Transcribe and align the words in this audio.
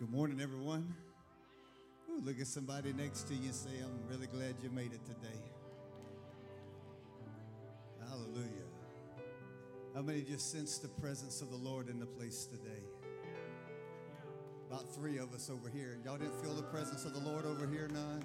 Good 0.00 0.12
morning, 0.12 0.40
everyone. 0.40 0.94
Ooh, 2.08 2.22
look 2.24 2.40
at 2.40 2.46
somebody 2.46 2.94
next 2.94 3.28
to 3.28 3.34
you 3.34 3.48
and 3.48 3.54
say, 3.54 3.68
I'm 3.84 4.00
really 4.08 4.28
glad 4.28 4.54
you 4.62 4.70
made 4.70 4.94
it 4.94 5.04
today. 5.04 5.38
Hallelujah. 8.08 8.64
How 9.94 10.00
many 10.00 10.22
just 10.22 10.50
sense 10.50 10.78
the 10.78 10.88
presence 10.88 11.42
of 11.42 11.50
the 11.50 11.56
Lord 11.58 11.90
in 11.90 12.00
the 12.00 12.06
place 12.06 12.46
today? 12.46 12.82
About 14.70 14.90
three 14.94 15.18
of 15.18 15.34
us 15.34 15.50
over 15.50 15.68
here. 15.68 15.98
Y'all 16.02 16.16
didn't 16.16 16.40
feel 16.42 16.54
the 16.54 16.62
presence 16.62 17.04
of 17.04 17.12
the 17.12 17.20
Lord 17.20 17.44
over 17.44 17.66
here, 17.66 17.88
none? 17.92 18.24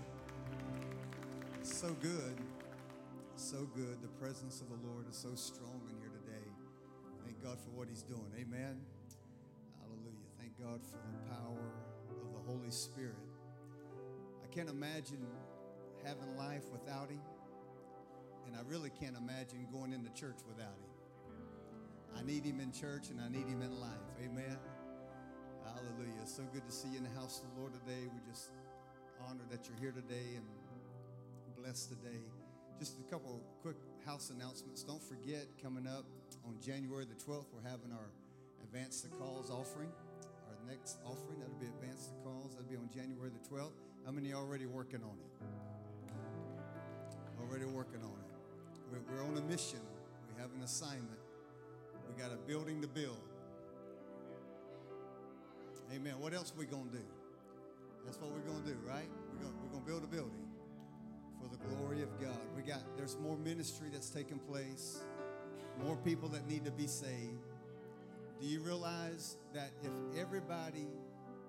So 1.61 1.89
good. 2.01 2.37
So 3.35 3.67
good. 3.75 4.01
The 4.01 4.07
presence 4.17 4.61
of 4.61 4.69
the 4.69 4.87
Lord 4.87 5.09
is 5.09 5.17
so 5.17 5.35
strong 5.35 5.81
in 5.89 5.99
here 5.99 6.11
today. 6.23 6.47
Thank 7.25 7.43
God 7.43 7.59
for 7.59 7.71
what 7.71 7.89
He's 7.89 8.03
doing. 8.03 8.31
Amen. 8.39 8.79
Hallelujah. 9.81 10.25
Thank 10.39 10.57
God 10.57 10.79
for 10.81 10.95
the 10.95 11.35
power 11.35 11.64
Holy 12.45 12.71
Spirit. 12.71 13.15
I 14.43 14.47
can't 14.53 14.69
imagine 14.69 15.25
having 16.03 16.37
life 16.37 16.63
without 16.71 17.09
Him, 17.09 17.21
and 18.45 18.55
I 18.55 18.61
really 18.67 18.91
can't 18.91 19.17
imagine 19.17 19.67
going 19.71 19.93
into 19.93 20.09
church 20.13 20.37
without 20.47 20.77
Him. 20.77 20.95
I 22.17 22.23
need 22.23 22.45
Him 22.45 22.59
in 22.59 22.71
church 22.71 23.09
and 23.09 23.19
I 23.19 23.27
need 23.27 23.47
Him 23.47 23.61
in 23.61 23.79
life. 23.79 24.07
Amen. 24.23 24.57
Hallelujah. 25.65 26.25
So 26.25 26.43
good 26.53 26.65
to 26.65 26.71
see 26.71 26.89
you 26.89 26.97
in 26.97 27.03
the 27.03 27.19
house 27.19 27.41
of 27.41 27.53
the 27.53 27.59
Lord 27.59 27.73
today. 27.73 28.07
We're 28.07 28.31
just 28.31 28.51
honored 29.27 29.49
that 29.49 29.67
you're 29.67 29.77
here 29.77 29.91
today 29.91 30.37
and 30.37 30.45
blessed 31.57 31.89
today. 31.89 32.19
Just 32.79 32.99
a 32.99 33.03
couple 33.11 33.41
quick 33.61 33.77
house 34.05 34.29
announcements. 34.29 34.83
Don't 34.83 35.01
forget, 35.01 35.47
coming 35.61 35.87
up 35.87 36.05
on 36.45 36.55
January 36.61 37.05
the 37.05 37.15
12th, 37.15 37.47
we're 37.53 37.69
having 37.69 37.91
our 37.91 38.11
Advance 38.63 39.01
the 39.01 39.09
Cause 39.09 39.49
offering. 39.49 39.89
Next 40.67 40.97
offering, 41.05 41.39
that'll 41.39 41.55
be 41.55 41.67
Advance 41.67 42.07
the 42.07 42.15
Cause. 42.23 42.55
That'll 42.55 42.69
be 42.69 42.77
on 42.77 42.89
January 42.93 43.29
the 43.29 43.55
12th. 43.55 43.77
How 44.05 44.11
many 44.11 44.33
already 44.33 44.65
working 44.65 45.01
on 45.03 45.17
it? 45.17 45.31
Already 47.39 47.65
working 47.65 48.01
on 48.01 48.11
it. 48.11 48.25
We're, 48.91 49.23
on 49.23 49.37
a 49.37 49.41
mission. 49.41 49.79
We 50.29 50.41
have 50.41 50.51
an 50.55 50.61
assignment. 50.63 51.19
We 52.07 52.21
got 52.21 52.31
a 52.31 52.37
building 52.37 52.81
to 52.81 52.87
build. 52.87 53.21
Amen. 55.93 56.15
What 56.19 56.33
else 56.33 56.51
are 56.51 56.59
we 56.59 56.65
gonna 56.65 56.89
do? 56.91 57.05
That's 58.05 58.17
what 58.17 58.31
we're 58.31 58.51
gonna 58.51 58.65
do, 58.65 58.77
right? 58.85 59.09
We're 59.33 59.43
gonna, 59.45 59.55
we're 59.61 59.69
gonna 59.69 59.85
build 59.85 60.03
a 60.03 60.07
building 60.07 60.45
for 61.41 61.49
the 61.49 61.57
glory 61.75 62.01
of 62.01 62.19
God. 62.19 62.39
We 62.55 62.63
got 62.63 62.81
there's 62.97 63.17
more 63.19 63.37
ministry 63.37 63.89
that's 63.91 64.09
taking 64.09 64.39
place, 64.39 65.03
more 65.83 65.97
people 65.97 66.29
that 66.29 66.47
need 66.47 66.65
to 66.65 66.71
be 66.71 66.87
saved. 66.87 67.54
Do 68.41 68.47
you 68.47 68.59
realize 68.59 69.37
that 69.53 69.71
if 69.83 70.19
everybody 70.19 70.87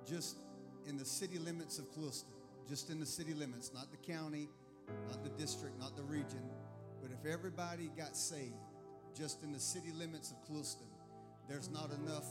just 0.09 0.39
in 0.87 0.97
the 0.97 1.05
city 1.05 1.39
limits 1.39 1.79
of 1.79 1.91
Clueston, 1.93 2.33
just 2.69 2.91
in 2.91 3.01
the 3.01 3.07
city 3.07 3.35
limits, 3.35 3.73
not 3.75 3.91
the 3.91 4.13
county, 4.13 4.49
not 5.09 5.23
the 5.25 5.31
district, 5.31 5.79
not 5.81 5.97
the 5.97 6.03
region, 6.03 6.43
but 7.03 7.11
if 7.11 7.31
everybody 7.31 7.91
got 7.97 8.17
saved 8.17 8.55
just 9.17 9.43
in 9.43 9.53
the 9.53 9.59
city 9.59 9.93
limits 9.99 10.31
of 10.31 10.37
Clueston, 10.49 10.89
there's 11.49 11.69
not 11.71 11.91
enough 11.91 12.27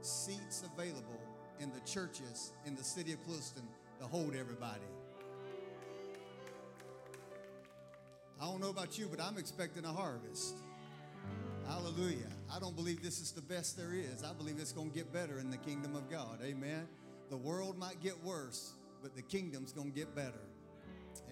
seats 0.00 0.64
available 0.74 1.20
in 1.60 1.70
the 1.72 1.80
churches 1.80 2.52
in 2.66 2.74
the 2.74 2.84
city 2.84 3.12
of 3.12 3.20
Clueston 3.24 3.64
to 4.00 4.06
hold 4.06 4.34
everybody. 4.34 4.80
I 8.40 8.46
don't 8.46 8.60
know 8.60 8.70
about 8.70 8.98
you, 8.98 9.06
but 9.06 9.20
I'm 9.20 9.36
expecting 9.36 9.84
a 9.84 9.92
harvest. 9.92 10.56
Hallelujah. 11.68 12.39
I 12.52 12.58
don't 12.58 12.74
believe 12.74 13.02
this 13.02 13.20
is 13.20 13.30
the 13.30 13.42
best 13.42 13.76
there 13.76 13.92
is. 13.94 14.24
I 14.24 14.32
believe 14.32 14.56
it's 14.58 14.72
going 14.72 14.90
to 14.90 14.96
get 14.96 15.12
better 15.12 15.38
in 15.38 15.50
the 15.50 15.56
kingdom 15.56 15.94
of 15.94 16.10
God. 16.10 16.40
Amen. 16.42 16.88
The 17.28 17.36
world 17.36 17.78
might 17.78 18.02
get 18.02 18.20
worse, 18.24 18.72
but 19.02 19.14
the 19.14 19.22
kingdom's 19.22 19.72
going 19.72 19.92
to 19.92 19.96
get 19.96 20.16
better. 20.16 20.42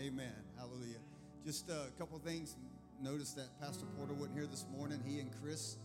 Amen. 0.00 0.34
Hallelujah. 0.56 1.00
Just 1.44 1.68
a 1.70 1.86
couple 1.98 2.18
things. 2.20 2.56
Notice 3.02 3.32
that 3.32 3.60
Pastor 3.60 3.86
Porter 3.96 4.14
wasn't 4.14 4.36
here 4.36 4.46
this 4.46 4.64
morning. 4.70 5.00
He 5.04 5.18
and 5.18 5.30
Chris 5.42 5.76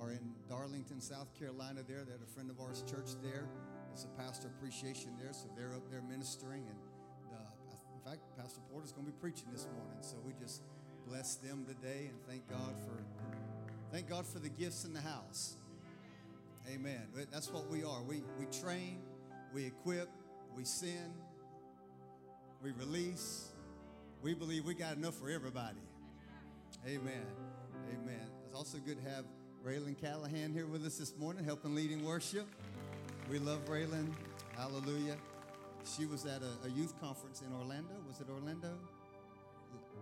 are 0.00 0.12
in 0.12 0.20
Darlington, 0.48 1.00
South 1.00 1.34
Carolina 1.36 1.80
there. 1.86 2.04
They 2.04 2.12
had 2.12 2.22
a 2.22 2.32
friend 2.32 2.48
of 2.48 2.60
ours 2.60 2.84
church 2.88 3.10
there. 3.22 3.48
It's 3.92 4.04
a 4.04 4.22
pastor 4.22 4.48
appreciation 4.48 5.16
there, 5.18 5.32
so 5.32 5.48
they're 5.56 5.74
up 5.74 5.90
there 5.90 6.02
ministering. 6.02 6.62
And 6.68 6.78
uh, 7.32 7.38
in 7.94 8.08
fact, 8.08 8.20
Pastor 8.38 8.60
Porter's 8.70 8.92
going 8.92 9.06
to 9.06 9.12
be 9.12 9.18
preaching 9.18 9.48
this 9.50 9.66
morning. 9.66 9.98
So 10.02 10.16
we 10.24 10.32
just 10.40 10.62
bless 11.08 11.36
them 11.36 11.64
today 11.66 12.10
and 12.10 12.18
thank 12.28 12.48
God 12.48 12.74
for 12.84 13.02
thank 13.92 14.08
God 14.08 14.26
for 14.26 14.38
the 14.38 14.48
gifts 14.48 14.84
in 14.84 14.92
the 14.92 15.00
house. 15.00 15.56
Amen. 16.72 17.02
That's 17.30 17.52
what 17.52 17.68
we 17.68 17.84
are. 17.84 18.02
We 18.02 18.22
we 18.38 18.46
train, 18.46 18.98
we 19.54 19.66
equip, 19.66 20.08
we 20.56 20.64
send, 20.64 21.14
we 22.62 22.72
release. 22.72 23.50
We 24.22 24.34
believe 24.34 24.64
we 24.64 24.74
got 24.74 24.96
enough 24.96 25.14
for 25.14 25.30
everybody. 25.30 25.78
Amen. 26.86 27.26
Amen. 27.92 28.26
It's 28.46 28.56
also 28.56 28.78
good 28.78 29.02
to 29.02 29.10
have 29.10 29.24
Raylan 29.64 30.00
Callahan 30.00 30.52
here 30.52 30.66
with 30.66 30.84
us 30.84 30.98
this 30.98 31.16
morning, 31.16 31.44
helping 31.44 31.74
leading 31.74 32.04
worship. 32.04 32.46
We 33.30 33.38
love 33.38 33.64
Raylan. 33.66 34.12
Hallelujah. 34.56 35.16
She 35.84 36.06
was 36.06 36.24
at 36.24 36.42
a, 36.42 36.66
a, 36.66 36.70
youth 36.70 36.94
conference 37.00 37.42
in 37.42 37.52
Orlando. 37.52 37.94
Was 38.08 38.20
it 38.20 38.26
Orlando? 38.28 38.72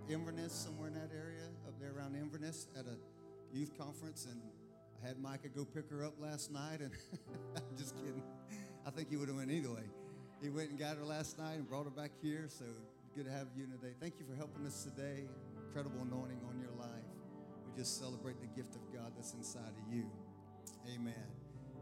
Inverness, 0.08 0.52
somewhere 0.52 0.88
in 0.88 0.94
that 0.94 1.10
area, 1.14 1.44
up 1.66 1.74
there 1.80 1.92
around 1.96 2.14
Inverness, 2.14 2.68
at 2.78 2.86
a 2.86 2.96
youth 3.54 3.76
conference. 3.78 4.26
And 4.31 4.41
I 5.03 5.06
had 5.06 5.19
Micah 5.19 5.48
go 5.48 5.65
pick 5.65 5.88
her 5.91 6.04
up 6.04 6.15
last 6.20 6.50
night. 6.50 6.81
And 6.81 6.91
I'm 7.56 7.76
just 7.76 7.97
kidding. 7.97 8.22
I 8.87 8.91
think 8.91 9.09
he 9.09 9.16
would 9.16 9.28
have 9.28 9.37
went 9.37 9.50
either 9.50 9.70
way. 9.70 9.87
He 10.42 10.50
went 10.50 10.70
and 10.70 10.78
got 10.78 10.97
her 10.97 11.04
last 11.04 11.38
night 11.38 11.54
and 11.54 11.69
brought 11.69 11.84
her 11.84 11.91
back 11.91 12.10
here. 12.20 12.47
So 12.48 12.64
good 13.14 13.26
to 13.26 13.31
have 13.31 13.47
you 13.56 13.66
today. 13.66 13.94
Thank 14.00 14.19
you 14.19 14.26
for 14.28 14.34
helping 14.37 14.66
us 14.66 14.84
today. 14.84 15.25
Incredible 15.66 16.03
anointing 16.03 16.41
on 16.48 16.59
your 16.60 16.75
life. 16.78 17.09
We 17.64 17.81
just 17.81 17.98
celebrate 17.98 18.41
the 18.41 18.48
gift 18.48 18.75
of 18.75 18.82
God 18.93 19.12
that's 19.16 19.32
inside 19.32 19.72
of 19.72 19.94
you. 19.94 20.04
Amen. 20.94 21.14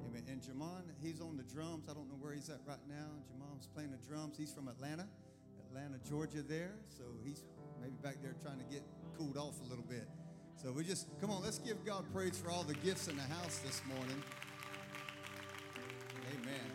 Amen. 0.06 0.22
And 0.28 0.40
Jamon, 0.40 0.82
he's 1.02 1.20
on 1.20 1.36
the 1.36 1.42
drums. 1.42 1.88
I 1.90 1.94
don't 1.94 2.08
know 2.08 2.18
where 2.20 2.34
he's 2.34 2.50
at 2.50 2.60
right 2.66 2.82
now. 2.88 3.10
Jamon's 3.32 3.66
playing 3.66 3.90
the 3.90 3.98
drums. 4.06 4.36
He's 4.36 4.52
from 4.52 4.68
Atlanta, 4.68 5.08
Atlanta, 5.68 5.98
Georgia, 6.08 6.42
there. 6.42 6.74
So 6.88 7.04
he's 7.24 7.44
maybe 7.80 7.96
back 8.02 8.22
there 8.22 8.34
trying 8.42 8.58
to 8.58 8.64
get 8.64 8.82
cooled 9.16 9.36
off 9.36 9.60
a 9.64 9.68
little 9.68 9.84
bit. 9.84 10.06
So 10.62 10.70
we 10.70 10.84
just, 10.84 11.08
come 11.20 11.32
on, 11.32 11.42
let's 11.42 11.58
give 11.58 11.84
God 11.84 12.04
praise 12.14 12.38
for 12.38 12.48
all 12.48 12.62
the 12.62 12.74
gifts 12.74 13.08
in 13.08 13.16
the 13.16 13.22
house 13.22 13.58
this 13.58 13.82
morning. 13.88 14.22
Amen. 16.32 16.70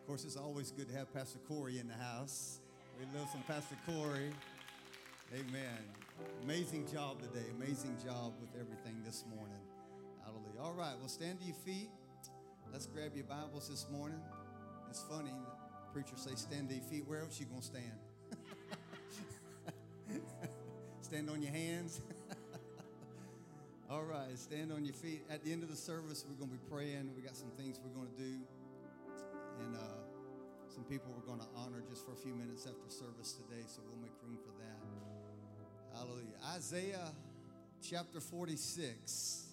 Of 0.00 0.06
course, 0.06 0.24
it's 0.24 0.38
always 0.38 0.70
good 0.70 0.88
to 0.88 0.94
have 0.96 1.12
Pastor 1.12 1.38
Corey 1.46 1.78
in 1.78 1.86
the 1.86 2.02
house. 2.02 2.60
We 2.98 3.04
love 3.18 3.28
some 3.30 3.42
Pastor 3.42 3.76
Corey. 3.84 4.30
Amen. 5.34 5.84
Amazing 6.44 6.86
job 6.90 7.20
today. 7.20 7.44
Amazing 7.54 7.98
job 8.02 8.32
with 8.40 8.58
everything 8.58 9.02
this 9.04 9.24
morning. 9.36 9.60
Hallelujah. 10.24 10.62
All 10.62 10.72
right, 10.72 10.94
well, 10.98 11.08
stand 11.08 11.40
to 11.40 11.44
your 11.44 11.56
feet. 11.56 11.90
Let's 12.72 12.86
grab 12.86 13.12
your 13.16 13.26
Bibles 13.26 13.68
this 13.68 13.86
morning. 13.92 14.20
It's 14.88 15.02
funny, 15.02 15.34
preacher 15.92 16.16
say, 16.16 16.30
stand 16.36 16.70
to 16.70 16.74
your 16.74 16.84
feet. 16.84 17.06
Where 17.06 17.20
else 17.20 17.38
you 17.38 17.44
going 17.44 17.60
to 17.60 17.66
stand? 17.66 17.92
Stand 21.08 21.30
on 21.30 21.40
your 21.40 21.52
hands. 21.52 22.02
All 23.90 24.02
right, 24.02 24.36
stand 24.36 24.70
on 24.70 24.84
your 24.84 24.92
feet. 24.92 25.22
At 25.30 25.42
the 25.42 25.50
end 25.52 25.62
of 25.62 25.70
the 25.70 25.76
service, 25.76 26.22
we're 26.28 26.36
going 26.36 26.50
to 26.50 26.56
be 26.60 26.70
praying. 26.70 27.12
We 27.16 27.22
got 27.22 27.34
some 27.34 27.48
things 27.56 27.80
we're 27.82 27.96
going 27.96 28.12
to 28.12 28.22
do. 28.22 28.36
And 29.64 29.74
uh, 29.74 29.80
some 30.68 30.84
people 30.84 31.14
we're 31.16 31.26
going 31.26 31.40
to 31.40 31.48
honor 31.56 31.82
just 31.88 32.04
for 32.04 32.12
a 32.12 32.16
few 32.16 32.34
minutes 32.34 32.66
after 32.66 32.90
service 32.90 33.32
today, 33.32 33.64
so 33.66 33.80
we'll 33.88 34.02
make 34.02 34.12
room 34.22 34.36
for 34.36 34.52
that. 34.60 35.96
Hallelujah. 35.96 36.36
Isaiah 36.54 37.08
chapter 37.80 38.20
46. 38.20 39.46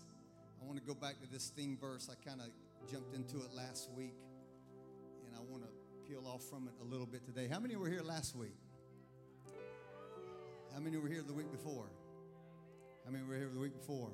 I 0.62 0.66
want 0.66 0.78
to 0.78 0.84
go 0.86 0.94
back 0.94 1.22
to 1.22 1.32
this 1.32 1.54
theme 1.56 1.78
verse. 1.80 2.10
I 2.12 2.16
kind 2.28 2.42
of 2.42 2.48
jumped 2.92 3.16
into 3.16 3.38
it 3.38 3.56
last 3.56 3.90
week, 3.96 4.16
and 5.26 5.34
I 5.34 5.40
want 5.50 5.64
to 5.64 5.70
peel 6.06 6.28
off 6.28 6.44
from 6.44 6.68
it 6.68 6.74
a 6.82 6.86
little 6.86 7.08
bit 7.08 7.26
today. 7.26 7.48
How 7.48 7.62
many 7.62 7.78
were 7.78 7.88
here 7.88 8.04
last 8.04 8.36
week? 8.36 8.58
How 10.76 10.82
many 10.82 10.98
were 10.98 11.08
here 11.08 11.24
the 11.26 11.34
week 11.34 11.50
before? 11.54 11.86
How 13.06 13.12
many 13.12 13.24
were 13.24 13.38
here 13.38 13.50
the 13.52 13.62
week 13.62 13.74
before? 13.74 14.12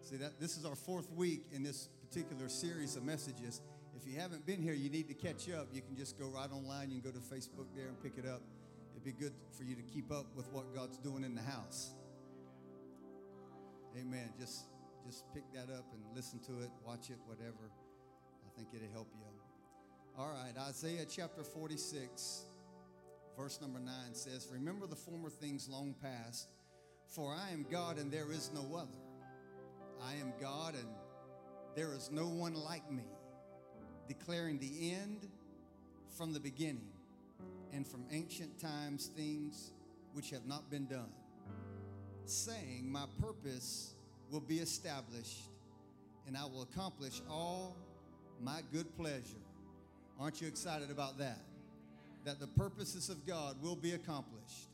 See 0.00 0.14
that 0.18 0.38
this 0.38 0.56
is 0.56 0.64
our 0.64 0.76
fourth 0.76 1.10
week 1.10 1.42
in 1.50 1.64
this 1.64 1.88
particular 2.08 2.48
series 2.48 2.94
of 2.94 3.02
messages. 3.02 3.60
If 3.96 4.06
you 4.06 4.20
haven't 4.20 4.46
been 4.46 4.62
here, 4.62 4.74
you 4.74 4.90
need 4.90 5.08
to 5.08 5.14
catch 5.14 5.50
up. 5.50 5.66
You 5.72 5.82
can 5.82 5.96
just 5.96 6.16
go 6.16 6.28
right 6.28 6.48
online. 6.52 6.90
You 6.92 7.00
can 7.00 7.10
go 7.10 7.18
to 7.18 7.24
Facebook 7.24 7.66
there 7.74 7.88
and 7.88 8.00
pick 8.00 8.12
it 8.16 8.30
up. 8.30 8.42
It'd 8.92 9.04
be 9.04 9.10
good 9.10 9.32
for 9.56 9.64
you 9.64 9.74
to 9.74 9.82
keep 9.82 10.12
up 10.12 10.26
with 10.36 10.46
what 10.52 10.72
God's 10.72 10.98
doing 10.98 11.24
in 11.24 11.34
the 11.34 11.42
house. 11.42 11.90
Amen. 13.98 14.30
Just 14.38 14.66
just 15.04 15.24
pick 15.34 15.42
that 15.52 15.72
up 15.74 15.86
and 15.92 16.02
listen 16.14 16.38
to 16.40 16.60
it, 16.62 16.70
watch 16.86 17.10
it, 17.10 17.18
whatever. 17.26 17.72
I 18.46 18.56
think 18.56 18.68
it'll 18.72 18.92
help 18.92 19.08
you. 19.16 19.24
All 20.16 20.30
right, 20.30 20.52
Isaiah 20.68 21.06
chapter 21.08 21.42
46, 21.42 22.44
verse 23.38 23.60
number 23.60 23.78
9 23.78 23.92
says, 24.14 24.48
Remember 24.52 24.86
the 24.86 24.96
former 24.96 25.30
things 25.30 25.68
long 25.68 25.94
past, 26.02 26.48
for 27.06 27.32
I 27.32 27.52
am 27.52 27.64
God 27.70 27.96
and 27.98 28.10
there 28.12 28.32
is 28.32 28.50
no 28.52 28.76
other. 28.76 28.98
I 30.04 30.14
am 30.14 30.32
God 30.40 30.74
and 30.74 30.88
there 31.76 31.94
is 31.94 32.10
no 32.10 32.26
one 32.26 32.54
like 32.54 32.90
me. 32.90 33.04
declaring 34.08 34.58
the 34.58 34.92
end 34.92 35.28
from 36.16 36.32
the 36.32 36.40
beginning, 36.40 36.88
and 37.72 37.86
from 37.86 38.04
ancient 38.10 38.58
times 38.58 39.08
things 39.14 39.72
which 40.14 40.30
have 40.30 40.46
not 40.46 40.70
been 40.70 40.86
done, 40.86 41.12
saying, 42.24 42.90
My 42.90 43.04
purpose 43.20 43.94
will 44.30 44.40
be 44.40 44.58
established, 44.58 45.50
and 46.26 46.36
I 46.36 46.44
will 46.46 46.62
accomplish 46.62 47.20
all 47.28 47.76
my 48.42 48.62
good 48.72 48.96
pleasure. 48.96 49.44
Aren't 50.18 50.40
you 50.40 50.48
excited 50.48 50.90
about 50.90 51.18
that? 51.18 51.47
That 52.28 52.40
the 52.40 52.46
purposes 52.46 53.08
of 53.08 53.26
God 53.26 53.56
will 53.62 53.74
be 53.74 53.92
accomplished. 53.92 54.68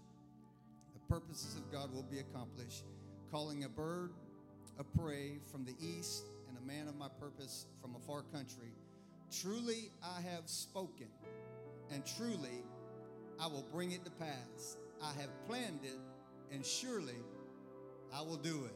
The 0.92 1.14
purposes 1.14 1.54
of 1.54 1.70
God 1.70 1.94
will 1.94 2.02
be 2.02 2.18
accomplished. 2.18 2.82
Calling 3.30 3.62
a 3.62 3.68
bird 3.68 4.10
of 4.76 4.92
prey 4.92 5.38
from 5.52 5.64
the 5.64 5.76
east 5.80 6.24
and 6.48 6.58
a 6.58 6.60
man 6.66 6.88
of 6.88 6.96
my 6.96 7.06
purpose 7.20 7.66
from 7.80 7.94
a 7.94 8.00
far 8.00 8.22
country. 8.32 8.72
Truly 9.30 9.92
I 10.02 10.20
have 10.32 10.48
spoken, 10.48 11.06
and 11.92 12.04
truly 12.04 12.64
I 13.40 13.46
will 13.46 13.64
bring 13.72 13.92
it 13.92 14.04
to 14.04 14.10
pass. 14.10 14.76
I 15.00 15.12
have 15.20 15.30
planned 15.46 15.84
it, 15.84 16.00
and 16.50 16.66
surely 16.66 17.22
I 18.12 18.22
will 18.22 18.34
do 18.34 18.64
it. 18.64 18.74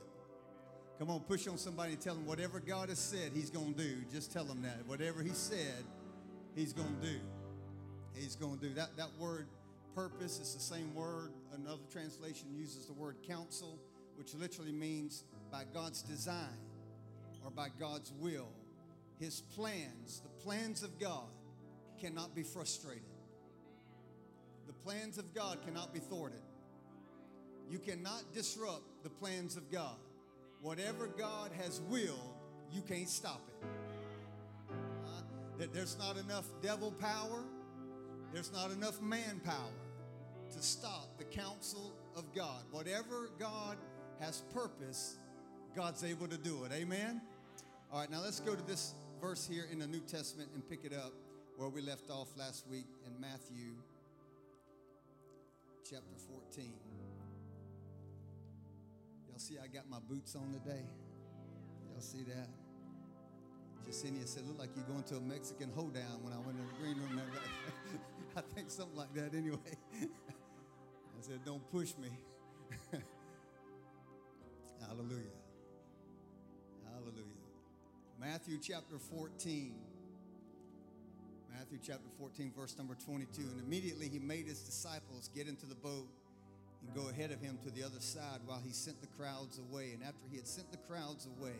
Come 1.01 1.11
on, 1.11 1.19
push 1.23 1.49
on 1.49 1.59
somebody 1.59 1.95
and 1.95 2.01
tell 2.01 2.15
them 2.15 2.27
whatever 2.27 2.61
God 2.61 2.91
has 2.91 3.01
said, 3.01 3.33
He's 3.35 3.51
going 3.51 3.75
to 3.75 3.83
do. 3.83 3.97
Just 4.13 4.33
tell 4.33 4.45
them 4.45 4.63
that. 4.63 4.87
Whatever 4.87 5.25
He 5.25 5.33
said, 5.33 5.83
He's 6.55 6.73
going 6.73 6.97
to 7.01 7.09
do. 7.09 7.19
He's 8.15 8.37
going 8.37 8.59
to 8.59 8.69
do. 8.69 8.75
That, 8.75 8.97
that 8.97 9.11
word 9.19 9.47
purpose 9.95 10.39
is 10.39 10.55
the 10.55 10.61
same 10.61 10.95
word. 10.95 11.33
Another 11.55 11.83
translation 11.91 12.49
uses 12.55 12.87
the 12.87 12.93
word 12.93 13.17
counsel, 13.27 13.79
which 14.17 14.35
literally 14.35 14.73
means 14.73 15.25
by 15.51 15.65
God's 15.73 16.03
design 16.03 16.59
or 17.45 17.51
by 17.51 17.69
God's 17.81 18.13
will. 18.21 18.49
His 19.19 19.41
plans, 19.41 20.21
the 20.23 20.45
plans 20.45 20.83
of 20.83 20.99
God, 20.99 21.27
cannot 22.01 22.35
be 22.35 22.43
frustrated. 22.43 23.03
The 24.67 24.73
plans 24.73 25.19
of 25.19 25.35
God 25.35 25.59
cannot 25.65 25.93
be 25.93 25.99
thwarted. 25.99 26.41
You 27.71 27.79
cannot 27.79 28.23
disrupt 28.33 29.03
the 29.03 29.11
plans 29.11 29.57
of 29.57 29.71
God. 29.71 29.97
Whatever 30.63 31.07
God 31.07 31.51
has 31.61 31.81
willed, 31.89 32.35
you 32.73 32.83
can't 32.83 33.09
stop 33.09 33.41
it. 33.49 33.67
Uh, 35.07 35.67
there's 35.73 35.99
not 35.99 36.17
enough 36.17 36.47
devil 36.63 36.93
power, 36.93 37.45
there's 38.33 38.53
not 38.53 38.71
enough 38.71 39.01
manpower 39.01 39.73
to 40.53 40.63
stop 40.63 41.19
the 41.19 41.25
counsel 41.25 41.93
of 42.17 42.35
God. 42.35 42.63
Whatever 42.71 43.31
God 43.39 43.77
has 44.21 44.43
purpose, 44.53 45.17
God's 45.75 46.05
able 46.05 46.27
to 46.29 46.39
do 46.39 46.65
it. 46.65 46.73
Amen? 46.73 47.21
All 47.93 48.01
right, 48.01 48.11
now 48.11 48.21
let's 48.21 48.41
go 48.41 48.55
to 48.55 48.63
this 48.63 48.95
verse 49.21 49.47
here 49.47 49.67
in 49.71 49.79
the 49.79 49.87
New 49.87 50.01
Testament 50.01 50.51
and 50.55 50.69
pick 50.69 50.85
it 50.85 50.93
up 50.93 51.13
where 51.57 51.69
we 51.69 51.81
left 51.83 52.11
off 52.11 52.29
last 52.37 52.67
week 52.69 52.87
in 53.07 53.21
Matthew 53.21 53.75
chapter 55.89 56.17
14. 56.29 56.73
Y'all 59.29 59.39
see, 59.39 59.57
I 59.63 59.67
got 59.67 59.89
my 59.89 59.99
boots 60.09 60.37
on 60.37 60.53
today. 60.53 60.85
Y'all 61.91 62.01
see 62.01 62.23
that? 62.25 62.49
Jasenia 63.89 64.29
said, 64.29 64.47
"Look 64.47 64.59
like 64.59 64.69
you're 64.77 64.85
going 64.85 65.03
to 65.05 65.17
a 65.17 65.21
Mexican 65.21 65.71
hoedown." 65.71 66.23
When 66.23 66.35
I 66.35 66.39
went 66.39 66.59
in 66.59 66.67
the 66.67 66.75
green 66.75 66.97
room, 67.01 67.23
I 68.39 68.41
think 68.55 68.71
something 68.71 68.97
like 68.97 69.13
that. 69.15 69.35
Anyway, 69.37 69.59
I 70.01 70.07
said, 71.21 71.41
"Don't 71.45 71.69
push 71.73 71.95
me." 72.01 72.09
Hallelujah. 74.81 75.35
Hallelujah. 76.93 77.25
Matthew 78.21 78.59
chapter 78.63 78.97
14. 78.99 79.75
Matthew 81.53 81.79
chapter 81.85 82.09
14, 82.19 82.53
verse 82.57 82.79
number 82.79 82.95
22. 82.95 83.43
And 83.43 83.61
immediately 83.67 84.09
he 84.09 84.21
made 84.21 84.47
his 84.47 84.61
disciples 84.61 85.29
get 85.35 85.49
into 85.49 85.67
the 85.67 85.75
boat 85.75 86.07
and 86.81 86.95
go 86.95 87.09
ahead 87.09 87.33
of 87.33 87.41
him 87.41 87.59
to 87.65 87.71
the 87.71 87.83
other 87.83 87.99
side 87.99 88.39
while 88.47 88.63
he 88.65 88.73
sent 88.73 89.01
the 89.01 89.09
crowds 89.09 89.59
away. 89.59 89.91
And 89.95 90.05
after 90.05 90.29
he 90.31 90.37
had 90.37 90.47
sent 90.47 90.71
the 90.71 90.79
crowds 90.79 91.27
away, 91.41 91.59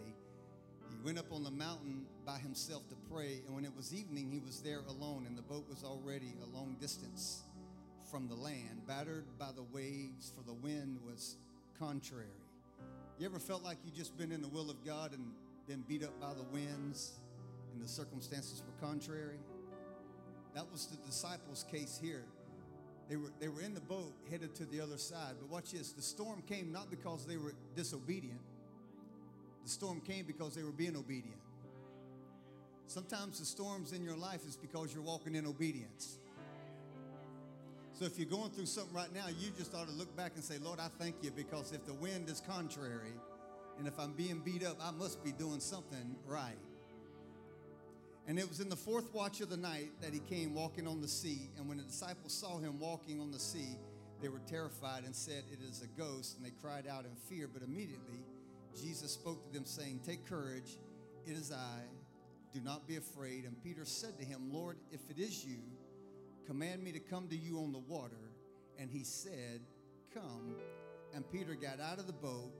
went 1.09 1.19
up 1.19 1.33
on 1.33 1.43
the 1.43 1.51
mountain 1.51 2.05
by 2.27 2.37
himself 2.37 2.87
to 2.87 2.95
pray. 3.11 3.41
And 3.47 3.55
when 3.55 3.65
it 3.65 3.75
was 3.75 3.95
evening, 3.95 4.31
he 4.31 4.41
was 4.41 4.61
there 4.61 4.81
alone, 4.91 5.25
and 5.27 5.39
the 5.39 5.43
boat 5.43 5.65
was 5.67 5.83
already 5.83 6.35
a 6.43 6.55
long 6.55 6.77
distance 6.83 7.45
from 8.11 8.29
the 8.29 8.35
land, 8.35 8.87
battered 8.87 9.25
by 9.39 9.49
the 9.57 9.63
waves, 9.73 10.31
for 10.37 10.43
the 10.43 10.53
wind 10.53 10.99
was 11.07 11.39
contrary. 11.79 12.27
You 13.19 13.25
ever 13.25 13.39
felt 13.39 13.65
like 13.65 13.79
you 13.87 13.91
just 13.91 14.19
been 14.19 14.31
in 14.31 14.43
the 14.43 14.49
will 14.49 14.69
of 14.69 14.85
God 14.85 15.15
and 15.15 15.33
been 15.67 15.83
beat 15.89 16.05
up 16.05 16.21
by 16.21 16.35
the 16.35 16.43
winds 16.53 17.13
and 17.73 17.83
the 17.83 17.89
circumstances 17.89 18.63
were 18.67 18.87
contrary? 18.87 19.39
That 20.55 20.71
was 20.71 20.89
the 20.89 20.99
disciples' 21.07 21.65
case 21.73 21.99
here. 22.03 22.27
They 23.09 23.17
were, 23.17 23.33
they 23.41 23.49
were 23.49 23.63
in 23.63 23.73
the 23.73 23.81
boat 23.81 24.13
headed 24.31 24.55
to 24.57 24.67
the 24.67 24.83
other 24.83 24.99
side. 24.99 25.37
But 25.41 25.49
watch 25.49 25.71
this 25.71 25.91
the 25.93 26.03
storm 26.03 26.43
came 26.43 26.71
not 26.71 26.91
because 26.91 27.25
they 27.25 27.39
were 27.39 27.55
disobedient, 27.75 28.41
the 29.69 29.75
storm 29.75 30.01
came 30.01 30.25
because 30.25 30.55
they 30.55 30.63
were 30.63 30.73
being 30.73 30.97
obedient. 30.97 31.37
Sometimes 32.87 33.39
the 33.39 33.45
storms 33.45 33.93
in 33.93 34.03
your 34.03 34.17
life 34.17 34.47
is 34.49 34.57
because 34.57 34.95
you're 34.95 35.03
walking 35.03 35.35
in 35.35 35.45
obedience. 35.45 36.17
So 37.93 38.07
if 38.07 38.19
you're 38.19 38.31
going 38.31 38.51
through 38.51 38.65
something 38.65 38.95
right 38.95 39.13
now, 39.13 39.27
you 39.29 39.51
just 39.59 39.75
ought 39.75 39.87
to 39.87 39.93
look 39.93 40.17
back 40.17 40.33
and 40.37 40.43
say, 40.43 40.57
Lord, 40.59 40.81
I 40.81 40.89
thank 40.99 41.17
you 41.21 41.31
because 41.31 41.73
if 41.73 41.85
the 41.85 41.93
wind 41.93 42.31
is 42.31 42.41
contrary 42.41 43.13
and 43.79 43.87
if 43.87 43.99
I'm 43.99 44.13
being 44.13 44.41
beat 44.43 44.65
up, 44.65 44.79
I 44.83 44.91
must 44.91 45.23
be 45.23 45.33
doing 45.33 45.61
something 45.61 46.17
right. 46.27 46.57
And 48.27 48.39
it 48.39 48.49
was 48.49 48.61
in 48.61 48.71
the 48.71 48.77
fourth 48.77 49.13
watch 49.13 49.43
of 49.43 49.51
the 49.51 49.57
night 49.59 49.91
that 50.01 50.15
he 50.15 50.21
came 50.21 50.55
walking 50.55 50.87
on 50.87 51.03
the 51.03 51.09
sea. 51.09 51.51
And 51.59 51.69
when 51.69 51.77
the 51.77 51.85
disciples 51.85 52.33
saw 52.33 52.57
him 52.59 52.79
walking 52.81 53.21
on 53.21 53.33
the 53.33 53.39
sea, 53.39 53.77
they 54.23 54.31
were 54.31 54.41
terrified 54.49 55.05
and 55.05 55.15
said, 55.15 55.45
It 55.53 55.59
is 55.63 55.83
a 55.83 56.01
ghost. 56.01 56.39
And 56.39 56.47
they 56.47 56.53
cried 56.63 56.87
out 56.87 57.05
in 57.05 57.11
fear. 57.29 57.49
But 57.53 57.63
immediately 57.63 58.25
Jesus 58.81 59.13
spoke 59.13 59.47
to 59.47 59.53
them, 59.53 59.65
saying, 59.65 60.01
Take 60.05 60.27
courage, 60.27 60.79
it 61.27 61.33
is 61.33 61.53
I. 61.53 61.83
Do 62.53 62.61
not 62.61 62.87
be 62.87 62.97
afraid. 62.97 63.45
And 63.45 63.63
Peter 63.63 63.85
said 63.85 64.19
to 64.19 64.25
him, 64.25 64.51
Lord, 64.51 64.79
if 64.91 65.01
it 65.11 65.19
is 65.19 65.45
you, 65.45 65.59
command 66.47 66.83
me 66.83 66.93
to 66.93 67.01
come 67.01 67.29
to 67.29 67.37
you 67.37 67.59
on 67.59 67.73
the 67.73 67.79
water. 67.79 68.33
And 68.79 68.91
he 68.91 69.05
said, 69.05 69.61
Come. 70.15 70.57
And 71.15 71.31
Peter 71.31 71.55
got 71.55 71.81
out 71.81 71.99
of 71.99 72.07
the 72.07 72.13
boat 72.13 72.53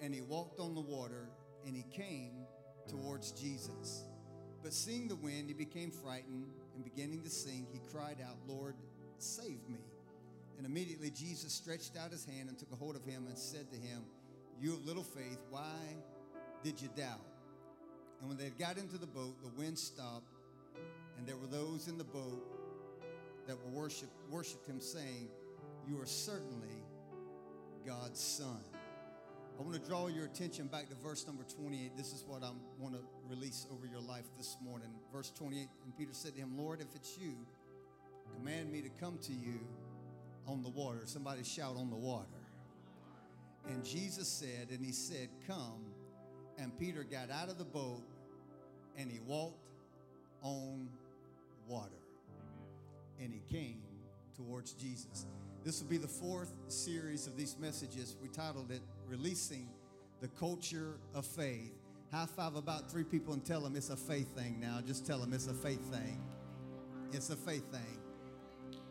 and 0.00 0.14
he 0.14 0.20
walked 0.20 0.60
on 0.60 0.74
the 0.74 0.80
water 0.80 1.28
and 1.66 1.74
he 1.74 1.84
came 1.90 2.46
towards 2.88 3.32
Jesus. 3.32 4.04
But 4.62 4.72
seeing 4.72 5.08
the 5.08 5.16
wind, 5.16 5.48
he 5.48 5.54
became 5.54 5.90
frightened, 5.90 6.46
and 6.74 6.84
beginning 6.84 7.22
to 7.22 7.30
sink, 7.30 7.68
he 7.72 7.80
cried 7.92 8.18
out, 8.20 8.36
Lord, 8.46 8.74
save 9.18 9.68
me. 9.68 9.80
And 10.56 10.66
immediately 10.66 11.10
Jesus 11.10 11.52
stretched 11.52 11.96
out 11.96 12.10
his 12.10 12.24
hand 12.24 12.48
and 12.48 12.58
took 12.58 12.72
a 12.72 12.76
hold 12.76 12.96
of 12.96 13.04
him 13.04 13.26
and 13.26 13.38
said 13.38 13.70
to 13.70 13.76
him, 13.76 14.02
You 14.60 14.74
of 14.74 14.86
little 14.86 15.02
faith, 15.02 15.38
why 15.50 15.78
did 16.62 16.80
you 16.80 16.88
doubt? 16.96 17.20
And 18.20 18.28
when 18.28 18.38
they 18.38 18.44
had 18.44 18.58
got 18.58 18.78
into 18.78 18.98
the 18.98 19.06
boat, 19.06 19.36
the 19.42 19.50
wind 19.60 19.78
stopped, 19.78 20.32
and 21.18 21.26
there 21.26 21.36
were 21.36 21.46
those 21.46 21.88
in 21.88 21.98
the 21.98 22.04
boat 22.04 22.42
that 23.46 23.56
were 23.56 23.82
worship, 23.82 24.08
worshiped 24.30 24.66
him, 24.66 24.80
saying, 24.80 25.28
You 25.88 26.00
are 26.00 26.06
certainly 26.06 26.82
God's 27.86 28.20
son. 28.20 28.60
I 29.58 29.62
want 29.62 29.74
to 29.82 29.88
draw 29.88 30.08
your 30.08 30.26
attention 30.26 30.66
back 30.66 30.88
to 30.90 30.94
verse 30.96 31.26
number 31.26 31.42
28. 31.44 31.96
This 31.96 32.12
is 32.12 32.24
what 32.26 32.42
I 32.42 32.50
want 32.78 32.94
to 32.94 33.00
release 33.28 33.66
over 33.72 33.86
your 33.86 34.00
life 34.00 34.24
this 34.36 34.56
morning. 34.62 34.88
Verse 35.12 35.30
28 35.30 35.66
And 35.84 35.96
Peter 35.96 36.12
said 36.12 36.34
to 36.34 36.40
him, 36.40 36.58
Lord, 36.58 36.80
if 36.80 36.94
it's 36.94 37.16
you, 37.18 37.34
command 38.34 38.70
me 38.70 38.82
to 38.82 38.90
come 39.00 39.18
to 39.22 39.32
you 39.32 39.60
on 40.46 40.62
the 40.62 40.68
water. 40.68 41.00
Somebody 41.04 41.42
shout 41.42 41.76
on 41.76 41.88
the 41.88 41.96
water. 41.96 42.35
And 43.68 43.84
Jesus 43.84 44.28
said, 44.28 44.68
and 44.70 44.84
he 44.84 44.92
said, 44.92 45.28
Come. 45.46 45.84
And 46.58 46.76
Peter 46.78 47.04
got 47.04 47.30
out 47.30 47.48
of 47.48 47.58
the 47.58 47.64
boat 47.64 48.02
and 48.96 49.10
he 49.10 49.20
walked 49.20 49.68
on 50.42 50.88
water. 51.66 51.90
And 53.20 53.32
he 53.32 53.40
came 53.52 53.82
towards 54.36 54.72
Jesus. 54.72 55.26
This 55.64 55.80
will 55.80 55.88
be 55.88 55.96
the 55.96 56.08
fourth 56.08 56.52
series 56.68 57.26
of 57.26 57.36
these 57.36 57.56
messages. 57.58 58.16
We 58.22 58.28
titled 58.28 58.70
it 58.70 58.82
Releasing 59.08 59.68
the 60.20 60.28
Culture 60.28 60.98
of 61.14 61.26
Faith. 61.26 61.72
High 62.12 62.26
five 62.26 62.54
about 62.54 62.90
three 62.90 63.04
people 63.04 63.34
and 63.34 63.44
tell 63.44 63.60
them 63.60 63.74
it's 63.74 63.90
a 63.90 63.96
faith 63.96 64.34
thing 64.36 64.60
now. 64.60 64.80
Just 64.86 65.04
tell 65.06 65.18
them 65.18 65.32
it's 65.32 65.48
a 65.48 65.54
faith 65.54 65.92
thing. 65.92 66.22
It's 67.12 67.30
a 67.30 67.36
faith 67.36 67.70
thing. 67.72 67.98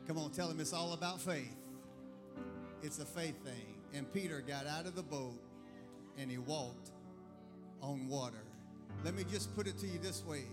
Come 0.07 0.17
on, 0.17 0.31
tell 0.31 0.47
them 0.47 0.59
it's 0.59 0.73
all 0.73 0.93
about 0.93 1.21
faith. 1.21 1.55
It's 2.83 2.99
a 2.99 3.05
faith 3.05 3.43
thing. 3.43 3.74
And 3.93 4.11
Peter 4.13 4.41
got 4.41 4.67
out 4.67 4.85
of 4.85 4.95
the 4.95 5.03
boat 5.03 5.39
and 6.17 6.29
he 6.29 6.37
walked 6.37 6.91
on 7.81 8.07
water. 8.07 8.43
Let 9.03 9.15
me 9.15 9.23
just 9.31 9.55
put 9.55 9.67
it 9.67 9.77
to 9.79 9.87
you 9.87 9.99
this 9.99 10.23
way 10.25 10.43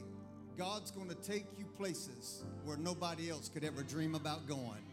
God's 0.59 0.91
going 0.91 1.09
to 1.09 1.15
take 1.15 1.47
you 1.59 1.65
places 1.77 2.45
where 2.65 2.77
nobody 2.77 3.31
else 3.31 3.49
could 3.49 3.65
ever 3.65 3.83
dream 3.83 4.15
about 4.15 4.47
going. 4.47 4.85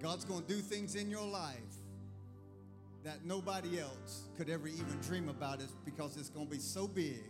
God's 0.00 0.24
going 0.24 0.42
to 0.42 0.48
do 0.48 0.60
things 0.60 0.94
in 0.94 1.10
your 1.10 1.26
life 1.26 1.56
that 3.04 3.24
nobody 3.24 3.80
else 3.80 4.28
could 4.36 4.48
ever 4.48 4.68
even 4.68 4.98
dream 5.02 5.28
about 5.28 5.60
it 5.60 5.68
because 5.84 6.16
it's 6.16 6.28
going 6.28 6.46
to 6.46 6.52
be 6.52 6.58
so 6.58 6.86
big, 6.86 7.22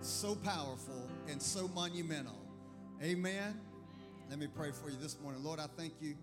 so 0.00 0.34
powerful 0.34 1.08
and 1.28 1.40
so 1.40 1.68
monumental. 1.68 2.38
Amen. 3.02 3.60
Let 4.30 4.38
me 4.38 4.46
pray 4.46 4.70
for 4.72 4.88
you 4.88 4.96
this 5.00 5.18
morning. 5.22 5.42
Lord, 5.44 5.60
I 5.60 5.66
thank 5.76 5.92
you, 6.00 6.14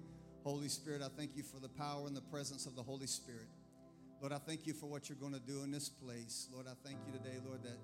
Holy 0.44 0.70
Spirit. 0.70 1.02
I 1.04 1.10
thank 1.16 1.36
you 1.36 1.44
for 1.44 1.60
the 1.60 1.70
power 1.70 2.08
and 2.08 2.16
the 2.16 2.22
presence 2.22 2.66
of 2.66 2.76
the 2.76 2.84
Holy 2.84 3.08
Spirit. 3.08 3.48
Lord, 4.22 4.34
I 4.34 4.38
thank 4.38 4.68
you 4.68 4.74
for 4.74 4.88
what 4.88 5.10
you're 5.10 5.18
going 5.18 5.34
to 5.34 5.40
do 5.40 5.64
in 5.64 5.72
this 5.72 5.90
place. 5.90 6.48
Lord, 6.54 6.66
I 6.68 6.74
thank 6.86 6.98
you 7.06 7.14
today, 7.14 7.38
Lord, 7.46 7.64
that 7.64 7.78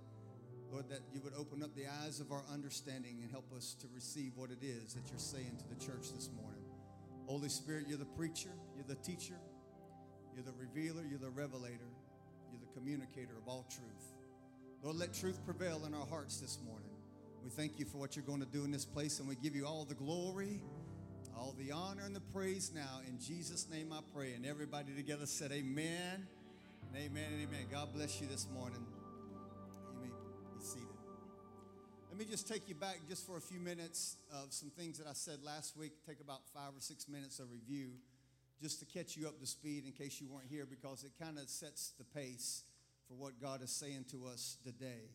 Lord, 0.71 0.89
that 0.89 0.99
you 1.13 1.21
would 1.21 1.33
open 1.37 1.63
up 1.63 1.73
the 1.75 1.85
eyes 2.03 2.19
of 2.19 2.31
our 2.31 2.43
understanding 2.51 3.19
and 3.21 3.31
help 3.31 3.53
us 3.55 3.75
to 3.79 3.87
receive 3.93 4.33
what 4.35 4.49
it 4.51 4.61
is 4.61 4.93
that 4.93 5.09
you're 5.09 5.19
saying 5.19 5.57
to 5.59 5.69
the 5.69 5.75
church 5.75 6.11
this 6.13 6.29
morning. 6.35 6.63
Holy 7.27 7.49
Spirit, 7.49 7.85
you're 7.87 7.97
the 7.97 8.05
preacher, 8.05 8.49
you're 8.75 8.85
the 8.85 8.95
teacher, 8.95 9.39
you're 10.33 10.43
the 10.43 10.51
revealer, 10.59 11.03
you're 11.09 11.19
the 11.19 11.29
revelator, 11.29 11.93
you're 12.51 12.59
the 12.59 12.79
communicator 12.79 13.37
of 13.41 13.47
all 13.47 13.65
truth. 13.69 14.15
Lord, 14.83 14.97
let 14.97 15.13
truth 15.13 15.39
prevail 15.45 15.83
in 15.87 15.93
our 15.93 16.05
hearts 16.05 16.41
this 16.41 16.59
morning. 16.67 16.91
We 17.43 17.49
thank 17.49 17.79
you 17.79 17.85
for 17.85 17.97
what 17.97 18.15
you're 18.15 18.25
going 18.25 18.41
to 18.41 18.45
do 18.45 18.65
in 18.65 18.71
this 18.71 18.85
place, 18.85 19.19
and 19.19 19.29
we 19.29 19.35
give 19.35 19.55
you 19.55 19.65
all 19.65 19.85
the 19.85 19.95
glory, 19.95 20.61
all 21.37 21.53
the 21.57 21.71
honor, 21.71 22.03
and 22.05 22.15
the 22.15 22.21
praise 22.21 22.71
now. 22.73 23.01
In 23.07 23.19
Jesus' 23.19 23.67
name 23.69 23.91
I 23.91 23.99
pray. 24.13 24.33
And 24.33 24.45
everybody 24.45 24.93
together 24.93 25.25
said, 25.25 25.51
Amen, 25.51 26.27
and 26.87 26.95
amen, 26.95 27.25
and 27.33 27.41
amen. 27.41 27.67
God 27.71 27.93
bless 27.93 28.21
you 28.21 28.27
this 28.27 28.47
morning. 28.53 28.85
You 29.93 29.99
may 30.01 30.07
be 30.07 30.63
seated. 30.63 30.87
Let 32.09 32.17
me 32.17 32.25
just 32.25 32.47
take 32.47 32.69
you 32.69 32.75
back 32.75 32.99
just 33.09 33.25
for 33.25 33.37
a 33.37 33.41
few 33.41 33.59
minutes 33.59 34.17
of 34.33 34.53
some 34.53 34.69
things 34.69 34.97
that 34.97 35.07
I 35.07 35.13
said 35.13 35.43
last 35.43 35.77
week. 35.77 35.91
Take 36.07 36.21
about 36.21 36.41
five 36.53 36.69
or 36.75 36.81
six 36.81 37.07
minutes 37.09 37.39
of 37.39 37.51
review 37.51 37.91
just 38.61 38.79
to 38.79 38.85
catch 38.85 39.17
you 39.17 39.27
up 39.27 39.39
to 39.39 39.45
speed 39.45 39.83
in 39.85 39.91
case 39.91 40.21
you 40.21 40.27
weren't 40.27 40.47
here 40.49 40.65
because 40.65 41.03
it 41.03 41.11
kind 41.21 41.37
of 41.37 41.49
sets 41.49 41.93
the 41.97 42.05
pace 42.05 42.63
for 43.07 43.15
what 43.15 43.41
God 43.41 43.61
is 43.61 43.71
saying 43.71 44.05
to 44.11 44.25
us 44.27 44.57
today. 44.63 45.09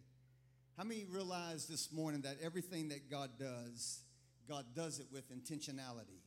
How 0.76 0.84
many 0.84 1.04
realize 1.10 1.66
this 1.66 1.92
morning 1.92 2.20
that 2.22 2.36
everything 2.42 2.90
that 2.90 3.10
God 3.10 3.30
does, 3.38 4.00
God 4.50 4.64
does 4.74 4.98
it 4.98 5.06
with 5.12 5.30
intentionality? 5.30 6.18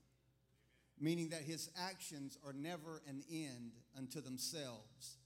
Meaning 0.98 1.30
that 1.30 1.42
his 1.42 1.70
actions 1.78 2.38
are 2.46 2.54
never 2.54 3.02
an 3.08 3.22
end 3.30 3.74
unto 3.98 4.22
themselves. 4.22 5.18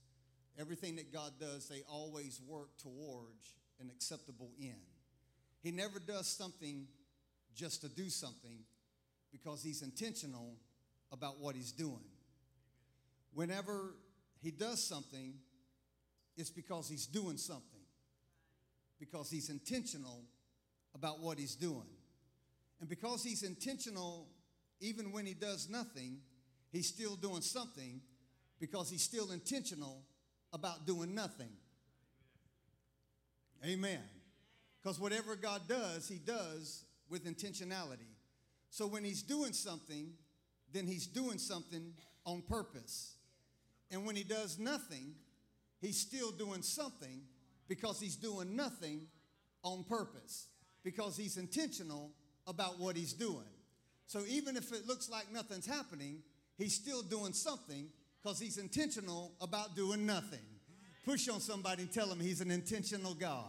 Everything 0.58 0.96
that 0.96 1.12
God 1.12 1.32
does, 1.38 1.68
they 1.68 1.82
always 1.88 2.40
work 2.48 2.70
towards 2.82 3.54
an 3.80 3.88
acceptable 3.94 4.50
end. 4.60 4.74
He 5.62 5.70
never 5.70 6.00
does 6.00 6.26
something 6.26 6.88
just 7.54 7.82
to 7.82 7.88
do 7.88 8.10
something 8.10 8.64
because 9.30 9.62
he's 9.62 9.82
intentional 9.82 10.56
about 11.12 11.38
what 11.38 11.54
he's 11.54 11.70
doing. 11.70 12.04
Whenever 13.32 13.94
he 14.42 14.50
does 14.50 14.82
something, 14.82 15.34
it's 16.36 16.50
because 16.50 16.88
he's 16.88 17.06
doing 17.06 17.36
something, 17.36 17.80
because 18.98 19.30
he's 19.30 19.50
intentional 19.50 20.24
about 20.94 21.20
what 21.20 21.38
he's 21.38 21.54
doing. 21.54 21.86
And 22.80 22.88
because 22.88 23.22
he's 23.24 23.42
intentional, 23.42 24.28
even 24.80 25.12
when 25.12 25.26
he 25.26 25.34
does 25.34 25.68
nothing, 25.68 26.18
he's 26.70 26.86
still 26.86 27.16
doing 27.16 27.42
something 27.42 28.00
because 28.60 28.90
he's 28.90 29.02
still 29.02 29.30
intentional 29.30 30.04
about 30.52 30.86
doing 30.86 31.14
nothing. 31.14 31.50
Amen. 33.64 34.00
Because 34.82 35.00
whatever 35.00 35.34
God 35.34 35.62
does, 35.68 36.08
he 36.08 36.18
does 36.18 36.84
with 37.08 37.24
intentionality. 37.24 38.14
So 38.70 38.86
when 38.86 39.02
he's 39.02 39.22
doing 39.22 39.52
something, 39.52 40.12
then 40.72 40.86
he's 40.86 41.06
doing 41.06 41.38
something 41.38 41.92
on 42.24 42.42
purpose. 42.42 43.16
And 43.90 44.04
when 44.06 44.14
he 44.14 44.22
does 44.22 44.58
nothing, 44.58 45.14
he's 45.80 45.98
still 45.98 46.30
doing 46.30 46.62
something 46.62 47.22
because 47.68 48.00
he's 48.00 48.16
doing 48.16 48.54
nothing 48.54 49.08
on 49.62 49.84
purpose, 49.84 50.46
because 50.84 51.16
he's 51.16 51.36
intentional 51.36 52.12
about 52.48 52.80
what 52.80 52.96
he's 52.96 53.12
doing. 53.12 53.46
So 54.06 54.22
even 54.26 54.56
if 54.56 54.72
it 54.72 54.86
looks 54.86 55.10
like 55.10 55.30
nothing's 55.30 55.66
happening, 55.66 56.22
he's 56.56 56.74
still 56.74 57.02
doing 57.02 57.32
something 57.34 57.88
because 58.22 58.40
he's 58.40 58.58
intentional 58.58 59.32
about 59.40 59.76
doing 59.76 60.06
nothing. 60.06 60.40
Push 61.04 61.28
on 61.28 61.40
somebody 61.40 61.82
and 61.82 61.92
tell 61.92 62.10
him 62.10 62.18
he's 62.18 62.40
an 62.40 62.50
intentional 62.50 63.14
God. 63.14 63.44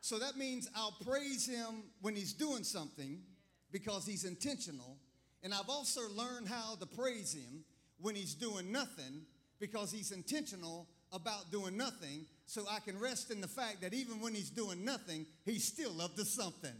So 0.00 0.18
that 0.18 0.36
means 0.36 0.68
I'll 0.74 0.96
praise 1.04 1.46
him 1.46 1.82
when 2.00 2.16
he's 2.16 2.32
doing 2.32 2.64
something 2.64 3.20
because 3.70 4.06
he's 4.06 4.24
intentional. 4.24 4.96
And 5.42 5.52
I've 5.52 5.68
also 5.68 6.00
learned 6.14 6.48
how 6.48 6.76
to 6.76 6.86
praise 6.86 7.34
him 7.34 7.64
when 8.00 8.14
he's 8.14 8.34
doing 8.34 8.72
nothing 8.72 9.22
because 9.60 9.92
he's 9.92 10.12
intentional 10.12 10.86
about 11.12 11.50
doing 11.50 11.76
nothing. 11.76 12.26
So 12.46 12.64
I 12.70 12.80
can 12.80 12.98
rest 12.98 13.30
in 13.30 13.40
the 13.40 13.48
fact 13.48 13.82
that 13.82 13.92
even 13.92 14.20
when 14.20 14.34
he's 14.34 14.50
doing 14.50 14.84
nothing, 14.84 15.26
he's 15.44 15.64
still 15.64 16.00
up 16.00 16.16
to 16.16 16.24
something. 16.24 16.70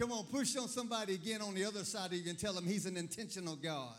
Come 0.00 0.12
on, 0.12 0.24
push 0.24 0.56
on 0.56 0.66
somebody 0.66 1.12
again 1.12 1.42
on 1.42 1.52
the 1.52 1.66
other 1.66 1.84
side, 1.84 2.06
of 2.06 2.14
you 2.14 2.22
can 2.22 2.34
tell 2.34 2.56
him 2.56 2.64
he's 2.64 2.86
an 2.86 2.96
intentional 2.96 3.54
God. 3.54 3.92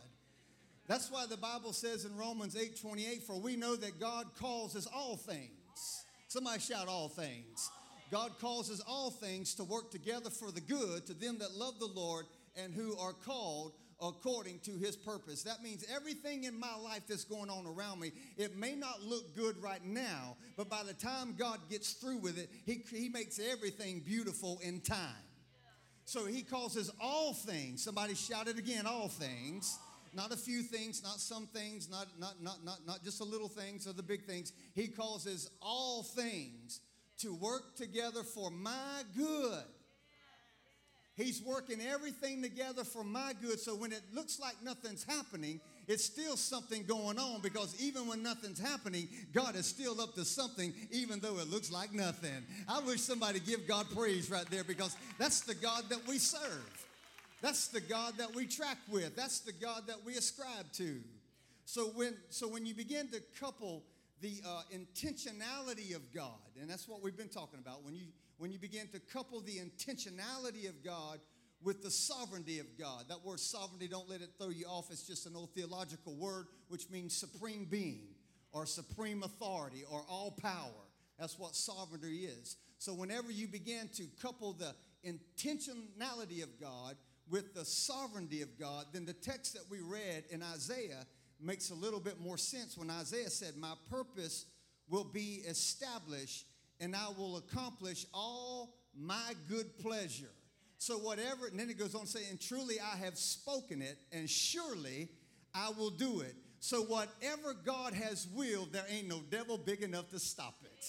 That's 0.87 1.11
why 1.11 1.27
the 1.27 1.37
Bible 1.37 1.73
says 1.73 2.05
in 2.05 2.17
Romans 2.17 2.57
8 2.57 2.81
28, 2.81 3.21
for 3.21 3.39
we 3.39 3.55
know 3.55 3.75
that 3.75 3.99
God 3.99 4.25
causes 4.39 4.87
all 4.87 5.15
things. 5.15 6.03
Somebody 6.27 6.59
shout, 6.59 6.87
all 6.87 7.07
things. 7.07 7.69
God 8.09 8.31
causes 8.39 8.81
all 8.87 9.11
things 9.11 9.53
to 9.53 9.63
work 9.63 9.91
together 9.91 10.31
for 10.31 10.49
the 10.49 10.59
good 10.59 11.05
to 11.05 11.13
them 11.13 11.37
that 11.37 11.53
love 11.53 11.77
the 11.77 11.85
Lord 11.85 12.25
and 12.55 12.73
who 12.73 12.97
are 12.97 13.13
called 13.13 13.73
according 14.01 14.57
to 14.61 14.71
his 14.71 14.95
purpose. 14.95 15.43
That 15.43 15.61
means 15.61 15.85
everything 15.95 16.45
in 16.45 16.59
my 16.59 16.75
life 16.83 17.03
that's 17.07 17.25
going 17.25 17.51
on 17.51 17.67
around 17.67 17.99
me, 17.99 18.11
it 18.37 18.57
may 18.57 18.73
not 18.73 19.03
look 19.03 19.35
good 19.35 19.61
right 19.61 19.85
now, 19.85 20.35
but 20.57 20.67
by 20.67 20.81
the 20.81 20.95
time 20.95 21.35
God 21.37 21.59
gets 21.69 21.93
through 21.93 22.17
with 22.17 22.39
it, 22.39 22.49
he, 22.65 22.83
he 22.89 23.07
makes 23.07 23.39
everything 23.39 23.99
beautiful 23.99 24.59
in 24.63 24.81
time. 24.81 25.13
So 26.05 26.25
he 26.25 26.41
causes 26.41 26.91
all 26.99 27.33
things, 27.33 27.83
somebody 27.83 28.15
shout 28.15 28.47
it 28.47 28.57
again, 28.57 28.85
all 28.85 29.07
things. 29.07 29.77
Not 30.13 30.33
a 30.33 30.37
few 30.37 30.61
things, 30.61 31.01
not 31.01 31.21
some 31.21 31.47
things, 31.47 31.89
not, 31.89 32.05
not, 32.19 32.43
not, 32.43 32.65
not, 32.65 32.79
not 32.85 33.01
just 33.01 33.19
the 33.19 33.23
little 33.23 33.47
things 33.47 33.87
or 33.87 33.93
the 33.93 34.03
big 34.03 34.25
things. 34.25 34.51
He 34.75 34.89
causes 34.89 35.49
all 35.61 36.03
things 36.03 36.81
to 37.19 37.33
work 37.33 37.77
together 37.77 38.23
for 38.23 38.51
my 38.51 39.03
good. 39.15 39.63
He's 41.15 41.41
working 41.41 41.79
everything 41.81 42.41
together 42.41 42.83
for 42.83 43.03
my 43.03 43.33
good. 43.41 43.59
So 43.59 43.75
when 43.75 43.91
it 43.91 44.01
looks 44.13 44.39
like 44.39 44.55
nothing's 44.63 45.03
happening, 45.03 45.61
it's 45.91 46.05
still 46.05 46.37
something 46.37 46.83
going 46.83 47.19
on 47.19 47.41
because 47.41 47.75
even 47.81 48.07
when 48.07 48.23
nothing's 48.23 48.59
happening, 48.59 49.09
God 49.33 49.55
is 49.57 49.65
still 49.65 49.99
up 49.99 50.15
to 50.15 50.23
something, 50.23 50.73
even 50.89 51.19
though 51.19 51.37
it 51.39 51.49
looks 51.49 51.69
like 51.69 51.93
nothing. 51.93 52.45
I 52.67 52.79
wish 52.79 53.01
somebody 53.01 53.41
give 53.41 53.67
God 53.67 53.87
praise 53.93 54.31
right 54.31 54.45
there 54.49 54.63
because 54.63 54.95
that's 55.19 55.41
the 55.41 55.53
God 55.53 55.83
that 55.89 56.07
we 56.07 56.17
serve. 56.17 56.87
That's 57.41 57.67
the 57.67 57.81
God 57.81 58.13
that 58.19 58.33
we 58.33 58.47
track 58.47 58.77
with. 58.89 59.17
That's 59.17 59.41
the 59.41 59.51
God 59.51 59.87
that 59.87 59.97
we 60.05 60.13
ascribe 60.13 60.71
to. 60.73 61.01
So 61.65 61.87
when 61.87 62.13
so 62.29 62.47
when 62.47 62.65
you 62.65 62.73
begin 62.73 63.09
to 63.09 63.21
couple 63.37 63.83
the 64.21 64.41
uh, 64.47 64.61
intentionality 64.73 65.95
of 65.95 66.13
God, 66.13 66.39
and 66.59 66.69
that's 66.69 66.87
what 66.87 67.03
we've 67.03 67.17
been 67.17 67.27
talking 67.27 67.59
about. 67.59 67.83
When 67.83 67.95
you 67.95 68.05
when 68.37 68.51
you 68.51 68.59
begin 68.59 68.87
to 68.93 68.99
couple 68.99 69.41
the 69.41 69.57
intentionality 69.57 70.69
of 70.69 70.83
God 70.83 71.19
with 71.63 71.83
the 71.83 71.91
sovereignty 71.91 72.59
of 72.59 72.77
God. 72.77 73.05
That 73.09 73.23
word 73.23 73.39
sovereignty, 73.39 73.87
don't 73.87 74.09
let 74.09 74.21
it 74.21 74.29
throw 74.37 74.49
you 74.49 74.65
off. 74.65 74.91
It's 74.91 75.05
just 75.05 75.25
an 75.25 75.35
old 75.35 75.53
theological 75.53 76.15
word 76.15 76.47
which 76.67 76.89
means 76.89 77.15
supreme 77.15 77.65
being 77.65 78.07
or 78.51 78.65
supreme 78.65 79.23
authority 79.23 79.83
or 79.89 80.03
all 80.09 80.31
power. 80.31 80.87
That's 81.19 81.37
what 81.37 81.55
sovereignty 81.55 82.25
is. 82.25 82.57
So 82.77 82.93
whenever 82.93 83.31
you 83.31 83.47
begin 83.47 83.89
to 83.95 84.07
couple 84.21 84.53
the 84.53 84.73
intentionality 85.05 86.43
of 86.43 86.59
God 86.59 86.95
with 87.29 87.53
the 87.53 87.63
sovereignty 87.63 88.41
of 88.41 88.59
God, 88.59 88.87
then 88.91 89.05
the 89.05 89.13
text 89.13 89.53
that 89.53 89.63
we 89.69 89.81
read 89.81 90.23
in 90.31 90.41
Isaiah 90.41 91.05
makes 91.39 91.69
a 91.69 91.75
little 91.75 91.99
bit 91.99 92.19
more 92.19 92.37
sense 92.37 92.77
when 92.77 92.89
Isaiah 92.89 93.29
said, 93.29 93.55
My 93.55 93.73
purpose 93.89 94.45
will 94.89 95.03
be 95.03 95.43
established 95.47 96.45
and 96.79 96.95
I 96.95 97.09
will 97.15 97.37
accomplish 97.37 98.05
all 98.13 98.73
my 98.97 99.33
good 99.47 99.77
pleasure. 99.77 100.31
So, 100.81 100.97
whatever, 100.97 101.45
and 101.45 101.59
then 101.59 101.69
it 101.69 101.77
goes 101.77 101.93
on 101.93 102.07
saying, 102.07 102.39
Truly 102.39 102.77
I 102.79 102.97
have 102.97 103.15
spoken 103.15 103.83
it, 103.83 103.99
and 104.11 104.27
surely 104.27 105.09
I 105.53 105.69
will 105.77 105.91
do 105.91 106.21
it. 106.21 106.33
So, 106.59 106.81
whatever 106.81 107.53
God 107.53 107.93
has 107.93 108.27
willed, 108.33 108.73
there 108.73 108.85
ain't 108.89 109.07
no 109.07 109.21
devil 109.29 109.59
big 109.59 109.83
enough 109.83 110.09
to 110.09 110.17
stop 110.17 110.55
it. 110.63 110.85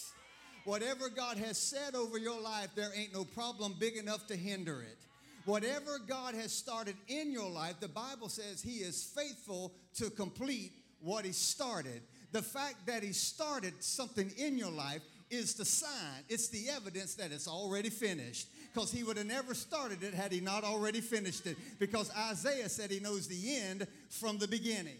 Whatever 0.64 1.10
God 1.10 1.36
has 1.36 1.58
said 1.58 1.94
over 1.94 2.16
your 2.16 2.40
life, 2.40 2.68
there 2.74 2.88
ain't 2.96 3.12
no 3.12 3.24
problem 3.24 3.74
big 3.78 3.98
enough 3.98 4.26
to 4.28 4.34
hinder 4.34 4.80
it. 4.80 4.96
Whatever 5.44 5.98
God 5.98 6.34
has 6.36 6.52
started 6.52 6.96
in 7.08 7.30
your 7.30 7.50
life, 7.50 7.78
the 7.78 7.88
Bible 7.88 8.30
says 8.30 8.62
He 8.62 8.76
is 8.76 9.12
faithful 9.14 9.74
to 9.96 10.08
complete 10.08 10.72
what 11.02 11.26
He 11.26 11.32
started. 11.32 12.00
The 12.32 12.40
fact 12.40 12.86
that 12.86 13.02
He 13.02 13.12
started 13.12 13.74
something 13.80 14.32
in 14.38 14.56
your 14.56 14.72
life 14.72 15.02
is 15.32 15.54
the 15.54 15.64
sign, 15.64 16.22
it's 16.28 16.48
the 16.48 16.68
evidence 16.68 17.14
that 17.14 17.32
it's 17.32 17.48
already 17.48 17.90
finished. 17.90 18.48
Because 18.72 18.92
he 18.92 19.02
would 19.02 19.16
have 19.16 19.26
never 19.26 19.54
started 19.54 20.02
it 20.02 20.14
had 20.14 20.30
he 20.30 20.40
not 20.40 20.62
already 20.62 21.00
finished 21.00 21.46
it. 21.46 21.56
Because 21.78 22.10
Isaiah 22.16 22.68
said 22.68 22.90
he 22.90 23.00
knows 23.00 23.26
the 23.26 23.56
end 23.56 23.86
from 24.10 24.38
the 24.38 24.46
beginning. 24.46 24.98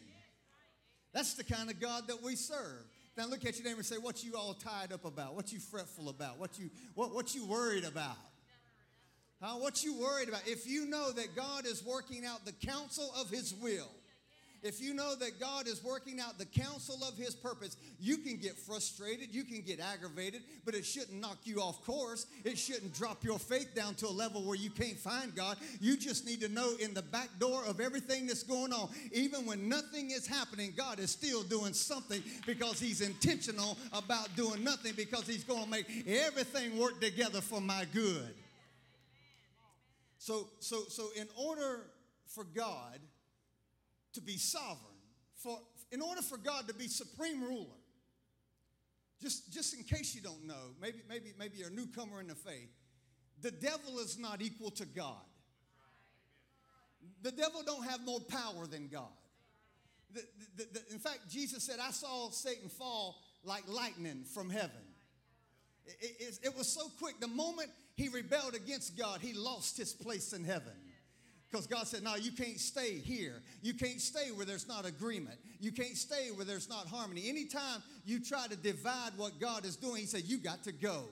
That's 1.13 1.35
the 1.35 1.45
kind 1.45 1.71
of 1.71 1.79
God 1.79 2.09
that 2.09 2.23
we 2.23 2.35
serve. 2.35 2.85
Now 3.17 3.27
look 3.27 3.45
at 3.45 3.57
your 3.57 3.65
neighbor 3.65 3.79
and 3.79 3.87
say, 3.87 3.97
what 3.97 4.25
you 4.25 4.35
all 4.35 4.55
tied 4.55 4.93
up 4.93 5.05
about? 5.05 5.35
What 5.37 5.53
you 5.53 5.59
fretful 5.59 6.09
about? 6.09 6.39
What 6.39 6.59
you, 6.59 6.71
what, 6.95 7.15
what 7.15 7.35
you 7.35 7.47
worried 7.47 7.85
about? 7.85 8.17
Huh? 9.41 9.57
What 9.57 9.85
you 9.85 9.99
worried 9.99 10.29
about? 10.29 10.43
If 10.47 10.67
you 10.67 10.87
know 10.87 11.13
that 11.13 11.37
God 11.37 11.67
is 11.67 11.85
working 11.85 12.25
out 12.25 12.47
the 12.47 12.53
counsel 12.53 13.13
of 13.21 13.29
his 13.29 13.55
will, 13.55 13.91
if 14.63 14.81
you 14.81 14.95
know 14.95 15.15
that 15.17 15.41
God 15.41 15.67
is 15.67 15.83
working 15.83 16.21
out 16.21 16.39
the 16.39 16.45
counsel 16.45 16.99
of 17.07 17.17
his 17.17 17.35
purpose, 17.35 17.77
you 17.99 18.19
can 18.19 18.37
get 18.37 18.57
frustrated, 18.57 19.35
you 19.35 19.43
can 19.43 19.61
get 19.61 19.81
aggravated, 19.81 20.43
but 20.65 20.75
it 20.75 20.87
shouldn't 20.87 21.21
knock 21.21 21.39
you 21.45 21.61
off 21.61 21.85
course. 21.85 22.27
It 22.45 22.57
shouldn't 22.57 22.95
drop 22.95 23.25
your 23.25 23.41
faith 23.41 23.75
down 23.75 23.97
to 23.97 24.07
a 24.07 24.11
level 24.11 24.45
where 24.45 24.57
you 24.57 24.71
can't 24.71 24.99
find 24.99 25.35
God. 25.35 25.57
You 25.81 25.97
just 25.97 26.25
need 26.27 26.41
to 26.43 26.49
know 26.49 26.75
in 26.79 26.95
the 26.95 27.03
back 27.03 27.29
door 27.41 27.65
of 27.67 27.81
everything 27.81 28.27
that's 28.27 28.45
going 28.45 28.73
on, 28.73 28.89
even 29.13 29.47
when 29.47 29.69
nothing 29.69 30.13
is 30.13 30.27
happening, 30.27 30.73
God 30.77 31.01
is 31.01 31.11
still 31.11 31.43
doing 31.43 31.73
something 31.73 32.23
because 32.47 32.79
he's 32.79 33.01
intentional 33.01 33.77
about 33.93 34.35
doing 34.37 34.63
nothing 34.63 34.93
because 34.97 35.27
he's 35.27 35.45
going 35.45 35.65
to 35.65 35.71
make 35.71 35.87
everything 36.07 36.79
work 36.79 37.01
together 37.01 37.41
for 37.41 37.61
my 37.61 37.85
good. 37.93 38.35
So 40.19 40.47
so 40.61 40.85
so 40.89 41.09
in 41.17 41.27
order 41.37 41.81
for 42.27 42.45
God 42.45 43.01
to 44.15 44.21
be 44.21 44.37
sovereign, 44.37 44.79
for, 45.37 45.59
in 45.91 46.01
order 46.01 46.23
for 46.23 46.37
God 46.37 46.69
to 46.69 46.75
be 46.75 46.89
supreme 46.89 47.43
ruler, 47.43 47.67
just, 49.21 49.53
just 49.53 49.75
in 49.75 49.85
case 49.85 50.15
you 50.15 50.21
don't 50.21 50.47
know, 50.47 50.75
maybe, 50.81 50.99
maybe, 51.09 51.33
maybe 51.39 51.59
you're 51.59 51.69
a 51.69 51.73
newcomer 51.73 52.21
in 52.21 52.27
the 52.27 52.35
faith, 52.35 52.71
the 53.41 53.51
devil 53.51 53.99
is 53.99 54.19
not 54.19 54.43
equal 54.43 54.71
to 54.73 54.85
God. 54.85 55.23
The 57.23 57.33
devil 57.33 57.63
don't 57.65 57.85
have 57.85 58.05
more 58.05 58.21
power 58.21 58.67
than 58.67 58.89
God. 58.89 59.09
The, 60.13 60.23
the, 60.57 60.65
the, 60.73 60.93
in 60.93 60.99
fact, 60.99 61.21
Jesus 61.29 61.65
said, 61.65 61.79
I 61.81 61.91
saw 61.91 62.31
Satan 62.31 62.69
fall 62.69 63.17
like 63.45 63.65
lightning 63.67 64.25
from 64.35 64.51
heaven. 64.51 64.71
It, 65.87 66.17
it, 66.21 66.39
it 66.45 66.57
was 66.57 66.69
so 66.69 66.89
quick. 67.01 67.19
The 67.19 67.29
moment 67.29 67.71
he 67.95 68.09
rebelled 68.09 68.55
against 68.55 68.97
God, 68.97 69.21
he 69.21 69.33
lost 69.33 69.77
his 69.77 69.93
place 69.93 70.33
in 70.33 70.45
heaven. 70.45 70.73
Because 71.53 71.67
God 71.67 71.87
said, 71.87 72.03
No, 72.03 72.15
you 72.17 72.33
can't 72.33 72.59
stay 72.59 72.99
here. 72.99 73.43
You 73.61 73.75
can't 73.75 74.01
stay 74.01 74.31
where 74.31 74.47
there's 74.47 74.67
not 74.67 74.87
agreement. 74.87 75.39
You 75.61 75.71
can't 75.71 75.99
stay 75.99 76.31
where 76.35 76.47
there's 76.47 76.69
not 76.69 76.87
harmony. 76.87 77.29
Anytime 77.29 77.83
you 78.07 78.21
try 78.21 78.47
to 78.47 78.57
divide 78.57 79.13
what 79.19 79.39
God 79.39 79.67
is 79.67 79.77
doing, 79.77 80.01
He 80.01 80.07
said, 80.07 80.23
You 80.25 80.39
got 80.39 80.65
to 80.65 80.73
go. 80.73 81.05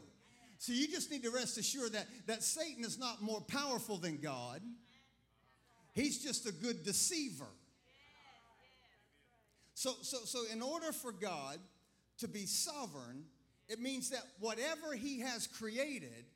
So 0.58 0.72
you 0.72 0.88
just 0.88 1.10
need 1.10 1.22
to 1.24 1.30
rest 1.30 1.58
assured 1.58 1.92
that, 1.92 2.06
that 2.26 2.42
Satan 2.42 2.84
is 2.84 2.98
not 2.98 3.22
more 3.22 3.40
powerful 3.40 3.96
than 3.96 4.18
God, 4.18 4.60
he's 5.94 6.22
just 6.22 6.46
a 6.46 6.52
good 6.52 6.84
deceiver. 6.84 7.46
So, 9.74 9.92
so, 10.02 10.18
so 10.24 10.40
in 10.52 10.60
order 10.60 10.92
for 10.92 11.12
God 11.12 11.58
to 12.18 12.28
be 12.28 12.44
sovereign, 12.44 13.24
it 13.70 13.80
means 13.80 14.10
that 14.10 14.22
whatever 14.38 14.92
he 14.94 15.20
has 15.20 15.46
created, 15.46 16.26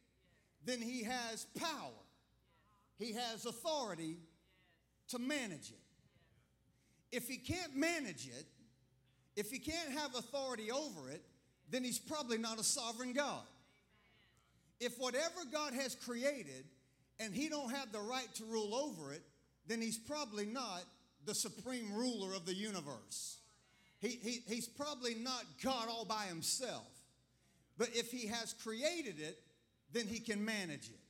then 0.65 0.81
he 0.81 1.03
has 1.03 1.45
power. 1.59 2.04
He 2.99 3.13
has 3.13 3.47
authority 3.47 4.19
to 5.09 5.19
manage 5.19 5.71
it. 5.71 5.81
If 7.13 7.29
he 7.29 7.37
can't 7.37 7.77
manage 7.77 8.27
it, 8.27 8.47
if 9.37 9.51
he 9.51 9.59
can't 9.59 9.91
have 9.91 10.15
authority 10.15 10.71
over 10.71 11.11
it, 11.11 11.23
then 11.71 11.85
he's 11.85 11.99
probably 11.99 12.39
not 12.39 12.59
a 12.59 12.65
sovereign 12.65 13.13
God. 13.13 13.43
If 14.81 14.99
whatever 14.99 15.45
God 15.53 15.73
has 15.75 15.95
created 15.95 16.65
and 17.19 17.35
he 17.35 17.49
don't 17.49 17.71
have 17.71 17.93
the 17.93 18.01
right 18.01 18.33
to 18.35 18.45
rule 18.45 18.75
over 18.75 19.13
it, 19.13 19.23
then 19.67 19.81
he's 19.81 19.99
probably 19.99 20.47
not 20.47 20.83
the 21.25 21.35
supreme 21.35 21.93
ruler 21.95 22.35
of 22.35 22.45
the 22.47 22.55
universe. 22.55 23.39
He, 24.01 24.09
he, 24.09 24.43
he's 24.47 24.69
probably 24.69 25.15
not 25.15 25.45
God 25.63 25.89
all 25.89 26.05
by 26.05 26.25
himself. 26.25 26.87
But 27.79 27.91
if 27.95 28.11
he 28.11 28.27
has 28.29 28.53
created 28.63 29.21
it, 29.21 29.39
then 29.93 30.07
he 30.07 30.21
can 30.21 30.45
manage 30.45 30.89
it. 30.89 31.01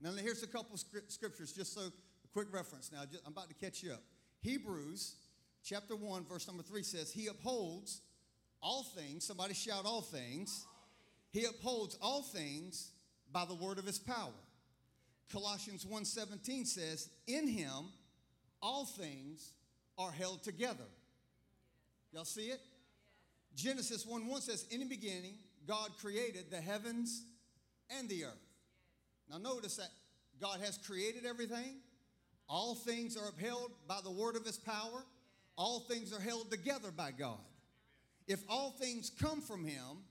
Now, 0.00 0.10
here's 0.12 0.42
a 0.42 0.46
couple 0.46 0.76
scriptures, 0.76 1.52
just 1.52 1.74
so 1.74 1.80
a 1.80 2.28
quick 2.32 2.48
reference. 2.52 2.90
Now, 2.92 3.04
just, 3.10 3.22
I'm 3.26 3.32
about 3.32 3.48
to 3.48 3.54
catch 3.54 3.82
you 3.82 3.92
up. 3.92 4.02
Hebrews 4.40 5.16
chapter 5.64 5.96
1, 5.96 6.24
verse 6.24 6.46
number 6.46 6.62
3 6.62 6.82
says, 6.82 7.10
He 7.10 7.26
upholds 7.26 8.00
all 8.62 8.84
things. 8.84 9.24
Somebody 9.24 9.54
shout, 9.54 9.84
all 9.84 10.02
things. 10.02 10.66
He 11.30 11.44
upholds 11.44 11.96
all 12.00 12.22
things 12.22 12.92
by 13.32 13.44
the 13.44 13.54
word 13.54 13.78
of 13.78 13.84
his 13.84 13.98
power. 13.98 14.32
Colossians 15.30 15.84
1:17 15.84 16.66
says, 16.66 17.10
In 17.26 17.46
him 17.46 17.90
all 18.62 18.86
things 18.86 19.52
are 19.98 20.10
held 20.10 20.42
together. 20.42 20.86
Y'all 22.12 22.24
see 22.24 22.46
it? 22.46 22.60
Genesis 23.54 24.06
1 24.06 24.26
1 24.26 24.40
says, 24.40 24.66
In 24.70 24.80
the 24.80 24.86
beginning, 24.86 25.34
God 25.66 25.90
created 26.00 26.50
the 26.50 26.60
heavens 26.60 27.24
and 27.90 28.08
the 28.08 28.24
earth. 28.24 28.47
Now, 29.30 29.38
notice 29.38 29.76
that 29.76 29.90
God 30.40 30.60
has 30.60 30.78
created 30.78 31.26
everything. 31.26 31.80
All 32.48 32.74
things 32.74 33.16
are 33.16 33.28
upheld 33.28 33.72
by 33.86 33.98
the 34.02 34.10
word 34.10 34.36
of 34.36 34.44
his 34.44 34.56
power. 34.56 35.04
All 35.56 35.80
things 35.80 36.12
are 36.12 36.20
held 36.20 36.50
together 36.50 36.90
by 36.90 37.10
God. 37.10 37.38
If 38.26 38.40
all 38.48 38.70
things 38.70 39.10
come 39.10 39.40
from 39.40 39.64
him, 39.64 40.04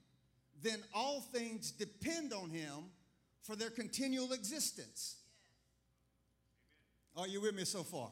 then 0.62 0.80
all 0.94 1.22
things 1.22 1.72
depend 1.72 2.34
on 2.34 2.50
him 2.50 2.92
for 3.44 3.56
their 3.56 3.70
continual 3.70 4.34
existence. 4.34 5.18
Are 7.16 7.28
you 7.28 7.42
with 7.42 7.56
me 7.56 7.66
so 7.66 7.84
far? 7.84 8.12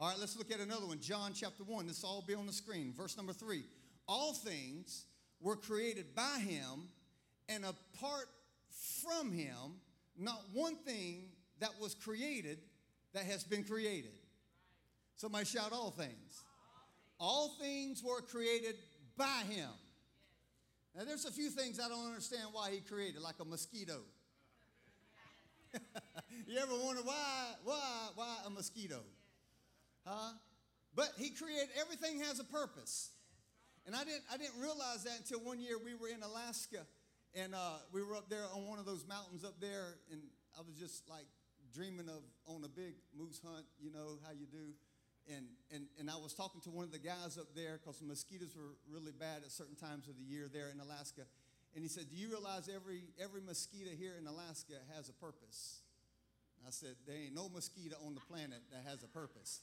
All 0.00 0.08
right, 0.08 0.18
let's 0.18 0.36
look 0.36 0.50
at 0.50 0.58
another 0.58 0.86
one. 0.86 0.98
John 1.00 1.32
chapter 1.34 1.62
1. 1.62 1.86
This 1.86 2.02
will 2.02 2.10
all 2.10 2.24
be 2.26 2.34
on 2.34 2.46
the 2.46 2.52
screen. 2.52 2.92
Verse 2.96 3.16
number 3.16 3.32
3. 3.32 3.62
All 4.08 4.32
things 4.32 5.04
were 5.40 5.54
created 5.54 6.14
by 6.14 6.38
him, 6.40 6.88
and 7.48 7.64
apart 7.64 8.28
from 9.00 9.30
him, 9.30 9.74
not 10.22 10.40
one 10.52 10.76
thing 10.76 11.24
that 11.60 11.70
was 11.80 11.94
created 11.94 12.58
that 13.12 13.24
has 13.24 13.44
been 13.44 13.64
created. 13.64 14.12
Somebody 15.16 15.44
shout, 15.44 15.72
All 15.72 15.90
things. 15.90 16.42
All 17.18 17.56
things 17.60 18.02
were 18.02 18.20
created 18.20 18.74
by 19.16 19.42
him. 19.48 19.68
Now, 20.96 21.04
there's 21.04 21.24
a 21.24 21.30
few 21.30 21.48
things 21.48 21.80
I 21.80 21.88
don't 21.88 22.06
understand 22.06 22.48
why 22.52 22.70
he 22.70 22.80
created, 22.80 23.22
like 23.22 23.36
a 23.40 23.44
mosquito. 23.44 24.00
you 26.46 26.58
ever 26.58 26.72
wonder 26.82 27.02
why, 27.02 27.46
why, 27.64 28.08
why 28.14 28.36
a 28.46 28.50
mosquito? 28.50 29.00
Huh? 30.04 30.32
But 30.94 31.12
he 31.16 31.30
created 31.30 31.68
everything 31.80 32.20
has 32.20 32.40
a 32.40 32.44
purpose. 32.44 33.10
And 33.86 33.96
I 33.96 34.04
didn't, 34.04 34.22
I 34.32 34.36
didn't 34.36 34.60
realize 34.60 35.04
that 35.04 35.18
until 35.18 35.40
one 35.40 35.60
year 35.60 35.76
we 35.82 35.94
were 35.94 36.08
in 36.08 36.22
Alaska 36.22 36.78
and 37.34 37.54
uh, 37.54 37.80
we 37.92 38.02
were 38.02 38.14
up 38.14 38.28
there 38.28 38.44
on 38.54 38.66
one 38.66 38.78
of 38.78 38.84
those 38.84 39.06
mountains 39.08 39.44
up 39.44 39.60
there, 39.60 39.96
and 40.10 40.20
I 40.58 40.60
was 40.60 40.76
just 40.76 41.08
like 41.08 41.26
dreaming 41.72 42.08
of 42.08 42.20
on 42.46 42.64
a 42.64 42.68
big 42.68 42.94
moose 43.16 43.40
hunt, 43.42 43.64
you 43.80 43.90
know 43.90 44.20
how 44.24 44.32
you 44.32 44.46
do. 44.46 44.76
And, 45.30 45.46
and, 45.72 45.86
and 45.98 46.10
I 46.10 46.16
was 46.16 46.34
talking 46.34 46.60
to 46.62 46.70
one 46.70 46.84
of 46.84 46.92
the 46.92 46.98
guys 46.98 47.38
up 47.38 47.54
there 47.54 47.78
because 47.78 48.02
mosquitoes 48.02 48.52
were 48.56 48.74
really 48.90 49.12
bad 49.12 49.46
at 49.46 49.52
certain 49.52 49.76
times 49.76 50.08
of 50.08 50.18
the 50.18 50.24
year 50.24 50.50
there 50.52 50.68
in 50.68 50.80
Alaska. 50.80 51.22
And 51.74 51.82
he 51.82 51.88
said, 51.88 52.10
Do 52.10 52.16
you 52.16 52.28
realize 52.28 52.68
every, 52.68 53.04
every 53.22 53.40
mosquito 53.40 53.90
here 53.96 54.14
in 54.20 54.26
Alaska 54.26 54.76
has 54.94 55.08
a 55.08 55.12
purpose? 55.14 55.80
I 56.66 56.70
said, 56.70 56.96
There 57.06 57.16
ain't 57.16 57.34
no 57.34 57.48
mosquito 57.48 57.96
on 58.04 58.14
the 58.14 58.20
planet 58.20 58.60
that 58.72 58.82
has 58.84 59.02
a 59.02 59.08
purpose. 59.08 59.60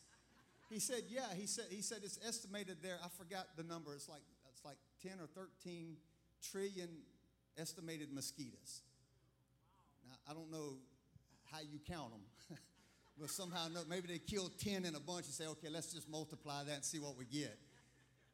He 0.71 0.79
said, 0.79 1.03
Yeah. 1.09 1.27
He 1.35 1.45
said, 1.45 1.65
he 1.69 1.81
said 1.81 1.99
it's 2.03 2.19
estimated 2.25 2.77
there, 2.81 2.97
I 3.03 3.09
forgot 3.09 3.47
the 3.57 3.63
number, 3.63 3.93
it's 3.93 4.09
like, 4.09 4.23
it's 4.49 4.63
like 4.65 4.77
10 5.03 5.19
or 5.19 5.27
13 5.27 5.97
trillion 6.41 6.89
estimated 7.57 8.13
mosquitoes. 8.13 8.81
Now, 10.07 10.15
I 10.29 10.33
don't 10.33 10.51
know 10.51 10.77
how 11.51 11.59
you 11.59 11.79
count 11.87 12.11
them, 12.11 12.57
but 13.19 13.29
somehow 13.29 13.67
maybe 13.87 14.07
they 14.07 14.19
kill 14.19 14.51
10 14.63 14.85
in 14.85 14.95
a 14.95 14.99
bunch 14.99 15.25
and 15.25 15.33
say, 15.33 15.47
okay, 15.47 15.69
let's 15.69 15.93
just 15.93 16.09
multiply 16.09 16.63
that 16.63 16.75
and 16.75 16.83
see 16.83 16.99
what 16.99 17.17
we 17.17 17.25
get. 17.25 17.57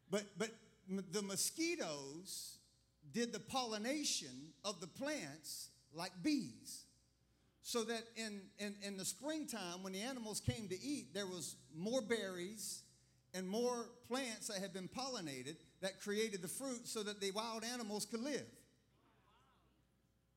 But, 0.09 0.23
but 0.37 0.49
the 1.11 1.21
mosquitoes 1.21 2.57
did 3.13 3.33
the 3.33 3.39
pollination 3.39 4.53
of 4.63 4.81
the 4.81 4.87
plants 4.87 5.69
like 5.93 6.11
bees. 6.21 6.83
So 7.61 7.83
that 7.83 8.03
in, 8.15 8.41
in, 8.59 8.75
in 8.83 8.97
the 8.97 9.05
springtime, 9.05 9.81
when 9.81 9.93
the 9.93 10.01
animals 10.01 10.39
came 10.39 10.67
to 10.67 10.79
eat, 10.79 11.13
there 11.13 11.25
was 11.25 11.55
more 11.75 12.01
berries 12.01 12.83
and 13.33 13.47
more 13.47 13.87
plants 14.07 14.47
that 14.47 14.59
had 14.59 14.71
been 14.73 14.87
pollinated 14.87 15.55
that 15.81 15.99
created 15.99 16.41
the 16.41 16.47
fruit 16.47 16.87
so 16.87 17.01
that 17.03 17.19
the 17.19 17.31
wild 17.31 17.63
animals 17.63 18.05
could 18.05 18.21
live. 18.21 18.45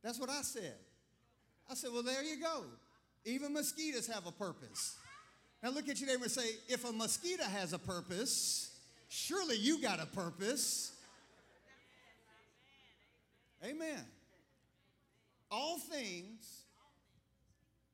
That's 0.03 0.19
what 0.19 0.31
I 0.31 0.43
said. 0.43 0.77
I 1.71 1.75
said, 1.75 1.91
well, 1.93 2.03
there 2.03 2.23
you 2.23 2.41
go. 2.41 2.65
Even 3.25 3.53
mosquitoes 3.53 4.07
have 4.07 4.27
a 4.27 4.33
purpose. 4.33 4.97
Now 5.63 5.71
look 5.71 5.89
at 5.89 6.01
your 6.01 6.09
neighbor 6.09 6.25
and 6.25 6.33
say, 6.33 6.49
if 6.69 6.89
a 6.89 6.93
mosquito 6.93 7.45
has 7.45 7.73
a 7.73 7.79
purpose, 7.79 8.75
surely 9.09 9.57
you 9.57 9.83
got 9.83 10.01
a 10.01 10.07
purpose. 10.07 10.93
Amen. 13.65 14.05
All 15.51 15.79
things 15.79 16.63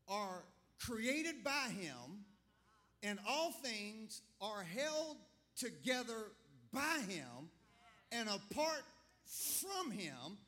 are 0.09 0.45
created 0.79 1.43
by 1.43 1.71
him, 1.81 2.25
and 3.03 3.19
all 3.27 3.53
things 3.53 4.21
are 4.41 4.63
held 4.63 5.17
together 5.57 6.33
by 6.73 7.01
him, 7.09 7.49
And 8.15 8.29
apart 8.29 8.83
from 9.27 9.91
him, 9.91 10.39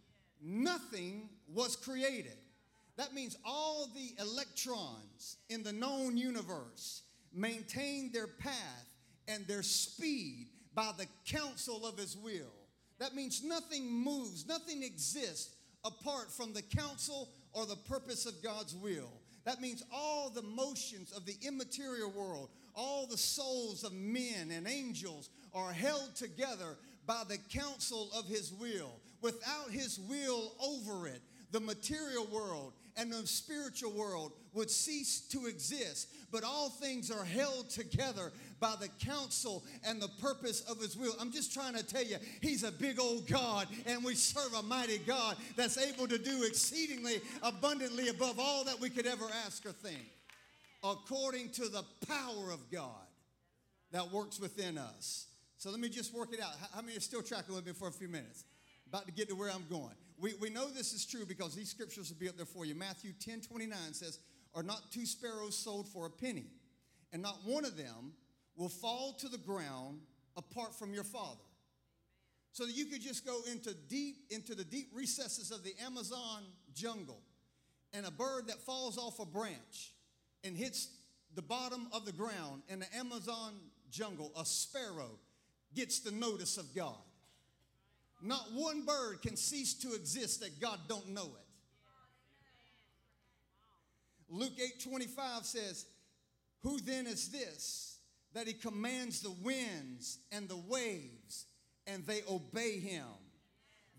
nothing 0.42 1.28
was 1.52 1.76
created. 1.76 2.36
That 2.96 3.14
means 3.14 3.36
all 3.44 3.90
the 3.94 4.22
electrons 4.22 5.36
in 5.48 5.62
the 5.62 5.72
known 5.72 6.16
universe 6.16 7.02
maintain 7.32 8.10
their 8.12 8.26
path 8.26 8.88
and 9.28 9.46
their 9.46 9.62
speed 9.62 10.48
by 10.74 10.92
the 10.96 11.06
counsel 11.26 11.86
of 11.86 11.98
his 11.98 12.16
will. 12.16 12.52
That 12.98 13.14
means 13.14 13.44
nothing 13.44 13.90
moves, 13.90 14.46
nothing 14.46 14.82
exists 14.82 15.54
apart 15.84 16.30
from 16.30 16.52
the 16.52 16.62
counsel 16.62 17.28
or 17.52 17.66
the 17.66 17.76
purpose 17.76 18.26
of 18.26 18.42
God's 18.42 18.74
will. 18.74 19.10
That 19.44 19.60
means 19.60 19.84
all 19.92 20.30
the 20.30 20.42
motions 20.42 21.12
of 21.12 21.24
the 21.24 21.36
immaterial 21.42 22.10
world, 22.10 22.50
all 22.74 23.06
the 23.06 23.16
souls 23.16 23.84
of 23.84 23.92
men 23.92 24.50
and 24.50 24.66
angels 24.66 25.30
are 25.54 25.72
held 25.72 26.16
together 26.16 26.76
by 27.06 27.22
the 27.28 27.38
counsel 27.50 28.10
of 28.16 28.26
his 28.26 28.52
will. 28.52 28.92
Without 29.22 29.70
his 29.70 29.98
will 29.98 30.52
over 30.62 31.06
it, 31.06 31.20
the 31.52 31.60
material 31.60 32.26
world 32.26 32.72
and 32.96 33.12
the 33.12 33.26
spiritual 33.26 33.92
world 33.92 34.32
would 34.52 34.70
cease 34.70 35.20
to 35.20 35.46
exist. 35.46 36.08
But 36.32 36.44
all 36.44 36.70
things 36.70 37.10
are 37.10 37.24
held 37.24 37.70
together 37.70 38.32
by 38.58 38.74
the 38.80 38.88
counsel 39.04 39.64
and 39.84 40.00
the 40.00 40.10
purpose 40.20 40.62
of 40.62 40.80
his 40.80 40.96
will. 40.96 41.12
I'm 41.20 41.30
just 41.30 41.52
trying 41.52 41.74
to 41.74 41.86
tell 41.86 42.02
you, 42.02 42.16
he's 42.40 42.64
a 42.64 42.72
big 42.72 42.98
old 42.98 43.26
God, 43.26 43.68
and 43.86 44.02
we 44.02 44.14
serve 44.14 44.52
a 44.54 44.62
mighty 44.62 44.98
God 44.98 45.36
that's 45.56 45.78
able 45.78 46.08
to 46.08 46.18
do 46.18 46.44
exceedingly 46.44 47.20
abundantly 47.42 48.08
above 48.08 48.38
all 48.38 48.64
that 48.64 48.80
we 48.80 48.90
could 48.90 49.06
ever 49.06 49.26
ask 49.44 49.64
or 49.66 49.72
think, 49.72 50.04
according 50.82 51.50
to 51.50 51.68
the 51.68 51.84
power 52.08 52.50
of 52.50 52.70
God 52.70 52.90
that 53.92 54.10
works 54.10 54.40
within 54.40 54.78
us. 54.78 55.26
So 55.58 55.70
let 55.70 55.80
me 55.80 55.88
just 55.88 56.14
work 56.14 56.32
it 56.32 56.40
out. 56.40 56.50
How 56.74 56.82
many 56.82 56.96
are 56.96 57.00
still 57.00 57.22
tracking 57.22 57.54
with 57.54 57.66
me 57.66 57.72
for 57.72 57.88
a 57.88 57.92
few 57.92 58.08
minutes? 58.08 58.44
About 58.88 59.06
to 59.06 59.12
get 59.12 59.28
to 59.28 59.34
where 59.34 59.50
I'm 59.50 59.66
going. 59.68 59.94
We, 60.18 60.34
we 60.40 60.50
know 60.50 60.68
this 60.68 60.92
is 60.92 61.04
true 61.04 61.26
because 61.26 61.54
these 61.54 61.68
scriptures 61.68 62.10
will 62.10 62.18
be 62.18 62.28
up 62.28 62.36
there 62.36 62.46
for 62.46 62.64
you. 62.64 62.74
Matthew 62.74 63.12
10 63.12 63.40
29 63.42 63.78
says, 63.92 64.18
Are 64.54 64.62
not 64.62 64.90
two 64.90 65.06
sparrows 65.06 65.56
sold 65.56 65.88
for 65.88 66.06
a 66.06 66.10
penny? 66.10 66.46
And 67.12 67.22
not 67.22 67.38
one 67.44 67.64
of 67.64 67.76
them 67.76 68.12
will 68.56 68.68
fall 68.68 69.12
to 69.20 69.28
the 69.28 69.38
ground 69.38 70.00
apart 70.36 70.74
from 70.74 70.92
your 70.92 71.04
father. 71.04 71.40
So 72.52 72.64
that 72.64 72.74
you 72.74 72.86
could 72.86 73.02
just 73.02 73.26
go 73.26 73.40
into 73.50 73.74
deep, 73.88 74.16
into 74.30 74.54
the 74.54 74.64
deep 74.64 74.88
recesses 74.94 75.50
of 75.50 75.62
the 75.62 75.74
Amazon 75.84 76.42
jungle, 76.74 77.20
and 77.92 78.06
a 78.06 78.10
bird 78.10 78.48
that 78.48 78.58
falls 78.60 78.96
off 78.96 79.18
a 79.20 79.26
branch 79.26 79.92
and 80.42 80.56
hits 80.56 80.88
the 81.34 81.42
bottom 81.42 81.88
of 81.92 82.06
the 82.06 82.12
ground 82.12 82.62
in 82.68 82.78
the 82.78 82.96
Amazon 82.96 83.52
jungle, 83.90 84.32
a 84.38 84.44
sparrow 84.44 85.18
gets 85.74 86.00
the 86.00 86.10
notice 86.10 86.56
of 86.56 86.74
God. 86.74 86.96
Not 88.22 88.52
one 88.52 88.82
bird 88.82 89.22
can 89.22 89.36
cease 89.36 89.74
to 89.74 89.94
exist 89.94 90.40
that 90.40 90.60
God 90.60 90.80
don't 90.88 91.08
know 91.08 91.26
it. 91.26 91.46
Luke 94.28 94.58
8 94.58 94.82
25 94.82 95.44
says, 95.44 95.86
Who 96.62 96.80
then 96.80 97.06
is 97.06 97.28
this 97.28 97.98
that 98.34 98.46
he 98.46 98.52
commands 98.52 99.20
the 99.20 99.34
winds 99.42 100.18
and 100.32 100.48
the 100.48 100.56
waves 100.56 101.46
and 101.86 102.04
they 102.06 102.22
obey 102.28 102.78
him? 102.80 103.04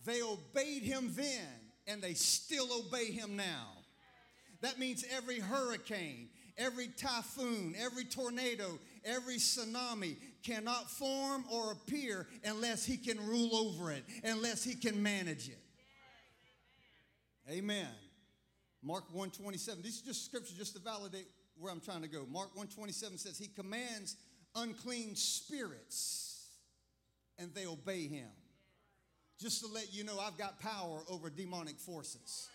They 0.05 0.21
obeyed 0.21 0.83
him 0.83 1.13
then 1.15 1.47
and 1.87 2.01
they 2.01 2.13
still 2.13 2.67
obey 2.79 3.05
him 3.05 3.35
now. 3.35 3.73
That 4.61 4.79
means 4.79 5.05
every 5.15 5.39
hurricane, 5.39 6.29
every 6.57 6.87
typhoon, 6.87 7.75
every 7.77 8.05
tornado, 8.05 8.79
every 9.05 9.35
tsunami 9.35 10.17
cannot 10.47 10.89
form 10.89 11.43
or 11.51 11.71
appear 11.71 12.25
unless 12.45 12.85
he 12.85 12.97
can 12.97 13.17
rule 13.27 13.55
over 13.55 13.91
it, 13.91 14.03
unless 14.23 14.63
he 14.63 14.75
can 14.75 15.01
manage 15.03 15.49
it. 15.49 15.59
Amen. 17.49 17.87
Mark 18.81 19.03
127. 19.11 19.83
These 19.83 20.01
are 20.01 20.05
just 20.05 20.25
scriptures 20.25 20.57
just 20.57 20.75
to 20.75 20.81
validate 20.81 21.27
where 21.57 21.71
I'm 21.71 21.81
trying 21.81 22.01
to 22.01 22.07
go. 22.07 22.25
Mark 22.31 22.55
127 22.55 23.17
says 23.17 23.37
he 23.37 23.47
commands 23.47 24.15
unclean 24.55 25.15
spirits 25.15 26.45
and 27.37 27.53
they 27.53 27.65
obey 27.65 28.07
him. 28.07 28.29
Just 29.39 29.63
to 29.63 29.71
let 29.71 29.93
you 29.93 30.03
know, 30.03 30.19
I've 30.19 30.37
got 30.37 30.59
power 30.59 31.01
over 31.09 31.29
demonic 31.29 31.77
forces 31.77 32.49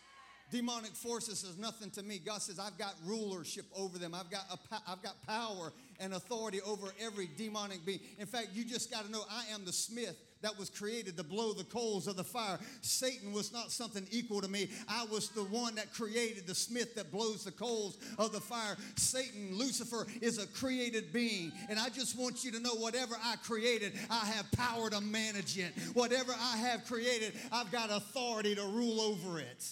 demonic 0.51 0.93
forces 0.93 1.45
is 1.45 1.57
nothing 1.59 1.91
to 1.91 2.03
me. 2.03 2.19
God 2.19 2.43
says, 2.43 2.59
I've 2.59 2.79
got 2.79 2.95
rulership 3.05 3.67
over 3.77 3.99
them. 3.99 4.15
I've 4.15 4.31
got, 4.31 4.45
a, 4.53 4.77
I've 4.91 5.03
got 5.03 5.15
power 5.27 5.73
and 6.01 6.15
authority 6.15 6.61
over 6.63 6.89
every 7.01 7.29
demonic 7.37 7.85
being. 7.87 8.01
In 8.19 8.27
fact, 8.27 8.49
you 8.55 8.65
just 8.65 8.91
got 8.91 9.05
to 9.05 9.11
know 9.11 9.23
I 9.31 9.53
am 9.55 9.65
the 9.65 9.73
smith 9.73 10.17
that 10.43 10.59
was 10.59 10.69
created 10.69 11.17
to 11.17 11.23
blow 11.23 11.53
the 11.53 11.65
coals 11.65 12.07
of 12.07 12.17
the 12.17 12.25
fire. 12.25 12.59
Satan 12.81 13.33
was 13.33 13.53
not 13.53 13.71
something 13.71 14.07
equal 14.11 14.41
to 14.41 14.49
me. 14.49 14.69
I 14.89 15.07
was 15.07 15.31
the 15.31 15.45
one 15.45 15.77
that 15.77 15.93
created 15.93 16.47
the 16.47 16.55
smith 16.55 16.97
that 16.97 17.11
blows 17.11 17.45
the 17.45 17.53
coals 17.53 17.97
of 18.19 18.33
the 18.33 18.41
fire. 18.41 18.77
Satan, 18.97 19.57
Lucifer, 19.57 20.07
is 20.21 20.39
a 20.39 20.47
created 20.49 21.13
being. 21.13 21.53
And 21.69 21.79
I 21.79 21.89
just 21.89 22.19
want 22.19 22.45
you 22.45 22.51
to 22.53 22.61
know 22.61 22.75
whatever 22.75 23.15
I 23.23 23.37
created, 23.37 23.93
I 24.11 24.27
have 24.27 24.51
power 24.53 24.91
to 24.91 25.01
manage 25.01 25.57
it. 25.57 25.73
Whatever 25.95 26.33
I 26.39 26.57
have 26.59 26.85
created, 26.87 27.33
I've 27.53 27.71
got 27.71 27.91
authority 27.91 28.55
to 28.57 28.63
rule 28.65 29.01
over 29.01 29.39
it 29.39 29.65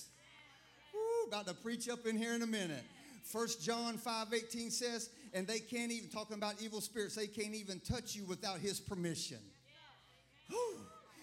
about 1.28 1.46
to 1.46 1.54
preach 1.54 1.88
up 1.88 2.06
in 2.06 2.16
here 2.16 2.34
in 2.34 2.42
a 2.42 2.46
minute. 2.46 2.84
First 3.24 3.62
John 3.62 3.96
5 3.96 4.34
18 4.34 4.70
says, 4.70 5.10
and 5.32 5.46
they 5.46 5.60
can't 5.60 5.92
even, 5.92 6.08
talking 6.10 6.36
about 6.36 6.54
evil 6.60 6.80
spirits, 6.80 7.14
they 7.14 7.26
can't 7.26 7.54
even 7.54 7.80
touch 7.80 8.14
you 8.16 8.24
without 8.24 8.58
his 8.58 8.80
permission. 8.80 9.38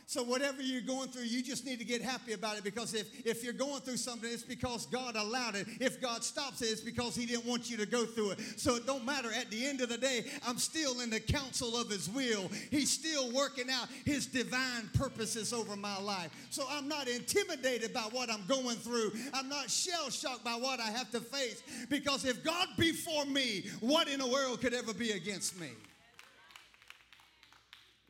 So 0.10 0.24
whatever 0.24 0.62
you're 0.62 0.80
going 0.80 1.10
through, 1.10 1.26
you 1.26 1.44
just 1.44 1.66
need 1.66 1.80
to 1.80 1.86
get 1.86 2.02
happy 2.02 2.32
about 2.32 2.58
it 2.58 2.64
because 2.64 2.94
if, 2.94 3.10
if 3.26 3.44
you're 3.44 3.52
going 3.52 3.82
through 3.82 3.98
something, 3.98 4.30
it's 4.32 4.42
because 4.42 4.86
God 4.86 5.18
allowed 5.18 5.56
it. 5.56 5.68
If 5.82 6.02
God 6.02 6.24
stops 6.24 6.62
it, 6.62 6.68
it's 6.68 6.80
because 6.80 7.14
he 7.14 7.26
didn't 7.26 7.46
want 7.46 7.70
you 7.70 7.76
to 7.76 7.86
go 7.86 8.06
through 8.06 8.32
it. 8.32 8.40
So 8.56 8.78
it 8.78 8.88
don't 8.88 9.04
matter. 9.04 9.30
At 9.34 9.52
the 9.52 9.66
end 9.66 9.82
of 9.82 9.90
the 9.90 9.98
day, 9.98 10.24
I'm 10.48 10.60
still 10.60 11.02
in 11.02 11.10
the 11.10 11.20
counsel 11.20 11.76
of 11.76 11.90
his 11.90 12.10
will. 12.10 12.50
He's 12.72 12.90
still 12.90 13.34
working 13.34 13.70
out 13.70 13.90
his 14.06 14.28
divine 14.28 14.90
purposes 14.94 15.52
over 15.52 15.76
my 15.76 16.00
life. 16.00 16.32
So 16.52 16.64
I'm 16.70 16.88
not 16.88 17.10
intimidated 17.10 17.94
by 17.94 18.08
what 18.12 18.32
I'm 18.32 18.46
going 18.48 18.78
through. 18.78 19.12
I'm 19.34 19.50
not 19.50 19.70
shell 19.70 20.10
shocked 20.10 20.46
by 20.46 20.56
what 20.56 20.80
I 20.80 20.90
have 20.90 21.12
to 21.12 21.20
face 21.20 21.62
because 21.90 22.24
if 22.24 22.46
God 22.46 22.70
be 22.78 22.94
for 22.94 23.26
me, 23.26 23.66
what 23.82 24.08
in 24.08 24.22
the 24.22 24.28
world 24.28 24.62
could 24.62 24.74
ever 24.74 24.94
be 24.94 25.12
against 25.12 25.60
me? 25.60 25.72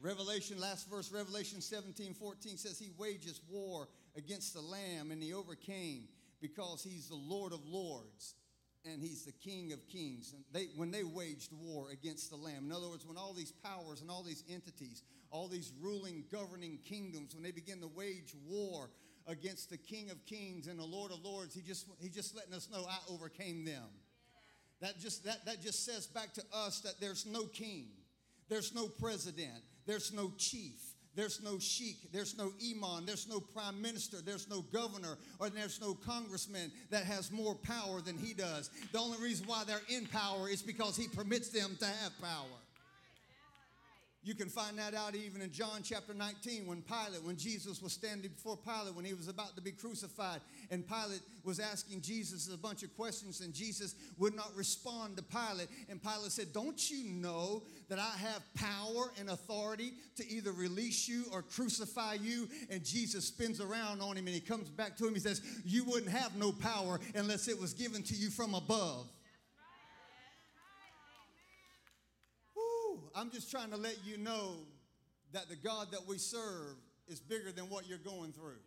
Revelation, 0.01 0.59
last 0.59 0.89
verse, 0.89 1.11
Revelation 1.11 1.59
17 1.59 2.13
14 2.13 2.57
says, 2.57 2.79
He 2.79 2.91
wages 2.97 3.41
war 3.49 3.87
against 4.15 4.53
the 4.53 4.61
Lamb 4.61 5.11
and 5.11 5.21
he 5.21 5.33
overcame 5.33 6.07
because 6.41 6.83
he's 6.83 7.07
the 7.07 7.15
Lord 7.15 7.51
of 7.53 7.65
Lords 7.65 8.35
and 8.85 9.01
he's 9.01 9.25
the 9.25 9.31
King 9.31 9.73
of 9.73 9.87
Kings. 9.87 10.33
And 10.33 10.43
they, 10.53 10.67
when 10.75 10.91
they 10.91 11.03
waged 11.03 11.51
war 11.51 11.89
against 11.91 12.29
the 12.29 12.35
Lamb, 12.35 12.65
in 12.65 12.71
other 12.71 12.89
words, 12.89 13.05
when 13.05 13.17
all 13.17 13.33
these 13.33 13.51
powers 13.51 14.01
and 14.01 14.09
all 14.09 14.23
these 14.23 14.43
entities, 14.51 15.03
all 15.31 15.47
these 15.47 15.73
ruling, 15.81 16.23
governing 16.31 16.79
kingdoms, 16.85 17.33
when 17.33 17.43
they 17.43 17.51
begin 17.51 17.81
to 17.81 17.87
wage 17.87 18.33
war 18.47 18.89
against 19.27 19.69
the 19.69 19.77
King 19.77 20.09
of 20.09 20.25
Kings 20.25 20.67
and 20.67 20.79
the 20.79 20.85
Lord 20.85 21.11
of 21.11 21.23
Lords, 21.23 21.53
he 21.53 21.61
just, 21.61 21.87
he 21.99 22.09
just 22.09 22.35
letting 22.35 22.53
us 22.53 22.69
know 22.71 22.85
I 22.87 22.97
overcame 23.11 23.65
them. 23.65 23.89
That 24.79 24.99
just, 24.99 25.25
that, 25.25 25.43
that 25.45 25.61
just 25.61 25.85
says 25.85 26.05
back 26.05 26.33
to 26.33 26.43
us 26.53 26.81
that 26.81 27.01
there's 27.01 27.25
no 27.25 27.45
king, 27.45 27.87
there's 28.47 28.75
no 28.75 28.87
president, 28.87 29.63
there's 29.87 30.13
no 30.13 30.31
chief. 30.37 30.87
There's 31.15 31.41
no 31.41 31.57
sheik. 31.57 32.11
There's 32.11 32.37
no 32.37 32.53
imam. 32.63 33.07
There's 33.07 33.27
no 33.27 33.39
prime 33.39 33.81
minister. 33.81 34.17
There's 34.23 34.47
no 34.47 34.61
governor 34.61 35.17
or 35.39 35.49
there's 35.49 35.81
no 35.81 35.95
congressman 35.95 36.71
that 36.91 37.05
has 37.05 37.31
more 37.31 37.55
power 37.55 38.01
than 38.01 38.19
he 38.19 38.35
does. 38.35 38.69
The 38.91 38.99
only 38.99 39.17
reason 39.17 39.47
why 39.47 39.63
they're 39.65 39.81
in 39.89 40.05
power 40.05 40.47
is 40.47 40.61
because 40.61 40.95
he 40.95 41.07
permits 41.07 41.49
them 41.49 41.75
to 41.79 41.85
have 41.85 42.11
power. 42.21 42.59
You 44.23 44.35
can 44.35 44.49
find 44.49 44.77
that 44.77 44.93
out 44.93 45.15
even 45.15 45.41
in 45.41 45.51
John 45.51 45.81
chapter 45.83 46.13
19 46.13 46.65
when 46.65 46.81
Pilate, 46.81 47.23
when 47.23 47.37
Jesus 47.37 47.81
was 47.81 47.93
standing 47.93 48.29
before 48.29 48.57
Pilate, 48.57 48.93
when 48.93 49.05
he 49.05 49.13
was 49.13 49.27
about 49.29 49.55
to 49.55 49.61
be 49.61 49.71
crucified, 49.71 50.41
and 50.69 50.85
Pilate 50.85 51.21
was 51.43 51.59
asking 51.59 52.01
Jesus 52.01 52.53
a 52.53 52.57
bunch 52.57 52.83
of 52.83 52.93
questions, 52.97 53.39
and 53.39 53.53
Jesus 53.53 53.95
would 54.17 54.35
not 54.35 54.51
respond 54.55 55.15
to 55.17 55.23
Pilate. 55.23 55.69
And 55.89 56.01
Pilate 56.01 56.31
said, 56.31 56.51
Don't 56.51 56.89
you 56.91 57.05
know 57.05 57.63
that 57.87 57.99
I 57.99 58.17
have 58.17 58.41
power 58.55 59.11
and 59.17 59.29
authority 59.29 59.93
to 60.17 60.27
either 60.27 60.51
release 60.51 61.07
you 61.07 61.23
or 61.31 61.41
crucify 61.41 62.15
you? 62.15 62.49
And 62.69 62.83
Jesus 62.83 63.25
spins 63.25 63.61
around 63.61 64.01
on 64.01 64.17
him 64.17 64.25
and 64.25 64.35
he 64.35 64.41
comes 64.41 64.67
back 64.67 64.97
to 64.97 65.07
him. 65.07 65.13
He 65.13 65.21
says, 65.21 65.41
You 65.63 65.85
wouldn't 65.85 66.11
have 66.11 66.35
no 66.35 66.51
power 66.51 66.99
unless 67.15 67.47
it 67.47 67.59
was 67.59 67.73
given 67.73 68.03
to 68.03 68.13
you 68.15 68.29
from 68.29 68.55
above. 68.55 69.07
I'm 73.17 73.31
just 73.31 73.49
trying 73.49 73.71
to 73.71 73.77
let 73.77 73.97
you 74.05 74.15
know 74.19 74.57
that 75.33 75.49
the 75.49 75.55
God 75.55 75.87
that 75.91 76.01
we 76.07 76.19
serve 76.19 76.75
is 77.07 77.19
bigger 77.19 77.51
than 77.51 77.65
what 77.65 77.89
you're 77.89 77.97
going 77.97 78.31
through. 78.31 78.61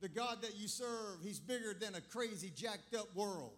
The 0.00 0.08
God 0.08 0.42
that 0.42 0.56
you 0.56 0.68
serve, 0.68 1.18
He's 1.24 1.40
bigger 1.40 1.74
than 1.78 1.96
a 1.96 2.00
crazy, 2.00 2.52
jacked 2.54 2.94
up 2.94 3.12
world. 3.16 3.50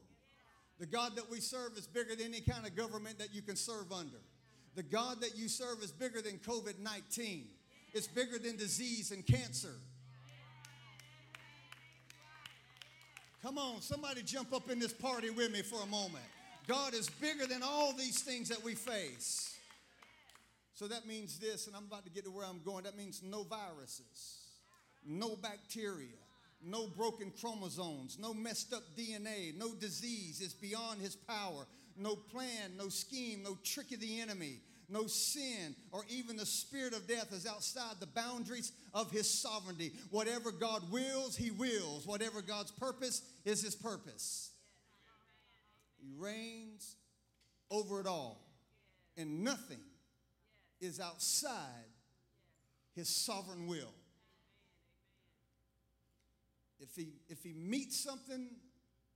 The 0.80 0.86
God 0.86 1.16
that 1.16 1.30
we 1.30 1.38
serve 1.38 1.76
is 1.76 1.86
bigger 1.86 2.16
than 2.16 2.28
any 2.28 2.40
kind 2.40 2.66
of 2.66 2.74
government 2.74 3.18
that 3.18 3.34
you 3.34 3.42
can 3.42 3.56
serve 3.56 3.92
under. 3.92 4.16
The 4.74 4.82
God 4.82 5.20
that 5.20 5.36
you 5.36 5.48
serve 5.48 5.82
is 5.82 5.90
bigger 5.90 6.22
than 6.22 6.38
COVID 6.38 6.78
19. 6.78 7.44
It's 7.92 8.06
bigger 8.06 8.38
than 8.38 8.56
disease 8.56 9.10
and 9.10 9.24
cancer. 9.26 9.74
Come 13.42 13.58
on, 13.58 13.82
somebody 13.82 14.22
jump 14.22 14.54
up 14.54 14.70
in 14.70 14.78
this 14.78 14.94
party 14.94 15.28
with 15.28 15.52
me 15.52 15.60
for 15.60 15.82
a 15.82 15.86
moment. 15.86 16.24
God 16.66 16.94
is 16.94 17.10
bigger 17.10 17.46
than 17.46 17.62
all 17.62 17.92
these 17.92 18.22
things 18.22 18.48
that 18.48 18.64
we 18.64 18.74
face. 18.74 19.53
So 20.74 20.88
that 20.88 21.06
means 21.06 21.38
this, 21.38 21.68
and 21.68 21.76
I'm 21.76 21.84
about 21.84 22.04
to 22.04 22.10
get 22.10 22.24
to 22.24 22.30
where 22.30 22.44
I'm 22.44 22.60
going. 22.64 22.84
That 22.84 22.96
means 22.96 23.22
no 23.22 23.44
viruses, 23.44 24.40
no 25.06 25.36
bacteria, 25.36 26.18
no 26.60 26.88
broken 26.88 27.32
chromosomes, 27.40 28.18
no 28.20 28.34
messed 28.34 28.72
up 28.72 28.82
DNA, 28.96 29.56
no 29.56 29.72
disease. 29.74 30.40
It's 30.42 30.54
beyond 30.54 31.00
his 31.00 31.14
power. 31.14 31.66
No 31.96 32.16
plan, 32.16 32.76
no 32.76 32.88
scheme, 32.88 33.44
no 33.44 33.56
trick 33.62 33.92
of 33.92 34.00
the 34.00 34.20
enemy, 34.20 34.58
no 34.88 35.06
sin, 35.06 35.76
or 35.92 36.04
even 36.08 36.36
the 36.36 36.44
spirit 36.44 36.92
of 36.92 37.06
death 37.06 37.32
is 37.32 37.46
outside 37.46 38.00
the 38.00 38.06
boundaries 38.06 38.72
of 38.92 39.12
his 39.12 39.30
sovereignty. 39.30 39.92
Whatever 40.10 40.50
God 40.50 40.90
wills, 40.90 41.36
he 41.36 41.52
wills. 41.52 42.04
Whatever 42.04 42.42
God's 42.42 42.72
purpose 42.72 43.22
is 43.44 43.62
his 43.62 43.76
purpose. 43.76 44.50
He 46.02 46.10
reigns 46.18 46.96
over 47.70 48.00
it 48.00 48.06
all, 48.08 48.40
and 49.16 49.44
nothing 49.44 49.78
is 50.84 51.00
outside 51.00 51.88
his 52.94 53.08
sovereign 53.08 53.66
will. 53.66 53.92
If 56.80 56.94
he, 56.96 57.14
if 57.28 57.42
he 57.42 57.52
meets 57.54 57.98
something 57.98 58.48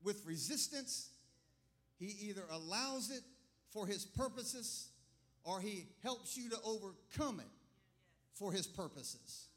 with 0.03 0.25
resistance, 0.27 1.11
he 1.99 2.29
either 2.29 2.43
allows 2.51 3.11
it 3.11 3.23
for 3.71 3.87
his 3.87 4.05
purposes 4.05 4.89
or 5.45 5.61
he 5.61 5.87
helps 6.03 6.37
you 6.37 6.51
to 6.51 6.57
overcome 6.65 7.41
it 7.41 7.51
for 8.35 8.53
his 8.53 8.67
purposes. 8.67 9.49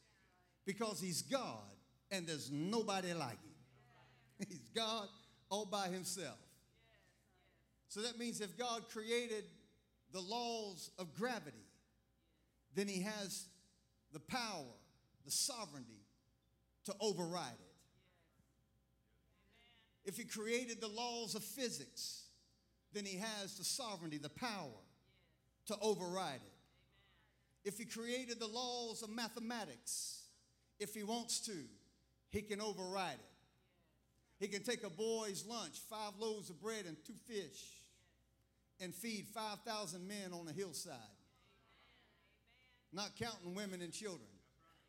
Because 0.65 0.99
he's 0.99 1.21
God 1.21 1.59
and 2.11 2.27
there's 2.27 2.51
nobody 2.51 3.13
like 3.13 3.41
him. 3.41 4.47
He's 4.49 4.69
God 4.75 5.07
all 5.49 5.65
by 5.65 5.87
himself. 5.87 6.37
So 7.87 8.01
that 8.01 8.17
means 8.19 8.41
if 8.41 8.57
God 8.57 8.89
created 8.89 9.43
the 10.13 10.19
laws 10.19 10.91
of 10.97 11.13
gravity, 11.13 11.65
then 12.75 12.87
he 12.87 13.01
has 13.01 13.45
the 14.13 14.19
power, 14.19 14.65
the 15.25 15.31
sovereignty 15.31 16.05
to 16.85 16.93
override 16.99 17.59
it. 17.59 17.71
If 20.03 20.17
he 20.17 20.23
created 20.23 20.81
the 20.81 20.87
laws 20.87 21.35
of 21.35 21.43
physics, 21.43 22.23
then 22.93 23.05
he 23.05 23.17
has 23.17 23.57
the 23.57 23.63
sovereignty, 23.63 24.17
the 24.17 24.29
power 24.29 24.79
to 25.67 25.77
override 25.81 26.41
it. 26.43 27.67
If 27.67 27.77
he 27.77 27.85
created 27.85 28.39
the 28.39 28.47
laws 28.47 29.03
of 29.03 29.09
mathematics, 29.09 30.23
if 30.79 30.95
he 30.95 31.03
wants 31.03 31.39
to, 31.41 31.53
he 32.29 32.41
can 32.41 32.59
override 32.59 33.13
it. 33.13 33.31
He 34.39 34.47
can 34.47 34.63
take 34.63 34.83
a 34.83 34.89
boy's 34.89 35.45
lunch, 35.45 35.79
five 35.87 36.13
loaves 36.19 36.49
of 36.49 36.59
bread 36.59 36.85
and 36.87 36.97
two 37.05 37.13
fish, 37.27 37.83
and 38.79 38.93
feed 38.95 39.27
5,000 39.27 40.07
men 40.07 40.33
on 40.33 40.47
a 40.47 40.51
hillside, 40.51 40.95
not 42.93 43.15
counting 43.17 43.55
women 43.55 43.81
and 43.81 43.93
children. 43.93 44.27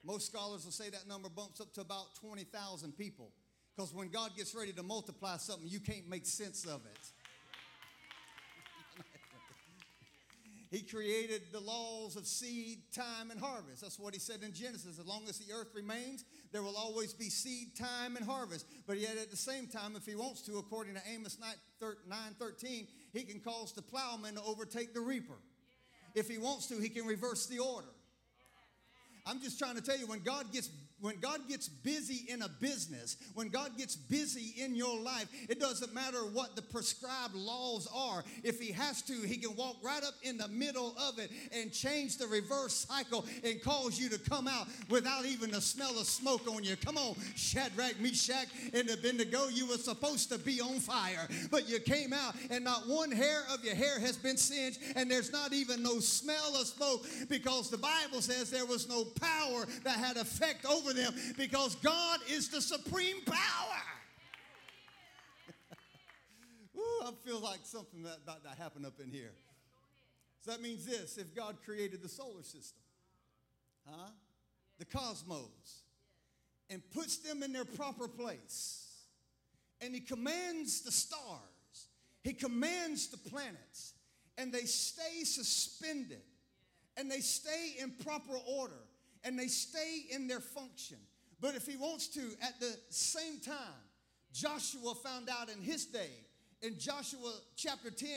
Most 0.04 0.26
scholars 0.26 0.64
will 0.64 0.72
say 0.72 0.90
that 0.90 1.06
number 1.06 1.28
bumps 1.28 1.60
up 1.60 1.72
to 1.74 1.80
about 1.80 2.14
20,000 2.20 2.96
people. 2.96 3.30
Because 3.76 3.94
when 3.94 4.08
God 4.08 4.32
gets 4.36 4.54
ready 4.54 4.72
to 4.72 4.82
multiply 4.82 5.36
something, 5.36 5.68
you 5.68 5.80
can't 5.80 6.08
make 6.08 6.26
sense 6.26 6.64
of 6.64 6.82
it. 6.86 7.12
He 10.70 10.80
created 10.80 11.42
the 11.52 11.60
laws 11.60 12.16
of 12.16 12.26
seed, 12.26 12.78
time, 12.94 13.30
and 13.30 13.38
harvest. 13.38 13.82
That's 13.82 13.98
what 13.98 14.14
he 14.14 14.20
said 14.20 14.42
in 14.42 14.54
Genesis. 14.54 14.98
As 14.98 15.06
long 15.06 15.24
as 15.28 15.36
the 15.36 15.52
earth 15.52 15.68
remains, 15.74 16.24
there 16.50 16.62
will 16.62 16.78
always 16.78 17.12
be 17.12 17.28
seed, 17.28 17.76
time, 17.76 18.16
and 18.16 18.24
harvest. 18.24 18.64
But 18.86 18.98
yet, 18.98 19.18
at 19.18 19.30
the 19.30 19.36
same 19.36 19.66
time, 19.66 19.96
if 19.96 20.06
he 20.06 20.14
wants 20.14 20.40
to, 20.46 20.56
according 20.56 20.94
to 20.94 21.02
Amos 21.12 21.36
9 21.38 21.94
13, 22.38 22.86
he 23.12 23.22
can 23.24 23.40
cause 23.40 23.74
the 23.74 23.82
plowman 23.82 24.36
to 24.36 24.42
overtake 24.44 24.94
the 24.94 25.00
reaper. 25.02 25.36
If 26.14 26.30
he 26.30 26.38
wants 26.38 26.68
to, 26.68 26.78
he 26.78 26.88
can 26.88 27.04
reverse 27.04 27.44
the 27.44 27.58
order. 27.58 27.91
I'm 29.24 29.40
just 29.40 29.58
trying 29.58 29.76
to 29.76 29.82
tell 29.82 29.96
you 29.96 30.06
when 30.06 30.20
God 30.20 30.52
gets 30.52 30.68
when 31.02 31.18
God 31.20 31.40
gets 31.48 31.68
busy 31.68 32.30
in 32.32 32.42
a 32.42 32.48
business, 32.48 33.16
when 33.34 33.48
God 33.48 33.76
gets 33.76 33.96
busy 33.96 34.62
in 34.62 34.74
your 34.74 34.98
life, 35.00 35.28
it 35.48 35.60
doesn't 35.60 35.92
matter 35.92 36.18
what 36.18 36.54
the 36.56 36.62
prescribed 36.62 37.34
laws 37.34 37.88
are. 37.94 38.24
If 38.44 38.60
He 38.60 38.70
has 38.72 39.02
to, 39.02 39.12
He 39.12 39.36
can 39.36 39.54
walk 39.56 39.76
right 39.82 40.02
up 40.02 40.14
in 40.22 40.38
the 40.38 40.48
middle 40.48 40.94
of 40.96 41.18
it 41.18 41.30
and 41.52 41.72
change 41.72 42.18
the 42.18 42.26
reverse 42.28 42.86
cycle 42.88 43.26
and 43.44 43.60
cause 43.62 43.98
you 43.98 44.08
to 44.10 44.18
come 44.18 44.46
out 44.46 44.68
without 44.88 45.26
even 45.26 45.50
the 45.50 45.60
smell 45.60 45.98
of 45.98 46.06
smoke 46.06 46.46
on 46.48 46.62
you. 46.62 46.76
Come 46.76 46.96
on, 46.96 47.16
Shadrach, 47.34 48.00
Meshach, 48.00 48.46
and 48.72 48.88
Abednego, 48.88 49.48
you 49.48 49.66
were 49.66 49.78
supposed 49.78 50.30
to 50.30 50.38
be 50.38 50.60
on 50.60 50.78
fire, 50.78 51.28
but 51.50 51.68
you 51.68 51.80
came 51.80 52.12
out 52.12 52.36
and 52.50 52.64
not 52.64 52.88
one 52.88 53.10
hair 53.10 53.42
of 53.52 53.64
your 53.64 53.74
hair 53.74 53.98
has 53.98 54.16
been 54.16 54.36
singed, 54.36 54.78
and 54.94 55.10
there's 55.10 55.32
not 55.32 55.52
even 55.52 55.82
no 55.82 55.98
smell 55.98 56.54
of 56.54 56.68
smoke 56.68 57.04
because 57.28 57.70
the 57.70 57.76
Bible 57.76 58.20
says 58.20 58.50
there 58.50 58.66
was 58.66 58.88
no 58.88 59.04
power 59.04 59.66
that 59.82 59.96
had 59.96 60.16
effect 60.16 60.64
over 60.64 60.91
over 60.92 61.02
them 61.02 61.14
because 61.37 61.74
God 61.76 62.20
is 62.31 62.48
the 62.48 62.61
supreme 62.61 63.22
power. 63.24 63.83
Ooh, 66.76 67.02
I 67.05 67.11
feel 67.24 67.40
like 67.40 67.61
something 67.64 68.02
that 68.05 68.18
about 68.24 68.44
to 68.44 68.50
happen 68.61 68.85
up 68.85 69.00
in 69.02 69.11
here. 69.11 69.33
So 70.40 70.50
that 70.50 70.61
means 70.61 70.85
this 70.85 71.18
if 71.18 71.35
God 71.35 71.57
created 71.64 72.02
the 72.02 72.09
solar 72.09 72.42
system, 72.42 72.83
huh? 73.88 74.11
The 74.78 74.85
cosmos, 74.87 75.83
and 76.70 76.83
puts 76.90 77.18
them 77.18 77.42
in 77.42 77.52
their 77.52 77.64
proper 77.64 78.09
place, 78.09 79.05
and 79.81 79.94
He 79.94 80.00
commands 80.00 80.81
the 80.81 80.90
stars, 80.90 81.88
He 82.24 82.33
commands 82.33 83.09
the 83.09 83.18
planets, 83.18 83.94
and 84.37 84.52
they 84.52 84.64
stay 84.64 85.22
suspended, 85.22 86.22
and 86.96 87.11
they 87.11 87.20
stay 87.20 87.74
in 87.78 87.92
proper 88.02 88.35
order 88.59 88.83
and 89.24 89.38
they 89.38 89.46
stay 89.46 90.02
in 90.11 90.26
their 90.26 90.40
function. 90.40 90.98
But 91.40 91.54
if 91.54 91.66
he 91.66 91.76
wants 91.76 92.08
to, 92.08 92.20
at 92.40 92.61
the 92.61 92.76
same 92.88 93.40
time, 93.40 93.82
Joshua 94.32 94.94
found 94.94 95.28
out 95.28 95.48
in 95.48 95.61
his 95.61 95.87
day, 95.87 96.11
in 96.62 96.78
Joshua 96.78 97.35
chapter 97.56 97.90
10, 97.90 98.08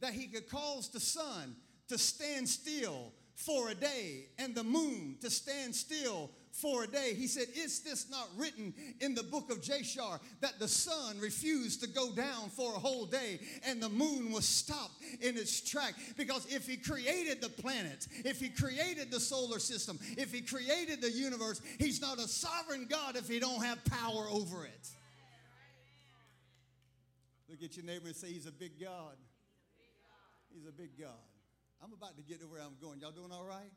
that 0.00 0.12
he 0.12 0.26
could 0.28 0.48
cause 0.48 0.88
the 0.88 1.00
sun 1.00 1.56
to 1.88 1.98
stand 1.98 2.48
still 2.48 3.12
for 3.34 3.70
a 3.70 3.74
day 3.74 4.26
and 4.38 4.54
the 4.54 4.64
moon 4.64 5.16
to 5.20 5.30
stand 5.30 5.74
still 5.74 6.30
for 6.52 6.84
a 6.84 6.86
day. 6.86 7.14
He 7.14 7.26
said, 7.26 7.46
Is 7.54 7.80
this 7.80 8.10
not 8.10 8.28
written 8.36 8.74
in 9.00 9.14
the 9.14 9.22
book 9.22 9.50
of 9.50 9.60
Jashar 9.60 10.20
that 10.40 10.58
the 10.58 10.68
sun 10.68 11.18
refused 11.20 11.82
to 11.82 11.88
go 11.88 12.12
down 12.12 12.50
for 12.50 12.74
a 12.74 12.78
whole 12.78 13.06
day 13.06 13.40
and 13.64 13.82
the 13.82 13.88
moon 13.88 14.32
was 14.32 14.46
stopped 14.46 15.02
in 15.20 15.36
its 15.36 15.60
track? 15.60 15.94
Because 16.16 16.46
if 16.52 16.66
he 16.66 16.76
created 16.76 17.40
the 17.40 17.48
planets, 17.48 18.08
if 18.24 18.40
he 18.40 18.48
created 18.48 19.10
the 19.10 19.20
solar 19.20 19.58
system, 19.58 19.98
if 20.16 20.32
he 20.32 20.40
created 20.40 21.00
the 21.00 21.10
universe, 21.10 21.60
he's 21.78 22.00
not 22.00 22.18
a 22.18 22.28
sovereign 22.28 22.86
God 22.88 23.16
if 23.16 23.28
he 23.28 23.38
don't 23.38 23.64
have 23.64 23.84
power 23.84 24.26
over 24.30 24.64
it. 24.64 24.88
Look 27.48 27.62
at 27.62 27.76
your 27.76 27.86
neighbor 27.86 28.06
and 28.06 28.16
say, 28.16 28.28
He's 28.28 28.46
a 28.46 28.52
big 28.52 28.78
God. 28.78 29.16
He's 30.54 30.66
a 30.66 30.72
big 30.72 30.98
God. 30.98 31.10
I'm 31.82 31.92
about 31.92 32.16
to 32.16 32.22
get 32.22 32.40
to 32.40 32.46
where 32.46 32.60
I'm 32.60 32.76
going. 32.80 33.00
Y'all 33.00 33.12
doing 33.12 33.32
all 33.32 33.44
right? 33.44 33.72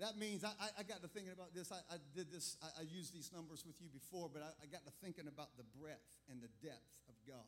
That 0.00 0.16
means 0.16 0.44
I, 0.44 0.52
I, 0.78 0.82
got 0.82 1.02
to 1.02 1.08
thinking 1.08 1.32
about 1.32 1.54
this. 1.54 1.70
I, 1.70 1.76
I 1.92 1.98
did 2.16 2.32
this, 2.32 2.56
I, 2.64 2.80
I, 2.80 2.84
used 2.88 3.12
these 3.12 3.30
numbers 3.36 3.64
with 3.66 3.76
you 3.82 3.88
before, 3.92 4.30
but 4.32 4.40
I, 4.40 4.48
I 4.64 4.66
got 4.66 4.82
to 4.86 4.92
thinking 5.04 5.28
about 5.28 5.52
the 5.58 5.64
breadth 5.78 6.16
and 6.32 6.40
the 6.40 6.48
depth 6.66 6.88
of 7.06 7.14
God. 7.28 7.44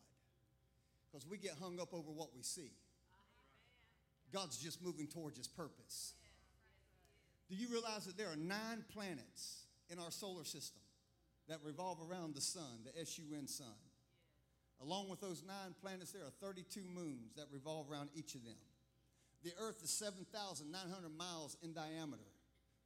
Because 1.08 1.26
we 1.26 1.38
get 1.38 1.52
hung 1.58 1.80
up 1.80 1.94
over 1.94 2.12
what 2.12 2.36
we 2.36 2.42
see. 2.42 2.72
God's 4.34 4.58
just 4.58 4.82
moving 4.82 5.06
towards 5.06 5.38
his 5.38 5.48
purpose. 5.48 6.12
Do 7.48 7.56
you 7.56 7.68
realize 7.68 8.04
that 8.04 8.18
there 8.18 8.28
are 8.28 8.36
nine 8.36 8.84
planets 8.92 9.64
in 9.88 9.98
our 9.98 10.10
solar 10.10 10.44
system 10.44 10.82
that 11.48 11.58
revolve 11.64 11.98
around 12.06 12.34
the 12.34 12.40
sun, 12.42 12.84
the 12.84 13.06
SUN 13.06 13.46
sun? 13.46 13.80
Along 14.82 15.08
with 15.08 15.22
those 15.22 15.42
nine 15.46 15.74
planets, 15.80 16.12
there 16.12 16.22
are 16.22 16.32
32 16.46 16.80
moons 16.94 17.32
that 17.36 17.46
revolve 17.50 17.90
around 17.90 18.10
each 18.14 18.34
of 18.34 18.44
them. 18.44 18.60
The 19.42 19.52
earth 19.58 19.82
is 19.82 19.90
7,900 19.90 21.16
miles 21.16 21.56
in 21.62 21.72
diameter. 21.72 22.31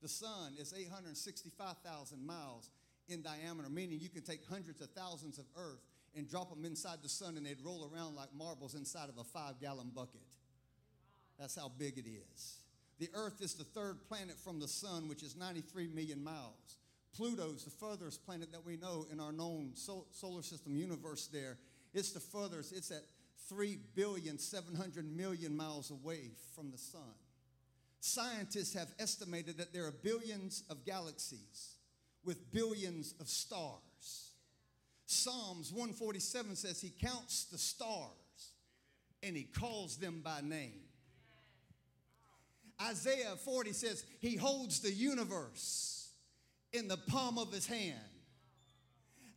The 0.07 0.12
sun 0.12 0.55
is 0.57 0.73
865,000 0.73 2.25
miles 2.25 2.71
in 3.09 3.23
diameter, 3.23 3.69
meaning 3.69 3.99
you 3.99 4.09
can 4.09 4.23
take 4.23 4.38
hundreds 4.49 4.81
of 4.81 4.88
thousands 4.90 5.37
of 5.37 5.47
earth 5.57 5.81
and 6.14 6.31
drop 6.31 6.49
them 6.51 6.64
inside 6.64 6.99
the 7.03 7.09
sun 7.09 7.37
and 7.37 7.45
they'd 7.45 7.61
roll 7.64 7.90
around 7.92 8.14
like 8.14 8.29
marbles 8.33 8.77
inside 8.77 9.09
of 9.09 9.19
a 9.19 9.25
five 9.25 9.59
gallon 9.61 9.90
bucket. 9.92 10.23
That's 11.40 11.57
how 11.57 11.73
big 11.77 11.99
it 11.99 12.05
is. 12.07 12.59
The 13.01 13.09
earth 13.14 13.40
is 13.40 13.55
the 13.55 13.64
third 13.64 13.97
planet 14.07 14.38
from 14.38 14.61
the 14.61 14.69
sun, 14.69 15.09
which 15.09 15.25
is 15.25 15.35
93 15.35 15.88
million 15.88 16.23
miles. 16.23 16.79
Pluto's 17.16 17.64
the 17.64 17.71
furthest 17.71 18.25
planet 18.25 18.53
that 18.53 18.64
we 18.64 18.77
know 18.77 19.09
in 19.11 19.19
our 19.19 19.33
known 19.33 19.73
solar 19.75 20.42
system 20.42 20.77
universe 20.77 21.29
there. 21.33 21.59
It's 21.92 22.12
the 22.12 22.21
furthest, 22.21 22.73
it's 22.73 22.92
at 22.92 23.03
3 23.49 23.77
billion 23.97 24.38
700 24.38 25.05
million 25.16 25.57
miles 25.57 25.90
away 25.90 26.31
from 26.55 26.71
the 26.71 26.79
sun. 26.79 27.26
Scientists 28.07 28.75
have 28.75 28.92
estimated 28.99 29.59
that 29.59 29.73
there 29.73 29.87
are 29.87 29.92
billions 29.92 30.62
of 30.71 30.85
galaxies 30.85 31.77
with 32.25 32.53
billions 32.53 33.14
of 33.21 33.29
stars. 33.29 34.31
Psalms 35.07 35.73
147 35.73 36.57
says 36.57 36.81
he 36.81 36.90
counts 36.90 37.45
the 37.45 37.59
stars 37.59 38.11
and 39.23 39.37
he 39.37 39.45
calls 39.45 39.97
them 39.97 40.21
by 40.25 40.40
name. 40.42 40.81
Isaiah 42.83 43.37
40 43.45 43.73
says 43.73 44.05
he 44.21 44.37
holds 44.37 44.81
the 44.81 44.90
universe 44.90 46.11
in 46.73 46.88
the 46.88 46.97
palm 46.97 47.38
of 47.38 47.53
his 47.53 47.66
hand. 47.66 47.99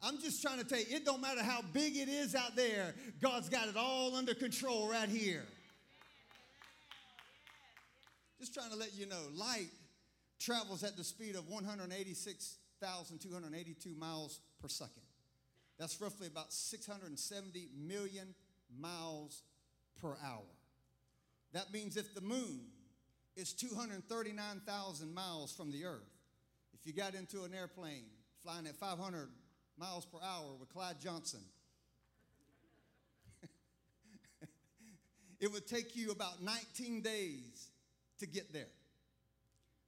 I'm 0.02 0.20
just 0.20 0.42
trying 0.42 0.60
to 0.60 0.66
tell 0.66 0.80
you, 0.80 0.86
it 0.90 1.06
don't 1.06 1.22
matter 1.22 1.44
how 1.44 1.62
big 1.74 1.98
it 1.98 2.08
is 2.08 2.34
out 2.34 2.56
there, 2.56 2.96
God's 3.22 3.50
got 3.50 3.68
it 3.68 3.76
all 3.76 4.16
under 4.16 4.34
control 4.34 4.90
right 4.90 5.10
here. 5.10 5.46
Just 8.40 8.54
trying 8.54 8.72
to 8.72 8.78
let 8.78 8.96
you 8.96 9.06
know, 9.06 9.22
light 9.34 9.68
travels 10.40 10.86
at 10.86 10.96
the 10.96 11.04
speed 11.04 11.36
of 11.36 11.50
186,282 11.50 13.96
miles 13.96 14.40
per 14.62 14.70
second. 14.70 15.04
That's 15.78 16.00
roughly 16.00 16.28
about 16.28 16.54
670 16.54 17.68
million 17.78 18.34
miles 18.80 19.44
per 20.02 20.16
hour. 20.24 20.46
That 21.52 21.74
means 21.74 21.98
if 21.98 22.14
the 22.14 22.22
moon 22.22 22.62
is 23.36 23.52
239,000 23.54 25.14
miles 25.14 25.54
from 25.54 25.72
the 25.72 25.84
earth, 25.86 26.08
if 26.74 26.88
you 26.88 26.94
got 26.94 27.16
into 27.16 27.44
an 27.44 27.54
airplane 27.54 28.06
flying 28.42 28.68
at 28.68 28.78
500 28.78 29.28
miles 29.78 30.06
per 30.06 30.20
hour 30.24 30.56
with 30.58 30.70
Clyde 30.70 31.02
Johnson, 31.02 31.42
it 35.42 35.52
would 35.52 35.68
take 35.68 35.98
you 35.98 36.12
about 36.12 36.42
19 36.42 37.02
days 37.02 37.72
to 38.20 38.28
get 38.28 38.54
there. 38.54 38.70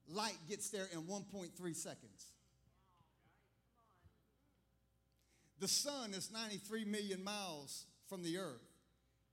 Light 0.07 0.37
gets 0.49 0.69
there 0.69 0.87
in 0.91 1.03
1.3 1.03 1.75
seconds. 1.75 2.25
The 5.59 5.67
sun 5.67 6.13
is 6.13 6.31
93 6.31 6.85
million 6.85 7.23
miles 7.23 7.85
from 8.09 8.23
the 8.23 8.39
earth. 8.39 8.61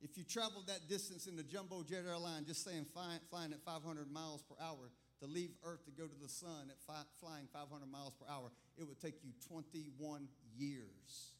If 0.00 0.16
you 0.16 0.24
traveled 0.24 0.68
that 0.68 0.88
distance 0.88 1.26
in 1.26 1.36
the 1.36 1.42
jumbo 1.42 1.82
jet 1.82 2.04
airline, 2.06 2.44
just 2.46 2.64
saying 2.64 2.86
flying, 2.92 3.18
flying 3.30 3.52
at 3.52 3.64
500 3.64 4.12
miles 4.12 4.42
per 4.42 4.54
hour 4.62 4.90
to 5.20 5.26
leave 5.26 5.50
Earth 5.64 5.84
to 5.86 5.90
go 5.90 6.06
to 6.06 6.14
the 6.22 6.28
sun 6.28 6.70
at 6.70 6.80
fi- 6.86 7.08
flying 7.20 7.48
500 7.52 7.90
miles 7.90 8.12
per 8.14 8.26
hour, 8.32 8.50
it 8.76 8.86
would 8.86 9.00
take 9.00 9.24
you 9.24 9.30
21 9.48 10.28
years 10.56 11.32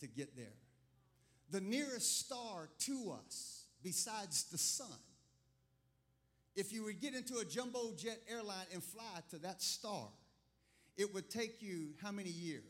to 0.00 0.06
get 0.06 0.36
there. 0.36 0.54
The 1.50 1.60
nearest 1.60 2.20
star 2.20 2.68
to 2.80 3.16
us, 3.26 3.64
besides 3.82 4.44
the 4.44 4.58
sun, 4.58 4.98
if 6.54 6.72
you 6.72 6.84
would 6.84 7.00
get 7.00 7.14
into 7.14 7.38
a 7.38 7.44
jumbo 7.44 7.92
jet 7.96 8.20
airline 8.30 8.66
and 8.72 8.82
fly 8.82 9.20
to 9.30 9.38
that 9.38 9.62
star, 9.62 10.08
it 10.96 11.12
would 11.14 11.30
take 11.30 11.62
you 11.62 11.94
how 12.02 12.12
many 12.12 12.30
years? 12.30 12.62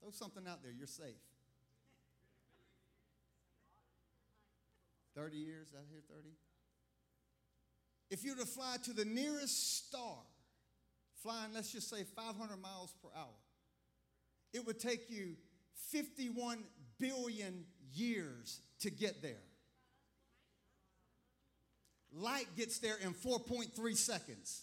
Throw 0.00 0.10
something 0.10 0.44
out 0.48 0.62
there, 0.62 0.72
you're 0.72 0.86
safe. 0.86 1.20
30 5.14 5.36
years, 5.36 5.68
I 5.74 5.82
hear 5.90 6.00
30. 6.08 6.28
If 8.10 8.24
you 8.24 8.34
were 8.34 8.40
to 8.40 8.46
fly 8.46 8.76
to 8.84 8.92
the 8.92 9.04
nearest 9.04 9.86
star, 9.86 10.16
flying, 11.22 11.52
let's 11.54 11.72
just 11.72 11.90
say 11.90 12.04
500 12.04 12.56
miles 12.56 12.94
per 13.02 13.08
hour, 13.14 13.26
it 14.52 14.66
would 14.66 14.80
take 14.80 15.10
you 15.10 15.36
51 15.90 16.64
billion 16.98 17.64
years 17.92 18.60
to 18.80 18.90
get 18.90 19.22
there. 19.22 19.42
Light 22.12 22.46
gets 22.56 22.78
there 22.78 22.96
in 23.02 23.14
4.3 23.14 23.96
seconds. 23.96 24.62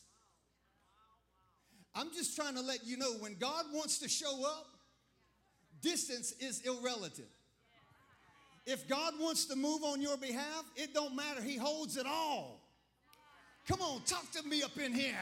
I'm 1.95 2.11
just 2.13 2.35
trying 2.35 2.55
to 2.55 2.61
let 2.61 2.85
you 2.85 2.97
know 2.97 3.13
when 3.19 3.35
God 3.39 3.65
wants 3.73 3.99
to 3.99 4.09
show 4.09 4.45
up, 4.45 4.67
distance 5.81 6.33
is 6.39 6.61
irrelative. 6.61 7.31
If 8.65 8.87
God 8.87 9.13
wants 9.19 9.45
to 9.45 9.55
move 9.55 9.83
on 9.83 10.01
your 10.01 10.17
behalf, 10.17 10.63
it 10.75 10.93
don't 10.93 11.15
matter. 11.15 11.41
He 11.41 11.55
holds 11.55 11.95
it 11.95 12.05
all. 12.05 12.61
Come 13.67 13.81
on, 13.81 14.01
talk 14.01 14.29
to 14.31 14.43
me 14.43 14.61
up 14.61 14.77
in 14.77 14.93
here. 14.93 15.15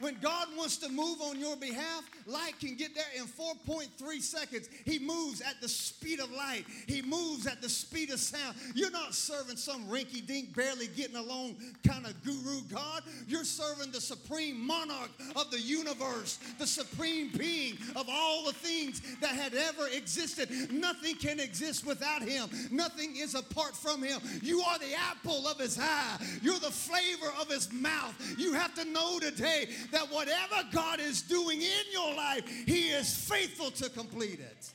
When 0.00 0.16
God 0.20 0.48
wants 0.56 0.76
to 0.78 0.88
move 0.88 1.20
on 1.22 1.38
your 1.38 1.56
behalf, 1.56 2.08
light 2.26 2.58
can 2.60 2.74
get 2.74 2.94
there 2.94 3.04
in 3.16 3.24
4.3 3.24 4.20
seconds. 4.20 4.68
He 4.84 4.98
moves 4.98 5.40
at 5.40 5.60
the 5.60 5.68
speed 5.68 6.20
of 6.20 6.30
light, 6.32 6.64
He 6.86 7.02
moves 7.02 7.46
at 7.46 7.62
the 7.62 7.68
speed 7.68 8.10
of 8.10 8.20
sound. 8.20 8.56
You're 8.74 8.90
not 8.90 9.14
serving 9.14 9.56
some 9.56 9.86
rinky 9.86 10.26
dink, 10.26 10.54
barely 10.54 10.88
getting 10.88 11.16
along 11.16 11.56
kind 11.86 12.06
of 12.06 12.22
guru 12.24 12.60
God. 12.72 13.02
You're 13.26 13.44
serving 13.44 13.92
the 13.92 14.00
supreme 14.00 14.66
monarch 14.66 15.10
of 15.34 15.50
the 15.50 15.60
universe, 15.60 16.38
the 16.58 16.66
supreme 16.66 17.30
being 17.36 17.78
of 17.94 18.06
all 18.10 18.44
the 18.44 18.52
things 18.52 19.00
that 19.20 19.30
had 19.30 19.54
ever 19.54 19.88
existed. 19.88 20.50
Nothing 20.72 21.16
can 21.16 21.40
exist 21.40 21.86
without 21.86 22.22
Him, 22.22 22.48
nothing 22.70 23.16
is 23.16 23.34
apart 23.34 23.76
from 23.76 24.02
Him. 24.02 24.20
You 24.42 24.60
are 24.60 24.78
the 24.78 24.94
apple 25.10 25.46
of 25.46 25.58
His 25.58 25.78
eye, 25.78 26.16
you're 26.42 26.58
the 26.58 26.70
flavor 26.70 27.32
of 27.40 27.48
His 27.48 27.72
mouth. 27.72 28.14
You 28.38 28.52
have 28.52 28.74
to 28.74 28.84
know 28.84 29.18
today 29.18 29.68
that 29.92 30.10
whatever 30.12 30.68
God 30.72 31.00
is 31.00 31.22
doing 31.22 31.60
in 31.60 31.92
your 31.92 32.14
life, 32.14 32.48
He 32.66 32.88
is 32.88 33.14
faithful 33.14 33.70
to 33.72 33.88
complete 33.90 34.40
it. 34.40 34.72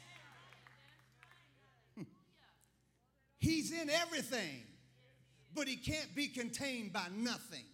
Hmm. 1.96 2.04
He's 3.40 3.72
in 3.72 3.90
everything, 3.90 4.64
but 5.54 5.68
He 5.68 5.76
can't 5.76 6.14
be 6.16 6.28
contained 6.28 6.94
by 6.94 7.08
nothing. 7.16 7.66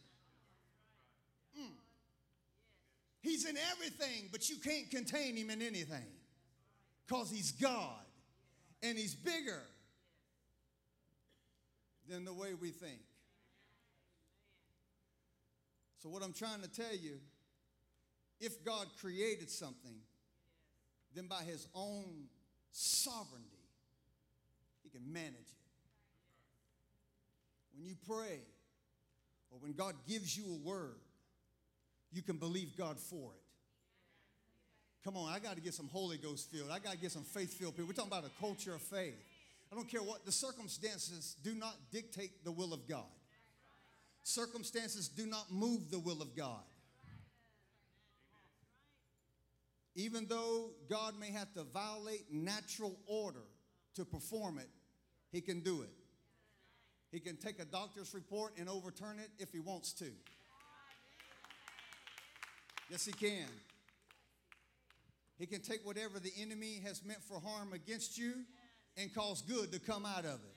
Mm. 1.59 1.71
He's 3.21 3.45
in 3.45 3.57
everything, 3.71 4.29
but 4.31 4.49
you 4.49 4.57
can't 4.57 4.89
contain 4.89 5.35
Him 5.35 5.49
in 5.49 5.61
anything 5.61 6.07
because 7.05 7.29
He's 7.29 7.51
God 7.51 8.05
and 8.83 8.97
He's 8.97 9.15
bigger 9.15 9.61
than 12.09 12.25
the 12.25 12.33
way 12.33 12.53
we 12.53 12.69
think. 12.69 13.01
So, 15.97 16.09
what 16.09 16.23
I'm 16.23 16.33
trying 16.33 16.61
to 16.61 16.69
tell 16.69 16.95
you, 16.95 17.17
if 18.39 18.63
God 18.63 18.87
created 19.01 19.49
something, 19.49 19.95
then 21.15 21.27
by 21.27 21.43
his 21.43 21.67
own 21.73 22.27
sovereignty, 22.71 23.65
he 24.83 24.89
can 24.89 25.11
manage 25.11 25.33
it. 25.33 25.57
When 27.75 27.87
you 27.87 27.95
pray, 28.07 28.39
or 29.51 29.59
when 29.59 29.73
God 29.73 29.95
gives 30.07 30.37
you 30.37 30.45
a 30.53 30.67
word, 30.67 30.99
you 32.11 32.21
can 32.21 32.37
believe 32.37 32.77
God 32.77 32.99
for 32.99 33.31
it. 33.33 33.41
Come 35.03 35.17
on, 35.17 35.31
I 35.31 35.39
got 35.39 35.55
to 35.55 35.61
get 35.61 35.73
some 35.73 35.87
Holy 35.87 36.17
Ghost 36.17 36.51
filled. 36.51 36.69
I 36.69 36.79
got 36.79 36.91
to 36.91 36.97
get 36.97 37.11
some 37.11 37.23
faith 37.23 37.53
filled 37.53 37.75
people. 37.75 37.87
We're 37.87 37.93
talking 37.93 38.11
about 38.11 38.25
a 38.25 38.41
culture 38.41 38.73
of 38.73 38.81
faith. 38.81 39.15
I 39.71 39.75
don't 39.75 39.89
care 39.89 40.01
what 40.01 40.25
the 40.25 40.31
circumstances 40.31 41.35
do 41.43 41.55
not 41.55 41.75
dictate 41.91 42.43
the 42.43 42.51
will 42.51 42.73
of 42.73 42.87
God. 42.87 43.05
Circumstances 44.27 45.07
do 45.07 45.25
not 45.25 45.49
move 45.49 45.89
the 45.89 45.99
will 45.99 46.21
of 46.21 46.35
God. 46.35 46.59
Even 49.95 50.27
though 50.27 50.71
God 50.89 51.17
may 51.17 51.31
have 51.31 51.53
to 51.53 51.63
violate 51.63 52.25
natural 52.29 52.99
order 53.07 53.45
to 53.95 54.03
perform 54.03 54.57
it, 54.57 54.67
He 55.31 55.39
can 55.39 55.61
do 55.61 55.81
it. 55.81 55.89
He 57.09 57.21
can 57.21 57.37
take 57.37 57.61
a 57.61 57.63
doctor's 57.63 58.13
report 58.13 58.51
and 58.59 58.67
overturn 58.67 59.17
it 59.19 59.29
if 59.39 59.53
He 59.53 59.61
wants 59.61 59.93
to. 59.93 60.11
Yes, 62.89 63.05
He 63.05 63.13
can. 63.13 63.47
He 65.39 65.45
can 65.45 65.61
take 65.61 65.85
whatever 65.85 66.19
the 66.19 66.33
enemy 66.37 66.81
has 66.83 67.01
meant 67.01 67.23
for 67.23 67.39
harm 67.39 67.71
against 67.71 68.17
you 68.17 68.33
and 68.97 69.15
cause 69.15 69.41
good 69.41 69.71
to 69.71 69.79
come 69.79 70.05
out 70.05 70.25
of 70.25 70.41
it. 70.43 70.56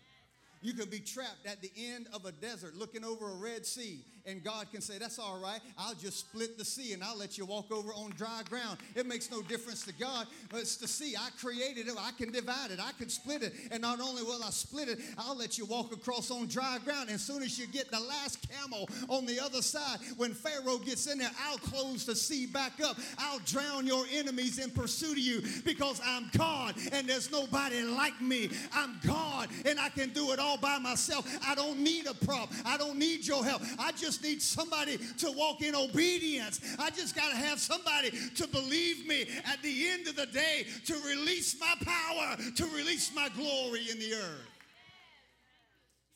You 0.63 0.75
could 0.75 0.91
be 0.91 1.01
trapped 1.01 1.47
at 1.47 1.63
the 1.63 1.71
end 1.77 2.07
of 2.13 2.27
a 2.27 2.33
desert 2.33 2.75
looking 2.75 3.05
over 3.05 3.31
a 3.31 3.37
Red 3.37 3.65
Sea, 3.65 4.05
and 4.27 4.43
God 4.43 4.71
can 4.71 4.81
say, 4.81 4.99
That's 4.99 5.19
all 5.19 5.41
right. 5.43 5.61
I'll 5.79 5.95
just 5.95 6.19
split 6.19 6.59
the 6.59 6.65
sea 6.65 6.93
and 6.93 7.03
I'll 7.03 7.17
let 7.17 7.39
you 7.39 7.45
walk 7.45 7.71
over 7.71 7.93
on 7.93 8.11
dry 8.17 8.43
ground. 8.49 8.79
It 8.95 9.07
makes 9.07 9.31
no 9.31 9.43
difference 9.43 9.85
to 9.87 9.93
God. 9.93 10.27
It's 10.55 10.77
the 10.77 10.89
sea. 10.89 11.15
I 11.19 11.31
created 11.41 11.89
it. 11.89 11.95
I 11.99 12.11
can 12.13 12.33
divide 12.33 12.71
it. 12.71 12.81
I 12.81 12.93
can 12.93 13.09
split 13.09 13.43
it. 13.43 13.55
And 13.71 13.83
not 13.83 14.01
only 14.01 14.23
will 14.23 14.43
I 14.43 14.51
split 14.51 14.89
it, 14.89 14.99
I'll 15.19 15.37
let 15.37 15.59
you 15.59 15.65
walk 15.65 15.93
across 15.93 16.31
on 16.31 16.47
dry 16.47 16.79
ground. 16.85 17.11
As 17.11 17.23
soon 17.23 17.43
as 17.43 17.59
you 17.59 17.67
get 17.67 17.91
the 17.91 18.01
last 18.01 18.47
camel 18.51 18.89
on 19.09 19.27
the 19.27 19.41
other 19.41 19.63
side, 19.63 19.99
when 20.17 20.35
Pharaoh 20.35 20.79
gets 20.79 21.07
in 21.07 21.19
there, 21.19 21.31
I'll 21.47 21.59
close 21.59 22.05
the 22.05 22.15
sea 22.15 22.47
back 22.47 22.81
up. 22.85 22.97
I'll 23.19 23.41
drown 23.41 23.87
your 23.87 24.05
enemies 24.13 24.59
in 24.59 24.71
pursuit 24.71 25.13
of 25.13 25.19
you 25.19 25.43
because 25.65 26.01
I'm 26.05 26.31
God 26.37 26.75
and 26.93 27.09
there's 27.09 27.31
nobody 27.31 27.83
like 27.83 28.21
me. 28.21 28.51
I'm 28.75 28.99
God 29.07 29.49
and 29.65 29.79
I 29.79 29.89
can 29.89 30.11
do 30.11 30.33
it 30.33 30.39
all 30.39 30.59
by 30.59 30.79
myself. 30.79 31.27
I 31.47 31.55
don't 31.55 31.79
need 31.79 32.07
a 32.07 32.15
prop. 32.15 32.51
I 32.65 32.77
don't 32.77 32.99
need 32.99 33.27
your 33.27 33.45
help. 33.45 33.63
I 33.79 33.93
just 33.93 34.10
need 34.19 34.43
somebody 34.43 34.99
to 35.19 35.31
walk 35.33 35.63
in 35.63 35.75
obedience. 35.75 36.61
I 36.79 36.91
just 36.91 37.15
got 37.15 37.31
to 37.31 37.37
have 37.37 37.61
somebody 37.61 38.11
to 38.11 38.49
believe 38.49 39.07
me 39.07 39.27
at 39.45 39.63
the 39.63 39.89
end 39.89 40.09
of 40.09 40.17
the 40.17 40.27
day 40.27 40.67
to 40.87 40.95
release 41.07 41.59
my 41.61 41.75
power, 41.85 42.37
to 42.57 42.65
release 42.75 43.15
my 43.15 43.29
glory 43.37 43.87
in 43.91 43.99
the 43.99 44.15
earth. 44.15 44.49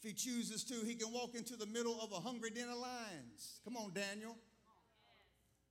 If 0.02 0.08
he 0.08 0.12
chooses 0.12 0.64
to, 0.64 0.74
he 0.86 0.94
can 0.94 1.12
walk 1.12 1.34
into 1.34 1.56
the 1.56 1.66
middle 1.66 1.98
of 2.00 2.12
a 2.12 2.20
hungry 2.20 2.50
den 2.50 2.68
of 2.68 2.78
lions. 2.78 3.60
Come 3.64 3.76
on, 3.76 3.92
Daniel. 3.94 4.36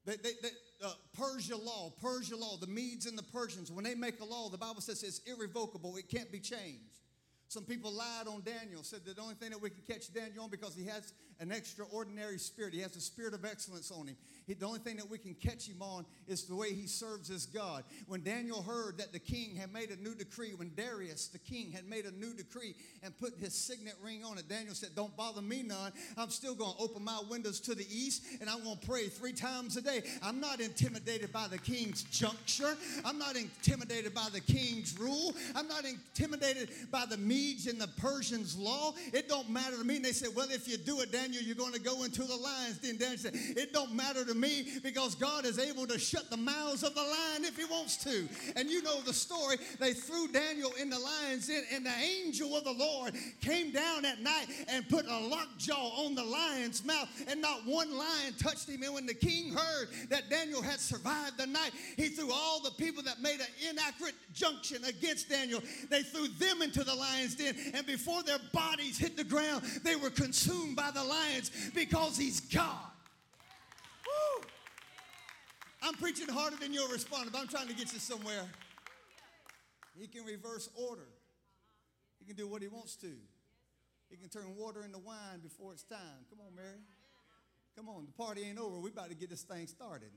They, 0.06 0.16
they, 0.18 0.32
they, 0.42 0.50
uh, 0.84 0.92
Persia 1.18 1.56
law, 1.56 1.94
Persia 2.02 2.36
law, 2.36 2.58
the 2.58 2.68
Medes 2.68 3.06
and 3.06 3.18
the 3.18 3.24
Persians, 3.24 3.72
when 3.72 3.86
they 3.86 3.96
make 3.96 4.20
a 4.20 4.26
law, 4.26 4.50
the 4.50 4.58
Bible 4.58 4.82
says 4.82 5.02
it's 5.04 5.20
irrevocable, 5.20 5.96
it 5.96 6.10
can't 6.10 6.32
be 6.32 6.40
changed. 6.40 7.00
Some 7.48 7.64
people 7.64 7.92
lied 7.92 8.28
on 8.28 8.42
Daniel, 8.42 8.84
said 8.84 9.06
that 9.06 9.16
the 9.16 9.22
only 9.22 9.36
thing 9.36 9.52
that 9.52 9.62
we 9.62 9.70
can 9.70 9.84
catch 9.88 10.12
Daniel 10.12 10.44
on 10.46 10.50
because 10.50 10.76
he 10.76 10.86
has 10.88 11.14
an 11.40 11.52
extraordinary 11.52 12.38
spirit. 12.38 12.74
He 12.74 12.82
has 12.82 12.96
a 12.96 13.02
spirit 13.02 13.34
of 13.34 13.46
excellence 13.46 13.92
on 13.92 14.08
him. 14.08 14.16
He, 14.46 14.54
the 14.54 14.66
only 14.66 14.80
thing 14.80 14.98
that 14.98 15.10
we 15.10 15.18
can 15.18 15.34
catch 15.36 15.68
him 15.68 15.82
on 15.82 16.06
is 16.28 16.44
the 16.44 16.56
way 16.56 16.74
he 16.74 16.88
serves 16.88 17.28
his 17.28 17.46
God. 17.46 17.84
When 18.08 18.24
Daniel 18.24 18.62
heard 18.62 18.98
that 18.98 19.14
the 19.14 19.20
king 19.20 19.56
had 19.56 19.72
made 19.72 19.90
a 19.90 19.96
new 19.96 20.16
decree, 20.16 20.54
when 20.56 20.72
Darius, 20.76 21.28
the 21.28 21.40
king, 21.40 21.72
had 21.72 21.88
made 21.88 22.06
a 22.06 22.12
new 22.12 22.34
decree 22.34 22.76
and 23.02 23.18
put 23.18 23.34
his 23.40 23.54
signet 23.54 23.96
ring 24.04 24.24
on 24.24 24.38
it, 24.38 24.50
Daniel 24.50 24.76
said, 24.76 24.90
Don't 24.96 25.16
bother 25.16 25.42
me 25.42 25.64
none. 25.64 25.92
I'm 26.18 26.30
still 26.30 26.56
going 26.56 26.74
to 26.76 26.84
open 26.84 27.04
my 27.04 27.22
windows 27.30 27.60
to 27.62 27.76
the 27.76 27.86
east 27.90 28.24
and 28.42 28.50
I'm 28.50 28.64
going 28.64 28.78
to 28.78 28.88
pray 28.88 29.08
three 29.08 29.34
times 29.34 29.78
a 29.78 29.82
day. 29.82 30.04
I'm 30.22 30.40
not 30.40 30.60
intimidated 30.60 31.32
by 31.32 31.48
the 31.48 31.58
king's 31.58 32.04
juncture. 32.04 32.76
I'm 33.06 33.18
not 33.18 33.36
intimidated 33.36 34.14
by 34.14 34.28
the 34.32 34.42
king's 34.42 34.98
rule. 35.00 35.34
I'm 35.56 35.68
not 35.68 35.86
intimidated 35.86 36.70
by 36.92 37.06
the 37.10 37.18
Medes 37.18 37.68
and 37.68 37.80
the 37.80 37.88
Persians' 37.88 38.58
law. 38.58 38.94
It 39.14 39.30
don't 39.30 39.50
matter 39.50 39.78
to 39.78 39.84
me. 39.84 39.98
And 39.98 40.06
they 40.06 40.12
said, 40.12 40.30
Well, 40.36 40.48
if 40.52 40.68
you 40.68 40.78
do 40.78 41.02
it, 41.02 41.12
Daniel, 41.12 41.23
you're 41.32 41.56
going 41.56 41.74
to 41.74 41.80
go 41.80 42.04
into 42.04 42.24
the 42.24 42.36
lions. 42.36 42.80
Then 42.80 42.98
Daniel 42.98 43.18
said, 43.18 43.34
It 43.36 43.72
don't 43.72 43.94
matter 43.94 44.26
to 44.26 44.34
me 44.34 44.68
because 44.84 45.16
God 45.16 45.46
is 45.46 45.60
able 45.60 45.86
to 45.88 46.00
shut 46.00 46.30
the 46.30 46.38
mouths 46.38 46.84
of 46.84 46.96
the 46.96 47.02
lion 47.02 47.46
if 47.46 47.58
he 47.58 47.66
wants 47.66 47.98
to. 48.04 48.28
And 48.56 48.70
you 48.70 48.82
know 48.82 49.02
the 49.02 49.14
story. 49.14 49.58
They 49.80 49.94
threw 49.94 50.28
Daniel 50.28 50.72
in 50.82 50.90
the 50.90 51.00
lions 51.00 51.48
den, 51.48 51.64
and 51.74 51.86
the 51.86 51.94
angel 52.26 52.56
of 52.58 52.64
the 52.64 52.74
Lord 52.74 53.14
came 53.42 53.72
down 53.72 54.06
at 54.06 54.22
night 54.22 54.48
and 54.68 54.88
put 54.90 55.06
a 55.06 55.20
lockjaw 55.20 56.06
on 56.06 56.16
the 56.16 56.24
lion's 56.24 56.84
mouth, 56.86 57.10
and 57.28 57.42
not 57.42 57.66
one 57.66 57.96
lion 57.96 58.34
touched 58.38 58.70
him. 58.70 58.84
And 58.84 58.94
when 58.94 59.06
the 59.06 59.14
king 59.14 59.54
heard 59.54 59.90
that 60.10 60.30
Daniel 60.30 60.62
had 60.62 60.80
survived 60.80 61.38
the 61.38 61.48
night, 61.48 61.72
he 61.98 62.10
threw 62.10 62.32
all 62.32 62.62
the 62.62 62.72
people 62.72 63.04
that 63.04 63.22
made 63.22 63.40
an 63.40 63.70
inaccurate 63.70 64.16
junction 64.34 64.84
against 64.86 65.30
Daniel, 65.30 65.62
they 65.90 66.04
threw 66.04 66.28
them 66.28 66.62
into 66.62 66.84
the 66.84 66.94
lion's 66.94 67.36
den, 67.36 67.56
and 67.74 67.86
before 67.86 68.24
their 68.24 68.40
bodies 68.52 68.98
hit 68.98 69.18
the 69.18 69.24
ground, 69.24 69.64
they 69.84 69.96
were 69.96 70.10
consumed 70.10 70.76
by 70.76 70.92
the 70.92 71.04
lions 71.14 71.52
because 71.74 72.18
he's 72.18 72.40
God. 72.40 72.92
Woo! 74.06 74.44
I'm 75.82 75.96
preaching 75.96 76.28
harder 76.28 76.58
than 76.58 76.74
you'll 76.74 76.88
respond, 76.90 77.30
but 77.32 77.40
I'm 77.40 77.48
trying 77.48 77.68
to 77.68 77.74
get 77.74 77.94
you 77.94 78.00
somewhere. 78.00 78.44
He 80.00 80.08
can 80.08 80.26
reverse 80.26 80.70
order. 80.76 81.08
He 82.20 82.26
can 82.26 82.36
do 82.36 82.48
what 82.48 82.62
he 82.62 82.68
wants 82.68 82.96
to. 82.98 83.12
He 84.10 84.18
can 84.18 84.30
turn 84.30 84.56
water 84.56 84.84
into 84.84 85.00
wine 85.00 85.40
before 85.42 85.74
it's 85.74 85.84
time. 85.84 86.26
Come 86.30 86.40
on, 86.46 86.56
Mary. 86.56 86.80
Come 87.76 87.90
on, 87.90 88.06
the 88.06 88.12
party 88.12 88.44
ain't 88.44 88.60
over. 88.60 88.80
We 88.80 88.92
about 88.92 89.10
to 89.10 89.16
get 89.16 89.30
this 89.30 89.42
thing 89.42 89.68
started. 89.68 90.10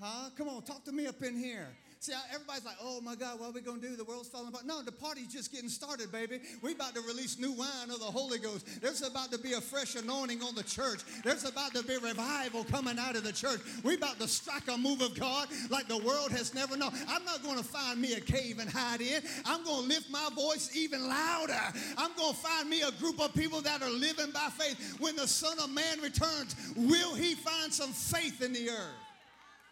Huh? 0.00 0.30
Come 0.36 0.48
on, 0.48 0.62
talk 0.62 0.84
to 0.84 0.92
me 0.92 1.06
up 1.06 1.22
in 1.22 1.36
here. 1.36 1.68
See, 1.98 2.12
everybody's 2.32 2.64
like, 2.64 2.76
oh 2.80 3.00
my 3.00 3.14
God, 3.14 3.40
what 3.40 3.48
are 3.48 3.52
we 3.52 3.60
going 3.60 3.80
to 3.80 3.88
do? 3.88 3.96
The 3.96 4.04
world's 4.04 4.28
falling 4.28 4.48
apart. 4.48 4.66
No, 4.66 4.82
the 4.82 4.92
party's 4.92 5.32
just 5.32 5.50
getting 5.50 5.68
started, 5.68 6.12
baby. 6.12 6.40
we 6.62 6.72
about 6.72 6.94
to 6.94 7.00
release 7.00 7.38
new 7.38 7.52
wine 7.52 7.90
of 7.90 7.98
the 7.98 8.04
Holy 8.04 8.38
Ghost. 8.38 8.80
There's 8.82 9.02
about 9.02 9.32
to 9.32 9.38
be 9.38 9.54
a 9.54 9.60
fresh 9.60 9.96
anointing 9.96 10.42
on 10.42 10.54
the 10.54 10.62
church. 10.62 11.00
There's 11.24 11.44
about 11.44 11.72
to 11.74 11.82
be 11.82 11.96
revival 11.96 12.64
coming 12.64 12.98
out 12.98 13.16
of 13.16 13.24
the 13.24 13.32
church. 13.32 13.60
we 13.82 13.94
about 13.94 14.20
to 14.20 14.28
strike 14.28 14.68
a 14.68 14.76
move 14.76 15.00
of 15.00 15.18
God 15.18 15.48
like 15.70 15.88
the 15.88 15.98
world 15.98 16.30
has 16.32 16.54
never 16.54 16.76
known. 16.76 16.92
I'm 17.08 17.24
not 17.24 17.42
going 17.42 17.58
to 17.58 17.64
find 17.64 18.00
me 18.00 18.12
a 18.12 18.20
cave 18.20 18.58
and 18.58 18.70
hide 18.70 19.00
in. 19.00 19.22
I'm 19.46 19.64
going 19.64 19.82
to 19.82 19.88
lift 19.88 20.10
my 20.10 20.28
voice 20.34 20.76
even 20.76 21.08
louder. 21.08 21.54
I'm 21.96 22.14
going 22.14 22.34
to 22.34 22.38
find 22.38 22.68
me 22.68 22.82
a 22.82 22.90
group 22.92 23.20
of 23.20 23.34
people 23.34 23.62
that 23.62 23.82
are 23.82 23.90
living 23.90 24.30
by 24.32 24.48
faith. 24.50 24.96
When 25.00 25.16
the 25.16 25.26
Son 25.26 25.58
of 25.58 25.70
Man 25.70 26.00
returns, 26.00 26.56
will 26.76 27.14
he 27.14 27.34
find 27.34 27.72
some 27.72 27.90
faith 27.92 28.42
in 28.42 28.52
the 28.52 28.70
earth? 28.70 29.05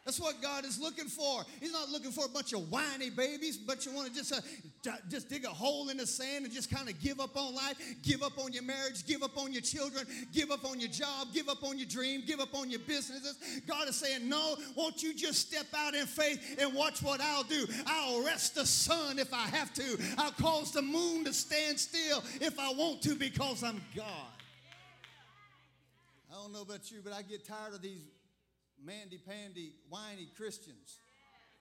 That's 0.05 0.21
what 0.21 0.43
God 0.43 0.67
is 0.67 0.79
looking 0.79 1.07
for. 1.07 1.45
He's 1.61 1.73
not 1.73 1.89
looking 1.89 2.11
for 2.11 2.27
a 2.27 2.29
bunch 2.29 2.53
of 2.53 2.71
whiny 2.71 3.09
babies, 3.09 3.57
but 3.57 3.87
you 3.87 3.93
want 3.93 4.09
to 4.09 4.15
just 4.15 4.35
uh, 4.35 4.41
d- 4.83 4.91
just 5.09 5.31
dig 5.31 5.47
a 5.47 5.49
hole 5.49 5.89
in 5.89 5.97
the 5.97 6.07
sand 6.07 6.45
and 6.45 6.53
just 6.53 6.71
kind 6.71 6.91
of 6.91 7.01
give 7.01 7.21
up 7.21 7.35
on 7.39 7.55
life, 7.55 7.79
give 8.03 8.23
up 8.23 8.39
on 8.39 8.53
your 8.53 8.65
marriage, 8.65 9.07
give 9.07 9.23
up 9.23 9.39
on 9.39 9.51
your 9.51 9.63
children, 9.63 10.07
give 10.31 10.51
up 10.51 10.63
on 10.67 10.79
your 10.79 10.91
job, 10.91 11.29
give 11.33 11.49
up 11.49 11.65
on 11.65 11.79
your 11.79 11.89
dream, 11.89 12.23
give 12.27 12.39
up 12.39 12.55
on 12.55 12.71
your 12.71 12.81
businesses. 12.81 13.39
God 13.67 13.89
is 13.89 13.97
saying, 13.97 14.29
"No, 14.29 14.57
won't 14.77 15.03
you 15.03 15.15
just 15.15 15.49
step 15.49 15.67
out 15.75 15.95
in 15.95 16.05
faith 16.05 16.59
and 16.61 16.75
watch 16.75 17.01
what 17.01 17.23
I'll 17.23 17.43
do? 17.43 17.67
I'll 17.87 18.23
rest 18.23 18.57
the 18.57 18.67
sun 18.67 19.19
if 19.19 19.33
I 19.33 19.47
have 19.47 19.73
to. 19.73 19.99
I'll 20.19 20.33
cause 20.33 20.71
the 20.71 20.83
moon 20.83 21.25
to 21.25 21.33
stand 21.33 21.81
still 21.81 22.23
if 22.43 22.59
I 22.59 22.71
want 22.75 23.01
to 23.03 23.15
because 23.15 23.65
I'm 23.65 23.81
God." 23.97 24.33
I 26.31 26.35
don't 26.35 26.53
know 26.53 26.63
about 26.63 26.91
you, 26.91 26.99
but 27.03 27.15
I 27.15 27.23
get 27.23 27.47
tired 27.47 27.73
of 27.73 27.81
these 27.81 28.03
mandy 28.85 29.19
pandy, 29.19 29.73
whiny 29.89 30.29
Christians. 30.37 30.99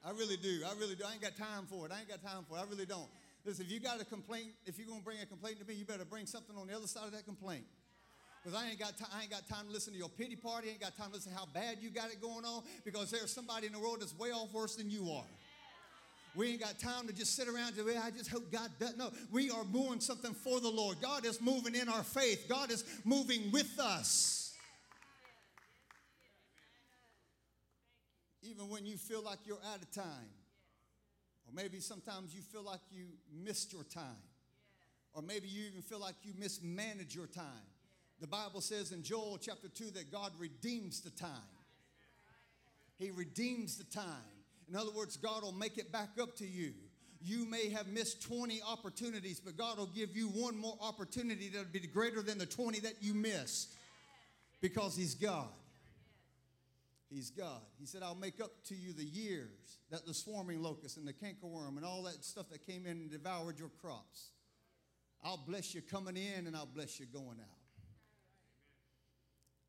I 0.05 0.11
really 0.11 0.37
do. 0.37 0.61
I 0.67 0.77
really 0.79 0.95
do. 0.95 1.03
I 1.07 1.13
ain't 1.13 1.21
got 1.21 1.37
time 1.37 1.65
for 1.69 1.85
it. 1.85 1.91
I 1.91 1.99
ain't 1.99 2.09
got 2.09 2.21
time 2.21 2.43
for 2.47 2.57
it. 2.57 2.61
I 2.61 2.65
really 2.69 2.85
don't. 2.85 3.07
Listen, 3.45 3.65
if 3.65 3.71
you 3.71 3.79
got 3.79 4.01
a 4.01 4.05
complaint, 4.05 4.51
if 4.65 4.77
you're 4.77 4.87
gonna 4.87 5.01
bring 5.01 5.19
a 5.21 5.25
complaint 5.25 5.59
to 5.59 5.65
me, 5.65 5.75
you 5.75 5.85
better 5.85 6.05
bring 6.05 6.25
something 6.25 6.55
on 6.57 6.67
the 6.67 6.75
other 6.75 6.87
side 6.87 7.05
of 7.05 7.11
that 7.13 7.25
complaint. 7.25 7.63
Because 8.43 8.59
I 8.59 8.69
ain't 8.69 8.79
got 8.79 8.97
time, 8.97 9.07
I 9.17 9.21
ain't 9.21 9.31
got 9.31 9.47
time 9.47 9.67
to 9.67 9.71
listen 9.71 9.93
to 9.93 9.99
your 9.99 10.09
pity 10.09 10.35
party. 10.35 10.67
I 10.67 10.71
ain't 10.71 10.81
got 10.81 10.97
time 10.97 11.09
to 11.09 11.15
listen 11.15 11.31
to 11.31 11.37
how 11.37 11.45
bad 11.53 11.77
you 11.81 11.89
got 11.89 12.11
it 12.11 12.21
going 12.21 12.43
on. 12.43 12.63
Because 12.83 13.09
there's 13.09 13.31
somebody 13.31 13.67
in 13.67 13.73
the 13.73 13.79
world 13.79 14.01
that's 14.01 14.17
way 14.17 14.29
off 14.29 14.53
worse 14.53 14.75
than 14.75 14.89
you 14.89 15.09
are. 15.11 15.23
We 16.35 16.51
ain't 16.51 16.61
got 16.61 16.79
time 16.79 17.07
to 17.07 17.13
just 17.13 17.35
sit 17.35 17.47
around 17.47 17.77
and 17.77 17.87
say, 17.87 17.95
I 17.95 18.09
just 18.11 18.29
hope 18.29 18.51
God 18.51 18.69
does. 18.79 18.97
No, 18.97 19.11
we 19.31 19.49
are 19.51 19.63
doing 19.65 19.99
something 19.99 20.33
for 20.33 20.59
the 20.59 20.69
Lord. 20.69 20.97
God 21.01 21.25
is 21.25 21.39
moving 21.39 21.75
in 21.75 21.87
our 21.87 22.03
faith. 22.03 22.47
God 22.49 22.71
is 22.71 22.83
moving 23.05 23.51
with 23.51 23.79
us. 23.79 24.42
Even 28.43 28.69
when 28.69 28.85
you 28.85 28.97
feel 28.97 29.21
like 29.21 29.39
you're 29.45 29.61
out 29.73 29.81
of 29.81 29.91
time. 29.91 30.31
Or 31.47 31.53
maybe 31.53 31.79
sometimes 31.79 32.33
you 32.33 32.41
feel 32.41 32.63
like 32.63 32.81
you 32.91 33.05
missed 33.43 33.73
your 33.73 33.83
time. 33.83 34.23
Or 35.13 35.21
maybe 35.21 35.47
you 35.47 35.67
even 35.67 35.81
feel 35.81 35.99
like 35.99 36.15
you 36.23 36.33
mismanaged 36.37 37.13
your 37.13 37.27
time. 37.27 37.67
The 38.19 38.27
Bible 38.27 38.61
says 38.61 38.91
in 38.91 39.03
Joel 39.03 39.37
chapter 39.39 39.67
2 39.67 39.91
that 39.91 40.11
God 40.11 40.31
redeems 40.39 41.01
the 41.01 41.09
time. 41.09 41.29
He 42.97 43.11
redeems 43.11 43.77
the 43.77 43.83
time. 43.83 44.05
In 44.69 44.75
other 44.75 44.91
words, 44.91 45.17
God 45.17 45.43
will 45.43 45.51
make 45.51 45.77
it 45.77 45.91
back 45.91 46.09
up 46.21 46.35
to 46.37 46.47
you. 46.47 46.73
You 47.21 47.45
may 47.45 47.69
have 47.69 47.87
missed 47.87 48.21
20 48.23 48.61
opportunities, 48.67 49.39
but 49.39 49.57
God 49.57 49.77
will 49.77 49.87
give 49.87 50.15
you 50.15 50.27
one 50.27 50.57
more 50.57 50.77
opportunity 50.81 51.49
that'll 51.49 51.71
be 51.71 51.79
greater 51.79 52.21
than 52.21 52.37
the 52.37 52.45
20 52.45 52.79
that 52.81 52.95
you 53.01 53.13
missed 53.13 53.73
because 54.61 54.95
He's 54.95 55.15
God. 55.15 55.47
He's 57.13 57.29
God. 57.29 57.61
He 57.79 57.85
said, 57.85 58.01
I'll 58.01 58.15
make 58.15 58.41
up 58.41 58.51
to 58.69 58.75
you 58.75 58.91
the 58.91 59.05
years 59.05 59.77
that 59.91 60.05
the 60.07 60.15
swarming 60.15 60.63
locust 60.63 60.97
and 60.97 61.07
the 61.07 61.13
cankerworm 61.13 61.77
and 61.77 61.85
all 61.85 62.01
that 62.03 62.23
stuff 62.23 62.49
that 62.49 62.65
came 62.65 62.87
in 62.87 62.93
and 62.93 63.11
devoured 63.11 63.59
your 63.59 63.69
crops. 63.81 64.31
I'll 65.23 65.43
bless 65.45 65.75
you 65.75 65.81
coming 65.81 66.17
in 66.17 66.47
and 66.47 66.55
I'll 66.55 66.65
bless 66.65 66.99
you 66.99 67.05
going 67.05 67.37
out. 67.39 67.59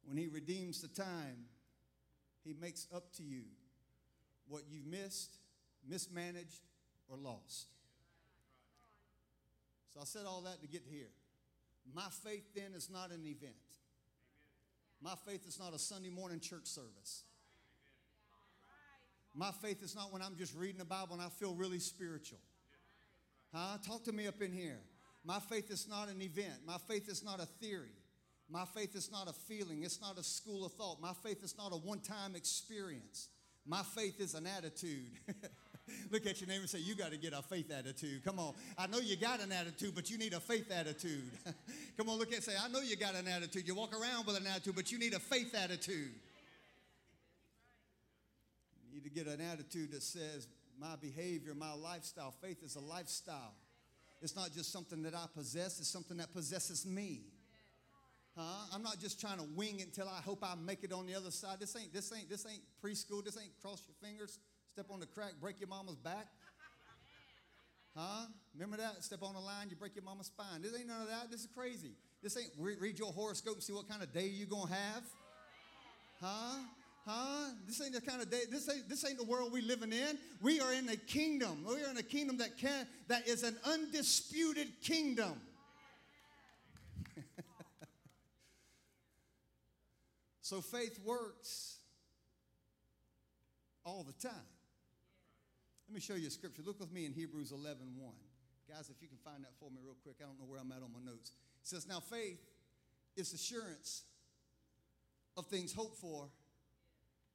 When 0.07 0.17
He 0.17 0.27
redeems 0.27 0.81
the 0.81 0.89
time, 0.89 1.45
He 2.45 2.55
makes 2.55 2.87
up 2.95 3.13
to 3.17 3.23
you 3.23 3.43
what 4.49 4.63
you've 4.71 4.87
missed, 4.87 5.37
mismanaged, 5.87 6.63
or 7.09 7.19
lost. 7.19 7.67
So 9.93 10.01
I 10.01 10.05
said 10.05 10.23
all 10.27 10.41
that 10.43 10.63
to 10.63 10.67
get 10.67 10.83
here. 10.91 11.11
My 11.95 12.09
faith 12.25 12.55
then 12.55 12.73
is 12.75 12.89
not 12.91 13.11
an 13.11 13.27
event. 13.27 13.55
My 15.03 15.15
faith 15.27 15.47
is 15.47 15.59
not 15.59 15.75
a 15.75 15.79
Sunday 15.79 16.09
morning 16.09 16.41
church 16.41 16.65
service. 16.65 17.25
My 19.35 19.51
faith 19.51 19.82
is 19.82 19.97
not 19.97 20.12
when 20.12 20.22
I'm 20.22 20.37
just 20.37 20.55
reading 20.55 20.78
the 20.78 20.85
Bible 20.85 21.14
and 21.14 21.22
I 21.22 21.28
feel 21.28 21.55
really 21.55 21.80
spiritual. 21.80 22.39
Huh? 23.53 23.78
Talk 23.87 24.05
to 24.05 24.12
me 24.12 24.26
up 24.26 24.41
in 24.41 24.53
here. 24.53 24.78
My 25.24 25.41
faith 25.41 25.70
is 25.70 25.89
not 25.89 26.09
an 26.09 26.22
event. 26.22 26.61
My 26.66 26.76
faith 26.89 27.09
is 27.09 27.24
not 27.24 27.41
a 27.41 27.47
theory. 27.47 27.97
My 28.51 28.64
faith 28.64 28.95
is 28.95 29.11
not 29.11 29.28
a 29.28 29.32
feeling. 29.32 29.82
It's 29.82 30.01
not 30.01 30.18
a 30.18 30.22
school 30.22 30.64
of 30.64 30.72
thought. 30.72 31.01
My 31.01 31.14
faith 31.22 31.43
is 31.43 31.57
not 31.57 31.72
a 31.72 31.76
one 31.76 32.01
time 32.01 32.37
experience. 32.37 33.28
My 33.66 33.82
faith 33.82 34.20
is 34.20 34.35
an 34.35 34.47
attitude. 34.47 35.11
Look 36.11 36.26
at 36.26 36.41
your 36.41 36.49
neighbor 36.49 36.61
and 36.61 36.70
say, 36.70 36.78
You 36.78 36.95
got 36.95 37.11
to 37.11 37.16
get 37.16 37.32
a 37.32 37.43
faith 37.43 37.70
attitude. 37.70 38.24
Come 38.24 38.39
on. 38.39 38.55
I 38.76 38.87
know 38.87 38.99
you 38.99 39.16
got 39.16 39.41
an 39.41 39.51
attitude, 39.51 39.95
but 39.95 40.11
you 40.11 40.18
need 40.18 40.35
a 40.35 40.41
faith 40.41 40.70
attitude. 40.70 41.30
Come 41.97 42.09
on, 42.09 42.18
look 42.18 42.32
at 42.32 42.43
say, 42.43 42.53
I 42.62 42.68
know 42.68 42.80
you 42.80 42.97
got 42.97 43.14
an 43.14 43.28
attitude. 43.28 43.66
You 43.66 43.74
walk 43.74 43.93
around 43.93 44.26
with 44.26 44.37
an 44.37 44.47
attitude, 44.47 44.74
but 44.74 44.91
you 44.91 44.99
need 44.99 45.14
a 45.14 45.18
faith 45.18 45.55
attitude 45.55 46.12
need 48.95 49.05
to 49.05 49.11
get 49.11 49.27
an 49.27 49.41
attitude 49.41 49.93
that 49.93 50.03
says, 50.03 50.47
my 50.81 50.97
behavior, 51.01 51.55
my 51.55 51.73
lifestyle, 51.73 52.35
faith 52.43 52.63
is 52.63 52.77
a 52.77 52.81
lifestyle. 52.81 53.55
It's 54.23 54.35
not 54.35 54.53
just 54.53 54.73
something 54.73 55.03
that 55.03 55.15
I 55.15 55.27
possess, 55.35 55.79
it's 55.81 55.89
something 55.89 56.17
that 56.17 56.33
possesses 56.33 56.87
me. 56.87 57.23
Huh? 58.37 58.67
I'm 58.75 58.83
not 58.83 58.99
just 58.99 59.21
trying 59.21 59.39
to 59.39 59.45
wing 59.55 59.81
it 59.81 59.87
until 59.87 60.09
I 60.09 60.21
hope 60.21 60.43
I 60.43 60.55
make 60.57 60.83
it 60.83 60.93
on 60.93 61.07
the 61.07 61.15
other 61.15 61.31
side. 61.31 61.59
This 61.61 61.77
ain't 61.77 61.93
this 61.93 62.13
ain't 62.13 62.29
this 62.29 62.45
ain't 62.47 62.63
preschool. 62.83 63.25
This 63.25 63.39
ain't 63.41 63.53
cross 63.63 63.83
your 63.87 63.95
fingers, 64.03 64.39
step 64.73 64.87
on 64.91 64.99
the 64.99 65.07
crack, 65.07 65.35
break 65.41 65.61
your 65.61 65.69
mama's 65.69 65.97
back. 65.97 66.27
Huh? 67.97 68.27
Remember 68.55 68.77
that? 68.79 69.05
Step 69.05 69.23
on 69.23 69.35
the 69.35 69.41
line, 69.41 69.69
you 69.71 69.77
break 69.77 69.95
your 69.95 70.05
mama's 70.05 70.27
spine. 70.27 70.63
This 70.63 70.75
ain't 70.77 70.89
none 70.89 71.03
of 71.03 71.09
that. 71.09 71.31
This 71.31 71.41
is 71.41 71.49
crazy. 71.55 71.93
This 72.23 72.37
ain't 72.37 72.51
read 72.59 72.99
your 72.99 73.13
horoscope 73.13 73.55
and 73.55 73.63
see 73.63 73.73
what 73.73 73.89
kind 73.89 74.03
of 74.03 74.13
day 74.13 74.27
you're 74.27 74.49
gonna 74.49 74.73
have. 74.73 75.05
Huh? 76.21 76.59
Huh? 77.07 77.51
This 77.67 77.83
ain't 77.83 77.93
the 77.93 78.01
kind 78.01 78.23
of 78.23 78.31
day. 78.31 78.43
This 78.51 78.69
ain't 78.71 78.89
this 78.89 79.05
ain't 79.05 79.19
the 79.19 79.25
world 79.25 79.53
we're 79.53 79.63
living 79.63 79.93
in. 79.93 80.19
We 80.41 80.61
are 80.61 80.73
in 80.73 80.89
a 80.89 80.97
kingdom. 80.97 81.65
We 81.67 81.83
are 81.83 81.91
in 81.91 81.99
a 81.99 82.03
kingdom 82.03 82.39
that 82.39 82.57
can 82.57 82.87
that 83.09 83.29
is 83.29 83.43
an 83.43 83.57
undisputed 83.65 84.69
kingdom. 84.83 85.39
so 90.41 90.63
faith 90.63 90.99
works 91.05 91.77
all 93.85 94.03
the 94.03 94.15
time. 94.27 94.33
Let 95.89 95.95
me 95.95 96.01
show 96.01 96.15
you 96.15 96.29
a 96.29 96.31
scripture. 96.31 96.63
Look 96.65 96.81
with 96.81 96.91
me 96.91 97.05
in 97.05 97.13
Hebrews 97.13 97.53
11 97.53 97.79
1. 97.99 98.13
Guys, 98.67 98.89
if 98.89 99.03
you 99.03 99.09
can 99.09 99.19
find 99.19 99.45
that 99.45 99.53
for 99.61 99.71
me 99.71 99.77
real 99.85 99.97
quick, 100.03 100.17
I 100.23 100.25
don't 100.25 100.39
know 100.39 100.47
where 100.47 100.59
I'm 100.59 100.73
at 100.73 100.79
on 100.83 100.91
my 100.91 101.05
notes. 101.05 101.33
It 101.63 101.69
says, 101.69 101.87
Now 101.87 102.01
faith 102.01 102.41
is 103.15 103.35
assurance 103.35 104.05
of 105.37 105.47
things 105.47 105.75
hoped 105.75 105.99
for, 105.99 106.31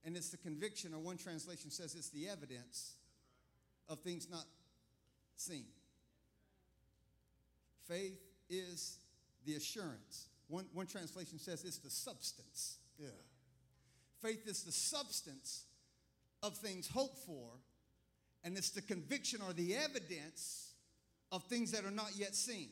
and 0.05 0.15
it's 0.15 0.29
the 0.29 0.37
conviction, 0.37 0.93
or 0.93 0.99
one 0.99 1.17
translation 1.17 1.69
says 1.69 1.95
it's 1.95 2.09
the 2.09 2.27
evidence 2.27 2.93
of 3.87 3.99
things 3.99 4.27
not 4.29 4.45
seen. 5.35 5.65
Faith 7.87 8.19
is 8.49 8.97
the 9.45 9.55
assurance. 9.55 10.27
One, 10.47 10.65
one 10.73 10.87
translation 10.87 11.39
says 11.39 11.63
it's 11.63 11.77
the 11.77 11.89
substance. 11.89 12.77
Yeah. 12.97 13.07
Faith 14.21 14.47
is 14.47 14.63
the 14.63 14.71
substance 14.71 15.63
of 16.43 16.55
things 16.57 16.87
hoped 16.87 17.17
for, 17.19 17.49
and 18.43 18.57
it's 18.57 18.69
the 18.69 18.81
conviction 18.81 19.41
or 19.45 19.53
the 19.53 19.75
evidence 19.75 20.73
of 21.31 21.43
things 21.43 21.71
that 21.71 21.85
are 21.85 21.91
not 21.91 22.11
yet 22.15 22.35
seen. 22.35 22.69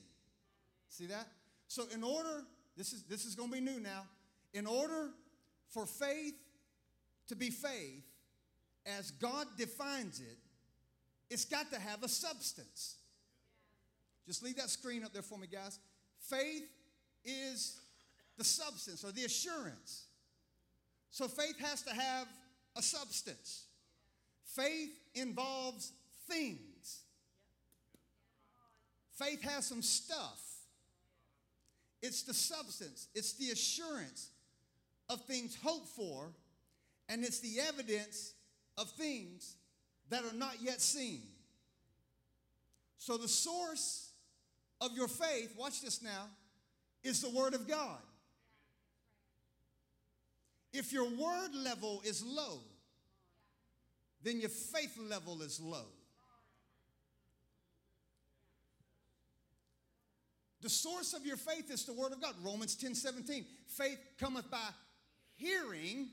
See 0.89 1.07
that? 1.07 1.27
So, 1.67 1.83
in 1.93 2.03
order, 2.03 2.43
this 2.77 2.93
is, 2.93 3.03
this 3.03 3.25
is 3.25 3.35
going 3.35 3.49
to 3.49 3.55
be 3.55 3.61
new 3.61 3.79
now. 3.79 4.03
In 4.53 4.65
order 4.65 5.09
for 5.69 5.85
faith 5.85 6.35
to 7.27 7.35
be 7.35 7.49
faith, 7.49 8.03
as 8.85 9.11
God 9.11 9.47
defines 9.57 10.19
it, 10.19 10.37
it's 11.29 11.45
got 11.45 11.71
to 11.71 11.79
have 11.79 12.03
a 12.03 12.07
substance. 12.07 12.95
Just 14.25 14.43
leave 14.43 14.57
that 14.57 14.69
screen 14.69 15.03
up 15.03 15.13
there 15.13 15.21
for 15.21 15.37
me, 15.37 15.47
guys. 15.51 15.79
Faith 16.29 16.69
is 17.25 17.79
the 18.37 18.43
substance 18.43 19.03
or 19.03 19.11
the 19.11 19.25
assurance. 19.25 20.05
So 21.11 21.27
faith 21.27 21.59
has 21.59 21.81
to 21.83 21.93
have 21.93 22.27
a 22.75 22.81
substance. 22.81 23.65
Faith 24.45 24.91
involves 25.15 25.91
things. 26.29 27.01
Faith 29.17 29.41
has 29.41 29.65
some 29.65 29.81
stuff. 29.81 30.41
It's 32.01 32.21
the 32.23 32.33
substance, 32.33 33.07
it's 33.15 33.33
the 33.33 33.49
assurance 33.49 34.29
of 35.09 35.21
things 35.21 35.57
hoped 35.63 35.87
for, 35.87 36.31
and 37.09 37.23
it's 37.23 37.39
the 37.39 37.59
evidence 37.67 38.33
of 38.77 38.89
things 38.91 39.55
that 40.09 40.23
are 40.23 40.35
not 40.35 40.55
yet 40.61 40.81
seen. 40.81 41.21
So, 42.97 43.17
the 43.17 43.27
source 43.27 44.11
of 44.81 44.91
your 44.95 45.07
faith, 45.07 45.53
watch 45.57 45.81
this 45.81 46.01
now, 46.01 46.27
is 47.03 47.21
the 47.21 47.29
Word 47.29 47.53
of 47.53 47.67
God. 47.67 47.99
If 50.73 50.93
your 50.93 51.05
word 51.05 51.55
level 51.55 52.01
is 52.05 52.23
low, 52.23 52.59
then 54.21 54.39
your 54.39 54.49
faith 54.49 54.97
level 55.09 55.41
is 55.41 55.59
low. 55.59 55.85
The 60.61 60.69
source 60.69 61.13
of 61.13 61.25
your 61.25 61.37
faith 61.37 61.71
is 61.71 61.85
the 61.85 61.93
word 61.93 62.11
of 62.11 62.21
God. 62.21 62.33
Romans 62.43 62.75
10 62.75 62.93
17. 62.93 63.45
Faith 63.67 63.99
cometh 64.19 64.51
by 64.51 64.69
hearing, 65.35 66.09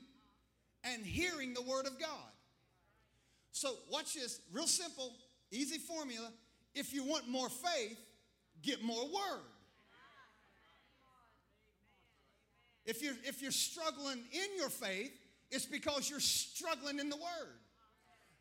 and 0.85 1.05
hearing 1.05 1.53
the 1.53 1.61
word 1.61 1.85
of 1.87 1.99
God. 1.99 2.31
So, 3.51 3.73
watch 3.91 4.13
this 4.13 4.39
real 4.53 4.67
simple, 4.67 5.13
easy 5.51 5.77
formula. 5.77 6.29
If 6.73 6.93
you 6.93 7.03
want 7.03 7.27
more 7.27 7.49
faith, 7.49 7.97
get 8.61 8.83
more 8.83 9.03
word. 9.03 9.43
If 12.85 13.01
you're, 13.01 13.15
if 13.23 13.41
you're 13.41 13.51
struggling 13.51 14.19
in 14.31 14.57
your 14.57 14.69
faith, 14.69 15.11
it's 15.49 15.65
because 15.65 16.09
you're 16.09 16.19
struggling 16.19 16.99
in 16.99 17.09
the 17.09 17.15
word. 17.15 17.55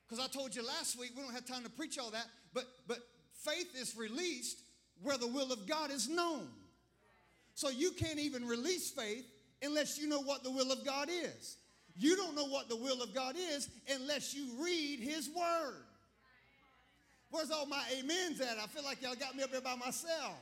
Because 0.07 0.23
I 0.23 0.29
told 0.29 0.55
you 0.55 0.67
last 0.67 0.99
week, 0.99 1.13
we 1.17 1.23
don't 1.23 1.33
have 1.33 1.47
time 1.47 1.63
to 1.63 1.71
preach 1.71 1.99
all 1.99 2.11
that, 2.11 2.27
but, 2.53 2.65
but 2.87 2.99
faith 3.33 3.75
is 3.81 3.97
released 3.97 4.59
where 5.03 5.17
the 5.17 5.27
will 5.27 5.51
of 5.51 5.67
God 5.67 5.91
is 5.91 6.09
known. 6.09 6.49
So 7.55 7.71
you 7.71 7.93
can't 7.93 8.19
even 8.19 8.47
release 8.47 8.91
faith 8.91 9.25
unless 9.63 9.99
you 9.99 10.09
know 10.09 10.21
what 10.21 10.45
the 10.45 10.51
will 10.51 10.73
of 10.73 10.85
God 10.85 11.09
is. 11.09 11.57
You 11.97 12.17
don't 12.17 12.35
know 12.35 12.47
what 12.47 12.69
the 12.69 12.77
will 12.77 13.03
of 13.03 13.15
God 13.15 13.37
is 13.37 13.69
unless 13.89 14.35
you 14.35 14.47
read 14.59 15.01
His 15.01 15.29
Word. 15.29 15.83
Where's 17.31 17.51
all 17.51 17.67
my 17.67 17.83
amens 17.99 18.41
at? 18.41 18.59
I 18.63 18.67
feel 18.67 18.85
like 18.85 19.03
y'all 19.03 19.15
got 19.15 19.37
me 19.37 19.43
up 19.43 19.51
there 19.51 19.61
by 19.61 19.77
myself. 19.77 20.39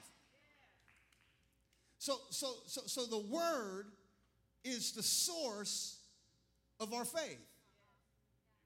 So, 1.99 2.17
so, 2.31 2.55
so, 2.67 2.83
so 2.87 3.07
the 3.07 3.19
Word 3.19 3.87
is 4.65 4.93
the 4.93 5.03
source 5.03 5.99
of 6.81 6.93
our 6.93 7.05
faith. 7.05 7.41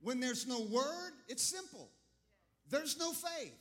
When 0.01 0.21
there's 0.21 0.47
no 0.47 0.61
Word, 0.61 1.13
it's 1.29 1.43
simple. 1.43 1.89
There's 2.71 2.99
no 2.99 3.13
faith. 3.13 3.55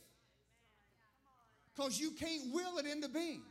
Because 1.74 2.00
you 2.00 2.12
can't 2.12 2.52
will 2.52 2.78
it 2.78 2.86
into 2.86 3.08
being. 3.08 3.42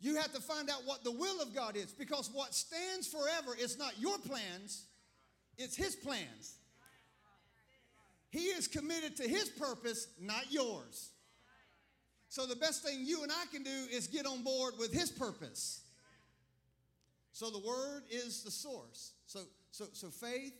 You 0.00 0.16
have 0.16 0.32
to 0.32 0.40
find 0.40 0.70
out 0.70 0.82
what 0.84 1.02
the 1.02 1.10
will 1.10 1.42
of 1.42 1.54
God 1.54 1.76
is 1.76 1.92
because 1.92 2.30
what 2.32 2.54
stands 2.54 3.08
forever 3.08 3.56
is 3.58 3.78
not 3.78 3.98
your 3.98 4.16
plans, 4.18 4.84
it's 5.56 5.74
His 5.74 5.96
plans. 5.96 6.54
He 8.30 8.44
is 8.44 8.68
committed 8.68 9.16
to 9.16 9.28
His 9.28 9.48
purpose, 9.48 10.06
not 10.20 10.52
yours. 10.52 11.10
So 12.28 12.46
the 12.46 12.56
best 12.56 12.84
thing 12.84 12.98
you 13.02 13.22
and 13.22 13.32
I 13.32 13.46
can 13.50 13.62
do 13.62 13.86
is 13.90 14.06
get 14.06 14.26
on 14.26 14.42
board 14.42 14.74
with 14.78 14.92
His 14.92 15.10
purpose. 15.10 15.80
So 17.32 17.50
the 17.50 17.66
Word 17.66 18.02
is 18.10 18.42
the 18.42 18.50
source. 18.50 19.12
So, 19.26 19.40
so, 19.72 19.86
so 19.92 20.08
faith, 20.08 20.54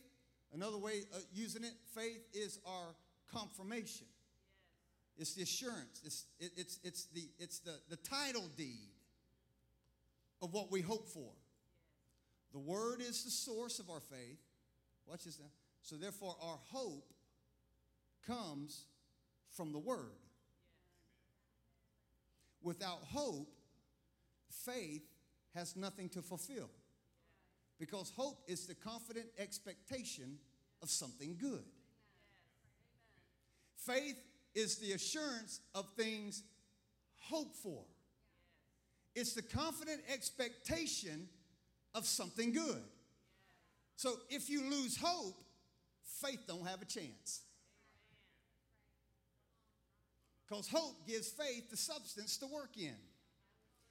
another 0.53 0.77
way 0.77 1.03
of 1.15 1.23
using 1.33 1.63
it, 1.63 1.73
faith 1.95 2.25
is 2.33 2.59
our 2.65 2.95
confirmation. 3.31 4.07
It's 5.17 5.33
the 5.33 5.43
assurance. 5.43 6.01
It's, 6.03 6.25
it, 6.39 6.51
it's, 6.57 6.79
it's, 6.83 7.05
the, 7.13 7.23
it's 7.37 7.59
the, 7.59 7.75
the 7.89 7.97
title 7.97 8.49
deed 8.57 8.89
of 10.41 10.53
what 10.53 10.71
we 10.71 10.81
hope 10.81 11.07
for. 11.07 11.31
The 12.51 12.59
Word 12.59 13.01
is 13.01 13.23
the 13.23 13.31
source 13.31 13.79
of 13.79 13.89
our 13.89 13.99
faith. 13.99 14.39
Watch 15.05 15.25
this 15.25 15.39
now. 15.39 15.51
So, 15.81 15.95
therefore, 15.95 16.35
our 16.41 16.59
hope 16.71 17.13
comes 18.25 18.85
from 19.55 19.71
the 19.71 19.79
Word. 19.79 20.11
Without 22.61 22.99
hope, 23.11 23.49
faith 24.65 25.03
has 25.55 25.75
nothing 25.75 26.09
to 26.09 26.21
fulfill. 26.21 26.69
Because 27.79 28.11
hope 28.15 28.43
is 28.47 28.67
the 28.67 28.75
confident 28.75 29.27
expectation 29.37 30.37
of 30.81 30.89
something 30.89 31.37
good. 31.39 31.63
Faith 33.77 34.21
is 34.53 34.77
the 34.77 34.91
assurance 34.91 35.61
of 35.73 35.85
things 35.97 36.43
hoped 37.19 37.55
for. 37.55 37.83
It's 39.15 39.33
the 39.33 39.41
confident 39.41 40.01
expectation 40.13 41.27
of 41.95 42.05
something 42.05 42.53
good. 42.53 42.81
So 43.95 44.13
if 44.29 44.49
you 44.49 44.69
lose 44.69 44.97
hope, 44.97 45.35
faith 46.21 46.39
don't 46.47 46.67
have 46.67 46.81
a 46.81 46.85
chance. 46.85 47.41
Because 50.47 50.67
hope 50.67 51.05
gives 51.07 51.29
faith 51.29 51.69
the 51.69 51.77
substance 51.77 52.37
to 52.37 52.47
work 52.47 52.71
in. 52.77 52.95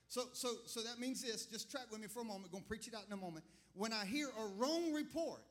So, 0.08 0.22
so, 0.32 0.48
so 0.66 0.80
that 0.80 0.98
means 0.98 1.22
this. 1.22 1.46
Just 1.46 1.70
track 1.70 1.84
with 1.90 2.00
me 2.00 2.08
for 2.08 2.20
a 2.20 2.24
moment. 2.24 2.50
Going 2.50 2.64
to 2.64 2.68
preach 2.68 2.88
it 2.88 2.94
out 2.94 3.04
in 3.06 3.12
a 3.12 3.16
moment. 3.16 3.44
When 3.74 3.92
I 3.92 4.04
hear 4.06 4.28
a 4.28 4.46
wrong 4.56 4.92
report 4.92 5.42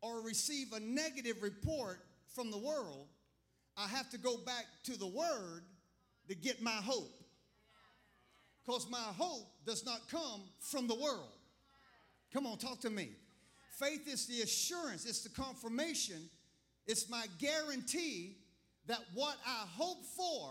or 0.00 0.22
receive 0.22 0.72
a 0.72 0.80
negative 0.80 1.42
report 1.42 1.98
from 2.34 2.50
the 2.50 2.58
world, 2.58 3.08
I 3.76 3.88
have 3.88 4.08
to 4.10 4.18
go 4.18 4.36
back 4.38 4.66
to 4.84 4.96
the 4.96 5.06
Word 5.06 5.64
to 6.28 6.34
get 6.34 6.62
my 6.62 6.70
hope. 6.70 7.17
Because 8.68 8.86
my 8.90 8.98
hope 8.98 9.48
does 9.64 9.86
not 9.86 10.10
come 10.10 10.42
from 10.60 10.88
the 10.88 10.94
world. 10.94 11.32
Come 12.34 12.46
on, 12.46 12.58
talk 12.58 12.80
to 12.80 12.90
me. 12.90 13.08
Faith 13.78 14.06
is 14.06 14.26
the 14.26 14.42
assurance, 14.42 15.06
it's 15.06 15.22
the 15.22 15.30
confirmation, 15.30 16.28
it's 16.86 17.08
my 17.08 17.24
guarantee 17.38 18.36
that 18.86 18.98
what 19.14 19.36
I 19.46 19.64
hope 19.74 20.04
for, 20.04 20.50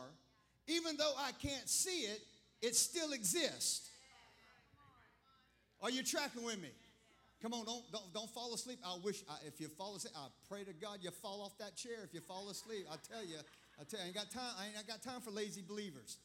even 0.66 0.98
though 0.98 1.14
I 1.20 1.32
can't 1.34 1.70
see 1.70 2.06
it, 2.06 2.22
it 2.64 2.76
still 2.76 3.12
exists. 3.12 3.88
Are 5.84 5.92
you 5.92 6.02
tracking 6.02 6.44
with 6.44 6.60
me? 6.60 6.70
Come 7.44 7.54
on, 7.54 7.66
don't, 7.66 7.84
don't, 7.92 8.14
don't 8.16 8.30
fall 8.32 8.52
asleep. 8.56 8.80
I 8.84 8.98
wish, 9.04 9.22
I, 9.30 9.36
if 9.46 9.62
you 9.62 9.68
fall 9.68 9.96
asleep, 9.96 10.16
I 10.18 10.26
pray 10.50 10.64
to 10.64 10.74
God 10.74 11.00
you 11.02 11.12
fall 11.12 11.44
off 11.44 11.56
that 11.60 11.76
chair 11.76 12.00
if 12.04 12.16
you 12.16 12.22
fall 12.22 12.50
asleep. 12.50 12.88
I 12.92 12.96
tell 13.14 13.24
you, 13.24 13.38
I 13.80 13.84
tell 13.84 14.00
you, 14.00 14.06
I 14.06 14.08
ain't 14.08 14.16
got 14.16 14.32
time, 14.32 14.54
I 14.60 14.76
ain't 14.76 14.88
got 14.88 15.04
time 15.04 15.22
for 15.22 15.30
lazy 15.30 15.62
believers. 15.62 16.18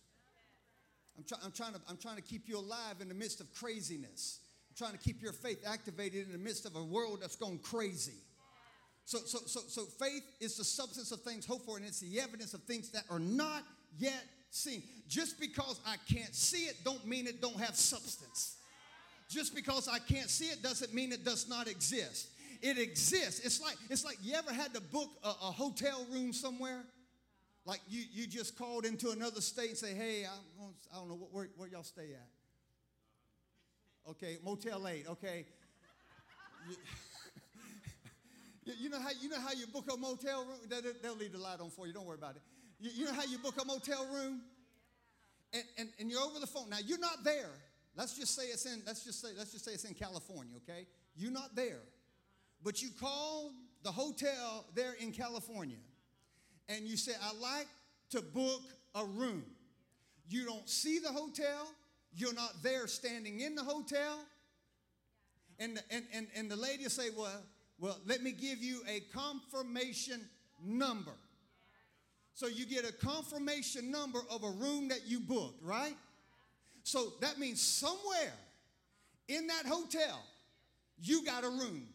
I'm, 1.16 1.24
try, 1.24 1.38
I'm, 1.44 1.52
trying 1.52 1.74
to, 1.74 1.80
I'm 1.88 1.96
trying 1.96 2.16
to 2.16 2.22
keep 2.22 2.48
you 2.48 2.58
alive 2.58 3.00
in 3.00 3.08
the 3.08 3.14
midst 3.14 3.40
of 3.40 3.52
craziness. 3.54 4.40
I'm 4.70 4.76
trying 4.76 4.98
to 4.98 5.04
keep 5.04 5.22
your 5.22 5.32
faith 5.32 5.62
activated 5.66 6.26
in 6.26 6.32
the 6.32 6.38
midst 6.38 6.64
of 6.66 6.76
a 6.76 6.82
world 6.82 7.18
that's 7.20 7.36
gone 7.36 7.58
crazy. 7.58 8.14
So, 9.04 9.18
so, 9.18 9.38
so, 9.46 9.60
so 9.66 9.82
faith 9.82 10.22
is 10.40 10.56
the 10.56 10.64
substance 10.64 11.12
of 11.12 11.20
things 11.22 11.44
hoped 11.44 11.66
for, 11.66 11.76
and 11.76 11.84
it's 11.84 12.00
the 12.00 12.20
evidence 12.20 12.54
of 12.54 12.62
things 12.62 12.90
that 12.90 13.04
are 13.10 13.18
not 13.18 13.62
yet 13.98 14.24
seen. 14.50 14.82
Just 15.08 15.40
because 15.40 15.80
I 15.86 15.96
can't 16.12 16.34
see 16.34 16.64
it, 16.64 16.76
don't 16.84 17.04
mean 17.06 17.26
it 17.26 17.40
don't 17.40 17.58
have 17.60 17.74
substance. 17.74 18.56
Just 19.28 19.54
because 19.54 19.88
I 19.88 19.98
can't 19.98 20.30
see 20.30 20.46
it 20.46 20.62
doesn't 20.62 20.94
mean 20.94 21.12
it 21.12 21.24
does 21.24 21.48
not 21.48 21.66
exist. 21.66 22.28
It 22.60 22.78
exists. 22.78 23.44
It's 23.44 23.60
like 23.60 23.76
it's 23.90 24.04
like 24.04 24.18
you 24.22 24.34
ever 24.34 24.52
had 24.52 24.72
to 24.74 24.80
book 24.80 25.10
a, 25.24 25.28
a 25.28 25.50
hotel 25.50 26.06
room 26.12 26.32
somewhere? 26.32 26.84
Like 27.64 27.80
you 27.88 28.02
you 28.12 28.26
just 28.26 28.56
called 28.58 28.84
into 28.84 29.10
another 29.10 29.40
state 29.40 29.68
and 29.68 29.78
say, 29.78 29.94
hey, 29.94 30.24
I'm. 30.24 30.74
I 30.92 30.98
don't 30.98 31.08
know 31.08 31.28
where, 31.30 31.48
where 31.56 31.68
y'all 31.68 31.82
stay 31.82 32.10
at. 32.12 32.28
Okay, 34.10 34.38
Motel 34.44 34.86
8. 34.86 35.06
Okay. 35.08 35.46
You, 38.64 38.74
you, 38.82 38.90
know 38.90 39.00
how 39.00 39.10
you 39.20 39.28
know 39.28 39.40
how 39.40 39.50
you 39.50 39.66
book 39.66 39.86
a 39.92 39.96
motel 39.96 40.44
room? 40.44 40.58
They, 40.68 41.08
will 41.08 41.16
leave 41.16 41.32
the 41.32 41.38
light 41.38 41.58
on 41.58 41.68
for 41.68 41.88
you. 41.88 41.92
Don't 41.92 42.06
worry 42.06 42.16
about 42.16 42.36
it. 42.36 42.42
You, 42.78 42.90
you 42.94 43.04
know 43.06 43.12
how 43.12 43.24
you 43.24 43.38
book 43.38 43.60
a 43.60 43.64
motel 43.64 44.06
room? 44.06 44.40
And, 45.52 45.64
and, 45.78 45.88
and 45.98 46.08
you're 46.08 46.20
over 46.20 46.38
the 46.38 46.46
phone. 46.46 46.70
Now 46.70 46.78
you're 46.86 47.00
not 47.00 47.24
there. 47.24 47.50
Let's 47.96 48.16
just 48.16 48.36
say 48.36 48.44
it's 48.44 48.64
in, 48.64 48.80
let's 48.86 49.04
just 49.04 49.20
say, 49.20 49.28
let's 49.36 49.50
just 49.50 49.64
say 49.64 49.72
it's 49.72 49.84
in 49.84 49.94
California, 49.94 50.54
okay? 50.58 50.86
You're 51.16 51.32
not 51.32 51.56
there. 51.56 51.80
But 52.62 52.80
you 52.80 52.90
call 53.00 53.50
the 53.82 53.90
hotel 53.90 54.64
there 54.76 54.94
in 55.00 55.10
California 55.10 55.78
and 56.72 56.86
you 56.86 56.96
say, 56.96 57.12
I'd 57.22 57.38
like 57.40 57.68
to 58.10 58.20
book 58.20 58.62
a 58.94 59.04
room. 59.04 59.44
You 60.28 60.44
don't 60.44 60.68
see 60.68 60.98
the 60.98 61.08
hotel, 61.08 61.68
you're 62.14 62.34
not 62.34 62.62
there 62.62 62.86
standing 62.86 63.40
in 63.40 63.54
the 63.54 63.62
hotel. 63.62 64.18
And, 65.58 65.76
the, 65.76 65.82
and, 65.90 66.04
and, 66.12 66.26
and 66.34 66.50
the 66.50 66.56
lady 66.56 66.84
will 66.84 66.90
say, 66.90 67.08
Well, 67.16 67.42
well, 67.78 67.98
let 68.06 68.22
me 68.22 68.32
give 68.32 68.62
you 68.62 68.80
a 68.88 69.00
confirmation 69.16 70.20
number. 70.64 71.12
So 72.34 72.46
you 72.46 72.64
get 72.64 72.88
a 72.88 72.92
confirmation 72.92 73.90
number 73.90 74.20
of 74.30 74.42
a 74.42 74.50
room 74.50 74.88
that 74.88 75.06
you 75.06 75.20
booked, 75.20 75.62
right? 75.62 75.94
So 76.84 77.12
that 77.20 77.38
means 77.38 77.60
somewhere 77.60 78.32
in 79.28 79.46
that 79.48 79.66
hotel, 79.66 80.22
you 81.00 81.24
got 81.24 81.44
a 81.44 81.48
room. 81.48 81.86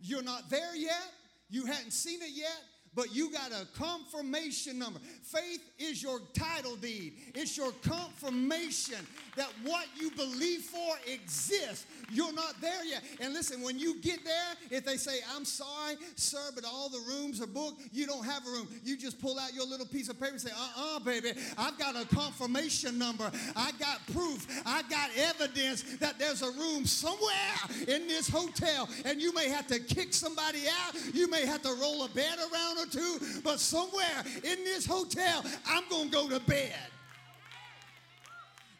You're 0.00 0.22
not 0.22 0.48
there 0.50 0.74
yet, 0.76 1.06
you 1.48 1.66
hadn't 1.66 1.92
seen 1.92 2.20
it 2.22 2.30
yet, 2.32 2.60
but 2.94 3.14
you 3.14 3.30
got 3.30 3.52
a 3.52 3.66
confirmation 3.78 4.78
number. 4.78 4.98
Faith 5.22 5.60
is 5.78 6.02
your 6.02 6.20
title 6.34 6.76
deed, 6.76 7.14
it's 7.34 7.56
your 7.56 7.72
confirmation 7.82 8.98
that 9.36 9.48
what 9.64 9.86
you 9.98 10.10
believe 10.10 10.60
for 10.60 10.96
exists. 11.06 11.86
You're 12.10 12.32
not 12.32 12.60
there 12.60 12.84
yet. 12.84 13.02
And 13.20 13.32
listen, 13.32 13.62
when 13.62 13.78
you 13.78 14.00
get 14.00 14.24
there, 14.24 14.54
if 14.70 14.84
they 14.84 14.96
say, 14.96 15.18
I'm 15.34 15.44
sorry, 15.44 15.96
sir, 16.16 16.50
but 16.54 16.64
all 16.64 16.88
the 16.88 17.00
rooms 17.08 17.40
are 17.40 17.46
booked, 17.46 17.80
you 17.92 18.06
don't 18.06 18.24
have 18.24 18.46
a 18.46 18.50
room. 18.50 18.68
You 18.84 18.96
just 18.96 19.20
pull 19.20 19.38
out 19.38 19.54
your 19.54 19.66
little 19.66 19.86
piece 19.86 20.08
of 20.08 20.18
paper 20.18 20.32
and 20.32 20.40
say, 20.40 20.50
uh 20.50 20.96
uh 20.96 20.98
baby, 21.00 21.32
I've 21.56 21.78
got 21.78 21.96
a 21.96 22.04
confirmation 22.14 22.98
number. 22.98 23.30
I 23.54 23.70
got 23.78 24.04
proof. 24.12 24.46
I 24.66 24.82
got 24.82 25.10
evidence 25.16 25.82
that 25.98 26.18
there's 26.18 26.42
a 26.42 26.50
room 26.50 26.84
somewhere 26.84 27.86
in 27.86 28.08
this 28.08 28.28
hotel. 28.28 28.88
And 29.04 29.20
you 29.20 29.32
may 29.32 29.48
have 29.48 29.66
to 29.68 29.78
kick 29.78 30.12
somebody 30.12 30.64
out. 30.68 30.94
You 31.14 31.30
may 31.30 31.46
have 31.46 31.62
to 31.62 31.74
roll 31.80 32.04
a 32.04 32.08
bed 32.08 32.38
around 32.38 32.79
or 32.80 32.86
two, 32.86 33.18
but 33.42 33.60
somewhere 33.60 34.24
in 34.36 34.64
this 34.64 34.86
hotel, 34.86 35.44
I'm 35.66 35.88
going 35.88 36.10
to 36.10 36.10
go 36.10 36.28
to 36.28 36.40
bed 36.40 36.74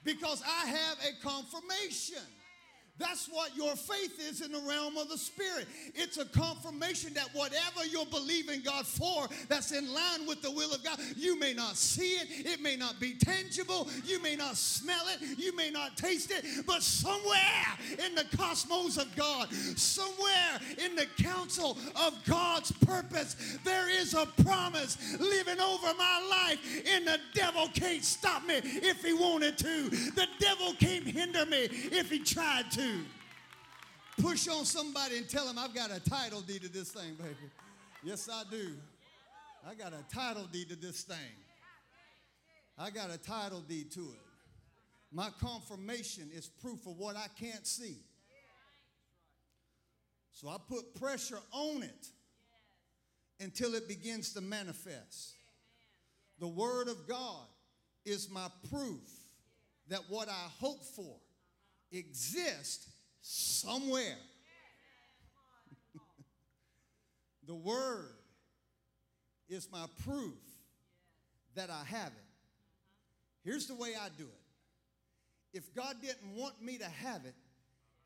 because 0.05 0.42
I 0.46 0.66
have 0.66 0.98
a 1.09 1.22
confirmation. 1.22 2.22
That's 3.01 3.28
what 3.28 3.57
your 3.57 3.74
faith 3.76 4.20
is 4.28 4.42
in 4.42 4.53
the 4.53 4.61
realm 4.61 4.98
of 4.98 5.09
the 5.09 5.16
Spirit. 5.16 5.66
It's 5.94 6.18
a 6.18 6.26
confirmation 6.26 7.14
that 7.14 7.30
whatever 7.32 7.86
you're 7.90 8.05
believing 8.05 8.61
God 8.61 8.86
for, 8.86 9.26
that's 9.48 9.72
in 9.72 9.92
line 9.92 10.26
with 10.28 10.42
the 10.42 10.51
will 10.51 10.72
of 10.72 10.84
God. 10.84 10.98
You 11.16 11.38
may 11.38 11.55
not 11.55 11.76
see 11.76 12.12
it, 12.12 12.46
it 12.46 12.61
may 12.61 12.76
not 12.76 13.01
be 13.01 13.14
tangible, 13.14 13.88
you 14.05 14.20
may 14.22 14.36
not 14.36 14.57
smell 14.57 15.03
it, 15.09 15.38
you 15.38 15.57
may 15.57 15.70
not 15.70 15.96
taste 15.96 16.30
it, 16.30 16.44
but 16.66 16.82
somewhere 16.82 17.40
in 18.07 18.14
the 18.14 18.24
cosmos 18.36 18.98
of 18.98 19.14
God, 19.16 19.51
somewhere 19.76 20.61
in 20.84 20.94
the 20.94 21.07
council 21.22 21.78
of 21.96 22.22
God's 22.26 22.70
purpose, 22.70 23.59
there 23.64 23.88
is 23.88 24.12
a 24.12 24.26
promise 24.44 25.18
living 25.18 25.61
over 25.61 25.94
my 25.96 26.28
life, 26.30 26.82
and 26.86 27.07
the 27.07 27.18
devil 27.34 27.66
can't 27.72 28.05
stop 28.05 28.44
me 28.44 28.57
if 28.62 29.03
he 29.03 29.14
wanted 29.14 29.57
to. 29.57 29.88
The 29.88 30.26
devil 30.38 30.74
can't 30.74 31.07
hinder 31.07 31.46
me 31.46 31.68
if 31.70 32.11
he 32.11 32.18
tried 32.18 32.70
to. 32.72 32.89
Hmm. 32.91 33.03
Push 34.22 34.49
on 34.49 34.64
somebody 34.64 35.16
and 35.16 35.28
tell 35.28 35.47
them, 35.47 35.59
I've 35.59 35.74
got 35.74 35.91
a 35.91 36.01
title 36.01 36.41
deed 36.41 36.62
to 36.62 36.68
this 36.68 36.91
thing, 36.91 37.14
baby. 37.16 37.51
Yes, 38.03 38.28
I 38.30 38.43
do. 38.51 38.72
I 39.68 39.74
got 39.74 39.93
a 39.93 40.05
title 40.14 40.47
deed 40.51 40.70
to 40.70 40.76
this 40.76 41.03
thing. 41.03 41.16
I 42.78 42.91
got 42.91 43.11
a 43.11 43.18
title 43.18 43.61
deed 43.61 43.91
to 43.93 44.01
it. 44.01 44.20
My 45.12 45.28
confirmation 45.41 46.30
is 46.34 46.49
proof 46.49 46.86
of 46.86 46.99
what 46.99 47.16
I 47.16 47.26
can't 47.38 47.66
see. 47.66 47.97
So 50.32 50.49
I 50.49 50.57
put 50.68 50.95
pressure 50.99 51.41
on 51.53 51.82
it 51.82 52.09
until 53.38 53.74
it 53.74 53.86
begins 53.88 54.32
to 54.34 54.41
manifest. 54.41 55.34
The 56.38 56.49
Word 56.49 56.88
of 56.88 57.07
God 57.07 57.47
is 58.05 58.30
my 58.30 58.49
proof 58.70 59.03
that 59.88 60.01
what 60.09 60.28
I 60.28 60.47
hope 60.59 60.82
for 60.84 61.16
exists 61.93 62.88
somewhere. 63.22 64.16
the 67.47 67.55
Word 67.55 68.14
is 69.49 69.68
my 69.70 69.86
proof 70.05 70.38
that 71.55 71.70
I 71.70 71.82
have 71.84 72.09
it. 72.09 72.30
Here's 73.45 73.66
the 73.66 73.74
way 73.74 73.95
I 74.01 74.09
do 74.16 74.24
it 74.24 74.41
if 75.53 75.74
God 75.74 75.97
didn't 76.01 76.34
want 76.34 76.62
me 76.62 76.78
to 76.78 76.84
have 76.84 77.24
it, 77.24 77.34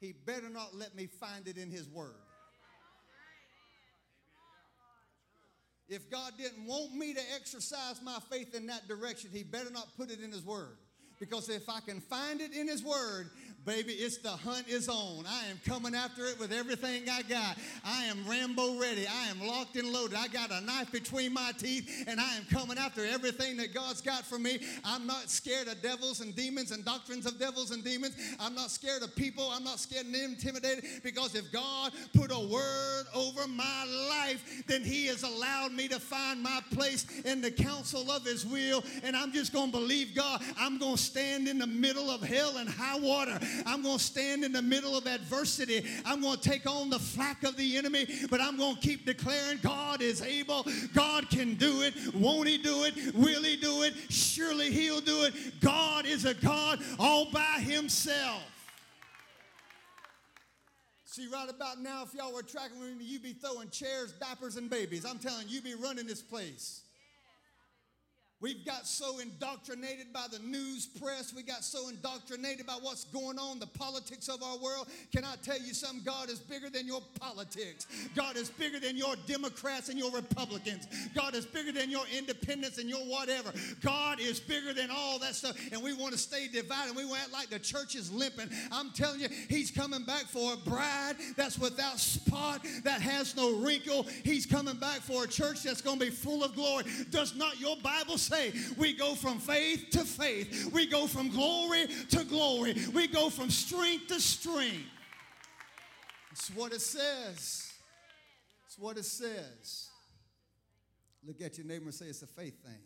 He 0.00 0.12
better 0.12 0.48
not 0.48 0.74
let 0.74 0.94
me 0.94 1.06
find 1.06 1.46
it 1.46 1.58
in 1.58 1.70
His 1.70 1.88
Word. 1.88 2.14
If 5.86 6.10
God 6.10 6.32
didn't 6.38 6.64
want 6.66 6.94
me 6.94 7.12
to 7.12 7.20
exercise 7.34 8.00
my 8.02 8.18
faith 8.30 8.54
in 8.54 8.66
that 8.68 8.88
direction, 8.88 9.30
He 9.32 9.42
better 9.42 9.70
not 9.70 9.88
put 9.96 10.10
it 10.10 10.20
in 10.20 10.32
His 10.32 10.42
Word. 10.42 10.78
Because 11.20 11.48
if 11.48 11.68
I 11.68 11.80
can 11.80 12.00
find 12.00 12.40
it 12.40 12.52
in 12.54 12.66
His 12.66 12.82
Word, 12.82 13.30
Baby, 13.64 13.92
it's 13.94 14.18
the 14.18 14.28
hunt 14.28 14.68
is 14.68 14.90
on. 14.90 15.24
I 15.26 15.46
am 15.46 15.58
coming 15.66 15.94
after 15.94 16.26
it 16.26 16.38
with 16.38 16.52
everything 16.52 17.08
I 17.08 17.22
got. 17.22 17.56
I 17.82 18.04
am 18.04 18.28
Rambo 18.28 18.78
ready. 18.78 19.06
I 19.06 19.28
am 19.28 19.40
locked 19.40 19.76
and 19.76 19.90
loaded. 19.90 20.18
I 20.18 20.28
got 20.28 20.50
a 20.50 20.60
knife 20.60 20.92
between 20.92 21.32
my 21.32 21.52
teeth, 21.56 22.04
and 22.06 22.20
I 22.20 22.34
am 22.36 22.44
coming 22.50 22.76
after 22.76 23.06
everything 23.06 23.56
that 23.56 23.72
God's 23.72 24.02
got 24.02 24.26
for 24.26 24.38
me. 24.38 24.58
I'm 24.84 25.06
not 25.06 25.30
scared 25.30 25.68
of 25.68 25.80
devils 25.80 26.20
and 26.20 26.36
demons 26.36 26.72
and 26.72 26.84
doctrines 26.84 27.24
of 27.24 27.38
devils 27.38 27.70
and 27.70 27.82
demons. 27.82 28.16
I'm 28.38 28.54
not 28.54 28.70
scared 28.70 29.02
of 29.02 29.16
people. 29.16 29.48
I'm 29.50 29.64
not 29.64 29.78
scared 29.78 30.04
and 30.04 30.14
intimidated 30.14 30.84
because 31.02 31.34
if 31.34 31.50
God 31.50 31.92
put 32.14 32.30
a 32.32 32.38
word 32.38 33.04
over 33.14 33.46
my 33.48 33.86
life, 34.10 34.64
then 34.66 34.82
He 34.82 35.06
has 35.06 35.22
allowed 35.22 35.72
me 35.72 35.88
to 35.88 35.98
find 35.98 36.42
my 36.42 36.60
place 36.72 37.06
in 37.24 37.40
the 37.40 37.50
counsel 37.50 38.10
of 38.10 38.26
His 38.26 38.44
will. 38.44 38.84
And 39.02 39.16
I'm 39.16 39.32
just 39.32 39.54
going 39.54 39.72
to 39.72 39.78
believe 39.78 40.14
God. 40.14 40.42
I'm 40.58 40.76
going 40.76 40.96
to 40.96 41.02
stand 41.02 41.48
in 41.48 41.58
the 41.58 41.66
middle 41.66 42.10
of 42.10 42.20
hell 42.20 42.58
and 42.58 42.68
high 42.68 42.98
water. 42.98 43.40
I'm 43.66 43.82
going 43.82 43.98
to 43.98 44.04
stand 44.04 44.44
in 44.44 44.52
the 44.52 44.62
middle 44.62 44.96
of 44.96 45.06
adversity. 45.06 45.84
I'm 46.04 46.20
going 46.20 46.38
to 46.38 46.48
take 46.48 46.68
on 46.68 46.90
the 46.90 46.98
flack 46.98 47.42
of 47.42 47.56
the 47.56 47.76
enemy, 47.76 48.06
but 48.30 48.40
I'm 48.40 48.56
going 48.56 48.76
to 48.76 48.80
keep 48.80 49.06
declaring 49.06 49.58
God 49.62 50.02
is 50.02 50.22
able. 50.22 50.66
God 50.94 51.28
can 51.30 51.54
do 51.54 51.82
it. 51.82 51.94
Won't 52.14 52.48
He 52.48 52.58
do 52.58 52.84
it? 52.84 53.14
Will 53.14 53.42
He 53.42 53.56
do 53.56 53.82
it? 53.82 53.94
Surely 54.08 54.70
He'll 54.70 55.00
do 55.00 55.24
it. 55.24 55.60
God 55.60 56.06
is 56.06 56.24
a 56.24 56.34
God 56.34 56.80
all 56.98 57.30
by 57.30 57.58
Himself. 57.60 58.42
See, 61.04 61.28
right 61.32 61.48
about 61.48 61.80
now, 61.80 62.02
if 62.02 62.12
y'all 62.12 62.34
were 62.34 62.42
tracking 62.42 62.80
with 62.80 62.96
me, 62.96 63.04
you'd 63.04 63.22
be 63.22 63.34
throwing 63.34 63.70
chairs, 63.70 64.12
diapers, 64.14 64.56
and 64.56 64.68
babies. 64.68 65.04
I'm 65.04 65.20
telling 65.20 65.46
you, 65.46 65.54
you'd 65.54 65.64
be 65.64 65.74
running 65.74 66.06
this 66.06 66.20
place. 66.20 66.83
We've 68.40 68.64
got 68.64 68.86
so 68.86 69.20
indoctrinated 69.20 70.12
by 70.12 70.26
the 70.30 70.38
news 70.40 70.86
press. 70.86 71.32
We 71.34 71.42
got 71.42 71.64
so 71.64 71.88
indoctrinated 71.88 72.66
by 72.66 72.74
what's 72.82 73.04
going 73.04 73.38
on, 73.38 73.58
the 73.58 73.66
politics 73.66 74.28
of 74.28 74.42
our 74.42 74.58
world. 74.58 74.88
Can 75.14 75.24
I 75.24 75.36
tell 75.42 75.58
you 75.58 75.72
something? 75.72 76.02
God 76.04 76.28
is 76.28 76.40
bigger 76.40 76.68
than 76.68 76.86
your 76.86 77.00
politics. 77.18 77.86
God 78.14 78.36
is 78.36 78.50
bigger 78.50 78.78
than 78.78 78.96
your 78.96 79.14
Democrats 79.26 79.88
and 79.88 79.98
your 79.98 80.10
Republicans. 80.10 80.86
God 81.14 81.34
is 81.34 81.46
bigger 81.46 81.72
than 81.72 81.90
your 81.90 82.04
independents 82.14 82.78
and 82.78 82.88
your 82.88 83.00
whatever. 83.00 83.52
God 83.80 84.20
is 84.20 84.40
bigger 84.40 84.74
than 84.74 84.90
all 84.90 85.18
that 85.20 85.34
stuff. 85.34 85.56
And 85.72 85.82
we 85.82 85.94
want 85.94 86.12
to 86.12 86.18
stay 86.18 86.48
divided. 86.48 86.96
We 86.96 87.06
want 87.06 87.32
like 87.32 87.48
the 87.48 87.58
church 87.58 87.94
is 87.94 88.12
limping. 88.12 88.50
I'm 88.70 88.90
telling 88.90 89.20
you, 89.20 89.28
He's 89.48 89.70
coming 89.70 90.04
back 90.04 90.24
for 90.24 90.52
a 90.52 90.56
bride 90.56 91.14
that's 91.36 91.58
without 91.58 91.98
spot, 91.98 92.66
that 92.82 93.00
has 93.00 93.36
no 93.36 93.56
wrinkle. 93.58 94.06
He's 94.24 94.44
coming 94.44 94.76
back 94.76 94.98
for 94.98 95.24
a 95.24 95.28
church 95.28 95.62
that's 95.62 95.80
going 95.80 95.98
to 95.98 96.04
be 96.04 96.10
full 96.10 96.44
of 96.44 96.54
glory. 96.54 96.84
Does 97.10 97.34
not 97.36 97.60
your 97.60 97.76
Bible 97.78 98.18
say? 98.24 98.52
we 98.76 98.92
go 98.94 99.14
from 99.14 99.38
faith 99.38 99.90
to 99.90 100.04
faith, 100.04 100.70
we 100.72 100.86
go 100.86 101.06
from 101.06 101.30
glory 101.30 101.86
to 102.10 102.24
glory, 102.24 102.74
we 102.92 103.06
go 103.06 103.30
from 103.30 103.50
strength 103.50 104.08
to 104.08 104.20
strength. 104.20 104.88
It's 106.32 106.50
what 106.50 106.72
it 106.72 106.80
says. 106.80 107.72
It's 108.66 108.78
what 108.78 108.96
it 108.98 109.04
says. 109.04 109.88
Look 111.26 111.40
at 111.40 111.56
your 111.56 111.66
neighbor 111.66 111.84
and 111.84 111.94
say 111.94 112.06
it's 112.06 112.22
a 112.22 112.26
faith 112.26 112.62
thing. 112.62 112.82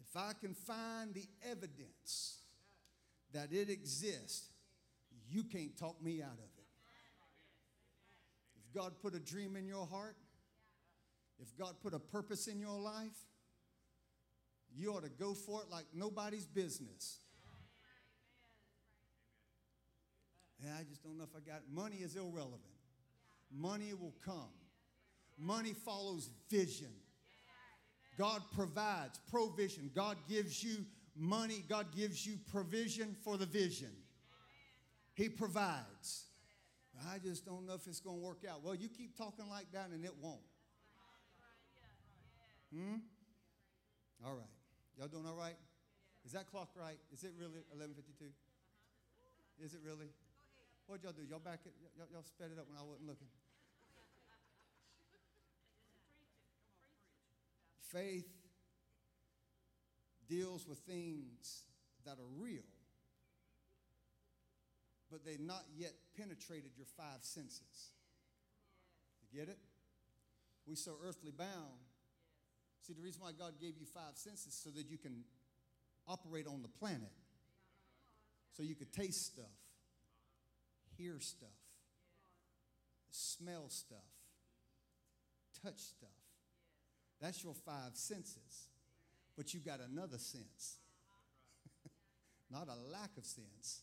If 0.00 0.16
I 0.16 0.32
can 0.40 0.54
find 0.54 1.14
the 1.14 1.26
evidence 1.48 2.38
that 3.32 3.52
it 3.52 3.70
exists, 3.70 4.48
you 5.28 5.44
can't 5.44 5.76
talk 5.78 6.02
me 6.02 6.20
out 6.22 6.32
of 6.32 6.38
it. 6.38 6.66
If 8.56 8.74
God 8.74 8.92
put 9.00 9.14
a 9.14 9.20
dream 9.20 9.56
in 9.56 9.66
your 9.66 9.86
heart, 9.86 10.16
if 11.40 11.56
God 11.56 11.74
put 11.82 11.94
a 11.94 11.98
purpose 11.98 12.46
in 12.46 12.60
your 12.60 12.78
life, 12.78 13.16
you 14.74 14.92
ought 14.92 15.04
to 15.04 15.10
go 15.10 15.34
for 15.34 15.62
it 15.62 15.70
like 15.70 15.84
nobody's 15.94 16.46
business. 16.46 17.18
Yeah, 20.62 20.70
I 20.78 20.84
just 20.84 21.02
don't 21.02 21.16
know 21.16 21.24
if 21.24 21.34
I 21.34 21.40
got 21.40 21.58
it. 21.58 21.64
Money 21.72 21.96
is 21.96 22.16
irrelevant. 22.16 22.60
Money 23.50 23.92
will 23.94 24.14
come. 24.24 24.52
Money 25.38 25.72
follows 25.72 26.30
vision. 26.50 26.92
God 28.18 28.42
provides 28.54 29.18
provision. 29.30 29.90
God 29.94 30.18
gives 30.28 30.62
you 30.62 30.84
money. 31.16 31.64
God 31.68 31.86
gives 31.96 32.26
you 32.26 32.38
provision 32.52 33.16
for 33.24 33.38
the 33.38 33.46
vision. 33.46 33.90
He 35.14 35.28
provides. 35.28 36.26
I 37.10 37.18
just 37.18 37.46
don't 37.46 37.66
know 37.66 37.74
if 37.74 37.86
it's 37.86 38.00
going 38.00 38.18
to 38.18 38.22
work 38.22 38.44
out. 38.48 38.62
Well, 38.62 38.74
you 38.74 38.88
keep 38.88 39.16
talking 39.16 39.48
like 39.48 39.72
that 39.72 39.88
and 39.90 40.04
it 40.04 40.14
won't. 40.20 40.40
Hmm? 42.74 43.02
All 44.24 44.34
right. 44.34 44.54
Y'all 44.98 45.08
doing 45.08 45.26
all 45.26 45.34
right? 45.36 45.56
Is 46.24 46.32
that 46.32 46.50
clock 46.50 46.70
right? 46.76 46.98
Is 47.12 47.24
it 47.24 47.32
really 47.38 47.64
11:52? 47.74 48.30
Is 49.58 49.74
it 49.74 49.80
really? 49.84 50.10
What'd 50.86 51.04
y'all 51.04 51.12
do? 51.12 51.22
Y'all 51.22 51.38
back 51.38 51.60
it? 51.64 51.72
Y'all, 51.96 52.06
y'all 52.12 52.22
sped 52.22 52.50
it 52.52 52.58
up 52.58 52.68
when 52.68 52.76
I 52.78 52.82
wasn't 52.82 53.06
looking. 53.06 53.28
Faith 57.92 58.28
deals 60.28 60.66
with 60.68 60.78
things 60.78 61.64
that 62.04 62.18
are 62.18 62.30
real, 62.38 62.62
but 65.10 65.24
they've 65.24 65.40
not 65.40 65.64
yet 65.76 65.92
penetrated 66.16 66.70
your 66.76 66.86
five 66.96 67.22
senses. 67.22 67.90
You 69.22 69.40
get 69.40 69.48
it? 69.48 69.58
We 70.66 70.76
so 70.76 70.92
earthly 71.04 71.32
bound 71.32 71.89
See, 72.82 72.92
the 72.92 73.02
reason 73.02 73.22
why 73.22 73.32
God 73.38 73.54
gave 73.60 73.74
you 73.78 73.86
five 73.86 74.16
senses 74.16 74.54
so 74.54 74.70
that 74.70 74.90
you 74.90 74.98
can 74.98 75.24
operate 76.08 76.46
on 76.46 76.62
the 76.62 76.68
planet. 76.68 77.12
So 78.56 78.62
you 78.62 78.74
could 78.74 78.92
taste 78.92 79.26
stuff, 79.26 79.44
hear 80.96 81.20
stuff, 81.20 81.48
smell 83.10 83.68
stuff, 83.68 83.98
touch 85.62 85.78
stuff. 85.78 86.08
That's 87.20 87.44
your 87.44 87.54
five 87.54 87.92
senses. 87.94 88.68
But 89.36 89.54
you've 89.54 89.64
got 89.64 89.80
another 89.80 90.18
sense. 90.18 90.78
Not 92.50 92.68
a 92.68 92.92
lack 92.92 93.16
of 93.16 93.24
sense. 93.24 93.82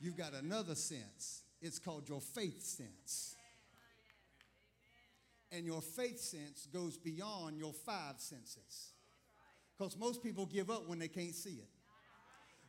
You've 0.00 0.16
got 0.16 0.34
another 0.34 0.74
sense. 0.74 1.42
It's 1.60 1.78
called 1.78 2.08
your 2.08 2.20
faith 2.20 2.62
sense. 2.62 3.35
And 5.52 5.64
your 5.64 5.80
faith 5.80 6.20
sense 6.20 6.66
goes 6.72 6.96
beyond 6.96 7.58
your 7.58 7.72
five 7.72 8.14
senses. 8.18 8.92
Because 9.76 9.96
most 9.96 10.22
people 10.22 10.46
give 10.46 10.70
up 10.70 10.88
when 10.88 10.98
they 10.98 11.08
can't 11.08 11.34
see 11.34 11.54
it. 11.54 11.68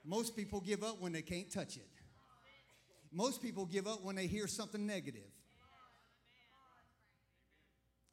Most 0.06 0.36
people 0.36 0.62
give 0.62 0.84
up 0.84 1.02
when 1.02 1.12
they 1.12 1.22
can't 1.22 1.52
touch 1.52 1.78
it. 1.78 1.88
Most 3.12 3.42
people 3.42 3.66
give 3.66 3.88
up 3.88 4.04
when 4.04 4.16
they 4.16 4.28
hear 4.28 4.48
something 4.48 4.86
negative. 4.86 5.32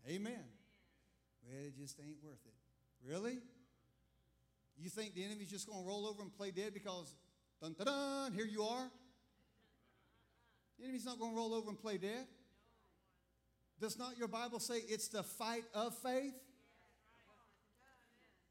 Amen. 0.09 0.45
Well, 1.47 1.67
it 1.67 1.77
just 1.77 1.99
ain't 2.01 2.17
worth 2.23 2.41
it. 2.47 3.09
Really? 3.09 3.39
You 4.77 4.91
think 4.91 5.15
the 5.15 5.25
enemy's 5.25 5.51
just 5.51 5.69
going 5.69 5.83
to 5.83 5.89
roll 5.89 6.07
over 6.07 6.23
and 6.23 6.35
play 6.35 6.51
dead 6.51 6.75
because 6.75 7.15
dun 7.61 7.75
dun 7.75 7.87
dun, 7.87 8.33
here 8.33 8.47
you 8.47 8.63
are? 8.63 8.91
The 10.79 10.85
enemy's 10.85 11.05
not 11.05 11.19
going 11.19 11.33
to 11.33 11.37
roll 11.37 11.55
over 11.55 11.69
and 11.71 11.79
play 11.79 11.99
dead. 11.99 12.27
Does 13.85 13.99
not 13.99 14.17
your 14.17 14.29
Bible 14.29 14.61
say 14.61 14.77
it's 14.89 15.09
the 15.09 15.23
fight 15.23 15.65
of 15.75 15.95
faith? 15.99 16.33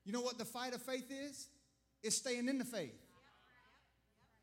You 0.05 0.13
know 0.13 0.21
what 0.21 0.37
the 0.37 0.45
fight 0.45 0.75
of 0.75 0.81
faith 0.83 1.09
is? 1.09 1.47
It's 2.03 2.17
staying 2.17 2.47
in 2.47 2.59
the 2.59 2.65
faith. 2.65 2.93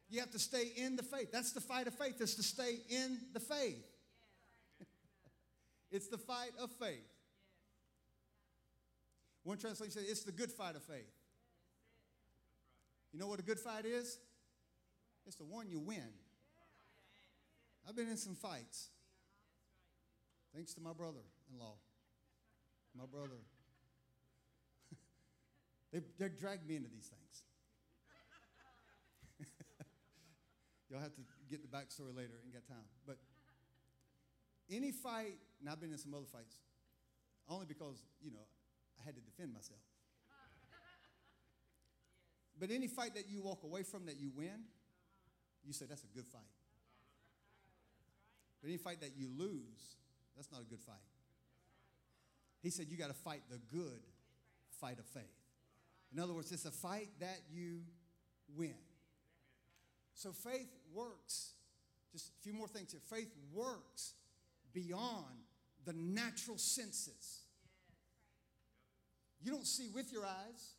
You 0.08 0.18
have 0.18 0.32
to 0.32 0.38
stay 0.40 0.72
in 0.76 0.96
the 0.96 1.04
faith. 1.04 1.30
That's 1.30 1.52
the 1.52 1.60
fight 1.60 1.86
of 1.86 1.94
faith, 1.94 2.20
is 2.20 2.34
to 2.34 2.42
stay 2.42 2.78
in 2.88 3.18
the 3.32 3.38
faith. 3.38 3.86
it's 5.92 6.08
the 6.08 6.18
fight 6.18 6.50
of 6.60 6.72
faith. 6.72 7.06
One 9.44 9.58
translation 9.58 9.92
says 9.92 10.10
it's 10.10 10.24
the 10.24 10.32
good 10.32 10.50
fight 10.50 10.74
of 10.74 10.82
faith. 10.82 11.14
You 13.12 13.20
know 13.20 13.28
what 13.28 13.38
a 13.38 13.44
good 13.44 13.60
fight 13.60 13.84
is? 13.84 14.18
It's 15.24 15.36
the 15.36 15.44
one 15.44 15.68
you 15.68 15.78
win. 15.78 16.10
I've 17.88 17.94
been 17.94 18.08
in 18.08 18.16
some 18.16 18.34
fights. 18.34 18.88
Thanks 20.54 20.74
to 20.74 20.80
my 20.80 20.92
brother 20.92 21.22
in 21.52 21.58
law. 21.58 21.74
My 22.96 23.06
brother. 23.06 23.38
they, 25.92 26.00
they 26.18 26.28
dragged 26.28 26.66
me 26.66 26.76
into 26.76 26.88
these 26.88 27.06
things. 27.08 27.42
Y'all 30.90 31.00
have 31.00 31.14
to 31.14 31.22
get 31.48 31.62
the 31.62 31.68
backstory 31.68 32.16
later 32.16 32.40
and 32.42 32.52
get 32.52 32.66
time. 32.66 32.84
But 33.06 33.18
any 34.70 34.90
fight, 34.90 35.38
and 35.60 35.68
I've 35.68 35.80
been 35.80 35.92
in 35.92 35.98
some 35.98 36.14
other 36.14 36.26
fights, 36.26 36.56
only 37.48 37.66
because, 37.66 38.02
you 38.22 38.30
know, 38.30 38.46
I 39.00 39.04
had 39.04 39.14
to 39.14 39.20
defend 39.20 39.52
myself. 39.52 39.80
But 42.58 42.70
any 42.70 42.88
fight 42.88 43.14
that 43.14 43.28
you 43.28 43.40
walk 43.40 43.62
away 43.64 43.82
from 43.82 44.04
that 44.06 44.20
you 44.20 44.30
win, 44.36 44.68
you 45.64 45.72
say 45.72 45.86
that's 45.88 46.04
a 46.04 46.14
good 46.14 46.26
fight. 46.26 46.42
But 48.60 48.68
any 48.68 48.76
fight 48.76 49.00
that 49.00 49.12
you 49.16 49.28
lose, 49.34 49.96
that's 50.36 50.50
not 50.50 50.60
a 50.60 50.64
good 50.64 50.80
fight. 50.80 50.96
He 52.62 52.70
said, 52.70 52.86
You 52.88 52.96
got 52.96 53.08
to 53.08 53.14
fight 53.14 53.42
the 53.50 53.58
good 53.74 54.00
fight 54.80 54.98
of 54.98 55.06
faith. 55.06 55.24
In 56.12 56.18
other 56.18 56.32
words, 56.32 56.50
it's 56.52 56.64
a 56.64 56.70
fight 56.70 57.08
that 57.20 57.40
you 57.52 57.80
win. 58.56 58.74
So 60.14 60.32
faith 60.32 60.70
works. 60.92 61.52
Just 62.12 62.28
a 62.28 62.42
few 62.42 62.52
more 62.52 62.66
things 62.66 62.92
here. 62.92 63.00
Faith 63.08 63.32
works 63.52 64.14
beyond 64.72 65.24
the 65.84 65.92
natural 65.92 66.58
senses. 66.58 67.42
You 69.42 69.52
don't 69.52 69.66
see 69.66 69.88
with 69.94 70.12
your 70.12 70.24
eyes, 70.24 70.74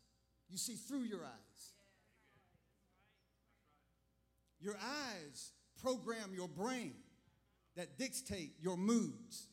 you 0.49 0.57
see 0.57 0.75
through 0.75 1.03
your 1.03 1.23
eyes. 1.23 1.71
Your 4.59 4.75
eyes 4.75 5.51
program 5.81 6.31
your 6.35 6.47
brain 6.47 6.93
that 7.75 7.97
dictate 7.97 8.53
your 8.59 8.77
moods. 8.77 9.47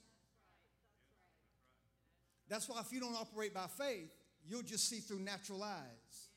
That's 2.49 2.69
why 2.69 2.81
if 2.81 2.93
you 2.93 3.01
don't 3.01 3.15
operate 3.15 3.55
by 3.55 3.67
faith, 3.67 4.11
you'll 4.47 4.63
just 4.63 4.89
see 4.89 5.01
through 5.01 5.21
natural 5.21 5.63
eyes. 5.63 6.29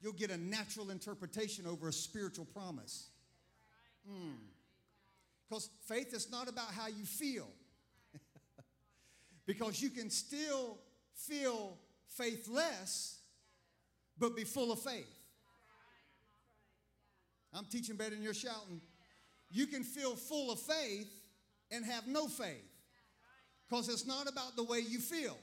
You'll 0.00 0.12
get 0.12 0.30
a 0.30 0.36
natural 0.36 0.90
interpretation 0.90 1.66
over 1.66 1.88
a 1.88 1.92
spiritual 1.92 2.44
promise. 2.44 3.08
Because 5.48 5.68
mm. 5.68 5.88
faith 5.88 6.14
is 6.14 6.30
not 6.30 6.48
about 6.48 6.70
how 6.72 6.86
you 6.86 7.04
feel. 7.04 7.48
because 9.46 9.82
you 9.82 9.90
can 9.90 10.10
still 10.10 10.78
feel 11.14 11.76
faithless, 12.08 13.18
but 14.18 14.36
be 14.36 14.44
full 14.44 14.70
of 14.70 14.78
faith. 14.78 15.12
I'm 17.52 17.64
teaching 17.64 17.96
better 17.96 18.10
than 18.10 18.22
you're 18.22 18.34
shouting. 18.34 18.80
You 19.50 19.66
can 19.66 19.82
feel 19.82 20.14
full 20.14 20.52
of 20.52 20.60
faith 20.60 21.10
and 21.70 21.84
have 21.84 22.06
no 22.06 22.28
faith. 22.28 22.64
Because 23.68 23.88
it's 23.88 24.06
not 24.06 24.28
about 24.28 24.56
the 24.56 24.62
way 24.62 24.78
you 24.78 24.98
feel. 24.98 25.36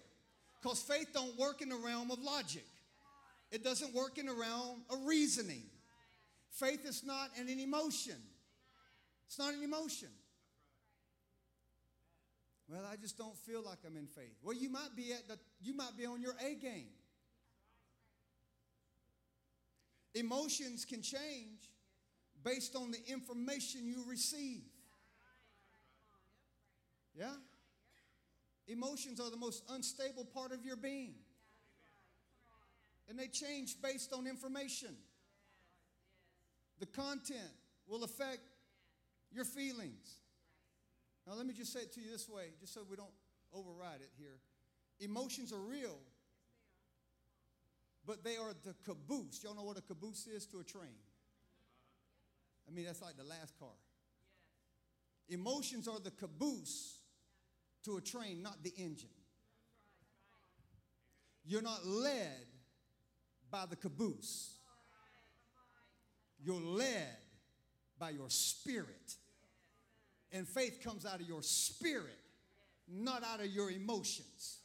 Because 0.61 0.82
faith 0.82 1.07
don't 1.13 1.38
work 1.38 1.61
in 1.61 1.69
the 1.69 1.76
realm 1.76 2.09
of 2.09 2.19
logic. 2.19 2.65
It 3.51 3.63
doesn't 3.63 3.93
work 3.93 4.17
in 4.17 4.28
the 4.28 4.34
realm 4.34 4.84
of 4.89 5.05
reasoning. 5.05 5.63
Faith 6.49 6.86
is 6.86 7.03
not 7.03 7.30
an 7.38 7.49
emotion. 7.49 8.15
It's 9.28 9.38
not 9.38 9.53
an 9.53 9.63
emotion. 9.63 10.09
Well, 12.69 12.82
I 12.89 12.95
just 12.95 13.17
don't 13.17 13.38
feel 13.38 13.61
like 13.63 13.80
I'm 13.86 13.97
in 13.97 14.07
faith. 14.07 14.38
Well, 14.41 14.55
you 14.55 14.69
might 14.69 14.95
be 14.95 15.11
at 15.11 15.28
the 15.28 15.38
you 15.61 15.76
might 15.76 15.97
be 15.97 16.05
on 16.05 16.21
your 16.21 16.36
A 16.43 16.55
game. 16.55 16.88
Emotions 20.15 20.86
can 20.86 21.01
change 21.01 21.69
based 22.43 22.76
on 22.76 22.91
the 22.91 22.99
information 23.11 23.88
you 23.88 24.03
receive. 24.07 24.63
Yeah? 27.18 27.34
Emotions 28.68 29.20
are 29.20 29.30
the 29.30 29.38
most 29.38 29.64
unstable 29.70 30.26
part 30.26 30.51
of 30.51 30.66
your 30.66 30.76
being. 30.76 31.14
And 33.09 33.20
they 33.20 33.28
change 33.28 33.76
based 33.82 34.14
on 34.14 34.26
information. 34.26 34.95
The 36.80 36.86
content 36.86 37.51
will 37.88 38.03
affect 38.03 38.41
your 39.32 39.45
feelings. 39.45 40.22
Now, 41.28 41.34
let 41.36 41.45
me 41.45 41.53
just 41.53 41.72
say 41.72 41.82
it 41.82 41.93
to 41.93 42.01
you 42.01 42.11
this 42.11 42.28
way, 42.28 42.45
just 42.59 42.74
so 42.74 42.82
we 42.89 42.95
don't 42.95 43.14
override 43.53 44.01
it 44.01 44.09
here. 44.18 44.39
Emotions 44.99 45.51
are 45.51 45.59
real, 45.59 45.97
but 48.05 48.24
they 48.24 48.38
are 48.38 48.53
the 48.64 48.74
caboose. 48.86 49.43
Y'all 49.43 49.55
know 49.55 49.64
what 49.64 49.78
a 49.78 49.82
caboose 49.82 50.28
is 50.28 50.45
to 50.47 50.59
a 50.59 50.64
train? 50.64 50.95
I 52.68 52.72
mean, 52.72 52.86
that's 52.86 53.01
like 53.01 53.18
the 53.18 53.24
last 53.24 53.57
car. 53.59 53.76
Emotions 55.30 55.88
are 55.88 55.99
the 55.99 56.11
caboose 56.11 56.99
to 57.84 57.97
a 57.97 58.01
train, 58.01 58.41
not 58.41 58.63
the 58.63 58.73
engine. 58.77 59.09
You're 61.45 61.61
not 61.61 61.86
led 61.86 62.45
by 63.51 63.65
the 63.69 63.75
caboose, 63.75 64.55
you're 66.43 66.61
led 66.61 67.17
by 67.99 68.11
your 68.11 68.29
spirit. 68.29 69.15
And 70.31 70.47
faith 70.47 70.81
comes 70.84 71.05
out 71.05 71.21
of 71.21 71.27
your 71.27 71.43
spirit, 71.43 72.17
not 72.88 73.23
out 73.23 73.39
of 73.39 73.45
your 73.47 73.69
emotions. 73.69 74.57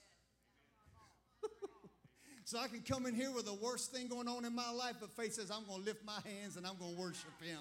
So 2.49 2.59
I 2.59 2.67
can 2.67 2.81
come 2.81 3.05
in 3.05 3.15
here 3.15 3.31
with 3.31 3.45
the 3.45 3.53
worst 3.53 3.93
thing 3.93 4.09
going 4.09 4.27
on 4.27 4.47
in 4.47 4.55
my 4.55 4.71
life, 4.71 4.95
but 5.01 5.11
faith 5.11 5.35
says, 5.35 5.51
I'm 5.51 5.67
going 5.67 5.81
to 5.81 5.85
lift 5.85 6.03
my 6.03 6.19
hands 6.25 6.57
and 6.57 6.67
I'm 6.67 6.79
going 6.79 6.95
to 6.95 6.99
worship 6.99 7.39
Him. 7.43 7.59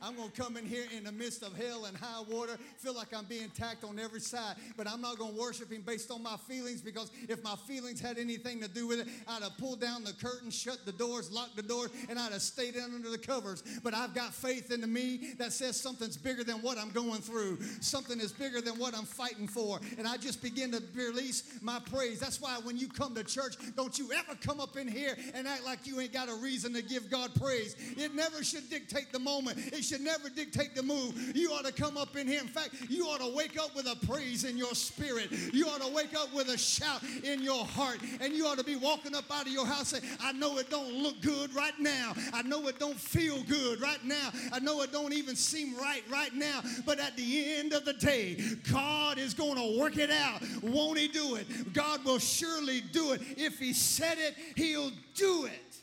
I'm 0.00 0.16
going 0.16 0.30
to 0.30 0.42
come 0.42 0.56
in 0.56 0.64
here 0.64 0.84
in 0.96 1.04
the 1.04 1.12
midst 1.12 1.42
of 1.42 1.54
hell 1.54 1.84
and 1.84 1.94
high 1.94 2.22
water, 2.26 2.56
feel 2.78 2.94
like 2.94 3.14
I'm 3.14 3.26
being 3.26 3.44
attacked 3.44 3.84
on 3.84 3.98
every 3.98 4.22
side, 4.22 4.56
but 4.78 4.88
I'm 4.88 5.02
not 5.02 5.18
going 5.18 5.34
to 5.34 5.38
worship 5.38 5.70
Him 5.70 5.82
based 5.82 6.10
on 6.10 6.22
my 6.22 6.38
feelings 6.48 6.80
because 6.80 7.10
if 7.28 7.44
my 7.44 7.54
feelings 7.68 8.00
had 8.00 8.16
anything 8.16 8.62
to 8.62 8.68
do 8.68 8.86
with 8.86 9.00
it, 9.00 9.08
I'd 9.28 9.42
have 9.42 9.58
pulled 9.58 9.78
down 9.78 10.04
the 10.04 10.14
curtain, 10.14 10.50
shut 10.50 10.86
the 10.86 10.92
doors, 10.92 11.30
locked 11.30 11.56
the 11.56 11.62
door, 11.62 11.88
and 12.08 12.18
I'd 12.18 12.32
have 12.32 12.40
stayed 12.40 12.76
in 12.76 12.94
under 12.94 13.10
the 13.10 13.18
covers. 13.18 13.62
But 13.84 13.92
I've 13.92 14.14
got 14.14 14.32
faith 14.32 14.72
into 14.72 14.86
me 14.86 15.34
that 15.36 15.52
says 15.52 15.78
something's 15.78 16.16
bigger 16.16 16.44
than 16.44 16.62
what 16.62 16.78
I'm 16.78 16.92
going 16.92 17.20
through, 17.20 17.60
something 17.82 18.18
is 18.18 18.32
bigger 18.32 18.62
than 18.62 18.78
what 18.78 18.96
I'm 18.96 19.04
fighting 19.04 19.48
for. 19.48 19.80
And 19.98 20.08
I 20.08 20.16
just 20.16 20.40
begin 20.40 20.72
to 20.72 20.82
release 20.94 21.58
my 21.60 21.78
praise. 21.78 22.20
That's 22.20 22.40
why 22.40 22.58
when 22.64 22.78
you 22.78 22.88
come 22.88 23.14
to 23.16 23.22
church, 23.22 23.56
don't 23.76 23.98
you 23.98 24.10
ever 24.12 24.29
come 24.36 24.60
up 24.60 24.76
in 24.76 24.88
here 24.88 25.16
and 25.34 25.46
act 25.46 25.64
like 25.64 25.86
you 25.86 26.00
ain't 26.00 26.12
got 26.12 26.28
a 26.28 26.34
reason 26.34 26.72
to 26.74 26.82
give 26.82 27.10
God 27.10 27.30
praise. 27.34 27.76
It 27.96 28.14
never 28.14 28.42
should 28.42 28.68
dictate 28.70 29.12
the 29.12 29.18
moment, 29.18 29.58
it 29.72 29.84
should 29.84 30.00
never 30.00 30.28
dictate 30.28 30.74
the 30.74 30.82
move. 30.82 31.36
You 31.36 31.50
ought 31.52 31.64
to 31.64 31.72
come 31.72 31.96
up 31.96 32.16
in 32.16 32.26
here. 32.26 32.40
In 32.40 32.48
fact, 32.48 32.74
you 32.88 33.06
ought 33.06 33.20
to 33.20 33.34
wake 33.34 33.58
up 33.58 33.74
with 33.74 33.86
a 33.86 33.96
praise 34.06 34.44
in 34.44 34.56
your 34.56 34.74
spirit. 34.74 35.30
You 35.52 35.66
ought 35.66 35.82
to 35.82 35.92
wake 35.92 36.14
up 36.14 36.32
with 36.34 36.48
a 36.48 36.58
shout 36.58 37.02
in 37.24 37.42
your 37.42 37.64
heart. 37.64 37.98
And 38.20 38.32
you 38.32 38.46
ought 38.46 38.58
to 38.58 38.64
be 38.64 38.76
walking 38.76 39.14
up 39.14 39.24
out 39.30 39.46
of 39.46 39.52
your 39.52 39.66
house 39.66 39.88
saying, 39.88 40.04
I 40.22 40.32
know 40.32 40.58
it 40.58 40.70
don't 40.70 40.92
look 40.94 41.20
good 41.20 41.54
right 41.54 41.78
now. 41.78 42.14
I 42.32 42.42
know 42.42 42.66
it 42.68 42.78
don't 42.78 42.98
feel 42.98 43.42
good 43.44 43.80
right 43.80 44.02
now. 44.04 44.30
I 44.52 44.58
know 44.60 44.82
it 44.82 44.92
don't 44.92 45.12
even 45.12 45.36
seem 45.36 45.76
right 45.76 46.02
right 46.10 46.34
now. 46.34 46.62
But 46.86 47.00
at 47.00 47.16
the 47.16 47.54
end 47.54 47.72
of 47.72 47.84
the 47.84 47.94
day, 47.94 48.38
God 48.72 49.18
is 49.18 49.34
going 49.34 49.56
to 49.56 49.80
work 49.80 49.96
it 49.96 50.10
out. 50.10 50.42
Won't 50.62 50.98
He 50.98 51.08
do 51.08 51.36
it? 51.36 51.72
God 51.72 52.04
will 52.04 52.18
surely 52.18 52.80
do 52.80 53.12
it. 53.12 53.22
If 53.36 53.58
He 53.58 53.72
said 53.72 54.18
it, 54.20 54.34
He'll 54.56 54.92
do 55.14 55.46
it. 55.46 55.76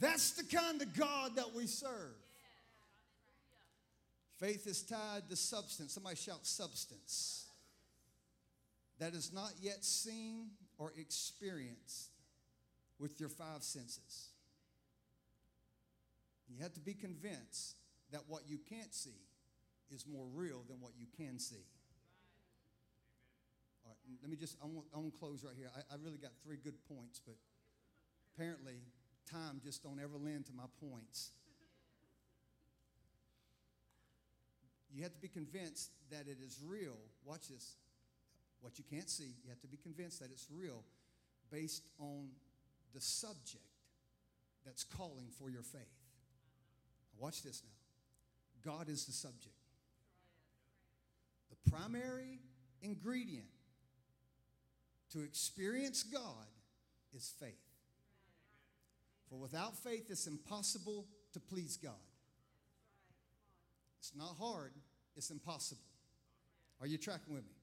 That's 0.00 0.32
the 0.32 0.44
kind 0.44 0.80
of 0.80 0.94
God 0.96 1.36
that 1.36 1.54
we 1.54 1.66
serve. 1.66 2.16
Faith 4.38 4.66
is 4.66 4.82
tied 4.82 5.28
to 5.28 5.36
substance. 5.36 5.92
Somebody 5.92 6.16
shout 6.16 6.46
substance. 6.46 7.44
That 8.98 9.14
is 9.14 9.32
not 9.32 9.52
yet 9.60 9.84
seen 9.84 10.48
or 10.78 10.92
experienced 10.96 12.10
with 12.98 13.20
your 13.20 13.28
five 13.28 13.62
senses. 13.62 14.28
You 16.48 16.62
have 16.62 16.72
to 16.74 16.80
be 16.80 16.94
convinced 16.94 17.76
that 18.12 18.22
what 18.26 18.42
you 18.48 18.58
can't 18.68 18.94
see 18.94 19.20
is 19.94 20.06
more 20.06 20.26
real 20.34 20.62
than 20.68 20.80
what 20.80 20.92
you 20.98 21.06
can 21.16 21.38
see. 21.38 21.64
All 23.84 23.90
right, 23.90 24.18
let 24.22 24.30
me 24.30 24.36
just, 24.36 24.56
I 24.62 24.66
want, 24.66 24.86
I 24.94 24.98
close 25.18 25.44
right 25.44 25.54
here. 25.56 25.70
I, 25.74 25.80
I 25.94 25.96
really 26.02 26.18
got 26.18 26.32
three 26.44 26.58
good 26.62 26.76
points, 26.88 27.20
but 27.24 27.36
apparently 28.34 28.80
time 29.30 29.60
just 29.64 29.82
don't 29.82 30.00
ever 30.00 30.16
lend 30.18 30.46
to 30.46 30.52
my 30.52 30.64
points. 30.80 31.30
You 34.92 35.02
have 35.02 35.12
to 35.12 35.20
be 35.20 35.28
convinced 35.28 35.90
that 36.10 36.26
it 36.26 36.38
is 36.44 36.58
real. 36.64 36.96
Watch 37.24 37.48
this. 37.48 37.76
What 38.60 38.78
you 38.78 38.84
can't 38.90 39.08
see, 39.08 39.34
you 39.44 39.50
have 39.50 39.60
to 39.60 39.68
be 39.68 39.76
convinced 39.76 40.20
that 40.20 40.30
it's 40.30 40.46
real 40.52 40.82
based 41.50 41.86
on 41.98 42.28
the 42.92 43.00
subject 43.00 43.64
that's 44.64 44.84
calling 44.84 45.28
for 45.38 45.48
your 45.48 45.62
faith. 45.62 45.80
Watch 47.18 47.42
this 47.42 47.62
now. 47.64 48.72
God 48.72 48.88
is 48.88 49.06
the 49.06 49.12
subject. 49.12 49.54
The 51.50 51.70
primary 51.70 52.40
ingredient 52.82 53.46
to 55.12 55.22
experience 55.22 56.02
God 56.02 56.46
is 57.14 57.32
faith. 57.40 57.54
For 59.28 59.38
without 59.38 59.76
faith, 59.76 60.06
it's 60.10 60.26
impossible 60.26 61.06
to 61.32 61.40
please 61.40 61.76
God. 61.76 61.92
It's 63.98 64.12
not 64.16 64.36
hard, 64.40 64.72
it's 65.16 65.30
impossible. 65.30 65.82
Are 66.80 66.86
you 66.86 66.98
tracking 66.98 67.34
with 67.34 67.44
me? 67.44 67.54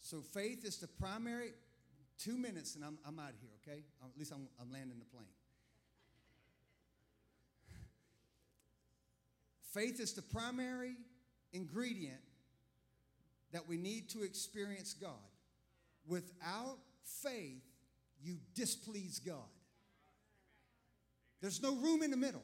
So, 0.00 0.20
faith 0.20 0.64
is 0.64 0.78
the 0.78 0.88
primary. 0.88 1.52
Two 2.18 2.38
minutes 2.38 2.76
and 2.76 2.84
I'm, 2.84 2.98
I'm 3.06 3.18
out 3.18 3.30
of 3.30 3.40
here, 3.40 3.50
okay? 3.62 3.82
At 4.02 4.18
least 4.18 4.32
I'm, 4.32 4.48
I'm 4.60 4.72
landing 4.72 4.98
the 4.98 5.04
plane. 5.04 5.26
Faith 9.74 10.00
is 10.00 10.14
the 10.14 10.22
primary 10.22 10.96
ingredient 11.52 12.20
that 13.52 13.68
we 13.68 13.76
need 13.76 14.08
to 14.10 14.22
experience 14.22 14.94
God. 14.94 15.12
Without 16.06 16.78
faith, 17.22 17.62
you 18.22 18.36
displease 18.54 19.18
God. 19.18 19.36
There's 21.40 21.62
no 21.62 21.76
room 21.76 22.02
in 22.02 22.10
the 22.10 22.16
middle. 22.16 22.42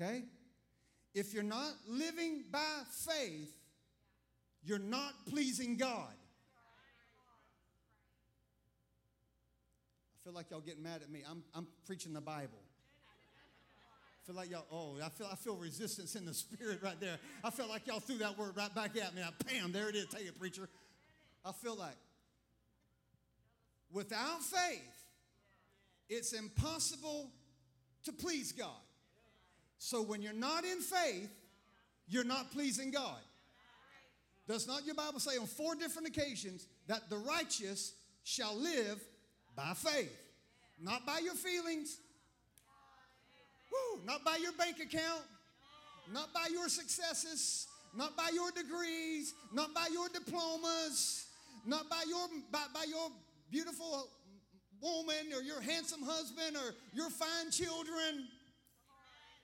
Okay? 0.00 0.24
If 1.14 1.32
you're 1.32 1.42
not 1.42 1.72
living 1.88 2.44
by 2.50 2.82
faith, 3.06 3.52
you're 4.64 4.78
not 4.78 5.12
pleasing 5.28 5.76
God. 5.76 6.14
I 10.10 10.24
feel 10.24 10.32
like 10.32 10.50
y'all 10.50 10.60
getting 10.60 10.82
mad 10.82 11.02
at 11.02 11.10
me. 11.10 11.22
I'm, 11.30 11.44
I'm 11.54 11.66
preaching 11.86 12.14
the 12.14 12.20
Bible. 12.20 12.58
I 14.24 14.26
feel 14.26 14.36
like 14.36 14.50
y'all, 14.50 14.64
oh, 14.72 14.96
I 15.04 15.10
feel, 15.10 15.28
I 15.30 15.36
feel 15.36 15.54
resistance 15.56 16.16
in 16.16 16.24
the 16.24 16.32
spirit 16.34 16.80
right 16.82 16.98
there. 16.98 17.18
I 17.44 17.50
feel 17.50 17.68
like 17.68 17.86
y'all 17.86 18.00
threw 18.00 18.16
that 18.18 18.38
word 18.38 18.56
right 18.56 18.74
back 18.74 18.96
at 18.96 19.14
me. 19.14 19.20
I, 19.22 19.28
bam, 19.44 19.70
there 19.70 19.90
it 19.90 19.96
is. 19.96 20.06
Take 20.06 20.26
it, 20.26 20.38
preacher. 20.38 20.68
I 21.44 21.52
feel 21.52 21.76
like 21.76 21.96
without 23.92 24.42
faith, 24.42 24.80
it's 26.08 26.32
impossible 26.32 27.30
to 28.04 28.12
please 28.12 28.52
God. 28.52 28.70
So 29.78 30.02
when 30.02 30.22
you're 30.22 30.32
not 30.32 30.64
in 30.64 30.80
faith, 30.80 31.30
you're 32.08 32.24
not 32.24 32.50
pleasing 32.52 32.90
God. 32.90 33.20
Does 34.46 34.66
not 34.66 34.84
your 34.84 34.94
Bible 34.94 35.20
say 35.20 35.38
on 35.38 35.46
four 35.46 35.74
different 35.74 36.08
occasions 36.08 36.66
that 36.86 37.08
the 37.08 37.16
righteous 37.16 37.94
shall 38.24 38.54
live 38.54 39.02
by 39.56 39.72
faith? 39.74 40.14
Not 40.80 41.06
by 41.06 41.20
your 41.20 41.34
feelings, 41.34 41.98
Woo, 43.74 44.00
not 44.04 44.24
by 44.24 44.36
your 44.36 44.52
bank 44.52 44.76
account, 44.80 45.22
not 46.12 46.32
by 46.32 46.48
your 46.52 46.68
successes, 46.68 47.66
not 47.96 48.16
by 48.16 48.30
your 48.32 48.50
degrees, 48.50 49.34
not 49.52 49.74
by 49.74 49.88
your 49.92 50.08
diplomas, 50.08 51.23
not 51.66 51.88
by 51.88 52.02
your 52.08 52.26
by, 52.50 52.64
by 52.72 52.84
your 52.88 53.10
beautiful 53.50 54.08
woman 54.80 55.32
or 55.34 55.42
your 55.42 55.60
handsome 55.60 56.02
husband 56.02 56.56
or 56.56 56.74
your 56.92 57.10
fine 57.10 57.50
children. 57.50 58.28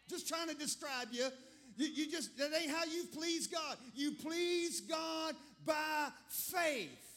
Just 0.08 0.28
trying 0.28 0.48
to 0.48 0.54
describe 0.54 1.08
you. 1.12 1.28
You, 1.76 1.86
you 1.86 2.10
just, 2.10 2.36
that 2.38 2.50
ain't 2.60 2.70
how 2.70 2.84
you 2.84 3.04
please 3.14 3.46
God. 3.46 3.76
You 3.94 4.12
please 4.12 4.80
God 4.80 5.34
by 5.64 6.08
faith. 6.28 7.09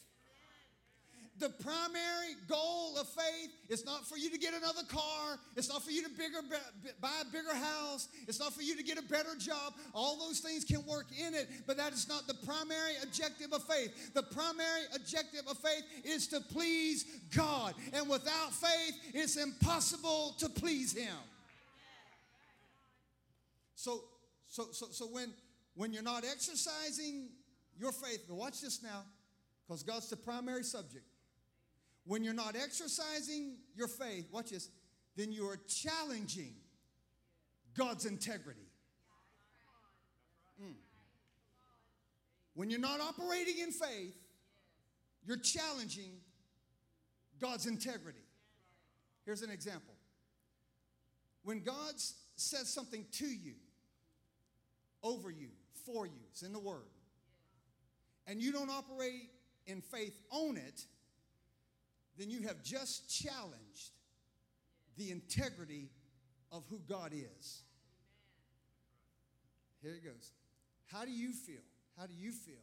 The 1.40 1.50
primary 1.50 2.36
goal 2.48 2.96
of 2.98 3.08
faith 3.10 3.50
is 3.68 3.86
not 3.86 4.08
for 4.08 4.18
you 4.18 4.30
to 4.30 4.38
get 4.38 4.54
another 4.54 4.84
car. 4.88 5.40
It's 5.56 5.68
not 5.68 5.84
for 5.84 5.90
you 5.90 6.04
to 6.04 6.10
bigger, 6.10 6.42
buy 7.02 7.12
a 7.22 7.26
bigger 7.26 7.56
house. 7.56 8.08
It's 8.28 8.40
not 8.40 8.54
for 8.54 8.62
you 8.62 8.78
to 8.78 8.84
get 8.84 9.00
a 9.00 9.02
better 9.02 9.36
job. 9.40 9.74
All 9.96 10.18
those 10.18 10.40
things 10.40 10.64
can 10.64 10.86
work 10.86 11.08
in 11.18 11.34
it, 11.34 11.50
but 11.66 11.76
that 11.78 11.92
is 11.92 12.08
not 12.08 12.28
the 12.28 12.36
primary 12.46 12.94
objective 13.02 13.52
of 13.52 13.64
faith. 13.64 14.14
The 14.14 14.22
primary 14.22 14.84
objective 14.96 15.42
of 15.50 15.58
faith 15.58 15.84
is 16.04 16.28
to 16.28 16.40
please 16.40 17.06
God. 17.36 17.74
And 17.94 18.08
without 18.08 18.54
faith, 18.54 18.96
it's 19.16 19.36
impossible 19.36 20.36
to 20.38 20.50
please 20.50 20.96
Him. 20.96 21.18
So, 23.76 24.04
so, 24.48 24.68
so, 24.72 24.86
so 24.92 25.06
when, 25.08 25.34
when 25.76 25.94
you're 25.94 26.04
not 26.04 26.24
exercising 26.24 27.30
your 27.80 27.92
faith, 27.92 28.24
watch 28.30 28.62
this 28.62 28.84
now, 28.84 29.04
because 29.68 29.82
God's 29.82 30.10
the 30.10 30.16
primary 30.16 30.64
subject. 30.64 31.06
When 32.06 32.24
you're 32.24 32.34
not 32.34 32.56
exercising 32.56 33.58
your 33.76 33.88
faith, 33.88 34.28
watch 34.32 34.49
this, 34.49 34.70
then 35.16 35.32
you 35.32 35.47
are 35.47 35.60
challenging 35.68 36.54
God's 37.76 38.06
integrity. 38.06 38.68
Mm. 40.62 40.74
When 42.56 42.70
you're 42.70 42.80
not 42.80 42.99
operating 42.99 43.60
in 43.60 43.72
faith, 43.72 44.16
you're 45.26 45.38
challenging 45.38 46.12
God's 47.39 47.66
integrity. 47.66 48.20
Here's 49.26 49.41
an 49.41 49.49
example. 49.49 49.93
When 51.43 51.62
God 51.62 51.93
says 52.36 52.70
something 52.70 53.06
to 53.14 53.26
you, 53.26 53.54
over 55.04 55.30
you, 55.30 55.49
for 55.86 56.06
you, 56.06 56.20
it's 56.32 56.43
in 56.43 56.54
the 56.54 56.60
Word, 56.60 56.89
and 58.28 58.41
you 58.41 58.51
don't 58.51 58.70
operate 58.70 59.30
in 59.66 59.82
faith 59.82 60.18
on 60.30 60.58
it, 60.58 60.86
then 62.18 62.30
you 62.30 62.41
have 62.47 62.64
just 62.64 63.09
challenged 63.09 63.91
the 64.97 65.11
integrity 65.11 65.89
of 66.51 66.64
who 66.70 66.80
God 66.88 67.11
is. 67.14 67.64
Here 69.82 69.93
it 69.95 70.03
goes. 70.05 70.32
How 70.86 71.05
do 71.05 71.11
you 71.11 71.34
feel? 71.34 71.64
How 71.97 72.05
do 72.05 72.14
you 72.14 72.32
feel 72.32 72.55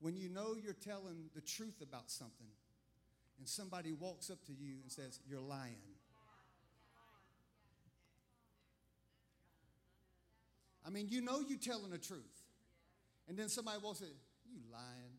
when 0.00 0.16
you 0.16 0.28
know 0.28 0.54
you're 0.62 0.74
telling 0.74 1.30
the 1.34 1.40
truth 1.40 1.80
about 1.82 2.10
something 2.10 2.46
and 3.38 3.48
somebody 3.48 3.92
walks 3.92 4.30
up 4.30 4.44
to 4.46 4.52
you 4.52 4.74
and 4.82 4.92
says, 4.92 5.20
You're 5.26 5.40
lying? 5.40 5.76
I 10.84 10.90
mean, 10.90 11.06
you 11.08 11.20
know 11.20 11.40
you're 11.40 11.58
telling 11.58 11.90
the 11.90 11.98
truth. 11.98 12.42
And 13.28 13.38
then 13.38 13.48
somebody 13.48 13.78
walks 13.82 14.00
in, 14.00 14.08
You 14.50 14.60
lying. 14.70 15.11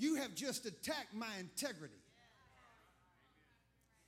You 0.00 0.14
have 0.14 0.34
just 0.34 0.64
attacked 0.64 1.14
my 1.14 1.28
integrity. 1.38 1.92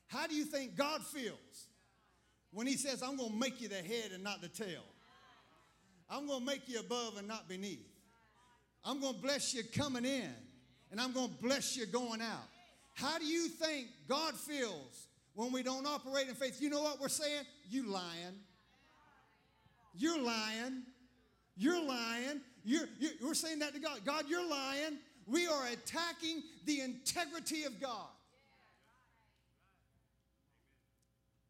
How 0.06 0.26
do 0.26 0.34
you 0.34 0.46
think 0.46 0.74
God 0.74 1.02
feels 1.02 1.66
when 2.50 2.66
He 2.66 2.78
says, 2.78 3.02
I'm 3.02 3.18
going 3.18 3.30
to 3.30 3.36
make 3.36 3.60
you 3.60 3.68
the 3.68 3.74
head 3.76 4.10
and 4.14 4.24
not 4.24 4.40
the 4.40 4.48
tail? 4.48 4.84
I'm 6.08 6.26
going 6.26 6.40
to 6.40 6.46
make 6.46 6.66
you 6.66 6.80
above 6.80 7.18
and 7.18 7.28
not 7.28 7.46
beneath. 7.46 7.86
I'm 8.86 9.00
going 9.00 9.14
to 9.14 9.20
bless 9.20 9.52
you 9.52 9.64
coming 9.64 10.06
in, 10.06 10.30
and 10.90 10.98
I'm 10.98 11.12
going 11.12 11.28
to 11.28 11.42
bless 11.42 11.76
you 11.76 11.84
going 11.84 12.22
out. 12.22 12.48
How 12.94 13.18
do 13.18 13.26
you 13.26 13.48
think 13.48 13.88
God 14.08 14.34
feels 14.34 15.08
when 15.34 15.52
we 15.52 15.62
don't 15.62 15.86
operate 15.86 16.26
in 16.26 16.34
faith? 16.34 16.62
You 16.62 16.70
know 16.70 16.82
what 16.82 17.02
we're 17.02 17.08
saying? 17.08 17.44
You 17.68 17.86
lying. 17.90 18.38
You're 19.94 20.20
lying. 20.20 20.84
You're 21.54 21.84
lying. 21.84 22.40
You're, 22.64 22.88
you're, 22.98 23.12
we're 23.22 23.34
saying 23.34 23.58
that 23.58 23.74
to 23.74 23.80
God. 23.80 24.00
God, 24.06 24.24
you're 24.26 24.48
lying. 24.48 24.98
We 25.26 25.46
are 25.46 25.66
attacking 25.66 26.42
the 26.64 26.80
integrity 26.80 27.64
of 27.64 27.80
God. 27.80 28.08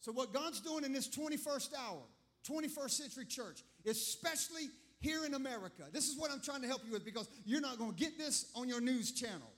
So, 0.00 0.10
what 0.10 0.32
God's 0.32 0.60
doing 0.60 0.84
in 0.84 0.92
this 0.92 1.08
21st 1.08 1.70
hour, 1.78 2.02
21st 2.48 2.90
century 2.90 3.24
church, 3.24 3.62
especially 3.86 4.68
here 5.00 5.24
in 5.24 5.34
America, 5.34 5.84
this 5.92 6.08
is 6.08 6.18
what 6.18 6.30
I'm 6.30 6.40
trying 6.40 6.62
to 6.62 6.66
help 6.66 6.82
you 6.84 6.92
with 6.92 7.04
because 7.04 7.28
you're 7.44 7.60
not 7.60 7.78
going 7.78 7.92
to 7.92 7.96
get 7.96 8.18
this 8.18 8.50
on 8.56 8.68
your 8.68 8.80
news 8.80 9.12
channel. 9.12 9.50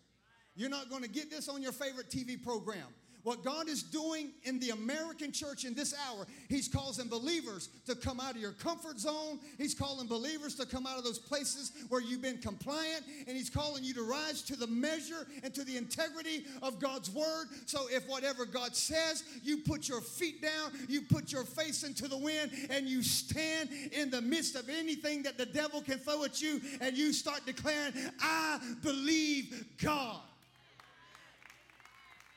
You're 0.55 0.71
not 0.71 0.91
going 0.91 1.03
to 1.03 1.09
get 1.09 1.31
this 1.31 1.49
on 1.49 1.63
your 1.63 1.73
favorite 1.73 2.11
TV 2.11 2.43
program. 2.43 2.87
What 3.25 3.43
God 3.43 3.71
is 3.71 3.83
doing 3.83 4.31
in 4.45 4.61
the 4.61 4.71
American 4.71 5.33
church 5.33 5.65
in 5.65 5.75
this 5.75 5.95
hour, 6.09 6.27
He's 6.51 6.69
causing 6.69 7.09
believers 7.09 7.71
to 7.87 7.95
come 7.95 8.21
out 8.21 8.35
of 8.35 8.41
your 8.41 8.53
comfort 8.53 9.01
zone. 9.01 9.41
He's 9.57 9.75
calling 9.75 10.07
believers 10.07 10.55
to 10.57 10.67
come 10.67 10.87
out 10.87 10.99
of 10.99 11.05
those 11.05 11.19
places 11.19 11.73
where 11.89 12.03
you've 12.03 12.21
been 12.21 12.37
compliant, 12.37 13.03
and 13.27 13.35
He's 13.35 13.49
calling 13.49 13.83
you 13.83 13.95
to 13.95 14.03
rise 14.03 14.43
to 14.43 14.57
the 14.57 14.67
measure 14.67 15.27
and 15.43 15.55
to 15.55 15.65
the 15.65 15.79
integrity 15.79 16.45
of 16.63 16.79
God's 16.79 17.11
word. 17.11 17.47
So 17.65 17.87
if 17.91 18.07
whatever 18.07 18.45
God 18.45 18.77
says, 18.77 19.25
you 19.43 19.59
put 19.59 19.89
your 19.89 20.03
feet 20.03 20.43
down, 20.43 20.73
you 20.87 21.01
put 21.01 21.33
your 21.33 21.45
face 21.45 21.83
into 21.83 22.09
the 22.09 22.19
wind, 22.19 22.51
and 22.69 22.87
you 22.87 23.03
stand 23.03 23.71
in 23.93 24.11
the 24.11 24.21
midst 24.21 24.55
of 24.55 24.69
anything 24.69 25.23
that 25.23 25.39
the 25.39 25.47
devil 25.47 25.81
can 25.81 25.99
throw 25.99 26.25
at 26.25 26.43
you, 26.43 26.61
and 26.83 26.95
you 26.95 27.15
start 27.15 27.41
declaring, 27.47 27.95
I 28.21 28.61
believe 28.83 29.65
God. 29.83 30.21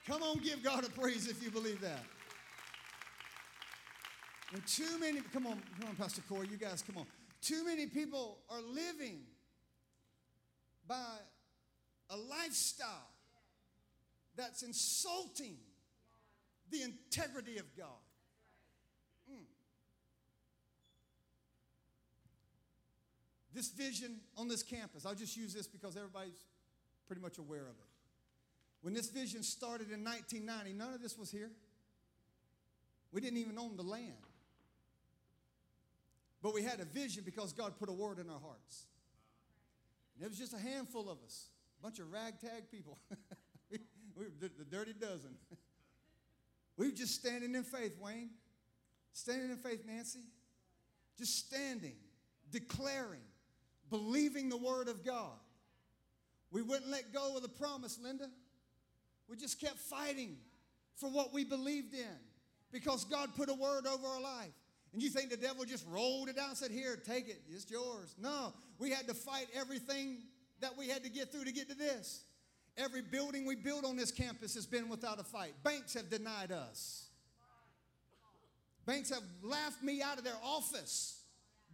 Come 0.07 0.23
on, 0.23 0.37
give 0.37 0.63
God 0.63 0.85
a 0.85 0.89
praise 0.89 1.27
if 1.27 1.43
you 1.43 1.51
believe 1.51 1.81
that. 1.81 1.99
And 4.53 4.65
too 4.65 4.97
many, 4.99 5.19
come 5.33 5.45
on, 5.45 5.61
come 5.79 5.89
on, 5.89 5.95
Pastor 5.97 6.21
Corey, 6.29 6.47
you 6.49 6.55
guys, 6.55 6.81
come 6.81 6.97
on. 6.97 7.05
Too 7.41 7.65
many 7.65 7.87
people 7.87 8.37
are 8.49 8.61
living 8.61 9.19
by 10.87 10.95
a 12.09 12.15
lifestyle 12.15 13.09
that's 14.37 14.63
insulting 14.63 15.57
the 16.71 16.83
integrity 16.83 17.57
of 17.57 17.65
God. 17.75 17.87
Mm. 19.29 19.43
This 23.53 23.69
vision 23.71 24.21
on 24.37 24.47
this 24.47 24.63
campus, 24.63 25.05
I'll 25.05 25.15
just 25.15 25.35
use 25.35 25.53
this 25.53 25.67
because 25.67 25.97
everybody's 25.97 26.45
pretty 27.07 27.21
much 27.21 27.37
aware 27.39 27.63
of 27.63 27.75
it. 27.77 27.86
When 28.81 28.93
this 28.93 29.09
vision 29.09 29.43
started 29.43 29.91
in 29.91 30.03
1990, 30.03 30.73
none 30.73 30.93
of 30.93 31.01
this 31.01 31.17
was 31.17 31.31
here. 31.31 31.51
We 33.11 33.21
didn't 33.21 33.39
even 33.39 33.57
own 33.57 33.75
the 33.75 33.83
land. 33.83 34.13
But 36.41 36.53
we 36.53 36.61
had 36.61 36.79
a 36.79 36.85
vision 36.85 37.23
because 37.25 37.51
God 37.51 37.73
put 37.79 37.89
a 37.89 37.93
word 37.93 38.19
in 38.19 38.29
our 38.29 38.39
hearts. 38.39 38.85
And 40.15 40.25
it 40.25 40.29
was 40.29 40.37
just 40.37 40.53
a 40.53 40.59
handful 40.59 41.09
of 41.09 41.17
us, 41.25 41.49
a 41.79 41.83
bunch 41.83 41.99
of 41.99 42.11
ragtag 42.11 42.69
people. 42.71 42.97
we, 43.71 43.79
were 44.15 44.25
the, 44.39 44.49
the 44.57 44.65
dirty 44.65 44.93
dozen. 44.93 45.35
we 46.77 46.87
were 46.87 46.95
just 46.95 47.15
standing 47.15 47.55
in 47.55 47.63
faith, 47.63 47.97
Wayne. 47.99 48.29
Standing 49.13 49.49
in 49.49 49.57
faith, 49.57 49.83
Nancy. 49.85 50.19
Just 51.17 51.47
standing, 51.47 51.95
declaring, 52.51 53.21
believing 53.89 54.49
the 54.49 54.57
word 54.57 54.87
of 54.87 55.03
God. 55.03 55.39
We 56.51 56.61
wouldn't 56.61 56.89
let 56.89 57.11
go 57.11 57.35
of 57.35 57.41
the 57.41 57.49
promise, 57.49 57.99
Linda. 58.01 58.29
We 59.29 59.35
just 59.35 59.59
kept 59.59 59.77
fighting 59.77 60.37
for 60.95 61.09
what 61.09 61.33
we 61.33 61.43
believed 61.43 61.93
in 61.93 62.17
because 62.71 63.05
God 63.05 63.29
put 63.35 63.49
a 63.49 63.53
word 63.53 63.85
over 63.85 64.07
our 64.07 64.21
life. 64.21 64.53
And 64.93 65.01
you 65.01 65.09
think 65.09 65.29
the 65.29 65.37
devil 65.37 65.65
just 65.65 65.85
rolled 65.89 66.29
it 66.29 66.37
out 66.37 66.49
and 66.49 66.57
said, 66.57 66.71
Here, 66.71 66.95
take 66.95 67.27
it, 67.27 67.41
it's 67.49 67.69
yours. 67.69 68.15
No, 68.19 68.53
we 68.79 68.89
had 68.89 69.07
to 69.07 69.13
fight 69.13 69.47
everything 69.55 70.19
that 70.61 70.77
we 70.77 70.87
had 70.87 71.03
to 71.03 71.09
get 71.09 71.31
through 71.31 71.45
to 71.45 71.51
get 71.51 71.69
to 71.69 71.75
this. 71.75 72.23
Every 72.77 73.01
building 73.01 73.45
we 73.45 73.55
built 73.55 73.85
on 73.85 73.95
this 73.95 74.11
campus 74.11 74.53
has 74.55 74.65
been 74.65 74.87
without 74.87 75.19
a 75.19 75.23
fight. 75.23 75.53
Banks 75.63 75.93
have 75.95 76.09
denied 76.09 76.51
us. 76.51 77.07
Banks 78.85 79.09
have 79.09 79.23
laughed 79.43 79.83
me 79.83 80.01
out 80.01 80.17
of 80.17 80.23
their 80.23 80.37
office. 80.43 81.21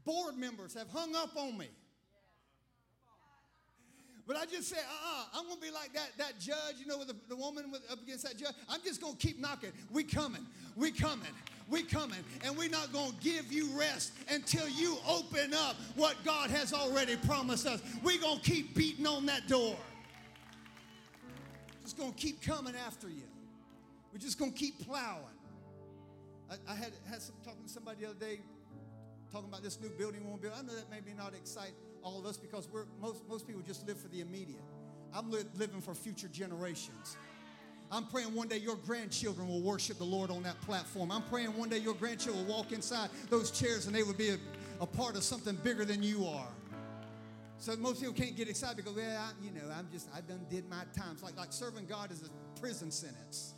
Board 0.05 0.35
members 0.35 0.73
have 0.73 0.89
hung 0.89 1.15
up 1.15 1.35
on 1.35 1.57
me. 1.57 1.67
But 4.25 4.37
I 4.37 4.45
just 4.45 4.69
said, 4.69 4.79
uh-uh, 4.79 5.37
I'm 5.37 5.47
going 5.47 5.59
to 5.59 5.61
be 5.61 5.71
like 5.71 5.93
that, 5.93 6.11
that 6.17 6.39
judge, 6.39 6.75
you 6.79 6.85
know, 6.85 6.97
with 6.97 7.09
the, 7.09 7.15
the 7.27 7.35
woman 7.35 7.69
with, 7.71 7.81
up 7.91 8.01
against 8.01 8.23
that 8.23 8.37
judge. 8.37 8.53
I'm 8.69 8.81
just 8.81 9.01
going 9.01 9.15
to 9.15 9.19
keep 9.19 9.37
knocking. 9.39 9.71
We 9.91 10.03
coming. 10.03 10.45
We 10.77 10.91
coming. 10.91 11.27
We 11.69 11.83
coming. 11.83 12.19
And 12.45 12.57
we're 12.57 12.69
not 12.69 12.93
going 12.93 13.11
to 13.11 13.17
give 13.17 13.51
you 13.51 13.67
rest 13.77 14.13
until 14.29 14.67
you 14.69 14.97
open 15.07 15.53
up 15.53 15.75
what 15.95 16.15
God 16.23 16.49
has 16.51 16.73
already 16.73 17.17
promised 17.17 17.67
us. 17.67 17.81
We're 18.01 18.21
going 18.21 18.39
to 18.39 18.49
keep 18.49 18.75
beating 18.75 19.05
on 19.05 19.25
that 19.25 19.47
door. 19.49 19.75
Just 21.81 21.97
going 21.97 22.13
to 22.13 22.17
keep 22.17 22.41
coming 22.41 22.75
after 22.87 23.09
you. 23.09 23.27
We're 24.13 24.19
just 24.19 24.39
going 24.39 24.53
to 24.53 24.57
keep 24.57 24.87
plowing. 24.87 25.23
I, 26.49 26.71
I 26.71 26.75
had, 26.75 26.93
had 27.09 27.21
some, 27.21 27.35
talking 27.43 27.63
to 27.63 27.69
somebody 27.69 28.01
the 28.01 28.11
other 28.11 28.19
day, 28.19 28.39
talking 29.33 29.49
about 29.49 29.63
this 29.63 29.81
new 29.81 29.89
building 29.89 30.25
we 30.25 30.33
to 30.35 30.41
build. 30.41 30.53
I 30.57 30.61
know 30.61 30.75
that 30.75 30.89
maybe 30.89 31.11
not 31.17 31.33
excite 31.33 31.73
all 32.03 32.19
of 32.19 32.25
us 32.25 32.37
because 32.37 32.67
we're, 32.71 32.85
most, 33.01 33.27
most 33.27 33.47
people 33.47 33.61
just 33.65 33.87
live 33.87 33.99
for 33.99 34.07
the 34.09 34.21
immediate. 34.21 34.63
I'm 35.13 35.31
li- 35.31 35.43
living 35.55 35.81
for 35.81 35.93
future 35.93 36.27
generations. 36.27 37.17
I'm 37.91 38.05
praying 38.05 38.33
one 38.33 38.47
day 38.47 38.57
your 38.57 38.75
grandchildren 38.75 39.47
will 39.47 39.61
worship 39.61 39.97
the 39.97 40.03
Lord 40.03 40.31
on 40.31 40.43
that 40.43 40.59
platform. 40.61 41.11
I'm 41.11 41.21
praying 41.23 41.55
one 41.55 41.69
day 41.69 41.77
your 41.77 41.93
grandchildren 41.93 42.47
will 42.47 42.55
walk 42.55 42.71
inside 42.71 43.09
those 43.29 43.51
chairs 43.51 43.85
and 43.85 43.95
they 43.95 44.03
will 44.03 44.15
be 44.15 44.29
a, 44.29 44.37
a 44.81 44.87
part 44.87 45.15
of 45.15 45.23
something 45.23 45.55
bigger 45.63 45.85
than 45.85 46.01
you 46.01 46.25
are. 46.25 46.47
So 47.59 47.75
most 47.77 48.01
people 48.01 48.13
can't 48.13 48.35
get 48.35 48.49
excited 48.49 48.77
because, 48.77 48.95
well, 48.95 49.21
I, 49.21 49.31
you 49.41 49.51
know, 49.51 49.61
I'm 49.77 49.87
just, 49.91 50.09
I 50.13 50.21
done 50.21 50.45
did 50.49 50.67
my 50.69 50.83
time. 50.97 51.11
It's 51.13 51.23
like, 51.23 51.37
like 51.37 51.53
serving 51.53 51.85
God 51.85 52.11
is 52.11 52.23
a 52.23 52.59
prison 52.59 52.91
sentence. 52.91 53.53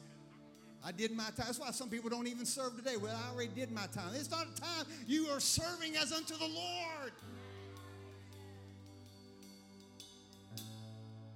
I 0.85 0.91
did 0.91 1.11
my 1.11 1.23
time. 1.23 1.45
That's 1.47 1.59
why 1.59 1.71
some 1.71 1.89
people 1.89 2.11
don't 2.11 2.27
even 2.27 2.45
serve 2.45 2.75
today. 2.75 2.97
Well, 2.97 3.15
I 3.15 3.33
already 3.33 3.49
did 3.55 3.71
my 3.71 3.87
time. 3.87 4.13
It's 4.13 4.29
not 4.29 4.45
a 4.45 4.61
time. 4.61 4.85
You 5.07 5.27
are 5.29 5.39
serving 5.39 5.95
as 5.95 6.11
unto 6.11 6.37
the 6.37 6.45
Lord. 6.45 7.13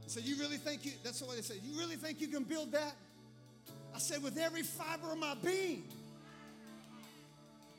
So 0.09 0.19
you 0.19 0.37
really 0.37 0.57
think 0.57 0.87
you, 0.87 0.93
that's 1.03 1.21
what 1.21 1.35
they 1.35 1.43
said, 1.43 1.57
you 1.63 1.77
really 1.77 1.95
think 1.95 2.19
you 2.19 2.27
can 2.27 2.41
build 2.41 2.71
that? 2.71 2.95
I 3.93 3.99
said, 3.99 4.23
with 4.23 4.39
every 4.39 4.63
fiber 4.63 5.11
of 5.11 5.19
my 5.19 5.35
being. 5.35 5.83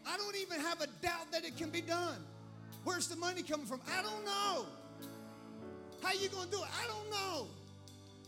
I 0.06 0.16
don't 0.16 0.36
even 0.36 0.60
have 0.60 0.80
a 0.80 0.86
doubt 1.02 1.32
that 1.32 1.44
it 1.44 1.56
can 1.56 1.70
be 1.70 1.80
done. 1.80 2.18
Where's 2.84 3.08
the 3.08 3.16
money 3.16 3.42
coming 3.42 3.66
from? 3.66 3.80
I 3.98 4.02
don't 4.02 4.24
know. 4.24 4.64
How 6.04 6.12
you 6.12 6.28
gonna 6.28 6.48
do 6.48 6.58
it? 6.58 6.68
I 6.80 6.86
don't 6.86 7.10
know. 7.10 7.48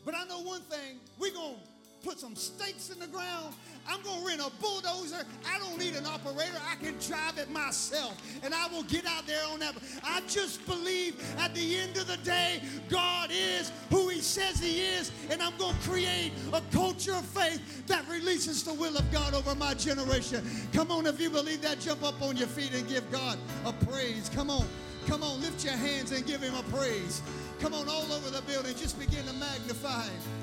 But 0.04 0.16
I 0.16 0.24
know 0.24 0.40
one 0.40 0.62
thing, 0.62 0.98
we're 1.16 1.32
gonna 1.32 1.54
put 2.02 2.18
some 2.18 2.34
stakes 2.34 2.90
in 2.90 2.98
the 2.98 3.06
ground. 3.06 3.54
I'm 3.86 4.02
going 4.02 4.20
to 4.20 4.26
rent 4.26 4.40
a 4.40 4.50
bulldozer. 4.60 5.24
I 5.46 5.58
don't 5.58 5.78
need 5.78 5.94
an 5.94 6.06
operator. 6.06 6.58
I 6.70 6.76
can 6.76 6.94
drive 6.98 7.38
it 7.38 7.50
myself. 7.50 8.20
And 8.42 8.54
I 8.54 8.68
will 8.68 8.82
get 8.84 9.06
out 9.06 9.26
there 9.26 9.42
on 9.52 9.60
that. 9.60 9.74
I 10.04 10.20
just 10.28 10.64
believe 10.66 11.16
at 11.38 11.54
the 11.54 11.78
end 11.78 11.96
of 11.96 12.06
the 12.06 12.16
day, 12.18 12.60
God 12.88 13.30
is 13.32 13.72
who 13.90 14.08
He 14.08 14.20
says 14.20 14.60
He 14.60 14.80
is. 14.80 15.10
And 15.30 15.42
I'm 15.42 15.56
going 15.58 15.74
to 15.74 15.88
create 15.88 16.32
a 16.52 16.60
culture 16.72 17.14
of 17.14 17.24
faith 17.24 17.86
that 17.86 18.08
releases 18.08 18.62
the 18.62 18.74
will 18.74 18.96
of 18.96 19.10
God 19.12 19.34
over 19.34 19.54
my 19.54 19.74
generation. 19.74 20.44
Come 20.72 20.90
on, 20.90 21.06
if 21.06 21.20
you 21.20 21.30
believe 21.30 21.62
that, 21.62 21.80
jump 21.80 22.02
up 22.02 22.20
on 22.22 22.36
your 22.36 22.48
feet 22.48 22.72
and 22.74 22.88
give 22.88 23.10
God 23.10 23.38
a 23.64 23.72
praise. 23.72 24.30
Come 24.34 24.50
on. 24.50 24.66
Come 25.06 25.24
on, 25.24 25.40
lift 25.40 25.64
your 25.64 25.74
hands 25.74 26.12
and 26.12 26.24
give 26.24 26.40
Him 26.40 26.54
a 26.54 26.62
praise. 26.74 27.22
Come 27.58 27.74
on, 27.74 27.88
all 27.88 28.12
over 28.12 28.30
the 28.30 28.42
building, 28.42 28.74
just 28.76 28.98
begin 28.98 29.24
to 29.26 29.32
magnify 29.32 30.04
Him. 30.04 30.41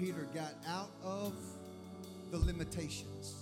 Peter 0.00 0.26
got 0.34 0.54
out 0.66 0.88
of 1.04 1.34
the 2.30 2.38
limitations. 2.38 3.34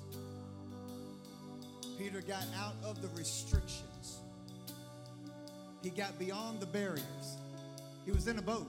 Peter 1.97 2.21
got 2.21 2.45
out 2.57 2.75
of 2.83 3.01
the 3.01 3.07
restrictions. 3.17 4.19
He 5.85 5.91
got 5.91 6.19
beyond 6.19 6.59
the 6.59 6.67
barriers. 6.67 7.37
He 8.05 8.11
was 8.11 8.27
in 8.27 8.41
a 8.41 8.43
boat. 8.43 8.69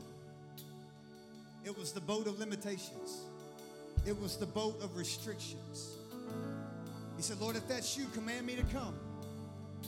It 1.66 1.76
was 1.76 1.92
the 1.92 2.02
boat 2.02 2.28
of 2.28 2.38
limitations. 2.38 3.24
It 4.06 4.20
was 4.22 4.38
the 4.38 4.46
boat 4.46 4.80
of 4.84 4.96
restrictions. 4.96 5.96
He 7.18 7.24
said, 7.24 7.42
Lord, 7.42 7.56
if 7.56 7.68
that's 7.68 7.98
you, 7.98 8.06
command 8.14 8.46
me 8.46 8.56
to 8.56 8.64
come. 8.66 8.94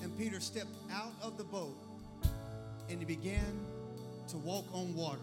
And 0.01 0.17
Peter 0.17 0.39
stepped 0.39 0.75
out 0.91 1.13
of 1.21 1.37
the 1.37 1.43
boat 1.43 1.77
and 2.89 2.97
he 2.97 3.05
began 3.05 3.59
to 4.29 4.37
walk 4.37 4.65
on 4.73 4.95
water. 4.95 5.19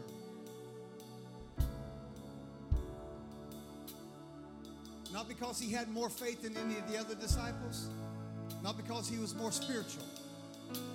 Not 5.12 5.28
because 5.28 5.58
he 5.58 5.72
had 5.72 5.88
more 5.88 6.10
faith 6.10 6.42
than 6.42 6.56
any 6.56 6.76
of 6.76 6.90
the 6.90 6.98
other 6.98 7.14
disciples, 7.14 7.88
not 8.62 8.76
because 8.76 9.08
he 9.08 9.18
was 9.18 9.34
more 9.34 9.50
spiritual. 9.50 10.04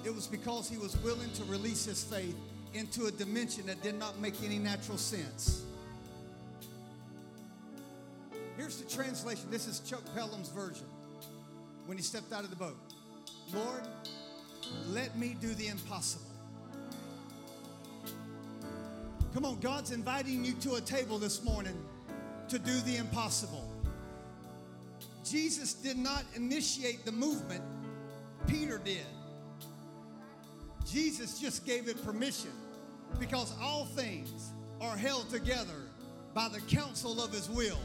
It 0.04 0.14
was 0.14 0.28
because 0.28 0.70
he 0.70 0.78
was 0.78 0.96
willing 0.98 1.32
to 1.34 1.44
release 1.46 1.86
his 1.86 2.04
faith 2.04 2.36
into 2.74 3.06
a 3.06 3.12
dimension 3.12 3.66
that 3.68 3.82
did 3.82 3.98
not 3.98 4.20
make 4.20 4.36
any 4.44 4.60
natural 4.60 4.98
sense. 4.98 5.64
Here's 8.56 8.78
the 8.78 8.90
translation. 8.90 9.50
This 9.50 9.68
is 9.68 9.80
Chuck 9.80 10.04
Pelham's 10.16 10.50
version 10.50 10.86
when 11.88 11.98
he 11.98 12.04
stepped 12.04 12.32
out 12.34 12.44
of 12.44 12.50
the 12.50 12.56
boat. 12.56 12.78
Lord, 13.54 13.82
let 14.92 15.18
me 15.18 15.36
do 15.42 15.54
the 15.56 15.68
impossible. 15.68 16.26
Come 19.34 19.46
on, 19.46 19.60
God's 19.60 19.92
inviting 19.92 20.46
you 20.46 20.54
to 20.62 20.76
a 20.76 20.82
table 20.82 21.18
this 21.18 21.44
morning 21.44 21.78
to 22.50 22.60
do 22.60 22.80
the 22.82 22.98
impossible. 22.98 23.63
Jesus 25.24 25.74
did 25.74 25.98
not 25.98 26.24
initiate 26.36 27.06
the 27.06 27.12
movement, 27.12 27.64
Peter 28.48 28.78
did. 28.78 29.06
Jesus 30.86 31.40
just 31.40 31.66
gave 31.66 31.88
it 31.88 32.04
permission 32.04 32.52
because 33.20 33.54
all 33.62 33.86
things 33.86 34.52
are 34.82 34.98
held 34.98 35.30
together 35.30 35.90
by 36.34 36.50
the 36.50 36.60
counsel 36.62 37.22
of 37.22 37.32
his 37.32 37.50
will. 37.50 37.80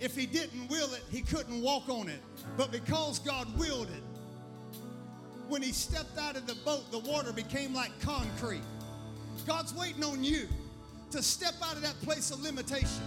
If 0.00 0.14
he 0.14 0.26
didn't 0.26 0.68
will 0.68 0.92
it, 0.94 1.02
he 1.10 1.22
couldn't 1.22 1.60
walk 1.60 1.88
on 1.88 2.08
it. 2.08 2.20
But 2.56 2.70
because 2.70 3.18
God 3.18 3.48
willed 3.58 3.88
it, 3.88 4.02
when 5.48 5.62
he 5.62 5.72
stepped 5.72 6.18
out 6.18 6.36
of 6.36 6.46
the 6.46 6.54
boat, 6.64 6.90
the 6.92 7.00
water 7.00 7.32
became 7.32 7.74
like 7.74 7.90
concrete. 8.00 8.62
God's 9.46 9.74
waiting 9.74 10.04
on 10.04 10.22
you 10.22 10.46
to 11.10 11.22
step 11.22 11.54
out 11.64 11.74
of 11.74 11.82
that 11.82 11.98
place 12.02 12.30
of 12.30 12.42
limitation. 12.42 13.02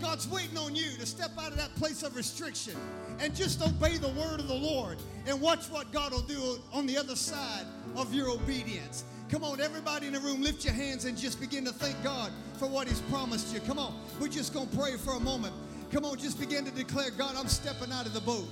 God's 0.00 0.26
waiting 0.28 0.56
on 0.56 0.74
you 0.74 0.90
to 0.98 1.06
step 1.06 1.30
out 1.38 1.52
of 1.52 1.58
that 1.58 1.74
place 1.76 2.02
of 2.02 2.16
restriction 2.16 2.74
and 3.18 3.34
just 3.34 3.62
obey 3.62 3.98
the 3.98 4.08
word 4.08 4.40
of 4.40 4.48
the 4.48 4.54
Lord 4.54 4.98
and 5.26 5.40
watch 5.40 5.66
what 5.66 5.92
God 5.92 6.12
will 6.12 6.22
do 6.22 6.58
on 6.72 6.86
the 6.86 6.96
other 6.96 7.16
side 7.16 7.66
of 7.96 8.14
your 8.14 8.30
obedience. 8.30 9.04
Come 9.30 9.44
on, 9.44 9.60
everybody 9.60 10.06
in 10.06 10.14
the 10.14 10.20
room, 10.20 10.42
lift 10.42 10.64
your 10.64 10.74
hands 10.74 11.04
and 11.04 11.16
just 11.16 11.38
begin 11.38 11.64
to 11.66 11.72
thank 11.72 12.02
God 12.02 12.32
for 12.58 12.66
what 12.66 12.88
He's 12.88 13.00
promised 13.02 13.54
you. 13.54 13.60
Come 13.60 13.78
on, 13.78 13.94
we're 14.18 14.28
just 14.28 14.52
going 14.54 14.68
to 14.68 14.76
pray 14.76 14.96
for 14.96 15.14
a 15.14 15.20
moment. 15.20 15.54
Come 15.92 16.04
on, 16.04 16.18
just 16.18 16.40
begin 16.40 16.64
to 16.64 16.70
declare 16.70 17.10
God, 17.10 17.36
I'm 17.36 17.48
stepping 17.48 17.92
out 17.92 18.06
of 18.06 18.14
the 18.14 18.20
boat. 18.20 18.48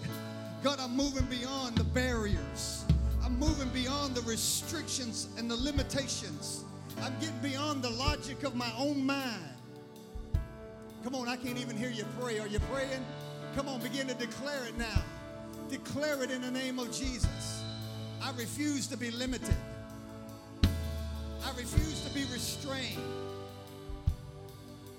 God, 0.62 0.78
I'm 0.80 0.96
moving 0.96 1.24
beyond 1.26 1.76
the 1.76 1.84
barriers. 1.84 2.84
I'm 3.24 3.38
moving 3.38 3.68
beyond 3.70 4.14
the 4.14 4.22
restrictions 4.22 5.28
and 5.38 5.50
the 5.50 5.56
limitations. 5.56 6.64
I'm 7.02 7.14
getting 7.20 7.38
beyond 7.38 7.82
the 7.82 7.90
logic 7.90 8.42
of 8.42 8.54
my 8.54 8.70
own 8.76 9.04
mind. 9.04 9.57
Come 11.04 11.14
on, 11.14 11.28
I 11.28 11.36
can't 11.36 11.58
even 11.58 11.76
hear 11.76 11.90
you 11.90 12.04
pray. 12.20 12.38
Are 12.38 12.46
you 12.46 12.58
praying? 12.72 13.04
Come 13.54 13.68
on, 13.68 13.80
begin 13.80 14.06
to 14.08 14.14
declare 14.14 14.64
it 14.66 14.76
now. 14.76 15.02
Declare 15.68 16.24
it 16.24 16.30
in 16.30 16.42
the 16.42 16.50
name 16.50 16.78
of 16.78 16.92
Jesus. 16.92 17.62
I 18.22 18.30
refuse 18.32 18.86
to 18.88 18.96
be 18.96 19.10
limited. 19.10 19.54
I 20.64 21.50
refuse 21.56 22.02
to 22.02 22.12
be 22.12 22.24
restrained. 22.32 23.00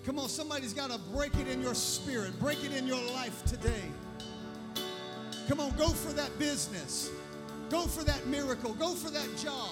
Come 0.06 0.20
on, 0.20 0.30
somebody's 0.30 0.74
got 0.74 0.90
to 0.92 0.98
break 1.14 1.36
it 1.36 1.48
in 1.48 1.62
your 1.62 1.76
spirit, 1.76 2.40
break 2.40 2.64
it 2.64 2.72
in 2.72 2.88
your 2.88 3.02
life 3.14 3.44
today. 3.46 3.84
Come 5.48 5.60
on, 5.60 5.72
go 5.78 5.90
for 5.90 6.14
that 6.14 6.38
business. 6.40 7.10
Go 7.70 7.82
for 7.82 8.04
that 8.04 8.26
miracle. 8.26 8.74
Go 8.74 8.94
for 8.94 9.12
that 9.12 9.28
job. 9.38 9.72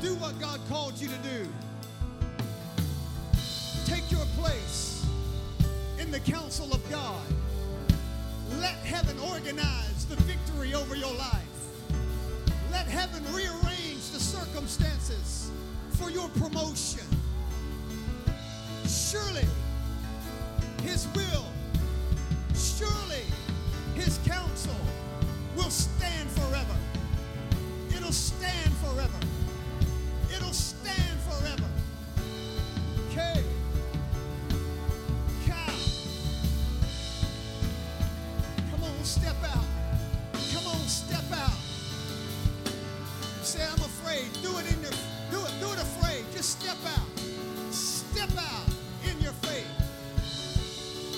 Do 0.00 0.14
what 0.16 0.38
God 0.40 0.60
called 0.68 1.00
you 1.00 1.08
to 1.08 1.16
do. 1.18 1.48
Take 3.86 4.10
your 4.10 4.26
place 4.38 4.91
in 6.02 6.10
the 6.10 6.20
counsel 6.20 6.72
of 6.72 6.90
God. 6.90 7.22
Let 8.60 8.74
heaven 8.84 9.16
organize 9.20 10.04
the 10.06 10.16
victory 10.16 10.74
over 10.74 10.96
your 10.96 11.14
life. 11.14 11.46
Let 12.72 12.88
heaven 12.88 13.22
rearrange 13.32 14.10
the 14.10 14.18
circumstances 14.18 15.52
for 15.90 16.10
your 16.10 16.28
promotion. 16.30 17.06
Surely 18.84 19.46
his 20.82 21.06
will, 21.14 21.46
surely 22.52 23.24
his 23.94 24.18
counsel 24.26 24.74
will 25.56 25.70
stand 25.70 26.28
forever. 26.30 26.76
It'll 27.96 28.10
stand 28.10 28.72
forever. 28.78 29.20
It'll 30.34 30.52
stand 30.52 31.20
forever. 31.20 31.70
Okay. 33.10 33.44
Step 39.12 39.36
out. 39.44 39.64
Come 40.54 40.66
on, 40.68 40.80
step 40.88 41.24
out. 41.34 41.58
Say, 43.42 43.62
I'm 43.62 43.84
afraid. 43.84 44.32
Do 44.42 44.56
it 44.58 44.72
in 44.72 44.80
your, 44.80 44.90
do 45.30 45.38
it, 45.44 45.52
do 45.60 45.70
it 45.70 45.78
afraid. 45.78 46.24
Just 46.32 46.58
step 46.60 46.78
out. 46.96 47.20
Step 47.70 48.30
out 48.38 48.66
in 49.04 49.20
your 49.20 49.34
faith. 49.44 49.68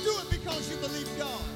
Do 0.02 0.10
it 0.10 0.28
because 0.28 0.68
you 0.70 0.76
believe 0.78 1.08
God. 1.16 1.53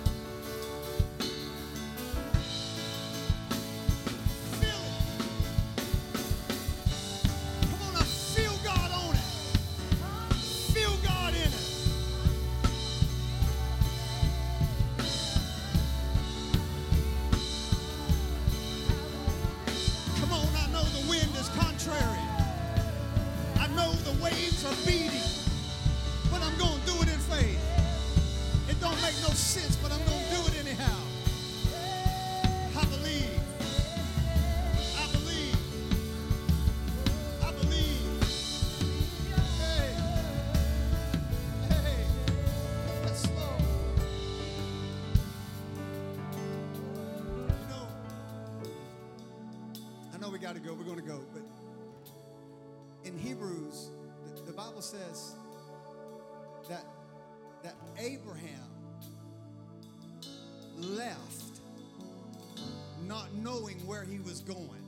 Knowing 63.59 63.76
where 63.86 64.05
he 64.05 64.18
was 64.20 64.40
going. 64.40 64.82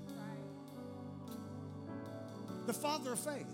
The 2.67 2.73
father 2.73 3.13
of 3.13 3.19
faith. 3.19 3.47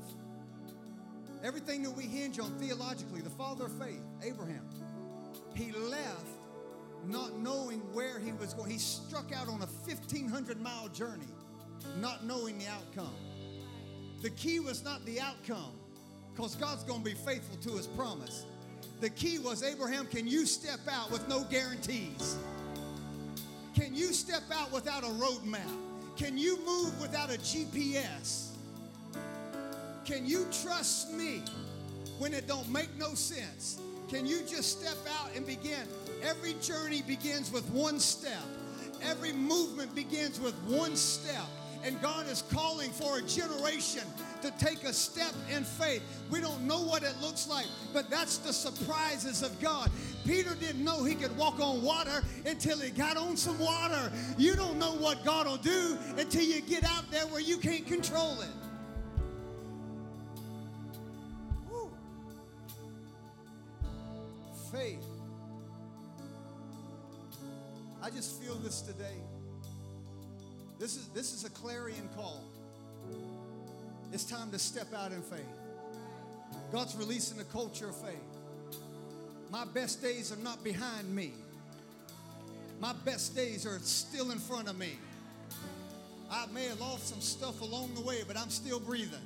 Everything 1.44 1.82
that 1.82 1.90
we 1.90 2.04
hinge 2.04 2.38
on 2.38 2.50
theologically, 2.58 3.20
the 3.20 3.30
father 3.30 3.66
of 3.66 3.72
faith, 3.72 4.02
Abraham, 4.22 4.68
he 5.54 5.72
left 5.72 6.26
not 7.06 7.38
knowing 7.38 7.78
where 7.92 8.18
he 8.18 8.32
was 8.32 8.52
going. 8.52 8.70
He 8.70 8.78
struck 8.78 9.32
out 9.32 9.48
on 9.48 9.62
a 9.62 9.66
1,500 9.66 10.60
mile 10.60 10.88
journey, 10.88 11.28
not 12.00 12.24
knowing 12.24 12.58
the 12.58 12.66
outcome. 12.66 13.14
The 14.22 14.30
key 14.30 14.60
was 14.60 14.82
not 14.82 15.04
the 15.04 15.20
outcome, 15.20 15.72
because 16.34 16.56
God's 16.56 16.82
going 16.82 17.04
to 17.04 17.04
be 17.04 17.14
faithful 17.14 17.56
to 17.58 17.76
his 17.76 17.86
promise. 17.86 18.44
The 19.00 19.10
key 19.10 19.38
was 19.38 19.62
Abraham, 19.62 20.06
can 20.06 20.26
you 20.26 20.46
step 20.46 20.80
out 20.90 21.10
with 21.10 21.28
no 21.28 21.44
guarantees? 21.44 22.36
Can 23.76 23.94
you 23.94 24.14
step 24.14 24.42
out 24.50 24.72
without 24.72 25.04
a 25.04 25.08
roadmap? 25.08 25.70
Can 26.16 26.38
you 26.38 26.58
move 26.64 26.98
without 26.98 27.28
a 27.28 27.36
GPS? 27.36 28.48
Can 30.06 30.26
you 30.26 30.46
trust 30.62 31.12
me 31.12 31.42
when 32.18 32.32
it 32.32 32.48
don't 32.48 32.70
make 32.70 32.88
no 32.96 33.12
sense? 33.12 33.78
Can 34.08 34.24
you 34.24 34.40
just 34.48 34.80
step 34.80 34.96
out 35.20 35.36
and 35.36 35.44
begin? 35.44 35.86
Every 36.22 36.54
journey 36.54 37.02
begins 37.02 37.52
with 37.52 37.68
one 37.68 38.00
step. 38.00 38.42
Every 39.02 39.32
movement 39.32 39.94
begins 39.94 40.40
with 40.40 40.54
one 40.62 40.96
step. 40.96 41.44
And 41.86 42.02
God 42.02 42.28
is 42.28 42.42
calling 42.52 42.90
for 42.90 43.18
a 43.18 43.22
generation 43.22 44.02
to 44.42 44.50
take 44.58 44.82
a 44.82 44.92
step 44.92 45.32
in 45.48 45.62
faith. 45.62 46.02
We 46.30 46.40
don't 46.40 46.62
know 46.62 46.80
what 46.82 47.04
it 47.04 47.14
looks 47.22 47.48
like, 47.48 47.66
but 47.92 48.10
that's 48.10 48.38
the 48.38 48.52
surprises 48.52 49.44
of 49.44 49.60
God. 49.60 49.92
Peter 50.24 50.56
didn't 50.56 50.82
know 50.82 51.04
he 51.04 51.14
could 51.14 51.36
walk 51.36 51.60
on 51.60 51.82
water 51.82 52.24
until 52.44 52.80
he 52.80 52.90
got 52.90 53.16
on 53.16 53.36
some 53.36 53.56
water. 53.60 54.10
You 54.36 54.56
don't 54.56 54.80
know 54.80 54.94
what 54.94 55.24
God 55.24 55.46
will 55.46 55.58
do 55.58 55.96
until 56.18 56.42
you 56.42 56.60
get 56.60 56.82
out 56.82 57.08
there 57.12 57.24
where 57.28 57.40
you 57.40 57.56
can't 57.56 57.86
control 57.86 58.40
it. 58.40 58.48
Woo. 61.70 61.88
Faith. 64.72 65.04
I 68.02 68.10
just 68.10 68.42
feel 68.42 68.56
this 68.56 68.80
today. 68.80 69.22
This 70.78 70.96
is 70.96 71.08
this 71.08 71.32
is 71.32 71.44
a 71.44 71.50
clarion 71.50 72.08
call. 72.16 72.42
It's 74.12 74.24
time 74.24 74.50
to 74.50 74.58
step 74.58 74.92
out 74.94 75.12
in 75.12 75.22
faith. 75.22 75.40
God's 76.72 76.94
releasing 76.96 77.40
a 77.40 77.44
culture 77.44 77.88
of 77.88 77.96
faith. 77.96 78.16
My 79.50 79.64
best 79.64 80.02
days 80.02 80.32
are 80.32 80.42
not 80.42 80.62
behind 80.62 81.14
me. 81.14 81.32
My 82.80 82.92
best 83.04 83.34
days 83.34 83.66
are 83.66 83.78
still 83.78 84.30
in 84.30 84.38
front 84.38 84.68
of 84.68 84.78
me. 84.78 84.92
I 86.30 86.46
may 86.52 86.66
have 86.66 86.80
lost 86.80 87.08
some 87.08 87.20
stuff 87.20 87.60
along 87.60 87.94
the 87.94 88.00
way, 88.00 88.22
but 88.26 88.36
I'm 88.36 88.50
still 88.50 88.80
breathing. 88.80 89.18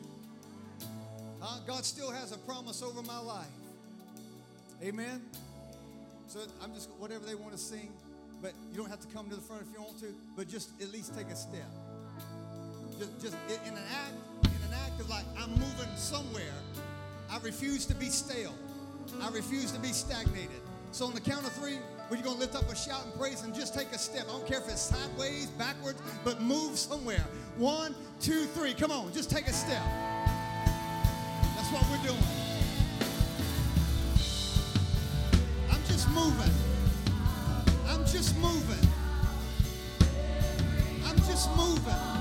Uh, 1.42 1.58
God 1.66 1.84
still 1.84 2.10
has 2.10 2.32
a 2.32 2.38
promise 2.38 2.82
over 2.82 3.02
my 3.02 3.18
life. 3.18 3.46
Amen. 4.82 5.22
So 6.28 6.40
I'm 6.62 6.72
just 6.74 6.90
whatever 6.98 7.24
they 7.24 7.34
want 7.34 7.52
to 7.52 7.58
sing, 7.58 7.90
but 8.42 8.52
you 8.70 8.78
don't 8.78 8.88
have 8.88 9.00
to 9.00 9.08
come 9.08 9.28
to 9.28 9.36
the 9.36 9.42
front 9.42 9.62
if 9.62 9.68
you 9.72 9.82
want 9.82 9.98
to, 10.00 10.14
but 10.36 10.48
just 10.48 10.70
at 10.80 10.90
least 10.92 11.14
take 11.16 11.28
a 11.28 11.36
step. 11.36 11.68
Just, 12.98 13.20
just 13.20 13.36
in 13.66 13.72
an 13.72 13.82
act, 13.92 14.14
in 14.44 14.68
an 14.68 14.74
act 14.86 15.00
of 15.00 15.08
like 15.08 15.24
I'm 15.38 15.50
moving 15.50 15.88
somewhere. 15.96 16.52
I 17.30 17.38
refuse 17.38 17.86
to 17.86 17.94
be 17.94 18.06
stale. 18.06 18.54
I 19.20 19.28
refuse 19.30 19.72
to 19.72 19.80
be 19.80 19.88
stagnated. 19.88 20.60
So 20.92 21.06
on 21.06 21.14
the 21.14 21.20
count 21.20 21.46
of 21.46 21.52
three, 21.52 21.78
we're 22.10 22.20
gonna 22.22 22.38
lift 22.38 22.56
up 22.56 22.68
a 22.70 22.74
shout 22.74 23.04
and 23.04 23.14
praise 23.14 23.42
and 23.42 23.54
just 23.54 23.74
take 23.74 23.92
a 23.92 23.98
step. 23.98 24.24
I 24.28 24.32
don't 24.32 24.46
care 24.46 24.58
if 24.58 24.68
it's 24.68 24.80
sideways, 24.80 25.46
backwards, 25.46 26.02
but 26.24 26.40
move 26.40 26.76
somewhere. 26.78 27.24
One, 27.56 27.94
two, 28.20 28.46
three. 28.46 28.74
Come 28.74 28.90
on, 28.90 29.12
just 29.12 29.30
take 29.30 29.46
a 29.46 29.52
step. 29.52 29.82
That's 31.54 31.70
what 31.72 31.84
we're 31.90 32.04
doing. 32.06 32.18
I'm 35.70 35.82
just 35.86 36.08
moving. 36.10 36.69
Just 38.30 38.42
moving. 38.42 38.88
I'm 41.04 41.16
just. 41.16 41.50
Moving. 41.56 42.19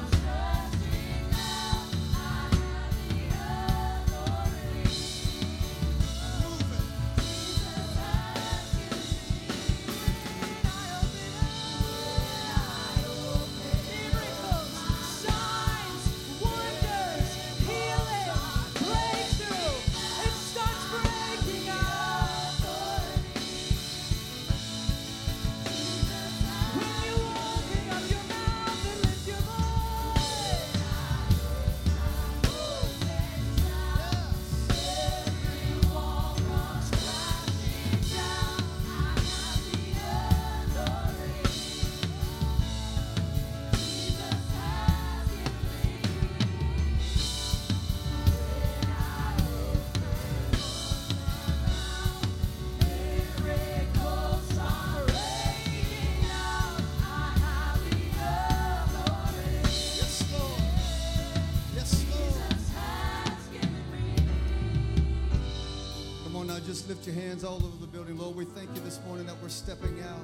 Hands 67.40 67.46
all 67.46 67.66
over 67.66 67.78
the 67.80 67.88
building. 67.88 68.18
Lord, 68.18 68.36
we 68.36 68.44
thank 68.44 68.70
you 68.76 68.82
this 68.82 69.00
morning 69.08 69.26
that 69.28 69.36
we're 69.42 69.48
stepping 69.48 70.02
out. 70.02 70.20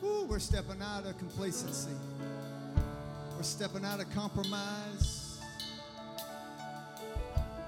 Woo, 0.00 0.24
we're 0.24 0.38
stepping 0.38 0.80
out 0.80 1.04
of 1.04 1.18
complacency. 1.18 1.90
We're 3.36 3.42
stepping 3.42 3.84
out 3.84 4.00
of 4.00 4.10
compromise. 4.14 5.38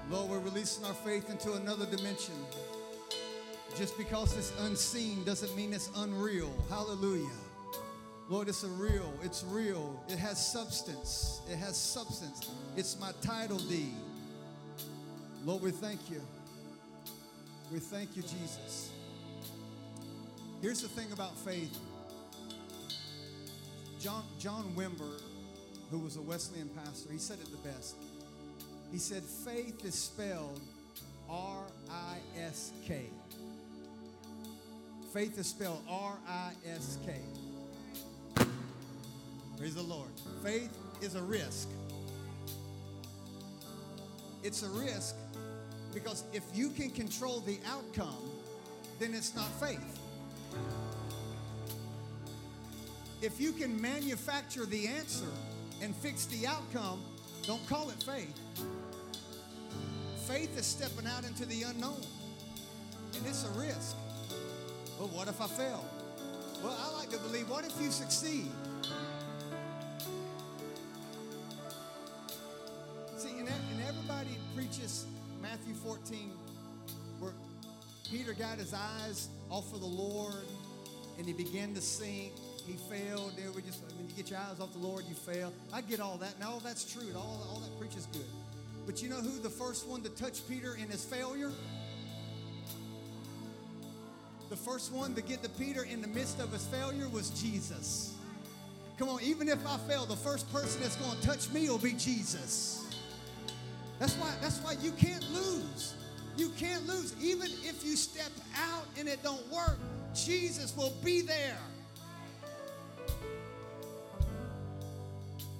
Lord, 0.09 0.27
we're 0.27 0.39
releasing 0.39 0.85
our 0.85 0.93
faith 0.93 1.29
into 1.29 1.53
another 1.53 1.85
dimension. 1.85 2.33
Just 3.77 3.95
because 3.95 4.35
it's 4.35 4.53
unseen 4.61 5.23
doesn't 5.23 5.55
mean 5.55 5.71
it's 5.71 5.91
unreal. 5.97 6.51
Hallelujah. 6.67 7.29
Lord, 8.27 8.47
it's 8.47 8.63
a 8.63 8.69
real, 8.69 9.13
it's 9.23 9.43
real. 9.43 10.03
It 10.07 10.17
has 10.17 10.43
substance. 10.43 11.41
It 11.51 11.57
has 11.57 11.77
substance. 11.77 12.49
It's 12.75 12.99
my 12.99 13.11
title 13.21 13.59
deed. 13.59 13.93
Lord, 15.45 15.61
we 15.61 15.69
thank 15.69 16.09
you. 16.09 16.21
We 17.71 17.77
thank 17.79 18.15
you, 18.15 18.23
Jesus. 18.23 18.91
Here's 20.61 20.81
the 20.81 20.87
thing 20.87 21.11
about 21.11 21.37
faith. 21.37 21.77
John, 23.99 24.23
John 24.39 24.73
Wimber, 24.75 25.21
who 25.91 25.99
was 25.99 26.15
a 26.15 26.21
Wesleyan 26.21 26.69
pastor, 26.69 27.11
he 27.11 27.19
said 27.19 27.37
it 27.39 27.51
the 27.51 27.69
best. 27.69 27.95
He 28.91 28.97
said, 28.97 29.23
faith 29.23 29.85
is 29.85 29.93
spelled 29.93 30.59
R 31.29 31.67
I 31.91 32.17
S 32.39 32.71
K. 32.87 33.05
Faith 35.13 35.37
is 35.37 35.47
spelled 35.47 35.83
R 35.87 36.17
I 36.27 36.53
S 36.65 36.97
K. 37.05 37.15
Praise 39.57 39.75
the 39.75 39.83
Lord. 39.83 40.09
Faith 40.43 40.75
is 41.01 41.13
a 41.13 41.21
risk. 41.21 41.69
It's 44.41 44.63
a 44.63 44.69
risk 44.69 45.15
because 46.01 46.23
if 46.33 46.43
you 46.53 46.69
can 46.69 46.89
control 46.89 47.41
the 47.41 47.57
outcome, 47.67 48.31
then 48.99 49.13
it's 49.13 49.35
not 49.35 49.47
faith. 49.59 49.99
If 53.21 53.39
you 53.39 53.51
can 53.51 53.79
manufacture 53.81 54.65
the 54.65 54.87
answer 54.87 55.27
and 55.81 55.93
fix 55.95 56.25
the 56.27 56.47
outcome, 56.47 57.01
don't 57.45 57.65
call 57.67 57.89
it 57.89 58.01
faith. 58.03 58.39
Faith 60.27 60.57
is 60.57 60.65
stepping 60.65 61.07
out 61.07 61.25
into 61.25 61.45
the 61.45 61.63
unknown, 61.63 62.01
and 63.15 63.25
it's 63.25 63.45
a 63.45 63.59
risk. 63.59 63.95
Well, 64.99 65.09
what 65.09 65.27
if 65.27 65.41
I 65.41 65.47
fail? 65.47 65.83
Well, 66.63 66.77
I 66.79 66.97
like 66.97 67.09
to 67.09 67.17
believe, 67.19 67.49
what 67.49 67.65
if 67.65 67.73
you 67.81 67.91
succeed? 67.91 68.47
See, 73.17 73.31
and, 73.31 73.49
and 73.49 73.81
everybody 73.87 74.37
preaches 74.55 75.05
Matthew 75.49 75.73
14, 75.73 76.31
where 77.17 77.31
Peter 78.11 78.33
got 78.33 78.59
his 78.59 78.71
eyes 78.71 79.29
off 79.49 79.73
of 79.73 79.79
the 79.79 79.87
Lord 79.87 80.45
and 81.17 81.25
he 81.25 81.33
began 81.33 81.73
to 81.73 81.81
sink. 81.81 82.33
He 82.67 82.73
failed. 82.73 83.33
There 83.35 83.51
we 83.51 83.63
just 83.63 83.81
when 83.97 84.07
you 84.07 84.13
get 84.15 84.29
your 84.29 84.37
eyes 84.37 84.59
off 84.59 84.71
the 84.73 84.79
Lord, 84.79 85.05
you 85.09 85.15
fail. 85.15 85.51
I 85.73 85.81
get 85.81 86.01
all 86.01 86.17
that. 86.17 86.35
And 86.35 86.43
all 86.43 86.59
that's 86.59 86.85
true. 86.93 87.07
And 87.07 87.15
all, 87.17 87.47
all 87.49 87.61
that 87.61 87.79
preach 87.79 87.95
is 87.97 88.05
good. 88.13 88.27
But 88.85 89.01
you 89.01 89.09
know 89.09 89.15
who 89.15 89.39
the 89.39 89.49
first 89.49 89.87
one 89.87 90.03
to 90.03 90.09
touch 90.09 90.47
Peter 90.47 90.75
in 90.75 90.87
his 90.87 91.03
failure? 91.03 91.51
The 94.51 94.55
first 94.55 94.93
one 94.93 95.15
to 95.15 95.21
get 95.23 95.41
to 95.41 95.49
Peter 95.49 95.83
in 95.83 96.03
the 96.03 96.07
midst 96.09 96.39
of 96.39 96.53
his 96.53 96.67
failure 96.67 97.09
was 97.09 97.31
Jesus. 97.31 98.13
Come 98.99 99.09
on, 99.09 99.23
even 99.23 99.49
if 99.49 99.65
I 99.65 99.77
fail, 99.77 100.05
the 100.05 100.15
first 100.15 100.51
person 100.53 100.79
that's 100.81 100.97
going 100.97 101.19
to 101.19 101.25
touch 101.25 101.49
me 101.49 101.67
will 101.69 101.79
be 101.79 101.93
Jesus. 101.93 102.78
That's 103.99 104.15
why 104.15 104.33
that's 104.41 104.59
why 104.59 104.73
you 104.81 104.91
can't 104.93 105.29
lose. 105.31 105.93
You 106.37 106.49
can't 106.57 106.87
lose. 106.87 107.13
Even 107.21 107.47
if 107.63 107.83
you 107.83 107.97
step 107.97 108.31
out 108.55 108.85
and 108.97 109.09
it 109.09 109.21
don't 109.21 109.45
work, 109.51 109.77
Jesus 110.13 110.75
will 110.75 110.93
be 111.03 111.21
there. 111.21 111.57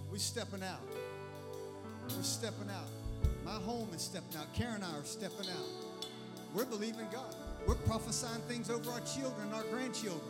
We're 0.10 0.18
stepping 0.18 0.64
out. 0.64 0.80
We're 2.16 2.24
stepping 2.24 2.70
out. 2.70 2.88
My 3.44 3.52
home 3.52 3.90
is 3.94 4.02
stepping 4.02 4.38
out. 4.38 4.54
Karen 4.54 4.76
and 4.76 4.86
I 4.86 4.98
are 4.98 5.04
stepping 5.04 5.50
out. 5.50 6.08
We're 6.54 6.66
believing 6.66 7.08
God. 7.12 7.36
We're 7.68 7.76
prophesying 7.76 8.42
things 8.48 8.70
over 8.70 8.90
our 8.90 9.02
children 9.02 9.48
and 9.48 9.54
our 9.54 9.64
grandchildren. 9.64 10.22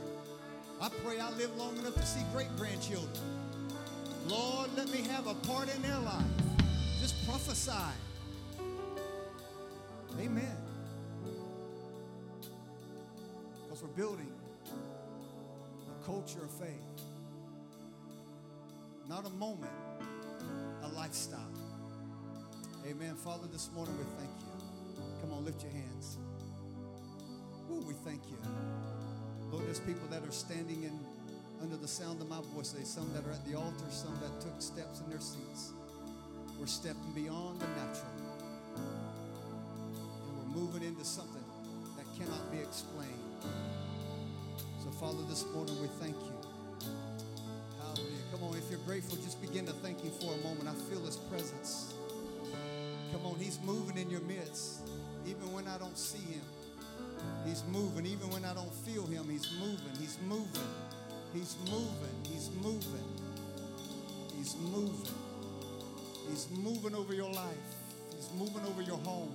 I 0.81 0.90
pray 1.03 1.19
I 1.19 1.30
live 1.31 1.56
long 1.57 1.77
enough 1.77 1.95
to 1.95 2.06
see 2.06 2.22
great 2.34 2.53
grandchildren. 2.57 3.10
Lord, 4.27 4.69
let 4.76 4.90
me 4.91 5.02
have 5.10 5.27
a 5.27 5.34
part 5.36 5.73
in 5.73 5.81
their 5.81 5.99
life. 5.99 6.23
Prophesy. 7.30 7.72
Amen. 10.20 10.58
Because 13.62 13.84
we're 13.84 13.90
building 13.90 14.32
a 14.66 16.06
culture 16.06 16.42
of 16.42 16.50
faith. 16.50 17.04
Not 19.08 19.28
a 19.28 19.30
moment, 19.30 19.72
a 20.82 20.88
lifestyle. 20.88 21.54
Amen. 22.90 23.14
Father, 23.14 23.46
this 23.52 23.70
morning 23.76 23.96
we 24.00 24.06
thank 24.18 24.32
you. 24.40 25.04
Come 25.22 25.34
on, 25.34 25.46
lift 25.46 25.62
your 25.62 25.72
hands. 25.72 26.18
Ooh, 27.72 27.86
we 27.88 27.94
thank 27.94 28.24
you. 28.28 28.38
Lord, 29.52 29.68
there's 29.68 29.82
people 29.82 30.08
that 30.10 30.28
are 30.28 30.32
standing 30.32 30.82
in 30.82 31.00
under 31.62 31.78
the 31.78 31.88
sound 31.88 32.22
of 32.22 32.28
my 32.28 32.42
voice. 32.56 32.72
There's 32.72 32.90
some 32.90 33.14
that 33.14 33.24
are 33.28 33.34
at 33.34 33.46
the 33.46 33.56
altar, 33.56 33.86
some 33.92 34.18
that 34.20 34.42
took 34.42 34.60
steps 34.60 35.02
in 35.02 35.12
their 35.12 35.20
seats. 35.20 35.74
We're 36.60 36.68
stepping 36.68 37.14
beyond 37.15 37.61
the 37.61 37.68
natural. 37.68 38.11
And 38.76 40.53
we're 40.53 40.61
moving 40.61 40.84
into 40.84 41.06
something 41.06 41.44
that 41.95 42.06
cannot 42.18 42.52
be 42.52 42.57
explained. 42.57 43.23
So, 44.84 44.91
Father, 44.99 45.23
this 45.30 45.45
morning 45.53 45.81
we 45.81 45.88
thank 46.02 46.18
you. 46.18 46.36
Hallelujah. 47.80 48.23
Come 48.34 48.44
on, 48.44 48.57
if 48.57 48.69
you're 48.69 48.86
grateful, 48.86 49.15
just 49.23 49.41
begin 49.41 49.65
to 49.68 49.72
thank 49.72 50.02
Him 50.02 50.11
for 50.19 50.34
a 50.34 50.38
moment. 50.44 50.68
I 50.68 50.73
feel 50.91 50.99
His 51.06 51.15
presence. 51.15 51.94
Come 53.14 53.26
on, 53.26 53.36
He's 53.40 53.57
moving 53.64 53.98
in 53.98 54.10
your 54.10 54.22
midst, 54.22 54.81
even 55.26 55.53
when 55.53 55.65
I 55.65 55.77
don't 55.77 55.98
see 55.98 56.34
Him. 56.34 56.44
He's 57.45 57.64
moving, 57.72 58.06
even 58.06 58.30
when 58.31 58.44
I 58.44 58.53
don't 58.53 58.73
feel 58.84 59.06
Him. 59.06 59.30
He's 59.30 59.48
moving, 59.61 59.95
He's 59.98 60.18
moving, 60.27 60.68
He's 61.34 61.56
moving, 61.72 62.19
He's 62.27 62.49
moving, 62.52 62.52
He's 62.52 62.52
moving. 62.61 63.07
He's 64.36 64.56
moving 64.57 65.29
over 67.10 67.14
your 67.14 67.32
life, 67.32 67.58
He's 68.16 68.30
moving 68.38 68.64
over 68.68 68.82
your 68.82 68.98
home. 68.98 69.34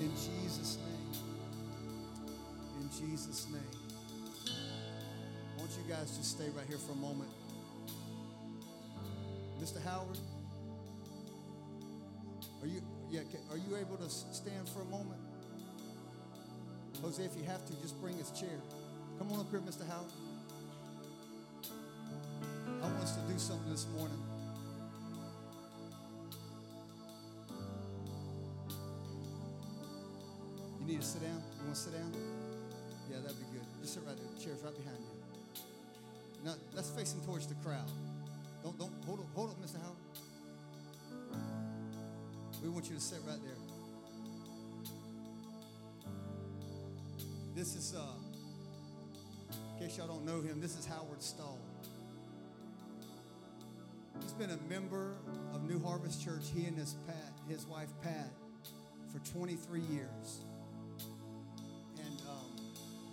In 0.00 0.10
Jesus' 0.10 0.78
name. 0.78 1.22
In 2.80 2.88
Jesus' 2.90 3.46
name. 3.50 4.54
Won't 5.56 5.70
you 5.70 5.92
guys 5.92 6.16
to 6.18 6.24
stay 6.24 6.48
right 6.56 6.66
here 6.66 6.78
for 6.78 6.92
a 6.92 6.96
moment? 6.96 7.30
Mr. 9.60 9.82
Howard, 9.84 10.18
are 12.62 12.66
you 12.66 12.82
yeah, 13.10 13.20
are 13.50 13.56
you 13.56 13.76
able 13.76 13.96
to 13.98 14.10
stand 14.10 14.68
for 14.68 14.82
a 14.82 14.86
moment? 14.86 15.20
Jose, 17.02 17.22
if 17.22 17.36
you 17.36 17.44
have 17.44 17.64
to, 17.66 17.72
just 17.82 18.00
bring 18.00 18.16
his 18.16 18.30
chair. 18.32 18.58
Come 19.18 19.30
on 19.32 19.40
up 19.40 19.50
here, 19.50 19.60
Mr. 19.60 19.86
Howard. 19.88 20.10
I 22.82 22.88
want 22.88 23.02
us 23.02 23.14
to 23.16 23.32
do 23.32 23.38
something 23.38 23.70
this 23.70 23.86
morning. 23.96 24.35
You 30.86 30.92
need 30.92 31.00
to 31.00 31.06
sit 31.08 31.22
down? 31.22 31.42
You 31.58 31.64
want 31.64 31.74
to 31.74 31.80
sit 31.82 31.94
down? 31.94 32.14
Yeah, 33.10 33.16
that'd 33.20 33.36
be 33.36 33.46
good. 33.50 33.66
Just 33.82 33.94
sit 33.94 34.04
right 34.06 34.16
there. 34.16 34.26
The 34.38 34.40
chair's 34.40 34.62
right 34.62 34.76
behind 34.76 34.98
you. 35.02 36.44
Now, 36.44 36.54
that's 36.76 36.90
facing 36.90 37.22
towards 37.22 37.48
the 37.48 37.56
crowd. 37.56 37.90
Don't, 38.62 38.78
don't, 38.78 38.92
hold 39.04 39.18
up, 39.18 39.26
hold 39.34 39.50
up, 39.50 39.56
Mr. 39.60 39.82
Howard. 39.82 39.96
We 42.62 42.68
want 42.68 42.88
you 42.88 42.94
to 42.94 43.00
sit 43.00 43.18
right 43.26 43.40
there. 43.42 43.56
This 47.56 47.74
is, 47.74 47.92
uh, 47.96 48.02
in 49.74 49.88
case 49.88 49.98
y'all 49.98 50.06
don't 50.06 50.24
know 50.24 50.40
him, 50.40 50.60
this 50.60 50.78
is 50.78 50.86
Howard 50.86 51.20
Stahl. 51.20 51.58
He's 54.22 54.34
been 54.34 54.50
a 54.50 54.58
member 54.70 55.16
of 55.52 55.68
New 55.68 55.82
Harvest 55.82 56.24
Church, 56.24 56.44
he 56.54 56.66
and 56.66 56.78
his 56.78 56.94
Pat, 57.08 57.32
his 57.48 57.66
wife 57.66 57.90
Pat, 58.04 58.30
for 59.12 59.18
23 59.32 59.80
years. 59.80 60.42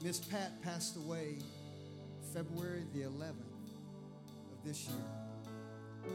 Miss 0.04 0.20
Pat 0.20 0.62
passed 0.62 0.98
away 0.98 1.38
February 2.34 2.84
the 2.94 3.04
11th 3.04 3.40
of 4.52 4.66
this 4.66 4.86
year. 4.90 6.12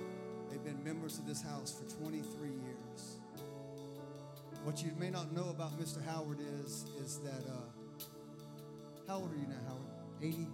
They've 0.51 0.63
been 0.63 0.85
members 0.85 1.19
of 1.19 1.27
this 1.27 1.41
house 1.41 1.73
for 1.73 1.91
23 1.97 2.49
years. 2.49 3.17
What 4.63 4.83
you 4.83 4.91
may 4.99 5.09
not 5.09 5.33
know 5.33 5.49
about 5.49 5.81
Mr. 5.81 6.05
Howard 6.05 6.37
is, 6.63 6.85
is 7.03 7.19
that, 7.21 7.51
uh, 7.51 8.05
how 9.07 9.21
old 9.21 9.33
are 9.33 9.37
you 9.37 9.47
now, 9.47 9.57
Howard? 9.67 9.87
80? 10.21 10.47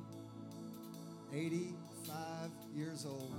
85 1.33 2.51
years 2.73 3.05
old. 3.05 3.35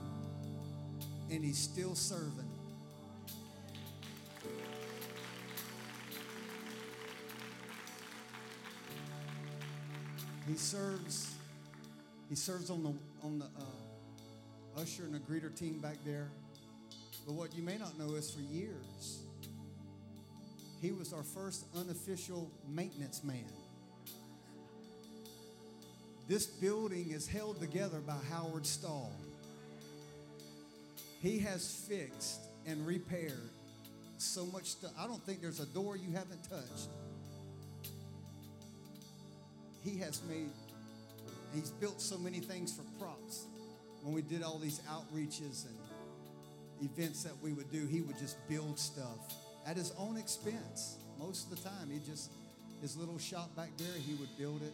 And 1.31 1.41
he's 1.41 1.57
still 1.57 1.95
serving. 1.95 2.54
He 10.47 10.55
serves. 10.55 11.33
He 12.29 12.35
serves 12.35 12.69
on 12.69 12.83
the 12.83 12.93
on 13.23 13.39
the 13.39 13.45
uh, 13.45 14.81
usher 14.81 15.03
and 15.03 15.13
the 15.13 15.19
greeter 15.19 15.55
team 15.55 15.79
back 15.79 15.97
there. 16.05 16.29
But 17.25 17.33
what 17.33 17.55
you 17.55 17.63
may 17.63 17.77
not 17.77 17.97
know 17.97 18.13
is 18.15 18.31
for 18.31 18.41
years, 18.41 19.19
he 20.81 20.91
was 20.91 21.13
our 21.13 21.23
first 21.23 21.65
unofficial 21.75 22.51
maintenance 22.67 23.23
man. 23.23 23.45
This 26.27 26.45
building 26.45 27.11
is 27.11 27.27
held 27.27 27.59
together 27.59 27.99
by 27.99 28.17
Howard 28.31 28.65
Stahl. 28.65 29.11
He 31.21 31.39
has 31.39 31.85
fixed 31.87 32.41
and 32.67 32.85
repaired 32.85 33.49
so 34.17 34.45
much 34.45 34.65
stuff. 34.65 34.91
I 34.97 35.07
don't 35.07 35.23
think 35.23 35.41
there's 35.41 35.59
a 35.59 35.65
door 35.67 35.95
you 35.95 36.11
haven't 36.11 36.43
touched. 36.49 36.89
He 39.85 39.99
has 39.99 40.21
made, 40.27 40.49
he's 41.53 41.69
built 41.69 42.01
so 42.01 42.17
many 42.17 42.39
things 42.39 42.73
for 42.75 42.81
props. 42.99 43.45
When 44.01 44.15
we 44.15 44.23
did 44.23 44.41
all 44.41 44.57
these 44.57 44.81
outreaches 44.89 45.65
and 45.67 46.89
events 46.91 47.23
that 47.23 47.33
we 47.41 47.53
would 47.53 47.71
do, 47.71 47.85
he 47.85 48.01
would 48.01 48.17
just 48.17 48.37
build 48.49 48.79
stuff 48.79 49.19
at 49.65 49.77
his 49.77 49.93
own 49.99 50.17
expense. 50.17 50.97
Most 51.19 51.51
of 51.51 51.57
the 51.57 51.69
time, 51.69 51.89
he 51.91 51.99
just, 51.99 52.31
his 52.81 52.97
little 52.97 53.19
shop 53.19 53.55
back 53.55 53.69
there, 53.77 53.93
he 54.05 54.15
would 54.15 54.35
build 54.39 54.61
it. 54.63 54.73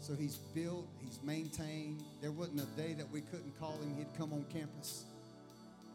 So 0.00 0.14
he's 0.14 0.36
built, 0.54 0.86
he's 1.04 1.18
maintained. 1.24 2.00
There 2.22 2.30
wasn't 2.30 2.60
a 2.60 2.80
day 2.80 2.92
that 2.92 3.10
we 3.10 3.22
couldn't 3.22 3.58
call 3.58 3.72
him. 3.72 3.96
He'd 3.98 4.16
come 4.16 4.32
on 4.32 4.44
campus 4.52 5.04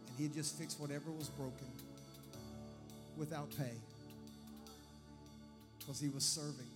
and 0.10 0.18
he'd 0.20 0.34
just 0.34 0.58
fix 0.60 0.78
whatever 0.78 1.12
was 1.12 1.30
broken 1.30 1.68
without 3.18 3.50
pay 3.58 3.72
because 5.80 6.00
he 6.00 6.10
was 6.10 6.26
serving 6.26 6.71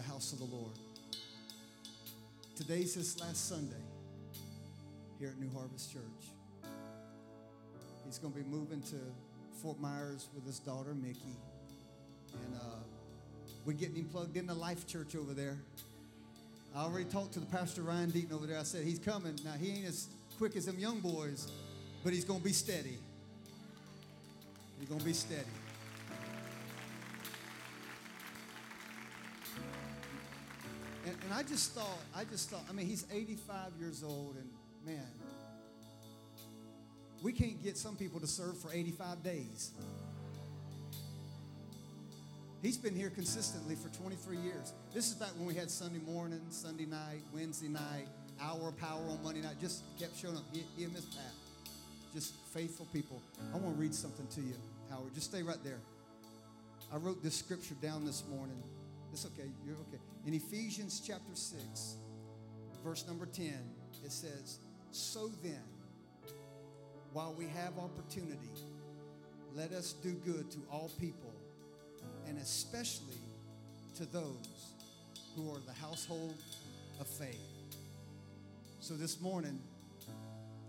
the 0.00 0.06
house 0.12 0.32
of 0.32 0.38
the 0.38 0.44
Lord. 0.46 0.72
Today's 2.56 2.94
his 2.94 3.20
last 3.20 3.48
Sunday 3.48 3.84
here 5.18 5.28
at 5.28 5.38
New 5.38 5.50
Harvest 5.54 5.92
Church. 5.92 6.02
He's 8.06 8.18
going 8.18 8.32
to 8.32 8.38
be 8.38 8.46
moving 8.46 8.80
to 8.82 8.96
Fort 9.60 9.78
Myers 9.78 10.28
with 10.34 10.46
his 10.46 10.58
daughter, 10.58 10.94
Mickey. 10.94 11.36
And 12.32 12.56
uh, 12.56 12.76
we're 13.66 13.74
getting 13.74 13.96
him 13.96 14.04
plugged 14.06 14.36
into 14.38 14.54
Life 14.54 14.86
Church 14.86 15.14
over 15.14 15.34
there. 15.34 15.58
I 16.74 16.84
already 16.84 17.04
talked 17.04 17.34
to 17.34 17.40
the 17.40 17.46
pastor 17.46 17.82
Ryan 17.82 18.10
Deaton 18.10 18.32
over 18.32 18.46
there. 18.46 18.58
I 18.58 18.62
said, 18.62 18.84
he's 18.84 18.98
coming. 18.98 19.38
Now, 19.44 19.52
he 19.52 19.70
ain't 19.70 19.86
as 19.86 20.08
quick 20.38 20.56
as 20.56 20.64
them 20.64 20.78
young 20.78 21.00
boys, 21.00 21.50
but 22.02 22.14
he's 22.14 22.24
going 22.24 22.40
to 22.40 22.44
be 22.44 22.52
steady. 22.52 22.96
He's 24.78 24.88
going 24.88 25.00
to 25.00 25.06
be 25.06 25.12
steady. 25.12 25.44
And, 31.30 31.38
I 31.38 31.44
just 31.44 31.74
thought, 31.74 31.98
I 32.16 32.24
just 32.24 32.50
thought, 32.50 32.64
I 32.68 32.72
mean, 32.72 32.88
he's 32.88 33.06
85 33.12 33.74
years 33.78 34.02
old, 34.02 34.34
and 34.34 34.50
man, 34.84 35.06
we 37.22 37.32
can't 37.32 37.62
get 37.62 37.76
some 37.76 37.94
people 37.94 38.18
to 38.18 38.26
serve 38.26 38.58
for 38.58 38.72
85 38.72 39.22
days. 39.22 39.70
He's 42.62 42.76
been 42.76 42.96
here 42.96 43.10
consistently 43.10 43.76
for 43.76 43.88
23 43.96 44.38
years. 44.38 44.72
This 44.92 45.06
is 45.06 45.14
back 45.14 45.28
when 45.38 45.46
we 45.46 45.54
had 45.54 45.70
Sunday 45.70 46.00
morning, 46.00 46.40
Sunday 46.50 46.86
night, 46.86 47.22
Wednesday 47.32 47.68
night, 47.68 48.08
hour 48.42 48.70
of 48.70 48.76
power 48.78 49.00
on 49.08 49.22
Monday 49.22 49.42
night. 49.42 49.60
Just 49.60 49.84
kept 50.00 50.16
showing 50.16 50.36
up. 50.36 50.42
He, 50.52 50.64
he 50.76 50.82
and 50.82 50.92
Miss 50.92 51.04
Pat. 51.04 51.32
Just 52.12 52.34
faithful 52.52 52.86
people. 52.92 53.22
I 53.54 53.56
want 53.56 53.76
to 53.76 53.80
read 53.80 53.94
something 53.94 54.26
to 54.26 54.40
you, 54.40 54.54
Howard. 54.90 55.14
Just 55.14 55.30
stay 55.30 55.44
right 55.44 55.62
there. 55.62 55.78
I 56.92 56.96
wrote 56.96 57.22
this 57.22 57.36
scripture 57.36 57.74
down 57.80 58.04
this 58.04 58.24
morning. 58.28 58.60
It's 59.12 59.26
okay. 59.26 59.50
You're 59.64 59.76
okay. 59.88 60.00
In 60.26 60.34
Ephesians 60.34 61.02
chapter 61.04 61.34
6, 61.34 61.96
verse 62.84 63.06
number 63.06 63.26
10, 63.26 63.52
it 64.04 64.12
says, 64.12 64.58
So 64.90 65.30
then, 65.42 65.62
while 67.12 67.34
we 67.36 67.46
have 67.46 67.78
opportunity, 67.78 68.50
let 69.54 69.72
us 69.72 69.92
do 69.94 70.12
good 70.12 70.50
to 70.52 70.58
all 70.70 70.90
people, 71.00 71.34
and 72.28 72.38
especially 72.38 73.18
to 73.96 74.06
those 74.06 74.74
who 75.34 75.50
are 75.50 75.60
the 75.66 75.72
household 75.72 76.36
of 77.00 77.06
faith. 77.06 77.40
So 78.78 78.94
this 78.94 79.20
morning, 79.20 79.58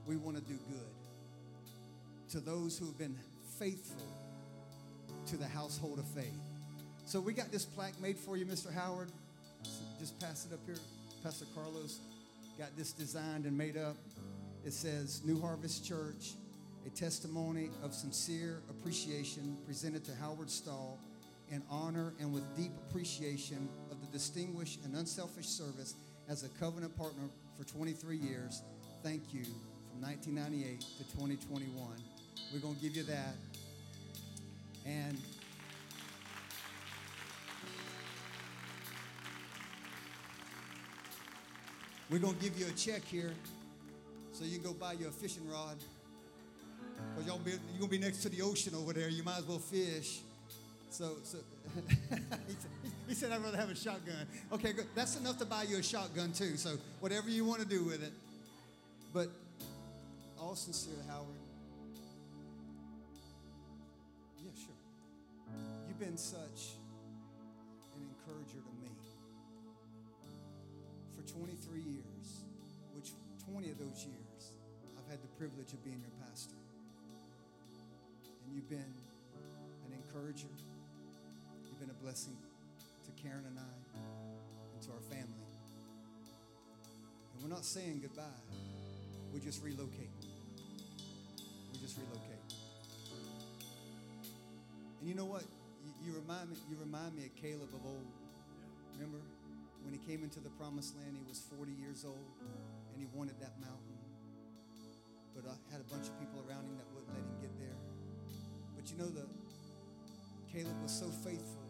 we 0.06 0.18
want 0.18 0.36
to 0.38 0.44
do 0.44 0.58
good 0.70 2.32
to 2.32 2.40
those 2.40 2.78
who 2.78 2.86
have 2.86 2.98
been 2.98 3.18
faithful 3.60 4.08
to 5.28 5.38
the 5.38 5.48
household 5.48 6.00
of 6.00 6.06
faith. 6.06 6.51
So 7.12 7.20
we 7.20 7.34
got 7.34 7.52
this 7.52 7.66
plaque 7.66 8.00
made 8.00 8.18
for 8.18 8.38
you, 8.38 8.46
Mr. 8.46 8.74
Howard. 8.74 9.12
Just 10.00 10.18
pass 10.22 10.48
it 10.50 10.54
up 10.54 10.62
here. 10.66 10.78
Pastor 11.22 11.44
Carlos 11.54 12.00
got 12.58 12.70
this 12.78 12.94
designed 12.94 13.46
and 13.46 13.58
made 13.58 13.76
up. 13.76 13.98
It 14.66 14.72
says 14.72 15.20
New 15.26 15.42
Harvest 15.42 15.86
Church, 15.86 16.36
a 16.86 16.90
testimony 16.90 17.70
of 17.84 17.94
sincere 17.94 18.62
appreciation 18.70 19.58
presented 19.66 20.06
to 20.06 20.16
Howard 20.22 20.50
Stahl 20.50 20.98
in 21.50 21.62
honor 21.70 22.14
and 22.22 22.34
with 22.34 22.46
deep 22.56 22.72
appreciation 22.88 23.68
of 23.92 24.00
the 24.00 24.08
distinguished 24.08 24.80
and 24.86 24.96
unselfish 24.96 25.48
service 25.48 25.96
as 26.30 26.46
a 26.46 26.50
covenant 26.62 26.98
partner 26.98 27.28
for 27.58 27.66
23 27.66 28.16
years. 28.16 28.62
Thank 29.04 29.34
you 29.34 29.44
from 29.44 30.02
1998 30.02 30.80
to 30.80 31.04
2021. 31.12 31.76
We're 32.54 32.60
going 32.60 32.76
to 32.76 32.82
give 32.82 32.96
you 32.96 33.04
that. 33.04 33.36
And 34.86 35.18
we're 42.12 42.20
going 42.20 42.36
to 42.36 42.44
give 42.44 42.60
you 42.60 42.66
a 42.68 42.72
check 42.72 43.04
here 43.06 43.32
so 44.34 44.44
you 44.44 44.60
can 44.60 44.64
go 44.64 44.74
buy 44.74 44.94
you 44.94 45.08
a 45.08 45.12
fishing 45.12 45.50
rod. 45.50 45.78
Because 47.16 47.26
y'all 47.26 47.40
be, 47.40 47.52
you're 47.52 47.60
going 47.80 47.84
to 47.84 47.88
be 47.88 47.98
next 47.98 48.18
to 48.24 48.30
the 48.30 48.42
ocean 48.42 48.76
over 48.76 48.92
there. 48.92 49.08
You 49.08 49.24
might 49.24 49.38
as 49.38 49.48
well 49.48 49.60
fish. 49.60 50.20
So, 50.90 51.16
so 51.24 51.38
he, 51.90 52.54
said, 52.54 52.72
he 53.08 53.14
said, 53.16 53.32
I'd 53.32 53.42
rather 53.42 53.56
have 53.56 53.70
a 53.70 53.76
shotgun. 53.76 54.28
Okay, 54.52 54.74
good. 54.74 54.88
That's 54.94 55.18
enough 55.18 55.38
to 55.40 55.46
buy 55.46 55.64
you 55.64 55.78
a 55.78 55.84
shotgun, 55.84 56.34
too. 56.34 56.58
So, 56.58 56.76
whatever 57.00 57.30
you 57.30 57.46
want 57.46 57.62
to 57.62 57.68
do 57.68 57.86
with 57.86 58.04
it. 58.04 58.12
But, 59.14 59.30
all 60.38 60.56
sincere, 60.56 60.94
Howard. 61.08 61.28
Yeah, 64.44 64.52
sure. 64.54 64.76
You've 65.88 66.00
been 66.00 66.18
such 66.18 66.76
23 71.36 71.80
years, 71.80 72.44
which 72.94 73.12
20 73.48 73.72
of 73.72 73.80
those 73.80 74.04
years, 74.04 74.52
I've 75.00 75.10
had 75.10 75.24
the 75.24 75.32
privilege 75.40 75.72
of 75.72 75.84
being 75.84 76.02
your 76.02 76.12
pastor. 76.28 76.60
And 78.46 78.56
you've 78.56 78.70
been 78.70 78.94
an 79.88 79.94
encourager. 79.96 80.52
You've 81.64 81.80
been 81.80 81.90
a 81.90 82.04
blessing 82.04 82.36
to 83.06 83.12
Karen 83.22 83.46
and 83.48 83.58
I 83.58 83.76
and 84.74 84.82
to 84.84 84.90
our 84.92 85.04
family. 85.08 85.48
And 87.34 87.44
we're 87.44 87.56
not 87.56 87.66
saying 87.66 88.02
goodbye. 88.02 88.44
We're 89.34 89.40
just 89.40 89.64
relocating. 89.64 90.28
We 91.72 91.80
just 91.80 91.98
relocate. 91.98 92.44
And 95.00 95.08
you 95.08 95.16
know 95.16 95.26
what? 95.26 95.44
You, 95.86 96.12
you 96.12 96.20
remind 96.20 96.50
me. 96.50 96.58
You 96.70 96.76
remind 96.78 97.16
me 97.16 97.26
of 97.26 97.36
Caleb 97.42 97.70
of 97.74 97.86
old. 97.86 98.06
Remember 98.96 99.18
when 99.84 99.94
he 99.94 100.00
came 100.00 100.24
into 100.24 100.40
the 100.40 100.50
promised 100.58 100.96
land? 100.98 101.18
He 101.18 101.26
was 101.28 101.42
40 101.58 101.72
years 101.72 102.06
old, 102.06 102.32
and 102.92 102.98
he 102.98 103.08
wanted 103.14 103.40
that 103.40 103.60
mountain. 103.60 103.98
But 105.36 105.46
I 105.48 105.56
had 105.72 105.82
a 105.82 105.88
bunch 105.90 106.08
of 106.08 106.20
people 106.20 106.44
around 106.48 106.66
him 106.68 106.76
that 106.78 106.88
wouldn't 106.94 107.14
let 107.14 107.24
him 107.24 107.38
get 107.42 107.54
there. 107.60 107.80
But 108.76 108.92
you 108.92 108.98
know 108.98 109.10
the 109.10 109.26
Caleb 110.52 110.82
was 110.82 110.92
so 110.92 111.08
faithful 111.24 111.64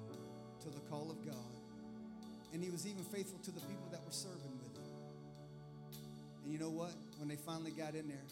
to 0.62 0.70
the 0.70 0.82
call 0.90 1.12
of 1.12 1.24
God, 1.26 1.54
and 2.54 2.64
he 2.64 2.70
was 2.70 2.88
even 2.88 3.04
faithful 3.04 3.40
to 3.40 3.52
the 3.52 3.62
people 3.62 3.88
that 3.92 4.04
were 4.04 4.12
serving 4.12 4.58
with 4.64 4.74
him. 4.76 4.90
And 6.44 6.52
you 6.52 6.58
know 6.58 6.72
what? 6.72 6.94
When 7.20 7.30
they 7.30 7.36
finally 7.36 7.72
got 7.72 7.94
in 7.94 8.08
there, 8.08 8.26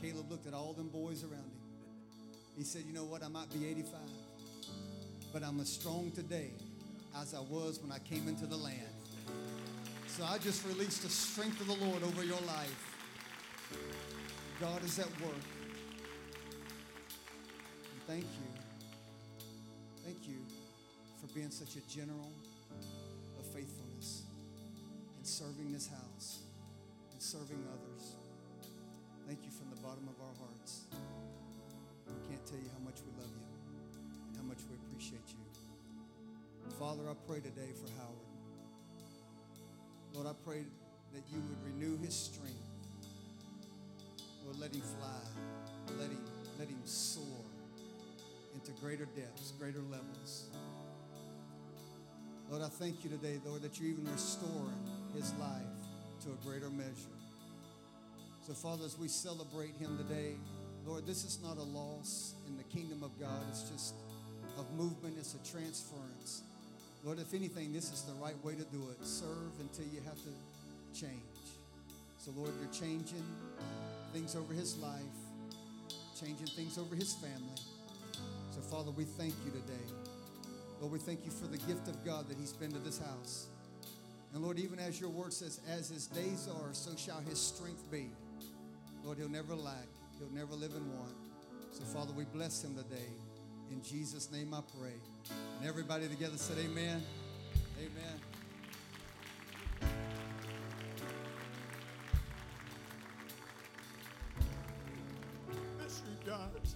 Caleb 0.00 0.30
looked 0.30 0.46
at 0.46 0.54
all 0.54 0.72
them 0.72 0.88
boys 0.88 1.24
around 1.24 1.48
him. 1.48 1.62
He 2.56 2.64
said, 2.64 2.82
You 2.86 2.92
know 2.92 3.04
what? 3.04 3.22
I 3.22 3.28
might 3.28 3.50
be 3.52 3.66
85, 3.66 4.00
but 5.32 5.42
I'm 5.42 5.60
as 5.60 5.72
strong 5.72 6.10
today 6.14 6.50
as 7.20 7.34
I 7.34 7.40
was 7.40 7.80
when 7.80 7.92
I 7.92 7.98
came 7.98 8.28
into 8.28 8.46
the 8.46 8.56
land. 8.56 8.78
So 10.06 10.24
I 10.24 10.38
just 10.38 10.66
released 10.66 11.02
the 11.02 11.08
strength 11.08 11.60
of 11.60 11.66
the 11.66 11.84
Lord 11.84 12.02
over 12.02 12.24
your 12.24 12.40
life. 12.46 12.96
God 14.60 14.84
is 14.84 14.98
at 14.98 15.08
work. 15.20 15.32
And 17.92 18.02
thank 18.06 18.24
you. 18.24 18.48
Thank 20.04 20.28
you 20.28 20.36
for 21.20 21.26
being 21.34 21.50
such 21.50 21.76
a 21.76 21.88
general 21.88 22.30
of 23.38 23.46
faithfulness 23.46 24.22
and 25.16 25.26
serving 25.26 25.72
this 25.72 25.88
house 25.88 26.40
and 27.12 27.22
serving 27.22 27.64
others. 27.72 28.16
Thank 29.26 29.44
you 29.44 29.50
from 29.50 29.70
the 29.70 29.80
bottom 29.80 30.08
of 30.08 30.20
our 30.20 30.34
hearts. 30.46 30.82
I 30.92 32.28
can't 32.28 32.44
tell 32.46 32.58
you 32.58 32.68
how 32.72 32.84
much 32.84 33.00
we 33.00 33.12
love 33.20 33.30
you 33.30 33.46
and 34.28 34.36
how 34.36 34.42
much 34.42 34.58
we 34.68 34.76
appreciate 34.76 35.26
you. 35.28 35.51
Father, 36.82 37.04
I 37.08 37.14
pray 37.28 37.38
today 37.38 37.70
for 37.80 37.88
Howard. 38.00 38.26
Lord, 40.14 40.26
I 40.26 40.32
pray 40.44 40.64
that 41.14 41.22
you 41.32 41.38
would 41.38 41.64
renew 41.64 41.96
his 42.04 42.12
strength. 42.12 42.58
Lord, 44.44 44.58
let 44.58 44.74
him 44.74 44.80
fly. 44.80 45.94
Let 45.96 46.10
him, 46.10 46.18
let 46.58 46.66
him 46.66 46.80
soar 46.82 47.44
into 48.52 48.72
greater 48.80 49.04
depths, 49.04 49.52
greater 49.60 49.78
levels. 49.92 50.46
Lord, 52.50 52.64
I 52.64 52.68
thank 52.68 53.04
you 53.04 53.10
today, 53.10 53.38
Lord, 53.46 53.62
that 53.62 53.78
you're 53.78 53.90
even 53.90 54.10
restoring 54.10 54.82
his 55.14 55.32
life 55.34 55.62
to 56.24 56.30
a 56.30 56.44
greater 56.44 56.68
measure. 56.68 57.16
So, 58.44 58.54
Father, 58.54 58.84
as 58.86 58.98
we 58.98 59.06
celebrate 59.06 59.76
him 59.76 59.96
today, 59.98 60.34
Lord, 60.84 61.06
this 61.06 61.22
is 61.22 61.38
not 61.44 61.58
a 61.58 61.62
loss 61.62 62.34
in 62.48 62.56
the 62.56 62.64
kingdom 62.64 63.04
of 63.04 63.20
God. 63.20 63.44
It's 63.50 63.70
just 63.70 63.94
of 64.58 64.68
movement, 64.72 65.14
it's 65.16 65.36
a 65.36 65.48
transference. 65.48 66.42
Lord, 67.04 67.18
if 67.18 67.34
anything, 67.34 67.72
this 67.72 67.92
is 67.92 68.02
the 68.02 68.12
right 68.14 68.36
way 68.44 68.54
to 68.54 68.64
do 68.64 68.88
it. 68.90 69.04
Serve 69.04 69.52
until 69.60 69.86
you 69.86 70.00
have 70.04 70.16
to 70.22 70.98
change. 70.98 71.22
So, 72.18 72.30
Lord, 72.36 72.52
you're 72.60 72.72
changing 72.72 73.24
things 74.12 74.36
over 74.36 74.54
his 74.54 74.78
life, 74.78 75.00
changing 76.18 76.46
things 76.46 76.78
over 76.78 76.94
his 76.94 77.14
family. 77.14 77.58
So, 78.52 78.60
Father, 78.60 78.92
we 78.92 79.04
thank 79.04 79.34
you 79.44 79.50
today. 79.50 79.86
Lord, 80.80 80.92
we 80.92 80.98
thank 81.00 81.24
you 81.24 81.32
for 81.32 81.46
the 81.46 81.58
gift 81.58 81.88
of 81.88 82.04
God 82.04 82.28
that 82.28 82.36
he's 82.36 82.52
been 82.52 82.70
to 82.70 82.78
this 82.78 82.98
house. 82.98 83.48
And 84.32 84.42
Lord, 84.42 84.58
even 84.58 84.78
as 84.78 85.00
your 85.00 85.10
word 85.10 85.32
says, 85.32 85.60
as 85.68 85.88
his 85.88 86.06
days 86.06 86.48
are, 86.48 86.72
so 86.72 86.94
shall 86.96 87.20
his 87.20 87.40
strength 87.40 87.90
be. 87.90 88.10
Lord, 89.04 89.18
he'll 89.18 89.28
never 89.28 89.54
lack, 89.54 89.88
he'll 90.18 90.32
never 90.32 90.54
live 90.54 90.72
in 90.76 90.96
want. 90.96 91.14
So, 91.72 91.82
Father, 91.84 92.12
we 92.12 92.24
bless 92.24 92.62
him 92.62 92.76
today. 92.76 93.10
In 93.72 93.82
Jesus' 93.82 94.30
name 94.30 94.52
I 94.52 94.60
pray. 94.78 94.92
And 95.58 95.66
everybody 95.66 96.06
together 96.06 96.36
said, 96.36 96.58
Amen. 96.58 97.02
Amen. 97.78 98.20
miss 105.82 106.02
you 106.06 106.30
guys. 106.30 106.74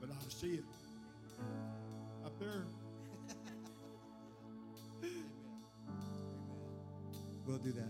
But 0.00 0.10
I 0.10 0.14
see 0.28 0.54
it 0.56 0.64
up 2.24 2.38
there. 2.38 2.64
We'll 7.46 7.58
do 7.58 7.72
that. 7.72 7.88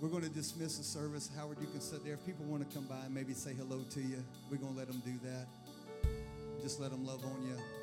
We're 0.00 0.08
going 0.08 0.24
to 0.24 0.28
dismiss 0.28 0.76
the 0.76 0.82
service. 0.82 1.30
Howard, 1.36 1.58
you 1.60 1.68
can 1.68 1.80
sit 1.80 2.04
there. 2.04 2.14
If 2.14 2.26
people 2.26 2.46
want 2.46 2.68
to 2.68 2.74
come 2.74 2.84
by 2.86 3.04
and 3.04 3.14
maybe 3.14 3.32
say 3.32 3.52
hello 3.54 3.84
to 3.90 4.00
you, 4.00 4.24
we're 4.50 4.56
going 4.56 4.72
to 4.72 4.78
let 4.78 4.88
them 4.88 5.00
do 5.04 5.12
that. 5.22 5.46
Just 6.66 6.80
let 6.80 6.90
them 6.90 7.06
love 7.06 7.24
on 7.24 7.46
you. 7.46 7.75